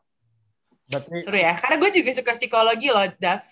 Berarti... 0.87 1.27
seru 1.27 1.39
ya 1.39 1.55
karena 1.59 1.77
gue 1.83 1.91
juga 2.03 2.11
suka 2.15 2.33
psikologi 2.35 2.89
loh 2.91 3.07
Dav. 3.19 3.43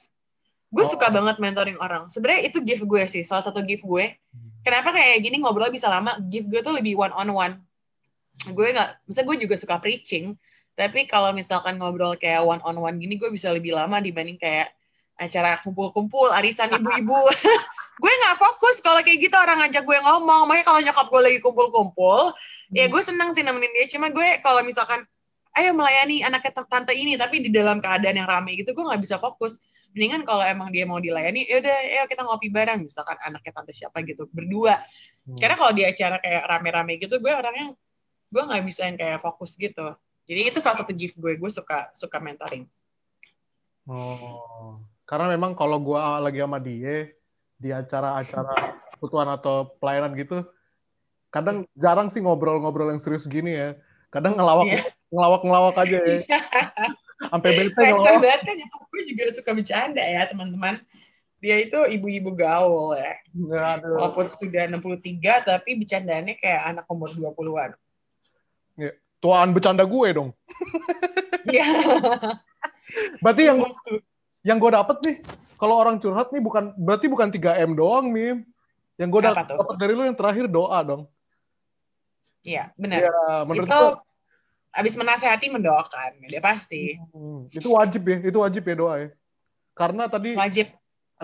Gue 0.74 0.82
oh. 0.82 0.91
suka 0.91 1.07
banget 1.07 1.39
mentoring 1.39 1.78
orang. 1.78 2.11
Sebenarnya 2.11 2.51
itu 2.51 2.59
gift 2.62 2.82
gue 2.82 3.03
sih 3.07 3.22
salah 3.22 3.47
satu 3.47 3.62
gift 3.62 3.87
gue. 3.87 4.18
Kenapa 4.66 4.91
kayak 4.91 5.22
gini 5.22 5.39
ngobrol 5.39 5.70
bisa 5.70 5.87
lama? 5.87 6.18
Gift 6.26 6.51
gue 6.51 6.61
tuh 6.62 6.74
lebih 6.74 6.99
one 6.99 7.14
on 7.14 7.30
one 7.30 7.55
gue 8.43 8.68
nggak 8.74 9.07
bisa 9.07 9.20
gue 9.22 9.37
juga 9.47 9.55
suka 9.55 9.76
preaching 9.78 10.35
tapi 10.74 11.07
kalau 11.07 11.30
misalkan 11.30 11.78
ngobrol 11.78 12.18
kayak 12.18 12.43
one 12.43 12.61
on 12.66 12.76
one 12.82 12.99
gini 12.99 13.14
gue 13.14 13.30
bisa 13.30 13.55
lebih 13.55 13.72
lama 13.72 14.03
dibanding 14.03 14.37
kayak 14.37 14.74
acara 15.15 15.62
kumpul-kumpul 15.62 16.31
arisan 16.35 16.71
ibu-ibu. 16.75 17.21
Gue 18.03 18.11
nggak 18.11 18.37
fokus 18.39 18.83
kalau 18.83 18.99
kayak 19.07 19.23
gitu 19.23 19.37
orang 19.39 19.62
ngajak 19.62 19.87
gue 19.87 19.99
ngomong. 20.03 20.51
Makanya 20.51 20.67
kalau 20.67 20.81
nyokap 20.83 21.07
gue 21.07 21.21
lagi 21.23 21.39
kumpul-kumpul 21.39 22.35
ya 22.35 22.35
hmm. 22.35 22.75
ya 22.75 22.85
gue 22.91 23.03
seneng 23.07 23.31
sih 23.31 23.47
nemenin 23.47 23.71
dia. 23.71 23.87
Cuma 23.87 24.11
gue 24.11 24.43
kalau 24.43 24.67
misalkan 24.67 25.07
ayo 25.55 25.71
melayani 25.71 26.27
anaknya 26.27 26.67
tante 26.67 26.91
ini 26.91 27.15
tapi 27.15 27.47
di 27.47 27.55
dalam 27.55 27.79
keadaan 27.79 28.19
yang 28.19 28.27
rame 28.27 28.59
gitu 28.59 28.75
gue 28.75 28.83
nggak 28.83 28.99
bisa 28.99 29.23
fokus. 29.23 29.62
Mendingan 29.95 30.27
kalau 30.27 30.43
emang 30.43 30.75
dia 30.75 30.83
mau 30.91 30.99
dilayani 30.99 31.47
ya 31.47 31.62
udah 31.62 31.77
ayo 32.03 32.05
kita 32.11 32.27
ngopi 32.27 32.51
bareng 32.51 32.83
misalkan 32.83 33.15
anaknya 33.23 33.53
tante 33.55 33.71
siapa 33.71 34.03
gitu 34.03 34.27
berdua. 34.35 34.83
Hmm. 35.25 35.41
karena 35.41 35.57
kalau 35.57 35.73
di 35.73 35.89
acara 35.89 36.21
kayak 36.21 36.45
rame-rame 36.45 37.01
gitu 37.01 37.17
gue 37.17 37.33
orangnya 37.33 37.73
gue 38.29 38.43
nggak 38.45 38.62
bisa 38.67 38.91
yang 38.91 38.99
kayak 38.99 39.23
fokus 39.23 39.55
gitu. 39.55 39.95
Jadi 40.27 40.41
itu 40.51 40.59
salah 40.59 40.83
satu 40.83 40.91
gift 40.91 41.15
gue 41.15 41.39
gue 41.39 41.51
suka 41.55 41.95
suka 41.95 42.19
mentoring. 42.19 42.67
Oh 43.87 44.83
karena 45.05 45.26
memang 45.36 45.52
kalau 45.52 45.76
gue 45.80 46.00
lagi 46.00 46.40
sama 46.40 46.59
dia 46.61 47.12
di 47.61 47.70
acara-acara 47.70 48.80
kebutuhan 48.96 49.28
atau 49.36 49.76
pelayanan 49.76 50.16
gitu, 50.16 50.44
kadang 51.28 51.68
jarang 51.76 52.09
sih 52.09 52.24
ngobrol-ngobrol 52.24 52.88
yang 52.88 53.00
serius 53.00 53.28
gini 53.28 53.52
ya. 53.52 53.76
Kadang 54.09 54.38
ngelawak 54.38 54.70
yeah. 54.70 54.84
ngelawak-ngelawak 55.11 55.76
aja 55.82 55.98
ya. 55.98 56.18
Sampai 57.28 57.50
bete 57.59 57.74
ngelawak. 57.74 58.22
banget 58.22 58.40
kan 58.46 58.57
gue 58.64 59.02
juga 59.11 59.22
suka 59.34 59.50
bercanda 59.52 60.02
ya 60.02 60.22
teman-teman. 60.30 60.80
Dia 61.44 61.61
itu 61.61 61.76
ibu-ibu 61.76 62.32
gaul 62.32 62.96
ya. 62.96 63.20
Aduh. 63.76 64.00
Walaupun 64.00 64.32
sudah 64.32 64.64
63 64.70 65.20
tapi 65.44 65.76
bercandanya 65.76 66.32
kayak 66.40 66.62
anak 66.72 66.86
umur 66.88 67.12
20-an. 67.12 67.76
Ya. 68.80 68.96
Tuaan 69.20 69.52
bercanda 69.52 69.84
gue 69.84 70.09
dong. 70.14 70.30
Iya. 71.44 71.68
Berarti 73.20 73.42
yang 73.44 73.61
yang 74.45 74.61
gue 74.61 74.70
dapet 74.70 74.97
nih, 75.09 75.16
kalau 75.57 75.80
orang 75.80 75.97
curhat 75.97 76.28
nih 76.28 76.45
bukan 76.45 76.76
berarti 76.76 77.09
bukan 77.09 77.32
3 77.32 77.64
M 77.64 77.72
doang, 77.72 78.12
Mim. 78.12 78.45
Yang 79.01 79.09
gue 79.11 79.20
dapet, 79.26 79.45
dapet 79.51 79.76
dari 79.80 79.92
lu 79.97 80.05
yang 80.07 80.14
terakhir 80.14 80.47
doa 80.47 80.78
dong. 80.84 81.03
Iya, 82.45 82.70
benar. 82.76 83.01
Ya, 83.01 83.12
menurut 83.49 83.66
itu 83.66 83.80
gue, 83.80 83.90
abis 84.76 84.95
menasehati 85.01 85.49
mendoakan, 85.49 86.28
dia 86.28 86.45
pasti. 86.45 87.01
Hmm, 87.11 87.49
itu 87.49 87.72
wajib 87.72 88.05
ya, 88.05 88.16
itu 88.20 88.38
wajib 88.38 88.62
ya 88.68 88.76
doa 88.76 88.95
ya. 89.01 89.09
Karena 89.72 90.07
tadi 90.07 90.36
wajib. 90.36 90.70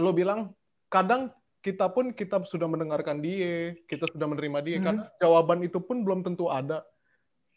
Lo 0.00 0.16
bilang 0.16 0.56
kadang 0.88 1.28
kita 1.60 1.92
pun 1.92 2.16
kita 2.16 2.40
sudah 2.48 2.64
mendengarkan 2.64 3.20
dia, 3.20 3.76
kita 3.84 4.08
sudah 4.08 4.26
menerima 4.26 4.58
dia, 4.64 4.76
hmm. 4.80 4.84
karena 4.88 5.02
jawaban 5.20 5.60
itu 5.60 5.78
pun 5.78 6.00
belum 6.00 6.24
tentu 6.24 6.48
ada. 6.48 6.80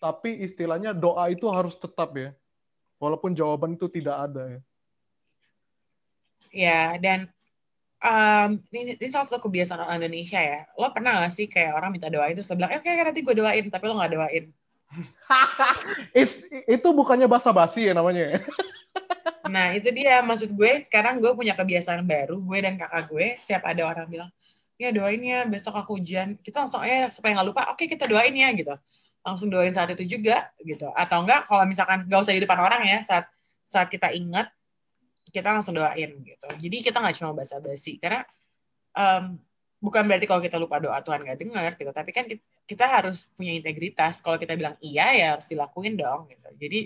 Tapi 0.03 0.43
istilahnya 0.43 0.91
doa 0.91 1.31
itu 1.31 1.47
harus 1.47 1.79
tetap 1.79 2.11
ya, 2.19 2.35
walaupun 2.99 3.31
jawaban 3.31 3.79
itu 3.79 3.87
tidak 3.87 4.27
ada 4.27 4.59
ya. 4.59 4.61
Ya, 6.53 7.01
dan 7.01 7.33
um, 7.97 8.61
ini, 8.69 8.93
ini 8.93 9.09
salah 9.09 9.25
satu 9.25 9.49
kebiasaan 9.49 9.89
orang 9.89 9.97
Indonesia 10.05 10.37
ya. 10.37 10.69
Lo 10.77 10.93
pernah 10.93 11.17
gak 11.25 11.33
sih 11.33 11.49
kayak 11.49 11.73
orang 11.73 11.89
minta 11.97 12.13
doa 12.13 12.29
itu 12.29 12.45
sebelah, 12.45 12.69
eh, 12.69 12.77
oke 12.77 12.85
okay, 12.85 13.01
nanti 13.01 13.25
gue 13.25 13.35
doain, 13.35 13.65
tapi 13.73 13.83
lo 13.89 13.97
gak 13.97 14.13
doain. 14.13 14.45
itu 16.77 16.87
bukannya 16.93 17.25
basa-basi 17.25 17.89
ya 17.89 17.97
namanya. 17.97 18.37
nah 19.53 19.75
itu 19.75 19.91
dia 19.91 20.23
maksud 20.23 20.55
gue 20.55 20.71
sekarang 20.87 21.19
gue 21.19 21.31
punya 21.35 21.53
kebiasaan 21.53 22.07
baru 22.07 22.39
gue 22.39 22.59
dan 22.63 22.79
kakak 22.79 23.11
gue 23.11 23.27
siap 23.35 23.67
ada 23.67 23.83
orang 23.83 24.07
bilang 24.07 24.29
ya 24.79 24.89
doain 24.89 25.19
ya 25.19 25.43
besok 25.45 25.75
aku 25.77 25.99
ujian 25.99 26.39
kita 26.39 26.63
langsung 26.63 26.81
ya 26.81 27.11
supaya 27.11 27.37
nggak 27.37 27.47
lupa 27.51 27.61
oke 27.75 27.83
kita 27.85 28.07
doain 28.07 28.33
ya 28.33 28.49
gitu 28.55 28.73
langsung 29.23 29.47
doain 29.51 29.71
saat 29.71 29.91
itu 29.95 30.17
juga 30.17 30.47
gitu 30.63 30.89
atau 30.95 31.23
enggak 31.23 31.45
kalau 31.47 31.63
misalkan 31.67 32.07
nggak 32.07 32.19
usah 32.23 32.33
di 32.35 32.43
depan 32.43 32.59
orang 32.59 32.81
ya 32.83 32.99
saat 33.03 33.25
saat 33.63 33.87
kita 33.91 34.11
ingat 34.11 34.51
kita 35.33 35.49
langsung 35.49 35.73
doain 35.73 36.13
gitu. 36.21 36.47
Jadi 36.61 36.77
kita 36.85 37.01
nggak 37.01 37.17
cuma 37.17 37.33
basa-basi 37.33 37.97
karena 37.97 38.21
um, 38.93 39.41
bukan 39.81 40.05
berarti 40.05 40.29
kalau 40.29 40.41
kita 40.45 40.61
lupa 40.61 40.77
doa 40.77 41.01
Tuhan 41.01 41.25
nggak 41.25 41.39
dengar 41.41 41.71
gitu, 41.75 41.91
tapi 41.91 42.11
kan 42.13 42.29
kita 42.63 42.85
harus 42.85 43.33
punya 43.33 43.51
integritas. 43.57 44.21
Kalau 44.21 44.37
kita 44.37 44.53
bilang 44.53 44.77
iya 44.79 45.11
ya 45.17 45.27
harus 45.35 45.49
dilakuin 45.49 45.97
dong 45.97 46.29
gitu. 46.29 46.49
Jadi 46.55 46.79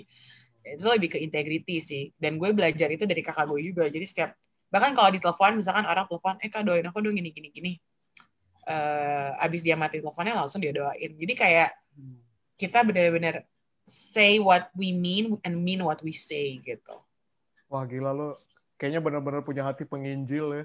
itu 0.64 0.84
lebih 0.88 1.08
ke 1.14 1.18
integriti 1.20 1.78
sih. 1.78 2.10
Dan 2.16 2.40
gue 2.40 2.50
belajar 2.50 2.88
itu 2.88 3.04
dari 3.04 3.20
kakak 3.22 3.46
gue 3.46 3.60
juga. 3.62 3.84
Jadi 3.86 4.06
setiap 4.08 4.34
bahkan 4.72 4.96
kalau 4.96 5.12
di 5.12 5.20
telepon 5.20 5.60
misalkan 5.60 5.84
orang 5.84 6.08
telepon, 6.08 6.34
eh 6.40 6.50
kak 6.50 6.64
doain 6.64 6.84
aku 6.88 6.98
dong 7.04 7.14
gini 7.14 7.30
gini 7.30 7.48
gini. 7.52 7.72
Uh, 8.68 9.32
abis 9.40 9.64
dia 9.64 9.80
mati 9.80 10.00
teleponnya 10.00 10.34
langsung 10.36 10.60
dia 10.60 10.72
doain. 10.74 11.12
Jadi 11.14 11.32
kayak 11.36 11.70
kita 12.58 12.82
benar-benar 12.82 13.46
say 13.88 14.36
what 14.42 14.68
we 14.76 14.92
mean 14.92 15.40
and 15.46 15.62
mean 15.62 15.80
what 15.80 16.02
we 16.04 16.12
say 16.12 16.60
gitu. 16.60 16.98
Wah 17.68 17.84
gila 17.84 18.16
lo, 18.16 18.40
kayaknya 18.80 19.04
benar-benar 19.04 19.44
punya 19.44 19.64
hati 19.64 19.84
penginjil 19.84 20.46
ya. 20.56 20.64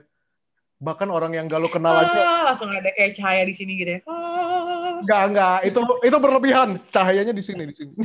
Bahkan 0.84 1.08
orang 1.08 1.36
yang 1.36 1.48
gak 1.48 1.64
lo 1.64 1.70
kenal 1.72 1.96
aja. 1.96 2.20
Ah, 2.20 2.42
langsung 2.52 2.72
ada 2.72 2.92
kayak 2.92 3.16
cahaya 3.16 3.44
di 3.48 3.56
sini 3.56 3.80
gitu 3.80 3.92
ya. 4.00 4.02
Ah. 4.08 5.00
Enggak, 5.04 5.22
enggak. 5.32 5.58
Itu 5.68 5.80
itu 6.04 6.18
berlebihan. 6.20 6.70
Cahayanya 6.92 7.36
di 7.36 7.44
sini, 7.44 7.64
di 7.68 7.76
sini. 7.76 7.94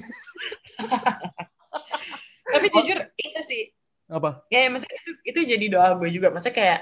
Tapi 2.54 2.66
jujur 2.74 2.98
itu 3.14 3.40
sih. 3.42 3.62
Apa? 4.08 4.42
Ya, 4.48 4.66
ya 4.66 4.68
maksudnya 4.72 4.98
itu, 5.04 5.10
itu 5.26 5.40
jadi 5.46 5.66
doa 5.70 5.88
gue 5.94 6.08
juga. 6.10 6.34
Maksudnya 6.34 6.56
kayak 6.56 6.80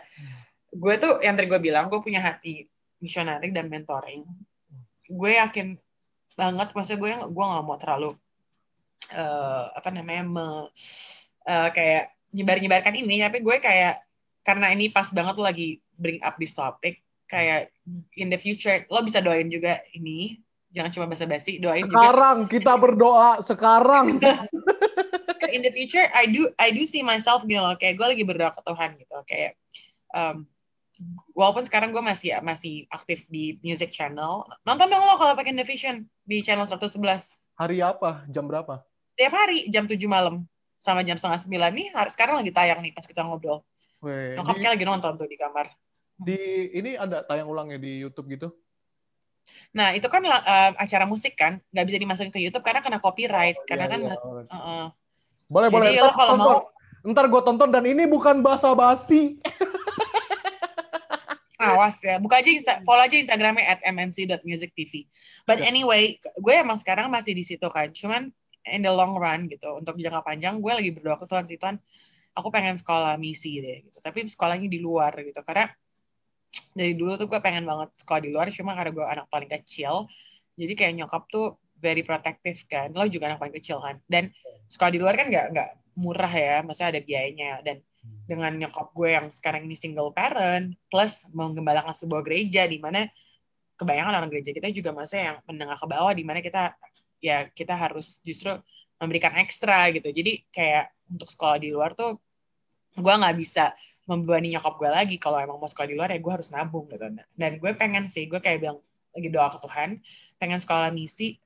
gue 0.72 0.94
tuh 1.00 1.12
yang 1.20 1.34
tadi 1.36 1.48
gue 1.48 1.60
bilang, 1.60 1.88
gue 1.92 2.00
punya 2.00 2.20
hati 2.24 2.64
misionarik 3.00 3.52
dan 3.52 3.68
mentoring. 3.68 4.24
Gue 5.08 5.36
yakin 5.36 5.76
banget, 6.36 6.72
maksudnya 6.72 7.00
gue 7.00 7.12
gue 7.32 7.44
gak 7.44 7.64
mau 7.64 7.76
terlalu 7.80 8.10
uh, 9.12 9.64
apa 9.72 9.88
namanya 9.92 10.22
me, 10.24 10.46
uh, 11.46 11.70
kayak 11.70 12.12
nyebar-nyebarkan 12.34 12.94
ini, 12.98 13.22
tapi 13.22 13.40
gue 13.40 13.56
kayak 13.62 14.02
karena 14.42 14.70
ini 14.74 14.90
pas 14.90 15.08
banget 15.10 15.34
tuh 15.34 15.46
lagi 15.46 15.80
bring 15.96 16.20
up 16.22 16.36
this 16.36 16.54
topic, 16.54 17.02
kayak 17.26 17.74
in 18.14 18.30
the 18.30 18.38
future 18.38 18.86
lo 18.90 19.02
bisa 19.02 19.18
doain 19.18 19.50
juga 19.50 19.82
ini 19.94 20.38
jangan 20.70 20.90
cuma 20.92 21.06
basa-basi 21.08 21.58
doain 21.58 21.86
sekarang 21.86 22.46
juga. 22.46 22.52
kita 22.58 22.72
berdoa 22.76 23.30
sekarang. 23.42 24.06
In 25.46 25.62
the 25.62 25.70
future 25.70 26.02
I 26.10 26.26
do 26.26 26.50
I 26.58 26.74
do 26.74 26.84
see 26.84 27.06
myself 27.06 27.46
gitu 27.46 27.62
loh 27.62 27.78
kayak 27.78 27.96
gue 27.96 28.06
lagi 28.12 28.24
berdoa 28.26 28.50
ke 28.50 28.60
Tuhan 28.66 28.98
gitu 28.98 29.16
kayak 29.24 29.54
um, 30.10 30.44
walaupun 31.32 31.62
sekarang 31.62 31.94
gue 31.94 32.02
masih 32.02 32.34
masih 32.42 32.84
aktif 32.90 33.30
di 33.30 33.56
music 33.62 33.94
channel 33.94 34.42
nonton 34.66 34.90
dong 34.90 35.06
lo 35.06 35.16
kalau 35.16 35.38
pakai 35.38 35.54
The 35.54 35.64
Vision 35.64 36.02
di 36.26 36.42
channel 36.42 36.66
111 36.66 36.98
hari 37.56 37.78
apa? 37.80 38.26
Jam 38.28 38.50
berapa? 38.50 38.84
Tiap 39.16 39.32
hari 39.32 39.70
jam 39.70 39.86
7 39.86 39.96
malam 40.10 40.44
sama 40.86 41.02
jam 41.02 41.18
setengah 41.18 41.42
sembilan 41.42 41.70
nih 41.74 41.86
sekarang 42.14 42.38
lagi 42.38 42.54
tayang 42.54 42.78
nih 42.78 42.94
pas 42.94 43.02
kita 43.02 43.26
ngobrol 43.26 43.66
Weh, 44.06 44.38
Nyokapnya 44.38 44.70
di, 44.70 44.72
lagi 44.78 44.84
nonton 44.86 45.12
tuh 45.18 45.26
di 45.26 45.34
kamar 45.34 45.66
di 46.14 46.70
ini 46.78 46.94
ada 46.94 47.26
tayang 47.26 47.50
ulangnya 47.50 47.82
di 47.82 47.98
YouTube 47.98 48.30
gitu 48.30 48.54
Nah, 49.70 49.94
itu 49.94 50.06
kan 50.10 50.22
uh, 50.26 50.70
acara 50.74 51.06
musik 51.06 51.38
kan, 51.38 51.62
nggak 51.70 51.86
bisa 51.86 51.98
dimasukin 52.02 52.32
ke 52.34 52.40
YouTube 52.42 52.66
karena 52.66 52.82
kena 52.82 52.98
copyright. 52.98 53.54
Oh, 53.54 53.62
karena 53.62 53.86
iya, 53.86 53.92
kan, 53.92 54.00
iya. 54.02 54.16
Uh, 54.18 54.56
uh. 54.58 54.84
boleh 55.46 55.68
Jadi 55.70 56.02
boleh. 56.02 56.10
Kalau 56.10 56.34
mau, 56.34 56.58
ntar 57.06 57.30
gue 57.30 57.42
tonton 57.46 57.70
dan 57.70 57.84
ini 57.86 58.04
bukan 58.10 58.42
bahasa 58.42 58.74
basi. 58.74 59.38
Awas 61.56 61.98
ya, 62.04 62.20
buka 62.20 62.36
aja 62.36 62.50
Insta, 62.52 62.84
follow 62.84 63.00
aja 63.00 63.16
Instagramnya 63.16 63.64
at 63.64 63.80
mnc.musictv. 63.80 65.08
But 65.48 65.64
ya. 65.64 65.72
anyway, 65.72 66.20
gue 66.20 66.54
emang 66.54 66.76
sekarang 66.76 67.08
masih 67.08 67.32
di 67.32 67.48
situ 67.48 67.64
kan. 67.72 67.88
Cuman 67.90 68.28
in 68.66 68.82
the 68.82 68.92
long 68.92 69.14
run 69.14 69.46
gitu, 69.46 69.78
untuk 69.78 69.94
jangka 69.98 70.22
panjang, 70.26 70.58
gue 70.58 70.72
lagi 70.72 70.90
berdoa 70.90 71.16
ke 71.16 71.26
Tuhan, 71.30 71.44
Tuhan, 71.46 71.76
aku 72.36 72.48
pengen 72.50 72.76
sekolah 72.76 73.16
misi 73.16 73.62
deh 73.62 73.86
gitu. 73.86 73.98
Tapi 74.02 74.26
sekolahnya 74.26 74.68
di 74.68 74.82
luar 74.82 75.14
gitu, 75.22 75.38
karena 75.46 75.70
dari 76.76 76.92
dulu 76.92 77.16
tuh 77.16 77.26
gue 77.28 77.40
pengen 77.40 77.64
banget 77.64 77.88
sekolah 78.00 78.20
di 78.20 78.30
luar 78.32 78.46
cuma 78.52 78.76
karena 78.76 78.92
gue 78.92 79.06
anak 79.06 79.26
paling 79.32 79.50
kecil. 79.50 80.08
Jadi 80.56 80.72
kayak 80.72 80.92
nyokap 81.04 81.28
tuh 81.28 81.60
very 81.76 82.00
protective 82.00 82.56
kan 82.68 82.92
lo 82.96 83.04
juga 83.08 83.32
anak 83.32 83.40
paling 83.40 83.56
kecil 83.56 83.80
kan. 83.80 84.00
Dan 84.08 84.32
sekolah 84.68 84.92
di 84.92 85.00
luar 85.00 85.14
kan 85.16 85.28
nggak 85.28 85.46
nggak 85.52 85.70
murah 85.96 86.32
ya 86.32 86.60
masa 86.64 86.92
ada 86.92 87.00
biayanya. 87.00 87.64
Dan 87.64 87.80
dengan 88.28 88.52
nyokap 88.56 88.92
gue 88.92 89.08
yang 89.12 89.26
sekarang 89.32 89.66
ini 89.66 89.76
single 89.76 90.12
parent 90.12 90.76
plus 90.88 91.26
menggembalakan 91.32 91.92
sebuah 91.92 92.22
gereja 92.22 92.64
di 92.68 92.78
mana 92.78 93.08
kebanyakan 93.76 94.24
orang 94.24 94.30
gereja 94.32 94.50
kita 94.56 94.72
juga 94.72 94.90
masa 94.96 95.16
yang 95.20 95.36
menengah 95.44 95.76
ke 95.76 95.86
bawah 95.86 96.12
di 96.16 96.24
mana 96.24 96.40
kita 96.40 96.72
ya 97.20 97.48
kita 97.50 97.74
harus 97.74 98.20
justru 98.22 98.52
memberikan 98.96 99.36
ekstra 99.40 99.92
gitu. 99.92 100.08
Jadi 100.08 100.44
kayak 100.52 100.92
untuk 101.12 101.28
sekolah 101.28 101.58
di 101.60 101.70
luar 101.72 101.92
tuh 101.92 102.16
gue 102.96 103.14
nggak 103.14 103.36
bisa 103.36 103.76
membebani 104.08 104.56
nyokap 104.56 104.74
gue 104.78 104.90
lagi. 104.90 105.16
Kalau 105.20 105.36
emang 105.36 105.58
mau 105.60 105.68
sekolah 105.68 105.88
di 105.88 105.96
luar 105.96 106.08
ya 106.14 106.20
gue 106.22 106.32
harus 106.32 106.48
nabung 106.54 106.86
gitu. 106.88 107.06
Dan 107.36 107.52
gue 107.60 107.70
pengen 107.76 108.08
sih 108.08 108.24
gue 108.30 108.40
kayak 108.40 108.58
bilang 108.62 108.78
lagi 109.16 109.28
doa 109.32 109.48
ke 109.48 109.58
Tuhan 109.64 109.90
pengen 110.36 110.60
sekolah 110.60 110.92
misi 110.92 111.40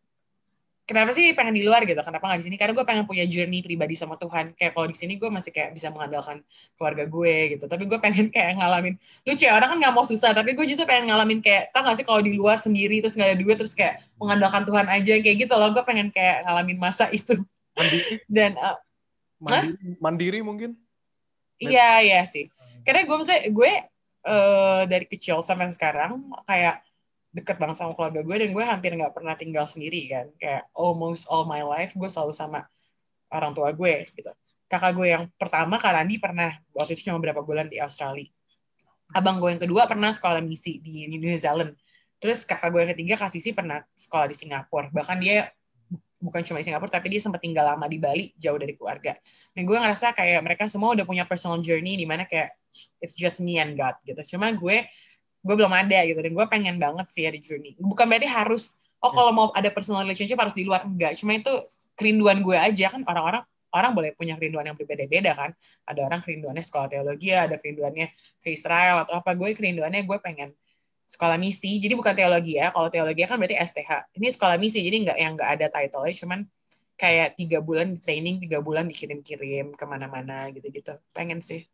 kenapa 0.90 1.14
sih 1.14 1.30
pengen 1.38 1.54
di 1.54 1.62
luar 1.62 1.86
gitu? 1.86 2.02
Kenapa 2.02 2.26
nggak 2.26 2.42
di 2.42 2.46
sini? 2.50 2.56
Karena 2.58 2.74
gue 2.74 2.82
pengen 2.82 3.06
punya 3.06 3.22
journey 3.30 3.62
pribadi 3.62 3.94
sama 3.94 4.18
Tuhan. 4.18 4.58
Kayak 4.58 4.74
kalau 4.74 4.90
di 4.90 4.96
sini 4.98 5.14
gue 5.14 5.30
masih 5.30 5.54
kayak 5.54 5.70
bisa 5.70 5.94
mengandalkan 5.94 6.42
keluarga 6.74 7.06
gue 7.06 7.34
gitu. 7.54 7.64
Tapi 7.70 7.86
gue 7.86 7.98
pengen 8.02 8.26
kayak 8.34 8.58
ngalamin 8.58 8.98
lucu 9.22 9.46
ya 9.46 9.54
orang 9.54 9.70
kan 9.70 9.78
nggak 9.78 9.94
mau 9.94 10.02
susah 10.02 10.34
tapi 10.34 10.58
gue 10.58 10.66
justru 10.66 10.82
pengen 10.90 11.14
ngalamin 11.14 11.38
kayak 11.38 11.70
tau 11.70 11.86
gak 11.86 11.94
sih 11.94 12.02
kalau 12.02 12.18
di 12.18 12.34
luar 12.34 12.58
sendiri 12.58 12.98
terus 12.98 13.14
nggak 13.14 13.30
ada 13.30 13.38
duit 13.38 13.54
terus 13.54 13.72
kayak 13.78 14.02
mengandalkan 14.18 14.66
Tuhan 14.66 14.86
aja 14.90 15.14
kayak 15.22 15.36
gitu 15.46 15.54
loh. 15.54 15.70
Gue 15.70 15.84
pengen 15.86 16.10
kayak 16.10 16.42
ngalamin 16.42 16.78
masa 16.82 17.06
itu. 17.18 17.38
Mandiri? 17.78 18.18
Dan 18.26 18.58
uh, 18.58 18.76
mandiri, 19.38 19.94
mandiri 20.02 20.38
mungkin? 20.42 20.74
Iya 21.62 22.02
iya 22.02 22.20
sih. 22.26 22.50
Karena 22.82 23.06
gue 23.06 23.14
maksudnya 23.14 23.46
gue 23.46 23.72
uh, 24.26 24.82
dari 24.90 25.06
kecil 25.06 25.38
sampai 25.46 25.70
sekarang 25.70 26.18
kayak 26.44 26.82
deket 27.30 27.62
banget 27.62 27.78
sama 27.78 27.94
keluarga 27.94 28.26
gue 28.26 28.36
dan 28.42 28.50
gue 28.50 28.64
hampir 28.66 28.90
nggak 28.98 29.14
pernah 29.14 29.34
tinggal 29.38 29.64
sendiri 29.66 30.10
kan. 30.10 30.26
Kayak 30.36 30.66
almost 30.74 31.30
all 31.30 31.46
my 31.46 31.62
life 31.62 31.94
gue 31.94 32.10
selalu 32.10 32.34
sama 32.34 32.66
orang 33.30 33.54
tua 33.54 33.70
gue 33.70 34.10
gitu. 34.10 34.30
Kakak 34.70 34.94
gue 34.94 35.06
yang 35.10 35.24
pertama 35.34 35.78
Kak 35.78 35.94
Randi 35.94 36.18
pernah 36.18 36.50
waktu 36.74 36.94
itu 36.98 37.10
cuma 37.10 37.18
berapa 37.22 37.42
bulan 37.42 37.70
di 37.70 37.78
Australia. 37.78 38.26
Abang 39.10 39.42
gue 39.42 39.50
yang 39.50 39.62
kedua 39.62 39.90
pernah 39.90 40.14
sekolah 40.14 40.38
misi 40.42 40.78
di 40.78 41.06
New 41.10 41.34
Zealand. 41.38 41.74
Terus 42.22 42.46
kakak 42.46 42.70
gue 42.70 42.80
yang 42.84 42.92
ketiga 42.94 43.14
Kak 43.18 43.30
Sisi 43.32 43.50
pernah 43.50 43.82
sekolah 43.98 44.30
di 44.30 44.36
Singapura. 44.38 44.90
Bahkan 44.94 45.18
dia 45.18 45.50
bukan 46.20 46.44
cuma 46.44 46.60
di 46.60 46.68
Singapura 46.68 46.92
tapi 46.92 47.08
dia 47.08 47.18
sempat 47.18 47.40
tinggal 47.40 47.64
lama 47.64 47.88
di 47.88 47.98
Bali 47.98 48.30
jauh 48.38 48.58
dari 48.60 48.76
keluarga. 48.78 49.16
Dan 49.56 49.66
gue 49.66 49.74
ngerasa 49.74 50.14
kayak 50.14 50.44
mereka 50.44 50.68
semua 50.70 50.94
udah 50.94 51.06
punya 51.08 51.24
personal 51.26 51.58
journey 51.64 51.98
di 51.98 52.06
mana 52.06 52.28
kayak 52.28 52.54
it's 53.02 53.18
just 53.18 53.42
me 53.42 53.58
and 53.58 53.74
God 53.74 53.98
gitu. 54.06 54.36
Cuma 54.36 54.52
gue 54.54 54.86
gue 55.40 55.54
belum 55.56 55.72
ada 55.72 56.04
gitu 56.04 56.20
dan 56.20 56.32
gue 56.36 56.46
pengen 56.46 56.76
banget 56.76 57.06
sih 57.08 57.24
ada 57.24 57.38
journey. 57.40 57.76
Bukan 57.80 58.04
berarti 58.04 58.28
harus 58.28 58.80
oh 59.00 59.12
kalau 59.12 59.32
mau 59.32 59.46
ada 59.56 59.72
personal 59.72 60.04
relationship 60.04 60.36
harus 60.36 60.52
di 60.52 60.64
luar 60.68 60.84
enggak. 60.84 61.16
Cuma 61.16 61.36
itu 61.36 61.52
kerinduan 61.96 62.44
gue 62.44 62.56
aja 62.56 62.92
kan 62.92 63.02
orang-orang 63.08 63.44
orang 63.70 63.92
boleh 63.94 64.10
punya 64.18 64.34
kerinduan 64.36 64.66
yang 64.66 64.76
berbeda-beda 64.76 65.32
kan. 65.32 65.50
Ada 65.86 66.00
orang 66.06 66.20
kerinduannya 66.20 66.64
sekolah 66.64 66.88
teologi, 66.90 67.30
ada 67.32 67.56
kerinduannya 67.56 68.10
ke 68.42 68.48
Israel 68.52 69.06
atau 69.06 69.18
apa. 69.18 69.32
Gue 69.38 69.54
kerinduannya 69.56 70.04
gue 70.04 70.18
pengen 70.20 70.50
sekolah 71.06 71.38
misi. 71.38 71.78
Jadi 71.82 71.94
bukan 71.98 72.14
teologi 72.14 72.58
ya. 72.58 72.70
Kalau 72.74 72.90
teologi 72.90 73.22
kan 73.26 73.38
berarti 73.38 73.56
STH. 73.58 73.90
Ini 74.18 74.28
sekolah 74.34 74.56
misi, 74.58 74.78
jadi 74.82 74.96
nggak 75.08 75.18
yang 75.18 75.32
nggak 75.38 75.50
ada 75.58 75.66
title 75.70 76.06
cuman 76.06 76.40
kayak 77.00 77.40
tiga 77.40 77.58
bulan 77.64 77.96
di 77.96 77.98
training, 77.98 78.44
tiga 78.44 78.60
bulan 78.60 78.84
dikirim-kirim 78.90 79.72
ke 79.72 79.84
mana-mana 79.88 80.52
gitu-gitu. 80.52 80.94
Pengen 81.16 81.40
sih. 81.40 81.64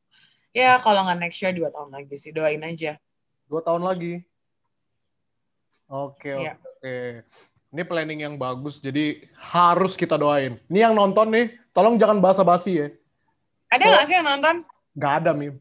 Ya 0.55 0.79
kalau 0.81 1.05
nggak 1.05 1.19
next 1.21 1.43
year 1.43 1.53
dua 1.53 1.69
tahun 1.75 1.91
lagi 1.93 2.17
sih, 2.17 2.31
doain 2.31 2.63
aja. 2.63 2.97
Dua 3.47 3.63
tahun 3.63 3.87
lagi. 3.87 4.27
Oke 5.87 6.35
oke 6.35 6.43
ya. 6.43 6.55
oke. 6.59 6.97
Ini 7.71 7.83
planning 7.83 8.21
yang 8.27 8.35
bagus, 8.39 8.79
jadi 8.83 9.27
harus 9.37 9.99
kita 9.99 10.17
doain. 10.19 10.59
Ini 10.71 10.91
yang 10.91 10.95
nonton 10.97 11.29
nih, 11.29 11.55
tolong 11.75 11.99
jangan 11.99 12.19
basa-basi 12.23 12.73
ya. 12.79 12.89
Ada 13.71 13.85
nggak 13.85 14.07
sih 14.07 14.15
yang 14.17 14.27
nonton? 14.27 14.57
Gak 14.97 15.15
ada, 15.23 15.31
Mim. 15.37 15.61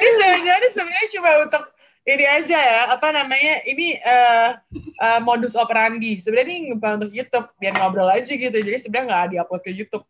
ini 0.00 0.08
sebenarnya 0.16 0.70
sebenarnya 0.70 1.08
cuma 1.12 1.30
untuk 1.44 1.64
ini 2.08 2.24
aja 2.24 2.58
ya 2.58 2.80
apa 2.96 3.12
namanya 3.12 3.60
ini 3.68 3.98
uh, 4.00 4.56
uh, 5.02 5.20
modus 5.20 5.52
operandi 5.52 6.16
sebenarnya 6.16 6.54
ini 6.56 6.68
untuk 6.72 7.12
YouTube 7.12 7.46
biar 7.60 7.76
ngobrol 7.76 8.08
aja 8.08 8.32
gitu 8.32 8.56
jadi 8.56 8.78
sebenarnya 8.80 9.06
nggak 9.10 9.28
diupload 9.36 9.62
ke 9.62 9.70
YouTube 9.76 10.04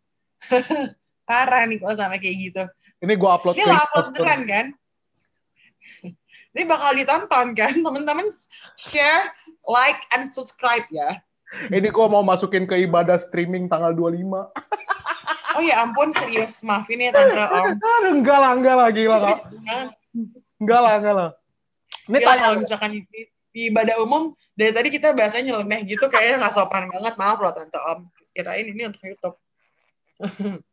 parah 1.28 1.66
nih 1.66 1.82
kalau 1.82 1.94
sampai 1.98 2.22
kayak 2.22 2.36
gitu 2.50 2.62
ini 3.00 3.12
gue 3.16 3.30
upload 3.30 3.54
ini 3.56 3.64
nggak 3.64 3.84
upload 3.90 4.06
beneran 4.14 4.42
kan 4.46 4.66
ini 6.50 6.62
bakal 6.66 6.90
ditonton 6.92 7.46
kan 7.56 7.74
teman-teman 7.76 8.26
share 8.76 9.32
like 9.68 10.00
and 10.12 10.32
subscribe 10.32 10.84
ya 10.92 11.20
ini 11.72 11.88
gue 11.90 12.06
mau 12.06 12.22
masukin 12.22 12.68
ke 12.68 12.78
ibadah 12.86 13.18
streaming 13.18 13.66
tanggal 13.66 13.92
25 13.96 14.48
Oh 15.58 15.62
ya 15.62 15.82
ampun 15.82 16.14
serius 16.14 16.62
maafin 16.62 17.02
ya 17.02 17.10
tante 17.10 17.42
Om. 17.42 17.74
Enggak 18.22 18.38
lah 18.38 18.50
enggak 18.54 18.74
lah 18.78 18.88
gila 18.94 19.16
kak. 19.18 19.38
Enggak 20.62 20.80
lah 20.80 20.92
enggak 21.02 21.14
lah. 21.18 21.30
Ini 22.06 22.18
ya, 22.22 22.38
kalau 22.38 22.56
misalkan 22.58 22.90
di, 22.94 23.02
di 23.50 23.60
ibadah 23.66 23.98
umum 23.98 24.30
dari 24.54 24.70
tadi 24.70 24.88
kita 24.94 25.10
bahasanya 25.10 25.58
nyeleneh 25.58 25.90
gitu 25.90 26.06
kayaknya 26.06 26.46
nggak 26.46 26.54
sopan 26.54 26.86
banget 26.86 27.14
maaf 27.18 27.38
loh 27.42 27.50
tante 27.50 27.78
Om. 27.82 28.06
Kirain 28.30 28.66
ini 28.66 28.82
untuk 28.86 29.02
YouTube. 29.02 29.36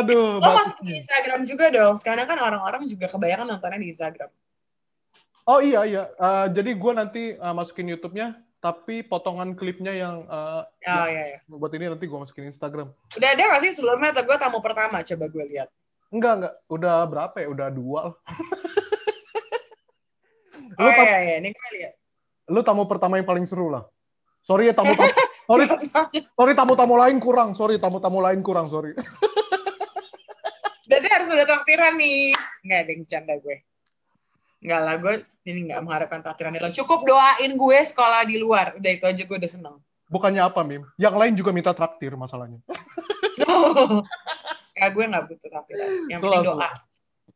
Aduh. 0.00 0.40
Lo 0.40 0.50
masuk 0.56 0.80
di 0.84 1.00
Instagram 1.00 1.44
juga 1.44 1.68
dong. 1.68 1.96
Sekarang 2.00 2.26
kan 2.28 2.38
orang-orang 2.40 2.88
juga 2.88 3.08
kebanyakan 3.08 3.56
nontonnya 3.56 3.80
di 3.80 3.88
Instagram. 3.92 4.30
Oh 5.48 5.60
iya 5.60 5.84
iya. 5.88 6.02
Uh, 6.20 6.46
jadi 6.52 6.70
gue 6.76 6.92
nanti 6.94 7.22
uh, 7.36 7.54
masukin 7.56 7.90
YouTube-nya 7.90 8.36
tapi 8.60 9.00
potongan 9.00 9.56
klipnya 9.56 9.96
yang 9.96 10.28
uh, 10.28 10.68
oh, 10.68 11.06
iya, 11.08 11.32
iya. 11.32 11.38
buat 11.48 11.72
ini 11.72 11.88
nanti 11.88 12.04
gue 12.04 12.18
masukin 12.20 12.52
Instagram. 12.52 12.92
Udah 13.16 13.28
ada 13.32 13.42
gak 13.56 13.62
sih 13.64 13.72
sebelumnya 13.72 14.12
atau 14.12 14.24
gue 14.28 14.36
tamu 14.36 14.60
pertama? 14.60 15.00
Coba 15.00 15.24
gue 15.32 15.44
lihat. 15.48 15.72
Enggak, 16.12 16.44
enggak. 16.44 16.54
Udah 16.68 16.96
berapa 17.08 17.36
ya? 17.40 17.48
Udah 17.48 17.68
dua. 17.72 18.12
oh 20.80 20.92
iya, 20.92 21.18
iya, 21.24 21.34
ini 21.40 21.56
gue 21.56 21.70
lihat. 21.80 21.94
lu 22.50 22.66
tamu 22.66 22.82
pertama 22.90 23.14
yang 23.14 23.30
paling 23.30 23.46
seru 23.46 23.70
lah. 23.70 23.86
Sorry 24.42 24.68
ya 24.68 24.74
tamu-tamu. 24.74 25.06
sorry, 25.50 25.66
sorry 26.38 26.52
tamu-tamu 26.54 26.94
lain 26.94 27.18
kurang. 27.18 27.58
Sorry 27.58 27.82
tamu-tamu 27.82 28.22
lain 28.22 28.38
kurang. 28.46 28.70
Sorry. 28.70 28.94
Berarti 30.90 31.08
harus 31.10 31.28
udah 31.30 31.46
traktiran 31.46 31.94
nih. 31.98 32.34
Nggak 32.66 32.78
ada 32.82 32.90
yang 32.90 33.02
canda 33.06 33.34
gue. 33.38 33.56
Nggak 34.60 34.80
lah, 34.82 34.94
gue 34.98 35.14
ini 35.46 35.60
nggak 35.70 35.80
mengharapkan 35.86 36.20
traktiran 36.20 36.58
lo. 36.58 36.70
Cukup 36.74 37.06
doain 37.06 37.52
gue 37.54 37.78
sekolah 37.86 38.26
di 38.26 38.36
luar. 38.42 38.74
Udah 38.74 38.90
itu 38.90 39.06
aja 39.06 39.22
gue 39.22 39.36
udah 39.38 39.50
seneng. 39.50 39.76
Bukannya 40.10 40.42
apa, 40.42 40.66
Mim? 40.66 40.82
Yang 40.98 41.14
lain 41.14 41.32
juga 41.38 41.50
minta 41.54 41.70
traktir 41.70 42.18
masalahnya. 42.18 42.58
ya 44.80 44.86
gue 44.90 45.04
nggak 45.06 45.24
butuh 45.30 45.48
traktiran. 45.48 45.88
Yang 46.10 46.20
penting 46.26 46.46
doa. 46.50 46.70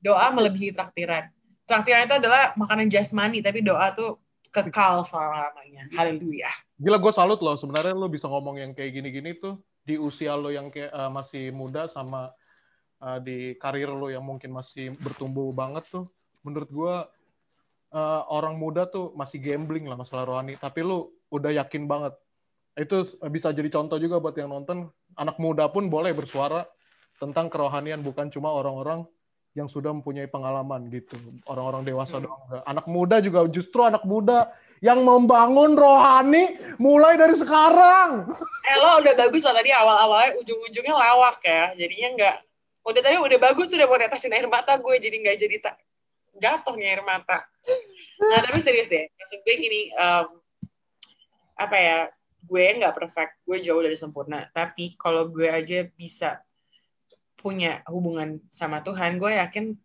Doa 0.03 0.27
melebihi 0.35 0.74
traktiran. 0.74 1.31
Traktiran 1.65 2.11
itu 2.11 2.15
adalah 2.19 2.53
makanan 2.59 2.91
jasmani, 2.91 3.39
tapi 3.41 3.62
doa 3.62 3.95
tuh 3.95 4.19
kekal 4.55 5.03
selama-lamanya. 5.03 5.91
Haleluya. 5.99 6.51
Gila 6.79 7.03
gue 7.03 7.13
salut 7.13 7.43
loh. 7.43 7.59
Sebenarnya 7.59 7.99
lo 7.99 8.07
bisa 8.07 8.31
ngomong 8.31 8.63
yang 8.63 8.71
kayak 8.71 8.95
gini-gini 8.95 9.35
tuh 9.35 9.59
di 9.83 9.99
usia 9.99 10.39
lo 10.39 10.55
yang 10.55 10.71
kayak 10.71 10.95
uh, 10.95 11.11
masih 11.11 11.51
muda 11.51 11.91
sama 11.91 12.31
uh, 13.03 13.19
di 13.19 13.59
karir 13.59 13.91
lo 13.91 14.07
yang 14.07 14.23
mungkin 14.23 14.55
masih 14.55 14.95
bertumbuh 15.03 15.51
banget 15.51 15.83
tuh. 15.91 16.07
Menurut 16.47 16.71
gue 16.71 16.95
uh, 17.99 18.23
orang 18.31 18.55
muda 18.55 18.87
tuh 18.87 19.11
masih 19.19 19.43
gambling 19.43 19.91
lah 19.91 19.99
masalah 19.99 20.23
rohani. 20.23 20.55
Tapi 20.55 20.87
lo 20.87 21.19
udah 21.35 21.51
yakin 21.51 21.91
banget 21.91 22.15
itu 22.75 23.07
bisa 23.31 23.55
jadi 23.55 23.71
contoh 23.71 24.03
juga 24.03 24.19
buat 24.19 24.35
yang 24.35 24.51
nonton 24.51 24.91
anak 25.15 25.39
muda 25.39 25.71
pun 25.71 25.87
boleh 25.87 26.11
bersuara 26.11 26.67
tentang 27.23 27.47
kerohanian 27.47 28.03
bukan 28.03 28.35
cuma 28.35 28.51
orang-orang 28.51 29.07
yang 29.55 29.71
sudah 29.71 29.95
mempunyai 29.95 30.27
pengalaman 30.27 30.91
gitu. 30.91 31.15
Orang-orang 31.47 31.87
dewasa 31.87 32.19
hmm. 32.19 32.27
dong 32.27 32.39
anak 32.67 32.87
muda 32.91 33.23
juga 33.23 33.47
justru 33.47 33.87
anak 33.87 34.03
muda 34.03 34.51
yang 34.83 35.01
membangun 35.01 35.79
rohani 35.79 36.59
mulai 36.77 37.15
dari 37.15 37.39
sekarang. 37.39 38.29
Eh 38.65 38.81
lo 38.81 38.97
udah 39.05 39.13
bagus 39.13 39.45
lah 39.45 39.61
tadi 39.61 39.77
awal-awalnya 39.77 40.41
ujung-ujungnya 40.41 40.97
lawak 40.97 41.37
ya. 41.45 41.77
Jadinya 41.77 42.09
nggak 42.17 42.37
udah 42.89 43.01
tadi 43.05 43.17
udah 43.21 43.39
bagus 43.41 43.69
sudah 43.69 43.85
mau 43.85 44.01
netesin 44.01 44.33
air 44.33 44.49
mata 44.49 44.81
gue 44.81 44.95
jadi 44.97 45.17
nggak 45.21 45.37
jadi 45.37 45.57
tak 45.61 45.77
jatuhnya 46.41 46.97
air 46.97 47.05
mata. 47.05 47.45
Nah 48.25 48.41
tapi 48.41 48.65
serius 48.65 48.89
deh 48.89 49.05
maksud 49.21 49.45
gue 49.45 49.55
gini 49.61 49.93
um, 50.01 50.41
apa 51.61 51.77
ya 51.77 51.99
gue 52.45 52.65
nggak 52.81 52.97
perfect, 52.97 53.41
gue 53.45 53.59
jauh 53.61 53.85
dari 53.85 53.97
sempurna. 54.01 54.49
Tapi 54.49 54.97
kalau 54.97 55.29
gue 55.29 55.49
aja 55.49 55.85
bisa 55.93 56.41
punya 57.45 57.85
hubungan 57.93 58.41
sama 58.49 58.81
Tuhan, 58.81 59.21
gue 59.21 59.37
yakin 59.37 59.77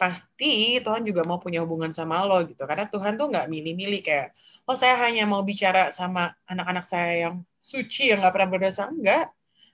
pasti 0.00 0.80
Tuhan 0.80 1.04
juga 1.04 1.28
mau 1.28 1.36
punya 1.36 1.60
hubungan 1.60 1.92
sama 1.92 2.24
lo 2.24 2.40
gitu. 2.48 2.64
Karena 2.64 2.88
Tuhan 2.88 3.20
tuh 3.20 3.28
nggak 3.28 3.52
milih-milih 3.52 4.00
kayak, 4.00 4.32
oh 4.64 4.72
saya 4.72 4.96
hanya 5.04 5.28
mau 5.28 5.44
bicara 5.44 5.92
sama 5.92 6.32
anak-anak 6.48 6.88
saya 6.88 7.28
yang 7.28 7.44
suci 7.60 8.08
yang 8.08 8.24
nggak 8.24 8.32
pernah 8.32 8.48
berdosa 8.48 8.88
enggak. 8.88 9.28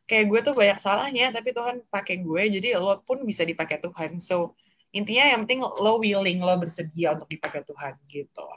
Kayak 0.09 0.25
gue 0.27 0.41
tuh 0.51 0.55
banyak 0.59 0.79
salahnya, 0.83 1.31
tapi 1.31 1.55
Tuhan 1.55 1.85
pakai 1.87 2.19
gue, 2.19 2.43
jadi 2.59 2.75
lo 2.81 2.99
pun 3.07 3.23
bisa 3.23 3.47
dipakai 3.47 3.79
Tuhan. 3.79 4.19
So 4.19 4.59
intinya 4.91 5.31
yang 5.31 5.47
penting 5.47 5.63
lo 5.63 6.03
willing, 6.03 6.43
lo 6.43 6.59
bersedia 6.59 7.15
untuk 7.15 7.31
dipakai 7.31 7.63
Tuhan 7.63 7.95
gitu. 8.11 8.49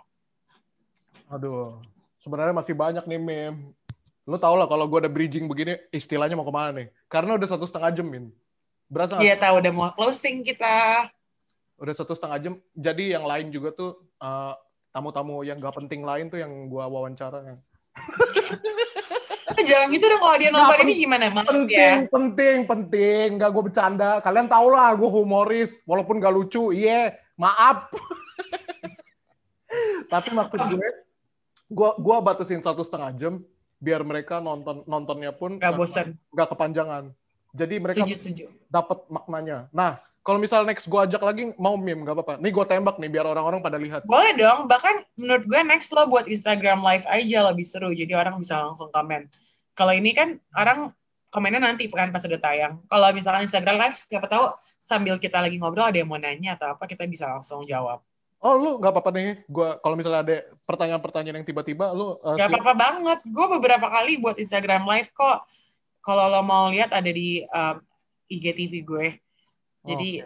Aduh, 1.30 1.80
sebenarnya 2.20 2.56
masih 2.56 2.74
banyak 2.74 3.06
nih 3.06 3.20
meme. 3.22 3.72
Lo 4.28 4.36
tau 4.40 4.56
lah 4.56 4.68
kalau 4.68 4.88
gue 4.88 5.08
ada 5.08 5.12
bridging 5.12 5.48
begini, 5.48 5.80
istilahnya 5.92 6.36
mau 6.36 6.48
ke 6.48 6.54
mana 6.56 6.72
nih? 6.76 6.88
Karena 7.08 7.36
udah 7.36 7.48
satu 7.48 7.68
setengah 7.68 7.92
jam, 7.96 8.08
Min. 8.08 8.32
Berasa 8.92 9.24
Iya 9.24 9.40
tahu 9.40 9.64
udah 9.64 9.72
mau 9.72 9.96
closing 9.96 10.44
kita. 10.44 11.08
Udah 11.80 11.96
satu 11.96 12.12
setengah 12.12 12.38
jam. 12.44 12.54
Jadi 12.76 13.16
yang 13.16 13.24
lain 13.24 13.48
juga 13.48 13.72
tuh 13.72 13.96
tamu 14.20 14.60
tamu-tamu 14.92 15.48
yang 15.48 15.56
gak 15.64 15.80
penting 15.80 16.04
lain 16.04 16.28
tuh 16.28 16.44
yang 16.44 16.52
gue 16.68 16.84
wawancara. 16.84 17.56
Jangan 19.72 19.88
gitu 19.96 20.06
dong 20.12 20.20
kalau 20.20 20.36
dia 20.36 20.52
nonton 20.52 20.84
ini 20.84 21.08
gimana? 21.08 21.32
Maaf 21.32 21.48
penting, 21.48 21.72
ya. 21.72 22.04
penting, 22.12 22.68
penting. 22.68 23.28
Gak 23.40 23.56
gue 23.56 23.64
bercanda. 23.72 24.20
Kalian 24.20 24.52
tau 24.52 24.68
lah 24.68 24.92
gue 25.00 25.08
humoris. 25.08 25.80
Walaupun 25.88 26.20
gak 26.20 26.36
lucu. 26.36 26.76
Iya, 26.76 27.16
yeah, 27.16 27.40
maaf. 27.40 27.88
Tapi 30.12 30.28
maksud 30.36 30.60
gue, 30.60 30.90
gua 31.72 31.96
gua 31.96 32.20
batasin 32.20 32.60
satu 32.60 32.84
setengah 32.84 33.16
jam 33.16 33.34
biar 33.80 34.04
mereka 34.04 34.44
nonton 34.44 34.84
nontonnya 34.86 35.34
pun 35.34 35.58
nggak 35.58 35.74
bosan 35.74 36.14
nggak 36.36 36.54
kepanjangan 36.54 37.16
jadi 37.52 37.76
mereka 37.78 38.04
dapat 38.72 39.06
maknanya. 39.12 39.68
Nah 39.76 40.00
kalau 40.22 40.38
misal 40.38 40.62
next 40.64 40.86
gue 40.86 41.00
ajak 41.02 41.22
lagi 41.22 41.44
mau 41.58 41.74
meme 41.74 42.06
nggak 42.06 42.16
apa-apa. 42.16 42.34
Nih 42.38 42.54
gue 42.54 42.66
tembak 42.70 43.02
nih 43.02 43.10
biar 43.10 43.26
orang-orang 43.26 43.60
pada 43.60 43.78
lihat. 43.82 44.06
Boleh 44.06 44.34
dong 44.38 44.70
bahkan 44.70 45.02
menurut 45.18 45.44
gue 45.46 45.62
next 45.66 45.90
lo 45.94 46.06
buat 46.06 46.30
Instagram 46.30 46.82
live 46.86 47.06
aja 47.10 47.40
lebih 47.50 47.66
seru 47.66 47.90
jadi 47.90 48.14
orang 48.18 48.38
bisa 48.38 48.62
langsung 48.62 48.94
komen. 48.94 49.28
Kalau 49.74 49.94
ini 49.96 50.14
kan 50.14 50.38
orang 50.54 50.94
komennya 51.32 51.64
nanti 51.64 51.88
kan 51.88 52.12
pas 52.12 52.22
udah 52.22 52.38
tayang. 52.38 52.78
Kalau 52.86 53.08
misalnya 53.16 53.48
Instagram 53.48 53.78
live 53.82 53.98
siapa 53.98 54.28
tahu 54.28 54.46
sambil 54.78 55.16
kita 55.18 55.40
lagi 55.42 55.58
ngobrol 55.58 55.90
ada 55.90 55.98
yang 55.98 56.12
mau 56.12 56.20
nanya 56.20 56.60
atau 56.60 56.76
apa 56.76 56.86
kita 56.86 57.08
bisa 57.08 57.26
langsung 57.26 57.64
jawab. 57.66 58.04
Oh 58.42 58.58
lu 58.58 58.82
nggak 58.82 58.90
apa-apa 58.90 59.14
nih, 59.14 59.30
gua 59.46 59.78
kalau 59.86 59.94
misalnya 59.94 60.22
ada 60.26 60.38
pertanyaan-pertanyaan 60.66 61.42
yang 61.42 61.48
tiba-tiba 61.48 61.94
lu 61.94 62.18
uh, 62.26 62.34
Gak 62.34 62.50
apa-apa 62.50 62.74
banget, 62.74 63.20
gue 63.22 63.48
beberapa 63.54 63.86
kali 63.86 64.18
buat 64.18 64.34
Instagram 64.42 64.82
live 64.90 65.14
kok. 65.14 65.46
Kalau 66.02 66.26
lo 66.34 66.42
mau 66.42 66.70
lihat 66.74 66.90
ada 66.94 67.10
di 67.14 67.46
um, 67.46 67.78
IGTV 68.26 68.74
gue, 68.82 69.08
jadi 69.86 70.26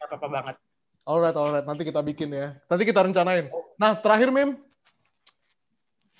gak 0.00 0.08
apa-apa 0.12 0.28
banget. 0.28 0.56
Alright, 1.04 1.36
alright, 1.36 1.66
nanti 1.68 1.84
kita 1.84 2.00
bikin 2.00 2.32
ya. 2.32 2.56
Nanti 2.68 2.82
kita 2.84 3.04
rencanain. 3.04 3.48
Nah 3.80 3.96
terakhir 3.96 4.28
Mim, 4.32 4.60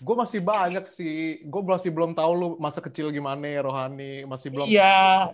gue 0.00 0.16
masih 0.16 0.40
banyak 0.40 0.84
sih, 0.88 1.44
gue 1.44 1.62
masih 1.64 1.92
belum 1.92 2.12
tahu 2.16 2.32
lu 2.32 2.48
masa 2.56 2.80
kecil 2.80 3.12
gimana 3.12 3.44
ya 3.44 3.60
rohani, 3.64 4.24
masih 4.24 4.48
belum. 4.52 4.68
Iya, 4.68 5.32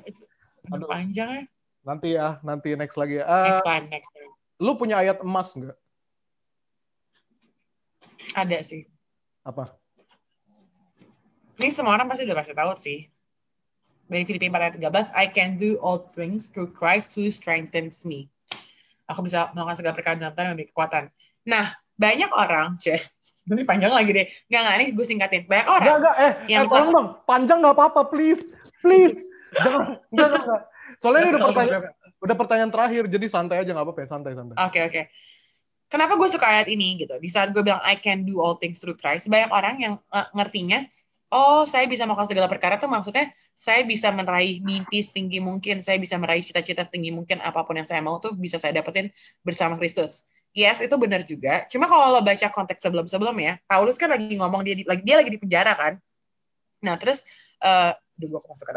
panjang 0.66 1.30
ya. 1.30 1.44
Nanti 1.80 2.08
ya, 2.14 2.38
nanti 2.44 2.76
next 2.76 2.98
lagi 2.98 3.18
ya. 3.18 3.24
Uh, 3.24 3.46
next 3.50 3.66
time, 3.66 3.84
next 3.88 4.10
time. 4.12 4.30
Lu 4.60 4.76
punya 4.76 5.00
ayat 5.00 5.24
emas 5.24 5.54
nggak? 5.56 5.78
Ada 8.36 8.58
sih. 8.60 8.84
Apa? 9.40 9.72
Ini 11.60 11.72
semua 11.72 11.96
orang 11.96 12.08
pasti 12.08 12.28
udah 12.28 12.36
pasti 12.36 12.52
tahu 12.52 12.72
sih. 12.76 13.08
Dari 14.10 14.26
Filipi 14.26 14.50
4 14.50 14.58
ayat 14.58 14.74
13, 14.82 15.14
I 15.14 15.26
can 15.30 15.54
do 15.54 15.78
all 15.78 16.10
things 16.10 16.50
through 16.50 16.74
Christ 16.74 17.14
who 17.14 17.30
strengthens 17.30 18.02
me. 18.02 18.26
Aku 19.06 19.22
bisa 19.22 19.54
melakukan 19.54 19.78
segala 19.78 19.94
perkara 19.94 20.18
dalam 20.18 20.34
Tuhan 20.34 20.46
yang 20.50 20.54
memiliki 20.58 20.74
kekuatan. 20.74 21.14
Nah, 21.46 21.78
banyak 21.94 22.30
orang, 22.34 22.74
ceh, 22.82 22.98
nanti 23.48 23.62
panjang 23.62 23.94
lagi 23.94 24.10
deh. 24.10 24.26
Nggak, 24.50 24.60
nggak, 24.66 24.74
ini 24.74 24.86
gue 24.90 25.06
singkatin. 25.06 25.42
Banyak 25.46 25.68
orang. 25.70 25.86
Nggak, 25.86 25.98
nggak, 26.02 26.16
eh, 26.18 26.32
yang 26.50 26.62
eh, 26.66 26.70
tolong 26.74 26.90
dong. 26.90 27.08
Panjang 27.22 27.58
nggak 27.62 27.74
apa-apa, 27.78 28.00
please. 28.10 28.50
Please. 28.82 29.22
Jangan, 29.62 30.02
nggak, 30.10 30.28
nggak. 30.42 30.60
Soalnya 30.98 31.20
ini 31.22 31.30
udah 31.30 31.46
pertanyaan, 31.46 31.82
udah 32.20 32.36
pertanyaan 32.36 32.70
terakhir, 32.74 33.02
jadi 33.06 33.26
santai 33.30 33.56
aja 33.62 33.70
nggak 33.70 33.86
apa-apa 33.86 34.00
ya, 34.02 34.08
santai, 34.10 34.32
santai. 34.34 34.56
Oke, 34.58 34.66
okay, 34.66 34.82
oke. 34.82 34.90
Okay 34.90 35.04
kenapa 35.90 36.14
gue 36.14 36.28
suka 36.30 36.46
ayat 36.46 36.70
ini 36.70 37.02
gitu. 37.02 37.18
Di 37.18 37.28
saat 37.28 37.50
gue 37.50 37.60
bilang 37.60 37.82
I 37.82 37.98
can 37.98 38.22
do 38.22 38.38
all 38.38 38.56
things 38.56 38.78
through 38.78 38.96
Christ, 38.96 39.26
banyak 39.26 39.50
orang 39.50 39.76
yang 39.82 39.94
uh, 40.14 40.30
ngertinya, 40.32 40.86
oh 41.30 41.62
saya 41.62 41.86
bisa 41.86 42.04
melakukan 42.06 42.28
segala 42.30 42.50
perkara 42.50 42.74
tuh 42.76 42.90
maksudnya 42.90 43.30
saya 43.54 43.86
bisa 43.86 44.10
meraih 44.10 44.58
mimpi 44.60 44.98
setinggi 45.00 45.38
mungkin, 45.38 45.78
saya 45.78 45.96
bisa 45.96 46.18
meraih 46.18 46.42
cita-cita 46.42 46.82
setinggi 46.82 47.14
mungkin, 47.14 47.38
apa 47.38 47.62
pun 47.62 47.78
yang 47.78 47.86
saya 47.86 48.02
mau 48.02 48.18
tuh 48.18 48.34
bisa 48.34 48.58
saya 48.58 48.74
dapetin 48.74 49.08
bersama 49.46 49.78
Kristus. 49.78 50.26
Yes, 50.50 50.82
itu 50.82 50.90
benar 50.98 51.22
juga. 51.22 51.62
Cuma 51.70 51.86
kalau 51.86 52.18
lo 52.18 52.20
baca 52.26 52.50
konteks 52.50 52.82
sebelum-sebelumnya, 52.82 53.62
Paulus 53.70 53.94
kan 53.94 54.10
lagi 54.10 54.34
ngomong 54.34 54.66
dia 54.66 54.74
di, 54.74 54.82
lagi 54.82 55.02
dia 55.06 55.16
lagi 55.22 55.30
di 55.30 55.38
penjara 55.38 55.72
kan. 55.78 55.94
Nah 56.82 56.98
terus, 56.98 57.22
uh, 57.62 57.94
masuk 58.18 58.66
ke 58.66 58.72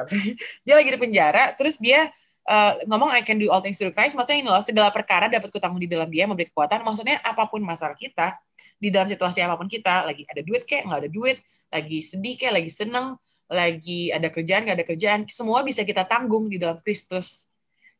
dia 0.63 0.75
lagi 0.77 0.89
di 0.93 0.99
penjara, 1.01 1.57
terus 1.57 1.81
dia 1.81 2.13
uh, 2.47 2.73
ngomong 2.87 3.11
I 3.11 3.23
can 3.23 3.39
do 3.39 3.47
all 3.51 3.63
things 3.63 3.79
through 3.79 3.95
Christ, 3.95 4.15
maksudnya 4.15 4.39
ini 4.43 4.49
loh, 4.51 4.63
segala 4.63 4.91
perkara 4.91 5.31
dapat 5.31 5.49
kutanggung 5.51 5.79
di 5.79 5.89
dalam 5.89 6.07
dia, 6.11 6.27
memberi 6.27 6.51
kekuatan, 6.51 6.83
maksudnya 6.83 7.19
apa 7.23 7.47
pun 7.47 7.63
masalah 7.63 7.95
kita, 7.95 8.35
di 8.79 8.91
dalam 8.91 9.07
situasi 9.07 9.43
apa 9.43 9.55
pun 9.55 9.67
kita, 9.71 10.07
lagi 10.07 10.27
ada 10.27 10.41
duit 10.43 10.63
kayak 10.67 10.87
nggak 10.87 10.99
ada 11.07 11.09
duit, 11.11 11.37
lagi 11.71 11.99
sedih 12.03 12.35
kayak 12.35 12.63
lagi 12.63 12.71
seneng, 12.71 13.15
lagi 13.47 14.11
ada 14.11 14.27
kerjaan, 14.27 14.67
nggak 14.67 14.77
ada 14.79 14.87
kerjaan, 14.87 15.19
semua 15.31 15.63
bisa 15.63 15.83
kita 15.83 16.03
tanggung 16.03 16.47
di 16.51 16.59
dalam 16.59 16.79
Kristus. 16.79 17.47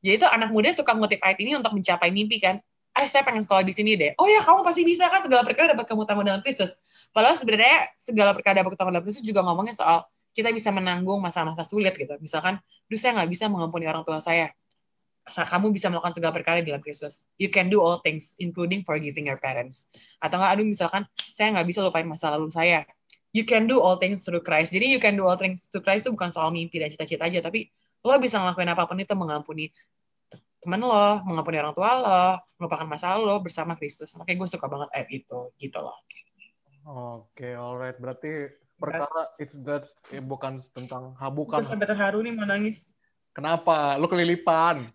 Jadi 0.04 0.20
itu 0.20 0.28
anak 0.28 0.52
muda 0.52 0.76
suka 0.76 0.92
ngutip 0.92 1.24
ayat 1.24 1.40
ini 1.40 1.56
untuk 1.56 1.72
mencapai 1.72 2.12
mimpi 2.12 2.44
kan. 2.44 2.60
Eh, 2.94 3.10
saya 3.10 3.26
pengen 3.26 3.42
sekolah 3.42 3.66
di 3.66 3.74
sini 3.74 3.98
deh. 3.98 4.14
Oh 4.22 4.30
ya, 4.30 4.46
kamu 4.46 4.62
pasti 4.62 4.86
bisa 4.86 5.10
kan 5.10 5.24
segala 5.26 5.42
perkara 5.42 5.74
dapat 5.74 5.90
kamu 5.90 6.06
tanggung 6.06 6.28
dalam 6.28 6.46
Kristus. 6.46 6.78
Padahal 7.10 7.40
sebenarnya 7.40 7.90
segala 7.98 8.38
perkara 8.38 8.62
dapat 8.62 8.78
tanggung 8.78 8.94
dalam 8.94 9.06
Kristus 9.08 9.26
juga 9.26 9.42
ngomongnya 9.42 9.74
soal 9.74 10.06
kita 10.34 10.50
bisa 10.50 10.74
menanggung 10.74 11.22
masa-masa 11.22 11.62
sulit 11.62 11.94
gitu. 11.94 12.18
Misalkan, 12.18 12.58
duh 12.90 12.98
saya 12.98 13.22
nggak 13.22 13.30
bisa 13.30 13.46
mengampuni 13.48 13.86
orang 13.86 14.02
tua 14.02 14.18
saya. 14.20 14.50
Kamu 15.24 15.72
bisa 15.72 15.88
melakukan 15.88 16.12
segala 16.12 16.36
perkara 16.36 16.60
di 16.60 16.68
dalam 16.68 16.84
Kristus. 16.84 17.24
You 17.40 17.48
can 17.48 17.72
do 17.72 17.80
all 17.80 18.04
things, 18.04 18.36
including 18.44 18.84
forgiving 18.84 19.32
your 19.32 19.40
parents. 19.40 19.88
Atau 20.20 20.36
nggak, 20.36 20.52
aduh 20.60 20.68
misalkan 20.68 21.08
saya 21.32 21.56
nggak 21.56 21.68
bisa 21.70 21.80
lupain 21.80 22.04
masa 22.04 22.34
lalu 22.36 22.52
saya. 22.52 22.84
You 23.32 23.48
can 23.48 23.66
do 23.66 23.80
all 23.80 23.98
things 23.98 24.28
through 24.28 24.44
Christ. 24.44 24.76
Jadi 24.76 24.92
you 24.92 25.00
can 25.00 25.16
do 25.16 25.24
all 25.24 25.40
things 25.40 25.72
through 25.72 25.82
Christ 25.82 26.06
itu 26.06 26.12
bukan 26.12 26.30
soal 26.30 26.52
mimpi 26.52 26.78
dan 26.78 26.92
cita-cita 26.92 27.26
aja, 27.26 27.40
tapi 27.40 27.72
lo 28.04 28.20
bisa 28.20 28.38
ngelakuin 28.38 28.70
apa 28.76 28.84
pun 28.84 29.00
itu 29.00 29.16
mengampuni 29.16 29.72
teman 30.60 30.80
lo, 30.80 31.24
mengampuni 31.24 31.58
orang 31.60 31.76
tua 31.76 31.92
lo, 31.98 32.24
melupakan 32.60 32.88
masa 32.88 33.16
lalu 33.16 33.32
lo 33.32 33.36
bersama 33.40 33.80
Kristus. 33.80 34.12
Makanya 34.20 34.38
gue 34.44 34.50
suka 34.54 34.68
banget 34.68 34.90
ayat 34.92 35.10
itu, 35.12 35.40
gitu 35.56 35.80
loh. 35.80 35.98
Oke, 36.84 37.56
alright. 37.56 37.96
Berarti 37.96 38.52
perkara 38.84 39.22
it's 39.40 39.56
that 39.64 39.88
eh, 40.12 40.20
bukan 40.20 40.60
tentang 40.76 41.16
ha, 41.16 41.32
Gue 41.32 41.48
bukan 41.48 41.64
sampai 41.64 41.88
terharu 41.88 42.20
nih 42.20 42.36
mau 42.36 42.44
nangis. 42.44 43.00
kenapa 43.32 43.96
lu 43.98 44.06
kelilipan. 44.06 44.92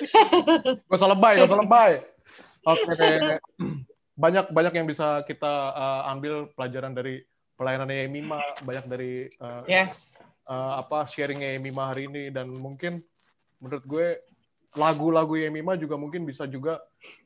gak 0.88 0.96
usah 0.96 1.10
lebay, 1.12 1.42
gak 1.42 1.50
usah 1.50 1.60
lebay. 1.60 1.92
Oke 2.64 2.92
deh. 2.96 3.36
Banyak 4.16 4.48
banyak 4.48 4.72
yang 4.80 4.86
bisa 4.88 5.20
kita 5.28 5.76
uh, 5.76 6.08
ambil 6.08 6.48
pelajaran 6.56 6.96
dari 6.96 7.20
pelayanan 7.52 7.92
Emima, 7.92 8.40
banyak 8.64 8.84
dari 8.88 9.12
uh, 9.44 9.60
Yes. 9.68 10.16
uh, 10.48 10.80
apa 10.80 11.04
sharing 11.04 11.44
Emima 11.44 11.92
hari 11.92 12.08
ini 12.08 12.32
dan 12.32 12.48
mungkin 12.48 13.04
menurut 13.60 13.84
gue 13.84 14.06
lagu-lagu 14.76 15.36
Emima 15.36 15.76
juga 15.76 15.96
mungkin 15.96 16.24
bisa 16.24 16.44
juga 16.48 16.80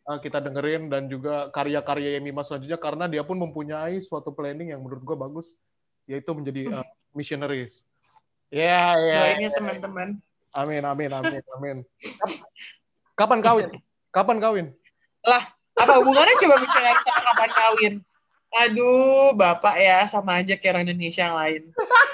uh, 0.06 0.18
kita 0.18 0.38
dengerin 0.38 0.90
dan 0.90 1.06
juga 1.06 1.50
karya-karya 1.50 2.18
Emima 2.18 2.42
selanjutnya 2.42 2.78
karena 2.78 3.06
dia 3.10 3.22
pun 3.26 3.38
mempunyai 3.38 3.98
suatu 4.02 4.30
planning 4.30 4.70
yang 4.70 4.82
menurut 4.82 5.02
gue 5.02 5.16
bagus 5.18 5.46
yaitu 6.10 6.30
menjadi 6.34 6.82
uh, 6.82 6.86
missionaries. 7.14 7.86
Ya, 8.50 8.98
ya. 8.98 9.18
Doain 9.22 9.38
ya 9.46 9.50
teman-teman. 9.54 10.08
Amin, 10.50 10.82
amin, 10.82 11.10
amin, 11.14 11.42
amin. 11.54 11.76
Kap- 12.18 12.42
Kapan 13.14 13.38
kawin? 13.38 13.68
Kapan 14.10 14.38
kawin? 14.42 14.66
Apa 15.78 16.02
hubungannya 16.02 16.34
coba 16.34 16.58
missionary 16.58 16.98
sama 17.06 17.20
kapan 17.30 17.50
kawin? 17.54 17.94
Aduh, 18.50 19.30
Bapak 19.38 19.78
ya, 19.78 20.02
sama 20.10 20.42
aja 20.42 20.58
kayak 20.58 20.74
orang 20.74 20.90
Indonesia 20.90 21.22
yang 21.22 21.38
lain. 21.38 21.62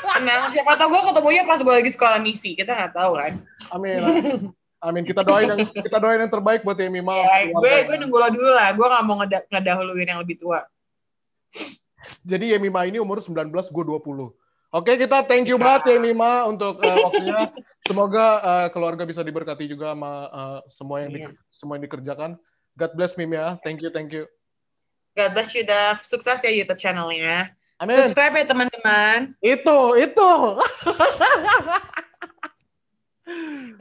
Tenang, 0.04 0.52
siapa 0.52 0.76
tahu 0.76 0.92
gue 0.92 1.02
ketemunya 1.08 1.42
pas 1.48 1.56
gue 1.64 1.72
lagi 1.72 1.88
sekolah 1.88 2.20
misi. 2.20 2.52
Kita 2.52 2.76
nggak 2.76 2.92
tahu 2.92 3.16
kan. 3.16 3.32
Amin. 3.72 3.96
Amin. 4.04 4.38
Amin. 4.84 5.02
Kita 5.08 5.24
doain 5.24 5.48
yang 5.48 5.64
kita 5.72 5.96
doain 5.96 6.20
yang 6.20 6.28
terbaik 6.28 6.60
buat 6.60 6.76
Emima. 6.76 7.16
Ya, 7.24 7.48
gue 7.48 7.72
gue 7.88 7.96
nunggu 8.04 8.16
lo 8.20 8.28
dulu 8.28 8.50
lah. 8.52 8.68
Gue 8.76 8.84
nggak 8.84 9.04
mau 9.08 9.16
ngeda- 9.24 9.48
ngedahuluin 9.48 10.12
yang 10.12 10.20
lebih 10.20 10.36
tua. 10.36 10.60
Jadi 12.22 12.54
Yemima 12.54 12.84
ini 12.84 12.98
umur 12.98 13.18
19, 13.18 13.50
gue 13.50 13.84
20. 13.84 14.34
Oke, 14.74 14.98
kita 14.98 15.22
thank 15.24 15.46
you 15.46 15.56
banget 15.56 15.96
Yemima 15.96 16.44
untuk 16.44 16.82
uh, 16.82 16.96
waktunya. 17.08 17.48
Semoga 17.86 18.26
uh, 18.42 18.66
keluarga 18.68 19.06
bisa 19.06 19.22
diberkati 19.22 19.64
juga 19.64 19.94
sama 19.94 20.12
uh, 20.28 20.58
semua 20.66 21.06
yang 21.06 21.10
di- 21.14 21.22
Iya. 21.22 21.30
semua 21.54 21.78
yang 21.78 21.86
dikerjakan. 21.86 22.30
God 22.76 22.92
bless 22.92 23.16
Mim 23.16 23.32
ya. 23.32 23.56
Thank 23.64 23.80
you, 23.80 23.88
thank 23.88 24.12
you. 24.12 24.28
God 25.16 25.32
bless 25.32 25.54
you, 25.56 25.64
Dav. 25.64 26.04
Sukses 26.04 26.44
ya 26.44 26.52
YouTube 26.52 26.76
channelnya. 26.76 27.56
Amin. 27.80 27.96
Subscribe 28.04 28.36
ya 28.36 28.44
teman-teman. 28.44 29.32
Itu, 29.40 29.96
itu. 29.96 30.26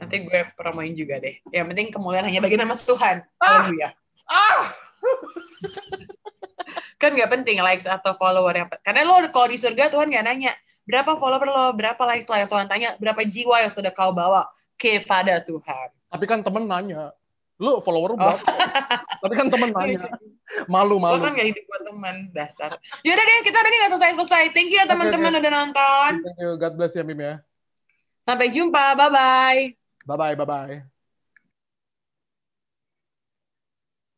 Nanti 0.00 0.16
gue 0.24 0.40
promoin 0.56 0.92
juga 0.92 1.20
deh. 1.20 1.38
Yang 1.52 1.66
penting 1.72 1.86
kemuliaan 1.92 2.24
hanya 2.26 2.40
bagi 2.40 2.56
nama 2.56 2.72
Tuhan. 2.72 3.20
Ah! 3.36 3.68
Haleluya. 3.68 3.88
ah. 4.26 4.72
Kan 7.00 7.14
nggak 7.14 7.30
penting 7.30 7.60
likes 7.60 7.86
atau 7.86 8.16
follower 8.16 8.54
yang 8.54 8.68
karena 8.82 9.04
lo 9.06 9.20
kalau 9.30 9.48
di 9.50 9.58
surga 9.58 9.92
Tuhan 9.92 10.08
nggak 10.10 10.24
nanya 10.26 10.52
berapa 10.86 11.18
follower 11.18 11.48
lo, 11.50 11.64
berapa 11.74 11.98
likes 12.06 12.30
lo 12.30 12.38
yang 12.38 12.46
Tuhan 12.50 12.66
tanya, 12.70 12.94
berapa 12.96 13.20
jiwa 13.26 13.66
yang 13.66 13.72
sudah 13.74 13.90
kau 13.90 14.14
bawa 14.14 14.46
kepada 14.78 15.42
Tuhan. 15.42 15.88
Tapi 16.06 16.24
kan 16.30 16.40
temen 16.46 16.64
nanya. 16.64 17.10
Lu 17.56 17.80
follower 17.80 18.14
Oh. 18.14 18.16
berapa? 18.16 18.38
Tapi 19.24 19.34
kan 19.34 19.48
temen 19.50 19.72
nanya. 19.74 20.06
Malu, 20.70 21.02
Lo 21.02 21.18
kan 21.18 21.34
nggak 21.34 21.48
hidup 21.50 21.64
buat 21.66 21.82
teman 21.82 22.16
dasar. 22.30 22.78
Yaudah 23.02 23.24
deh, 23.26 23.38
kita 23.42 23.56
hari 23.58 23.68
ini 23.72 23.76
nggak 23.82 23.92
selesai-selesai. 23.98 24.42
Thank 24.54 24.70
you 24.70 24.78
ya 24.78 24.86
teman-teman 24.86 25.34
udah 25.42 25.52
nonton. 25.52 26.10
Thank 26.22 26.38
you. 26.38 26.50
God 26.54 26.72
bless 26.78 26.94
ya 26.94 27.02
Mim 27.02 27.18
ya. 27.18 27.34
Sampai 28.22 28.54
jumpa. 28.54 28.94
Bye-bye. 28.94 29.74
Bye-bye, 30.06 30.34
bye-bye. 30.38 30.95